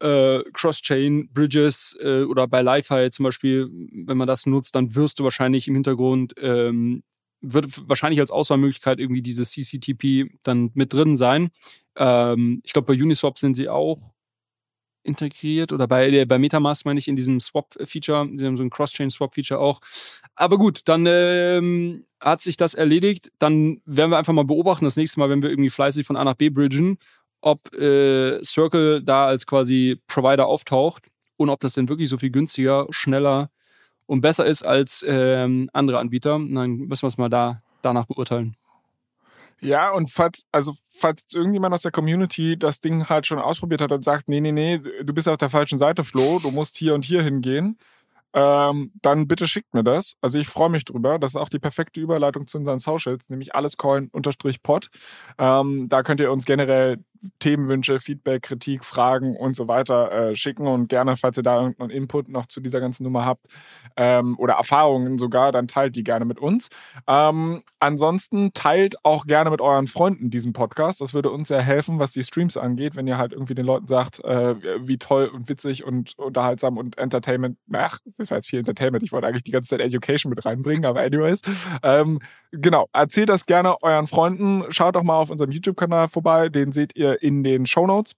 äh, 0.00 0.42
Cross-Chain-Bridges 0.52 1.98
äh, 2.00 2.22
oder 2.22 2.46
bei 2.46 2.62
Li-Fi 2.62 3.10
zum 3.10 3.24
Beispiel, 3.24 3.68
wenn 4.06 4.16
man 4.16 4.28
das 4.28 4.46
nutzt, 4.46 4.74
dann 4.74 4.94
wirst 4.94 5.18
du 5.18 5.24
wahrscheinlich 5.24 5.68
im 5.68 5.74
Hintergrund, 5.74 6.34
ähm, 6.38 7.02
wird 7.40 7.88
wahrscheinlich 7.88 8.20
als 8.20 8.30
Auswahlmöglichkeit 8.30 8.98
irgendwie 8.98 9.22
dieses 9.22 9.52
CCTP 9.52 10.30
dann 10.42 10.70
mit 10.74 10.92
drin 10.92 11.16
sein. 11.16 11.50
Ähm, 11.96 12.60
ich 12.64 12.72
glaube, 12.72 12.94
bei 12.94 13.02
Uniswap 13.02 13.38
sind 13.38 13.54
sie 13.54 13.68
auch 13.68 14.12
integriert 15.08 15.72
oder 15.72 15.88
bei, 15.88 16.24
bei 16.24 16.38
Metamask 16.38 16.84
meine 16.84 17.00
ich 17.00 17.08
in 17.08 17.16
diesem 17.16 17.40
Swap-Feature, 17.40 18.28
sie 18.36 18.46
haben 18.46 18.56
so 18.56 18.62
ein 18.62 18.70
Cross-Chain-Swap-Feature 18.70 19.58
auch. 19.58 19.80
Aber 20.36 20.58
gut, 20.58 20.82
dann 20.84 21.06
ähm, 21.08 22.04
hat 22.20 22.42
sich 22.42 22.56
das 22.56 22.74
erledigt. 22.74 23.32
Dann 23.38 23.80
werden 23.84 24.10
wir 24.10 24.18
einfach 24.18 24.32
mal 24.32 24.44
beobachten, 24.44 24.84
das 24.84 24.96
nächste 24.96 25.18
Mal, 25.18 25.30
wenn 25.30 25.42
wir 25.42 25.50
irgendwie 25.50 25.70
fleißig 25.70 26.06
von 26.06 26.16
A 26.16 26.24
nach 26.24 26.34
B 26.34 26.50
bridgen, 26.50 26.98
ob 27.40 27.74
äh, 27.74 28.42
Circle 28.44 29.02
da 29.02 29.26
als 29.26 29.46
quasi 29.46 30.00
Provider 30.06 30.46
auftaucht 30.46 31.04
und 31.36 31.50
ob 31.50 31.60
das 31.60 31.74
denn 31.74 31.88
wirklich 31.88 32.08
so 32.08 32.18
viel 32.18 32.30
günstiger, 32.30 32.86
schneller 32.90 33.50
und 34.06 34.20
besser 34.20 34.46
ist 34.46 34.62
als 34.62 35.04
ähm, 35.06 35.70
andere 35.72 35.98
Anbieter. 35.98 36.32
Dann 36.32 36.76
müssen 36.76 37.02
wir 37.02 37.08
es 37.08 37.18
mal 37.18 37.28
da 37.28 37.62
danach 37.82 38.06
beurteilen. 38.06 38.56
Ja, 39.60 39.90
und 39.90 40.10
falls, 40.10 40.44
also, 40.52 40.74
falls 40.88 41.34
irgendjemand 41.34 41.74
aus 41.74 41.82
der 41.82 41.90
Community 41.90 42.58
das 42.58 42.80
Ding 42.80 43.08
halt 43.08 43.26
schon 43.26 43.38
ausprobiert 43.38 43.80
hat 43.80 43.92
und 43.92 44.04
sagt, 44.04 44.28
nee, 44.28 44.40
nee, 44.40 44.52
nee, 44.52 44.78
du 44.78 45.12
bist 45.12 45.28
auf 45.28 45.36
der 45.36 45.50
falschen 45.50 45.78
Seite, 45.78 46.04
Flo, 46.04 46.38
du 46.38 46.50
musst 46.50 46.76
hier 46.76 46.94
und 46.94 47.04
hier 47.04 47.22
hingehen, 47.22 47.78
ähm, 48.34 48.92
dann 49.02 49.26
bitte 49.26 49.48
schickt 49.48 49.72
mir 49.74 49.82
das. 49.82 50.14
Also 50.20 50.38
ich 50.38 50.48
freue 50.48 50.68
mich 50.68 50.84
drüber. 50.84 51.18
Das 51.18 51.32
ist 51.32 51.36
auch 51.36 51.48
die 51.48 51.58
perfekte 51.58 52.00
Überleitung 52.00 52.46
zu 52.46 52.58
unseren 52.58 52.78
Socials, 52.78 53.28
nämlich 53.30 53.54
allescoin-pod. 53.54 54.88
Ähm, 55.38 55.88
da 55.88 56.02
könnt 56.02 56.20
ihr 56.20 56.30
uns 56.30 56.44
generell 56.44 56.98
Themenwünsche, 57.38 57.98
Feedback, 57.98 58.42
Kritik, 58.42 58.84
Fragen 58.84 59.36
und 59.36 59.54
so 59.54 59.68
weiter 59.68 60.12
äh, 60.12 60.36
schicken 60.36 60.66
und 60.66 60.88
gerne, 60.88 61.16
falls 61.16 61.36
ihr 61.36 61.42
da 61.42 61.60
irgendeinen 61.60 61.90
Input 61.90 62.28
noch 62.28 62.46
zu 62.46 62.60
dieser 62.60 62.80
ganzen 62.80 63.04
Nummer 63.04 63.24
habt 63.24 63.46
ähm, 63.96 64.38
oder 64.38 64.54
Erfahrungen 64.54 65.18
sogar, 65.18 65.52
dann 65.52 65.68
teilt 65.68 65.96
die 65.96 66.04
gerne 66.04 66.24
mit 66.24 66.38
uns. 66.38 66.68
Ähm, 67.06 67.62
ansonsten 67.80 68.52
teilt 68.54 68.96
auch 69.04 69.26
gerne 69.26 69.50
mit 69.50 69.60
euren 69.60 69.86
Freunden 69.86 70.30
diesen 70.30 70.52
Podcast. 70.52 71.00
Das 71.00 71.14
würde 71.14 71.30
uns 71.30 71.48
sehr 71.48 71.62
helfen, 71.62 71.98
was 71.98 72.12
die 72.12 72.22
Streams 72.22 72.56
angeht, 72.56 72.96
wenn 72.96 73.06
ihr 73.06 73.18
halt 73.18 73.32
irgendwie 73.32 73.54
den 73.54 73.66
Leuten 73.66 73.86
sagt, 73.86 74.24
äh, 74.24 74.54
wie 74.86 74.98
toll 74.98 75.30
und 75.32 75.48
witzig 75.48 75.84
und 75.84 76.18
unterhaltsam 76.18 76.76
und 76.76 76.98
Entertainment. 76.98 77.58
Ach, 77.72 77.98
das 78.04 78.30
war 78.30 78.38
jetzt 78.38 78.48
viel 78.48 78.58
Entertainment. 78.58 79.02
Ich 79.02 79.12
wollte 79.12 79.26
eigentlich 79.26 79.44
die 79.44 79.52
ganze 79.52 79.70
Zeit 79.70 79.80
Education 79.80 80.30
mit 80.30 80.44
reinbringen, 80.44 80.84
aber 80.84 81.00
anyways. 81.00 81.40
Ähm, 81.82 82.20
genau, 82.52 82.88
erzählt 82.92 83.28
das 83.28 83.46
gerne 83.46 83.82
euren 83.82 84.06
Freunden. 84.06 84.64
Schaut 84.70 84.96
doch 84.96 85.02
mal 85.02 85.18
auf 85.18 85.30
unserem 85.30 85.50
YouTube-Kanal 85.50 86.08
vorbei. 86.08 86.48
Den 86.48 86.72
seht 86.72 86.96
ihr 86.96 87.07
in 87.14 87.42
den 87.42 87.66
Show 87.66 87.86
Notes 87.86 88.14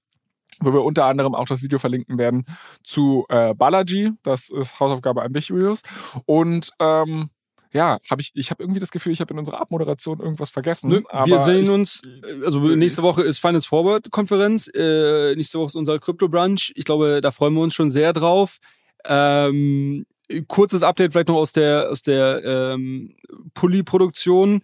wo 0.63 0.73
wir 0.73 0.85
unter 0.85 1.07
anderem 1.07 1.35
auch 1.35 1.47
das 1.47 1.63
Video 1.63 1.79
verlinken 1.79 2.19
werden 2.19 2.45
zu 2.85 3.25
äh, 3.29 3.55
Balaji. 3.55 4.13
Das 4.23 4.51
ist 4.51 4.79
Hausaufgabe 4.79 5.23
an 5.23 5.33
dich, 5.33 5.49
Julius. 5.49 5.83
Und 6.27 6.71
ähm, 6.79 7.31
ja, 7.73 7.99
habe 8.11 8.21
ich, 8.21 8.33
ich 8.35 8.51
habe 8.51 8.63
irgendwie 8.63 8.81
das 8.81 8.91
Gefühl, 8.91 9.13
ich 9.13 9.21
habe 9.21 9.33
in 9.33 9.39
unserer 9.39 9.61
Abmoderation 9.61 10.19
irgendwas 10.19 10.51
vergessen. 10.51 10.91
Nö, 10.91 11.03
wir 11.25 11.39
sehen 11.39 11.65
ich, 11.65 11.71
uns, 11.71 12.03
äh, 12.05 12.45
also 12.45 12.61
nächste 12.61 13.03
Woche 13.03 13.23
ist 13.23 13.39
Finance 13.39 13.69
Forward 13.69 14.11
Konferenz, 14.11 14.69
äh, 14.75 15.35
nächste 15.37 15.59
Woche 15.59 15.67
ist 15.67 15.77
unser 15.77 15.99
Crypto 15.99 16.29
Brunch. 16.29 16.73
Ich 16.75 16.85
glaube, 16.85 17.21
da 17.23 17.31
freuen 17.31 17.55
wir 17.55 17.63
uns 17.63 17.75
schon 17.75 17.91
sehr 17.91 18.13
drauf. 18.13 18.59
Ähm, 19.05 20.05
kurzes 20.49 20.83
Update 20.83 21.13
vielleicht 21.13 21.29
noch 21.29 21.37
aus 21.37 21.53
der, 21.53 21.91
aus 21.91 22.03
der 22.03 22.45
ähm, 22.45 23.15
Pulli-Produktion 23.55 24.63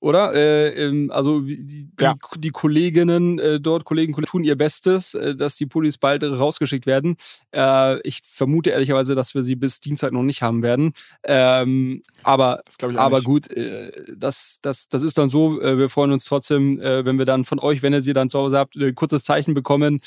oder? 0.00 0.34
Äh, 0.34 0.68
ähm, 0.84 1.10
also 1.10 1.40
die, 1.40 1.64
die, 1.64 1.88
ja. 2.00 2.14
die 2.36 2.50
Kolleginnen 2.50 3.38
äh, 3.38 3.60
dort, 3.60 3.84
Kollegen, 3.84 4.12
Kollegen 4.12 4.30
tun 4.30 4.44
ihr 4.44 4.56
Bestes, 4.56 5.14
äh, 5.14 5.34
dass 5.34 5.56
die 5.56 5.66
Pullis 5.66 5.98
bald 5.98 6.22
rausgeschickt 6.22 6.86
werden. 6.86 7.16
Äh, 7.54 8.00
ich 8.06 8.20
vermute 8.22 8.70
ehrlicherweise, 8.70 9.14
dass 9.14 9.34
wir 9.34 9.42
sie 9.42 9.56
bis 9.56 9.80
Dienstag 9.80 10.12
noch 10.12 10.22
nicht 10.22 10.42
haben 10.42 10.62
werden. 10.62 10.92
Ähm, 11.24 12.02
aber 12.22 12.62
aber 12.96 13.22
gut, 13.22 13.50
äh, 13.50 13.90
das, 14.16 14.58
das, 14.62 14.88
das 14.88 15.02
ist 15.02 15.18
dann 15.18 15.30
so. 15.30 15.60
Äh, 15.60 15.78
wir 15.78 15.88
freuen 15.88 16.12
uns 16.12 16.24
trotzdem, 16.24 16.78
wenn 16.78 17.18
wir 17.18 17.24
dann 17.24 17.44
von 17.44 17.58
euch, 17.58 17.82
wenn 17.82 17.92
ihr 17.92 18.02
sie 18.02 18.12
dann 18.12 18.30
zu 18.30 18.38
Hause 18.38 18.58
habt, 18.58 18.76
ein 18.76 18.94
kurzes 18.94 19.22
Zeichen 19.22 19.54
bekommen. 19.54 20.00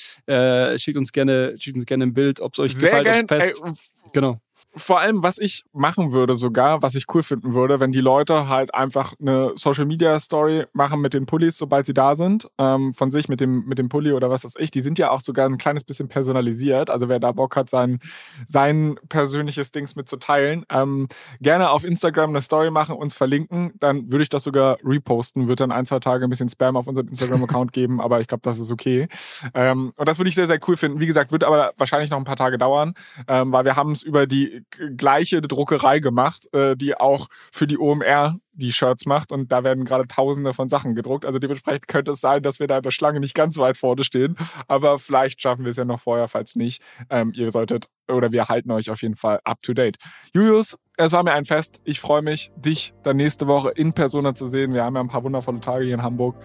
schickt 0.77 0.97
uns 0.97 1.11
gerne, 1.11 1.55
schickt 1.57 1.77
uns 1.77 1.85
gerne 1.85 2.05
ein 2.05 2.13
Bild, 2.13 2.39
ob 2.39 2.53
es 2.53 2.59
euch 2.59 2.75
Sehr 2.75 3.03
gefällt, 3.03 3.07
ob 3.07 3.37
es 3.39 3.61
passt. 3.61 3.93
Genau. 4.13 4.39
Vor 4.75 4.99
allem, 4.99 5.21
was 5.21 5.37
ich 5.37 5.63
machen 5.73 6.13
würde 6.13 6.35
sogar, 6.35 6.81
was 6.81 6.95
ich 6.95 7.05
cool 7.13 7.23
finden 7.23 7.53
würde, 7.53 7.79
wenn 7.79 7.91
die 7.91 7.99
Leute 7.99 8.47
halt 8.47 8.73
einfach 8.73 9.13
eine 9.19 9.51
Social 9.55 9.85
Media 9.85 10.19
Story 10.19 10.65
machen 10.71 11.01
mit 11.01 11.13
den 11.13 11.25
Pullis, 11.25 11.57
sobald 11.57 11.85
sie 11.85 11.93
da 11.93 12.15
sind, 12.15 12.47
ähm, 12.57 12.93
von 12.93 13.11
sich 13.11 13.27
mit 13.27 13.41
dem, 13.41 13.65
mit 13.65 13.79
dem 13.79 13.89
Pulli 13.89 14.13
oder 14.13 14.29
was 14.29 14.45
weiß 14.45 14.55
ich. 14.59 14.71
Die 14.71 14.81
sind 14.81 14.97
ja 14.97 15.11
auch 15.11 15.21
sogar 15.21 15.47
ein 15.47 15.57
kleines 15.57 15.83
bisschen 15.83 16.07
personalisiert. 16.07 16.89
Also 16.89 17.09
wer 17.09 17.19
da 17.19 17.33
Bock 17.33 17.55
hat, 17.57 17.69
sein, 17.69 17.99
sein 18.47 18.97
persönliches 19.09 19.71
Dings 19.71 19.95
mitzuteilen, 19.95 20.65
ähm, 20.71 21.07
gerne 21.41 21.69
auf 21.69 21.83
Instagram 21.83 22.29
eine 22.29 22.41
Story 22.41 22.71
machen, 22.71 22.95
uns 22.95 23.13
verlinken. 23.13 23.73
Dann 23.79 24.09
würde 24.09 24.23
ich 24.23 24.29
das 24.29 24.43
sogar 24.43 24.77
reposten, 24.85 25.47
wird 25.49 25.59
dann 25.59 25.71
ein, 25.71 25.85
zwei 25.85 25.99
Tage 25.99 26.25
ein 26.25 26.29
bisschen 26.29 26.49
Spam 26.49 26.77
auf 26.77 26.87
unserem 26.87 27.09
Instagram-Account 27.09 27.73
geben, 27.73 27.99
aber 27.99 28.21
ich 28.21 28.27
glaube, 28.27 28.41
das 28.43 28.57
ist 28.57 28.71
okay. 28.71 29.09
Ähm, 29.53 29.91
und 29.97 30.07
das 30.07 30.17
würde 30.17 30.29
ich 30.29 30.35
sehr, 30.35 30.47
sehr 30.47 30.59
cool 30.67 30.77
finden. 30.77 31.01
Wie 31.01 31.07
gesagt, 31.07 31.33
wird 31.33 31.43
aber 31.43 31.73
wahrscheinlich 31.77 32.09
noch 32.09 32.17
ein 32.17 32.23
paar 32.23 32.37
Tage 32.37 32.57
dauern, 32.57 32.93
ähm, 33.27 33.51
weil 33.51 33.65
wir 33.65 33.75
haben 33.75 33.91
es 33.91 34.03
über 34.03 34.27
die 34.27 34.60
gleiche 34.97 35.41
Druckerei 35.41 35.99
gemacht, 35.99 36.47
äh, 36.53 36.75
die 36.75 36.95
auch 36.95 37.27
für 37.51 37.67
die 37.67 37.77
OMR 37.77 38.37
die 38.53 38.71
Shirts 38.71 39.05
macht 39.05 39.31
und 39.31 39.51
da 39.51 39.63
werden 39.63 39.85
gerade 39.85 40.07
tausende 40.07 40.53
von 40.53 40.69
Sachen 40.69 40.95
gedruckt. 40.95 41.25
Also 41.25 41.39
dementsprechend 41.39 41.87
könnte 41.87 42.11
es 42.11 42.21
sein, 42.21 42.43
dass 42.43 42.59
wir 42.59 42.67
da 42.67 42.77
in 42.77 42.83
der 42.83 42.91
Schlange 42.91 43.19
nicht 43.19 43.33
ganz 43.33 43.57
weit 43.57 43.77
vorne 43.77 44.03
stehen, 44.03 44.35
aber 44.67 44.99
vielleicht 44.99 45.41
schaffen 45.41 45.63
wir 45.63 45.71
es 45.71 45.77
ja 45.77 45.85
noch 45.85 45.99
vorher, 45.99 46.27
falls 46.27 46.55
nicht. 46.55 46.81
Ähm, 47.09 47.31
ihr 47.35 47.49
solltet 47.51 47.87
oder 48.07 48.31
wir 48.31 48.49
halten 48.49 48.71
euch 48.71 48.89
auf 48.89 49.01
jeden 49.01 49.15
Fall 49.15 49.39
up 49.43 49.61
to 49.61 49.73
date. 49.73 49.97
Julius, 50.33 50.77
es 50.97 51.11
war 51.13 51.23
mir 51.23 51.33
ein 51.33 51.45
Fest. 51.45 51.81
Ich 51.85 51.99
freue 51.99 52.21
mich, 52.21 52.51
dich 52.55 52.93
dann 53.03 53.17
nächste 53.17 53.47
Woche 53.47 53.69
in 53.69 53.93
Persona 53.93 54.35
zu 54.35 54.47
sehen. 54.47 54.73
Wir 54.73 54.83
haben 54.83 54.95
ja 54.95 55.01
ein 55.01 55.07
paar 55.07 55.23
wundervolle 55.23 55.61
Tage 55.61 55.85
hier 55.85 55.95
in 55.95 56.03
Hamburg. 56.03 56.35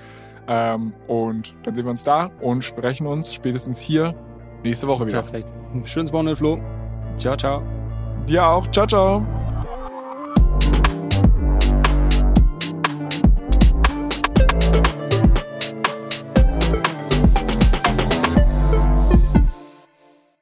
Ähm, 0.48 0.94
und 1.08 1.54
dann 1.64 1.74
sehen 1.74 1.84
wir 1.84 1.90
uns 1.90 2.04
da 2.04 2.26
und 2.40 2.62
sprechen 2.62 3.06
uns 3.06 3.34
spätestens 3.34 3.80
hier 3.80 4.14
nächste 4.62 4.86
Woche 4.86 5.06
wieder. 5.06 5.22
Perfekt. 5.22 5.48
Schönes 5.84 6.12
Wochenende, 6.12 6.36
Flo. 6.36 6.60
Ciao, 7.16 7.36
ciao. 7.36 7.85
Dir 8.28 8.46
auch. 8.46 8.70
Ciao, 8.70 8.86
ciao. 8.86 9.26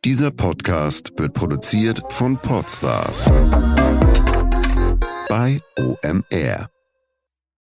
Dieser 0.04 0.30
Podcast 0.30 1.12
wird 1.16 1.32
produziert 1.32 2.00
von 2.10 2.36
Podstars 2.36 3.24
bei 5.28 5.58
OMR. 5.78 6.73